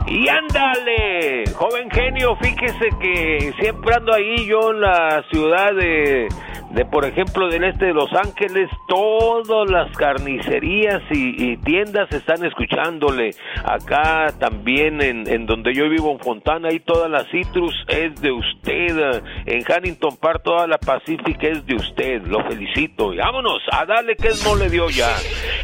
Y 0.07 0.27
ándale, 0.27 1.45
joven 1.55 1.89
genio, 1.89 2.35
fíjese 2.41 2.89
que 2.99 3.53
siempre 3.59 3.95
ando 3.95 4.13
ahí 4.13 4.45
yo 4.45 4.71
en 4.71 4.81
la 4.81 5.23
ciudad 5.31 5.73
de, 5.73 6.27
de 6.73 6.85
por 6.85 7.05
ejemplo, 7.05 7.49
del 7.49 7.63
este 7.63 7.87
de 7.87 7.93
Los 7.93 8.11
Ángeles, 8.13 8.69
todas 8.87 9.69
las 9.69 9.95
carnicerías 9.97 11.01
y, 11.09 11.51
y 11.51 11.57
tiendas 11.57 12.11
están 12.11 12.45
escuchándole. 12.45 13.31
Acá 13.63 14.27
también 14.39 15.01
en, 15.01 15.27
en 15.27 15.45
donde 15.45 15.73
yo 15.73 15.89
vivo 15.89 16.11
en 16.11 16.19
Fontana, 16.19 16.69
ahí 16.69 16.79
toda 16.79 17.09
la 17.09 17.25
Citrus 17.25 17.75
es 17.87 18.19
de 18.21 18.31
usted. 18.31 19.21
En 19.45 19.63
Huntington 19.67 20.17
Park 20.17 20.41
toda 20.43 20.67
la 20.67 20.77
Pacific 20.77 21.41
es 21.43 21.65
de 21.65 21.75
usted. 21.75 22.21
Lo 22.23 22.43
felicito. 22.45 23.13
Y 23.13 23.17
vámonos, 23.17 23.61
a 23.71 23.85
darle 23.85 24.15
que 24.15 24.29
no 24.45 24.55
le 24.55 24.69
dio 24.69 24.89
ya. 24.89 25.11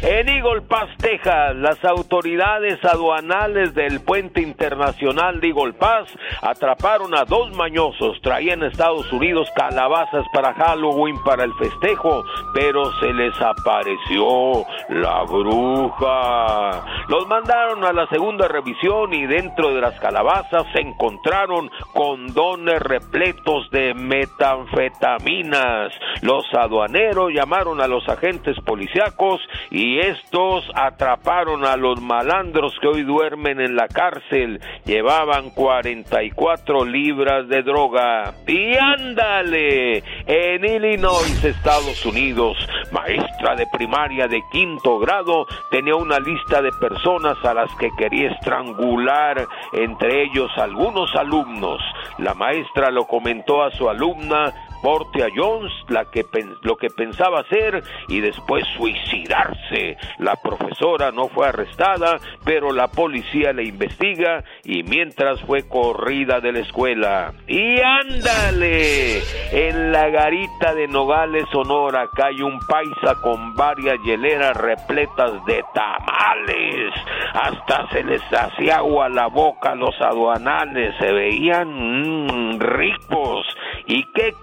En 0.02 0.28
Eagle 0.28 0.62
Pass, 0.62 0.88
Texas, 0.98 1.56
las 1.56 1.82
autoridades 1.84 2.84
aduanales 2.84 3.74
del 3.74 4.00
puente 4.00 4.42
internacional 4.42 5.40
de 5.40 5.48
Eagle 5.48 5.72
Pass 5.72 6.08
atraparon 6.42 7.14
a 7.14 7.24
dos 7.24 7.50
mañosos. 7.56 8.20
Traían 8.22 8.62
a 8.62 8.68
Estados 8.68 9.10
Unidos 9.12 9.48
calabazas 9.56 10.24
para 10.32 10.54
Halloween, 10.54 10.97
para 11.24 11.44
el 11.44 11.54
festejo, 11.54 12.24
pero 12.52 12.92
se 12.94 13.12
les 13.12 13.40
apareció 13.40 14.64
la 14.88 15.22
bruja. 15.22 16.84
Los 17.08 17.28
mandaron 17.28 17.84
a 17.84 17.92
la 17.92 18.08
segunda 18.08 18.48
revisión 18.48 19.14
y 19.14 19.26
dentro 19.26 19.72
de 19.74 19.80
las 19.80 19.98
calabazas 20.00 20.64
se 20.72 20.80
encontraron 20.80 21.70
condones 21.94 22.80
repletos 22.82 23.70
de 23.70 23.94
metanfetaminas. 23.94 25.92
Los 26.22 26.44
aduaneros 26.52 27.32
llamaron 27.32 27.80
a 27.80 27.86
los 27.86 28.08
agentes 28.08 28.56
policíacos 28.64 29.40
y 29.70 30.00
estos 30.00 30.64
atraparon 30.74 31.64
a 31.64 31.76
los 31.76 32.00
malandros 32.00 32.74
que 32.80 32.88
hoy 32.88 33.02
duermen 33.02 33.60
en 33.60 33.76
la 33.76 33.86
cárcel. 33.86 34.60
Llevaban 34.84 35.50
44 35.50 36.84
libras 36.84 37.48
de 37.48 37.62
droga. 37.62 38.34
Y 38.46 38.76
ándale, 38.76 40.02
en 40.26 40.64
Estados 40.88 42.06
Unidos, 42.06 42.56
maestra 42.92 43.54
de 43.56 43.66
primaria 43.66 44.26
de 44.26 44.42
quinto 44.50 44.98
grado 44.98 45.46
tenía 45.70 45.94
una 45.94 46.18
lista 46.18 46.62
de 46.62 46.72
personas 46.72 47.36
a 47.44 47.52
las 47.52 47.70
que 47.74 47.90
quería 47.98 48.30
estrangular, 48.30 49.46
entre 49.74 50.22
ellos 50.24 50.50
algunos 50.56 51.14
alumnos. 51.14 51.82
La 52.16 52.32
maestra 52.32 52.90
lo 52.90 53.06
comentó 53.06 53.62
a 53.62 53.70
su 53.72 53.90
alumna 53.90 54.54
Portia 54.82 55.26
Jones 55.34 55.72
lo 56.62 56.76
que 56.76 56.90
pensaba 56.90 57.40
hacer 57.40 57.82
y 58.08 58.20
después 58.20 58.64
suicidarse. 58.76 59.96
La 60.18 60.36
profesora 60.36 61.10
no 61.10 61.28
fue 61.28 61.48
arrestada, 61.48 62.18
pero 62.44 62.72
la 62.72 62.88
policía 62.88 63.52
le 63.52 63.64
investiga 63.64 64.44
y 64.64 64.82
mientras 64.82 65.40
fue 65.42 65.68
corrida 65.68 66.40
de 66.40 66.52
la 66.52 66.60
escuela. 66.60 67.32
Y 67.46 67.80
ándale, 67.80 69.22
en 69.52 69.92
la 69.92 70.08
garita 70.10 70.74
de 70.74 70.88
Nogales, 70.88 71.44
Sonora, 71.50 72.08
cae 72.14 72.42
un 72.42 72.58
paisa 72.60 73.20
con 73.22 73.54
varias 73.54 73.96
hieleras 74.04 74.56
repletas 74.56 75.44
de 75.46 75.62
tamales. 75.74 76.92
Hasta 77.34 77.88
se 77.90 78.04
les 78.04 78.22
hacía 78.32 78.76
agua 78.76 79.08
la 79.08 79.26
boca 79.26 79.72
a 79.72 79.74
los 79.74 79.94
aduanales, 80.00 80.94
se 80.98 81.12
veían 81.12 81.68
mm, 81.68 82.60
ricos. 82.60 83.46
¿Y 83.86 84.04
qué 84.12 84.34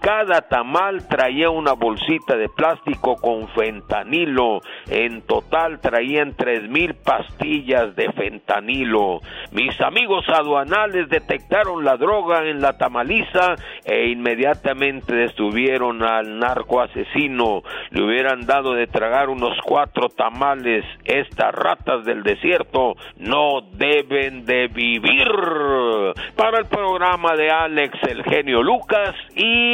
Cada 0.00 0.42
tamal 0.42 1.06
traía 1.08 1.50
una 1.50 1.74
bolsita 1.74 2.36
de 2.36 2.48
plástico 2.48 3.16
con 3.16 3.48
fentanilo. 3.48 4.60
En 4.90 5.22
total 5.22 5.80
traían 5.80 6.34
tres 6.36 6.68
mil 6.68 6.94
pastillas 6.94 7.94
de 7.94 8.10
fentanilo. 8.12 9.20
Mis 9.52 9.80
amigos 9.80 10.24
aduanales 10.28 11.08
detectaron 11.08 11.84
la 11.84 11.96
droga 11.96 12.48
en 12.48 12.60
la 12.60 12.76
tamaliza 12.76 13.54
e 13.84 14.08
inmediatamente 14.08 15.14
detuvieron 15.14 16.02
al 16.02 16.38
narco 16.38 16.80
asesino. 16.80 17.62
Le 17.90 18.02
hubieran 18.02 18.46
dado 18.46 18.74
de 18.74 18.86
tragar 18.86 19.28
unos 19.28 19.56
cuatro 19.64 20.08
tamales. 20.08 20.84
Estas 21.04 21.54
ratas 21.54 22.04
del 22.04 22.22
desierto 22.22 22.94
no 23.18 23.60
deben 23.72 24.44
de 24.44 24.68
vivir. 24.68 25.28
Para 26.36 26.58
el 26.58 26.66
programa 26.66 27.34
de 27.36 27.50
Alex, 27.50 27.98
el 28.08 28.24
genio 28.24 28.62
Lucas, 28.62 29.14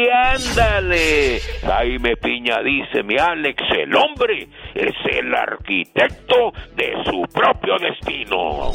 ándale. 0.08 1.40
Jaime 1.62 2.16
Piña 2.16 2.62
dice, 2.62 3.02
mi 3.02 3.16
Alex, 3.18 3.62
el 3.76 3.94
hombre 3.94 4.48
es 4.74 4.94
el 5.10 5.34
arquitecto 5.34 6.52
de 6.76 6.92
su 7.04 7.22
propio 7.32 7.74
destino. 7.78 8.72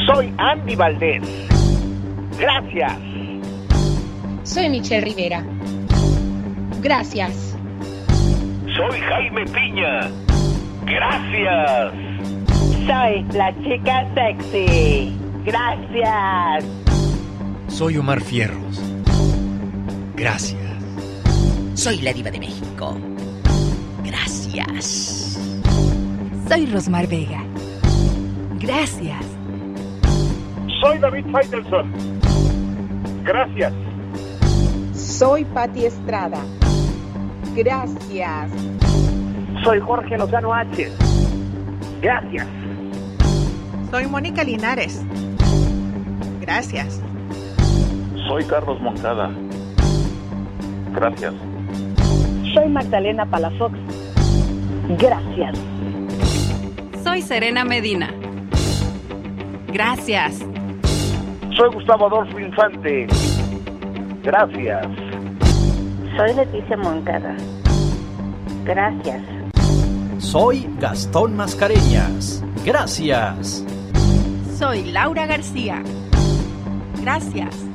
Soy 0.06 0.32
Andy 0.38 0.74
Valdés. 0.76 1.22
Gracias. 2.38 2.94
Soy 4.42 4.68
Michelle 4.70 5.04
Rivera. 5.04 5.44
Gracias. 6.80 7.54
Soy 8.76 9.00
Jaime 9.00 9.44
Piña. 9.46 10.10
Gracias. 10.84 11.92
Soy 12.86 13.24
la 13.32 13.52
chica 13.62 14.06
sexy. 14.14 15.16
Gracias. 15.44 16.64
Soy 17.68 17.96
Omar 17.98 18.20
Fierros. 18.20 18.80
Gracias. 20.14 20.60
Soy 21.74 22.00
la 22.02 22.12
diva 22.12 22.30
de 22.30 22.38
México. 22.40 22.96
Gracias. 24.14 25.36
Soy 26.48 26.66
Rosmar 26.66 27.08
Vega. 27.08 27.42
Gracias. 28.60 29.26
Soy 30.80 30.98
David 30.98 31.26
Faitelson. 31.32 31.92
Gracias. 33.24 33.72
Soy 34.94 35.44
Patti 35.46 35.86
Estrada. 35.86 36.38
Gracias. 37.56 38.52
Soy 39.64 39.80
Jorge 39.80 40.16
Lozano 40.16 40.54
H. 40.54 40.92
Gracias. 42.00 42.46
Soy 43.90 44.06
Mónica 44.06 44.44
Linares. 44.44 45.02
Gracias. 46.40 47.00
Soy 48.28 48.44
Carlos 48.44 48.80
Moncada. 48.80 49.30
Gracias. 50.94 51.34
Soy 52.54 52.68
Magdalena 52.68 53.26
Palafox. 53.26 53.83
Gracias. 54.88 55.58
Soy 57.02 57.22
Serena 57.22 57.64
Medina. 57.64 58.10
Gracias. 59.68 60.44
Soy 61.56 61.70
Gustavo 61.72 62.06
Adolfo 62.06 62.38
Infante. 62.38 63.06
Gracias. 64.22 64.86
Soy 66.16 66.34
Leticia 66.34 66.76
Moncada. 66.76 67.34
Gracias. 68.64 69.22
Soy 70.18 70.68
Gastón 70.78 71.36
Mascareñas. 71.36 72.44
Gracias. 72.64 73.64
Soy 74.58 74.84
Laura 74.84 75.26
García. 75.26 75.82
Gracias. 77.00 77.73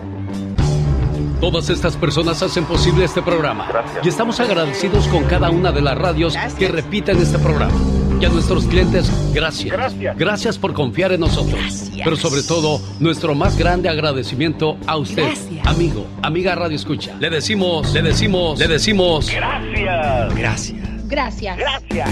Todas 1.40 1.70
estas 1.70 1.96
personas 1.96 2.44
hacen 2.44 2.66
posible 2.66 3.06
este 3.06 3.22
programa. 3.22 3.68
Gracias. 3.70 4.06
Y 4.06 4.10
estamos 4.10 4.40
agradecidos 4.42 5.08
con 5.08 5.24
cada 5.24 5.50
una 5.50 5.72
de 5.72 5.82
las 5.82 5.98
radios 5.98 6.36
que 6.58 6.68
repiten 6.68 7.18
este 7.18 7.40
programa. 7.40 7.74
Y 8.20 8.26
a 8.26 8.30
nuestros 8.30 8.66
clientes, 8.66 9.10
gracias. 9.34 9.72
Gracias. 9.72 10.18
Gracias 10.18 10.58
por 10.58 10.74
confiar 10.74 11.14
en 11.14 11.22
nosotros. 11.22 11.90
Pero 12.04 12.18
sobre 12.18 12.44
todo, 12.44 12.82
nuestro 13.00 13.34
más 13.36 13.58
grande 13.58 13.88
agradecimiento 13.88 14.78
a 14.86 14.98
usted, 14.98 15.24
Gracias. 15.24 15.66
amigo, 15.66 16.06
amiga 16.22 16.56
Radio 16.56 16.76
Escucha. 16.76 17.16
Le 17.18 17.30
decimos, 17.30 17.94
le 17.94 18.02
decimos, 18.02 18.60
le 18.60 18.68
decimos. 18.68 19.30
Gracias. 19.32 20.36
Gracias. 20.36 21.08
Gracias. 21.08 21.58
Gracias. 21.58 22.10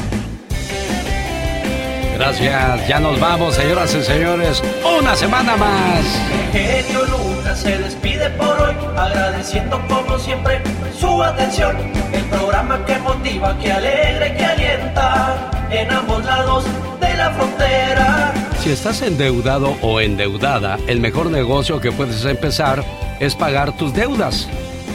Gracias. 2.15 2.87
Ya 2.87 2.99
nos 3.01 3.19
vamos, 3.19 3.55
señoras 3.55 3.93
y 3.93 4.01
señores. 4.03 4.63
Una 4.99 5.15
semana 5.17 5.57
más. 5.57 7.26
Se 7.57 7.77
despide 7.79 8.29
por 8.31 8.49
hoy, 8.61 8.75
agradeciendo 8.95 9.81
como 9.87 10.19
siempre 10.19 10.61
su 10.97 11.23
atención. 11.23 11.75
El 12.13 12.23
programa 12.25 12.85
que 12.85 12.97
motiva, 12.99 13.57
que 13.57 13.71
alegra 13.71 14.27
y 14.27 14.37
que 14.37 14.45
alienta 14.45 15.51
en 15.71 15.91
ambos 15.91 16.23
lados 16.23 16.65
de 17.01 17.17
la 17.17 17.31
frontera. 17.31 18.33
Si 18.59 18.69
estás 18.69 19.01
endeudado 19.01 19.75
o 19.81 19.99
endeudada, 19.99 20.77
el 20.87 20.99
mejor 20.99 21.31
negocio 21.31 21.81
que 21.81 21.91
puedes 21.91 22.23
empezar 22.25 22.83
es 23.19 23.35
pagar 23.35 23.75
tus 23.75 23.93
deudas. 23.93 24.47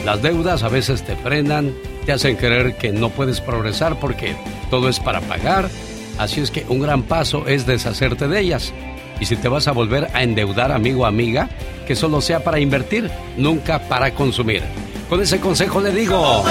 Las 0.05 0.21
deudas 0.21 0.63
a 0.63 0.69
veces 0.69 1.03
te 1.03 1.15
frenan, 1.17 1.73
te 2.05 2.13
hacen 2.13 2.37
creer 2.37 2.77
que 2.77 2.93
no 2.93 3.09
puedes 3.09 3.41
progresar 3.41 3.99
porque 3.99 4.35
todo 4.69 4.87
es 4.87 4.99
para 4.99 5.19
pagar. 5.21 5.69
Así 6.17 6.39
es 6.39 6.49
que 6.49 6.65
un 6.69 6.79
gran 6.79 7.03
paso 7.03 7.45
es 7.47 7.65
deshacerte 7.65 8.27
de 8.27 8.39
ellas. 8.39 8.73
Y 9.19 9.25
si 9.25 9.35
te 9.35 9.47
vas 9.47 9.67
a 9.67 9.71
volver 9.71 10.09
a 10.13 10.23
endeudar, 10.23 10.71
amigo 10.71 11.03
o 11.03 11.05
amiga, 11.05 11.49
que 11.85 11.95
solo 11.95 12.21
sea 12.21 12.43
para 12.43 12.59
invertir, 12.59 13.09
nunca 13.37 13.79
para 13.87 14.13
consumir. 14.13 14.61
Con 15.09 15.21
ese 15.21 15.39
consejo 15.39 15.79
le 15.81 15.91
digo... 15.91 16.43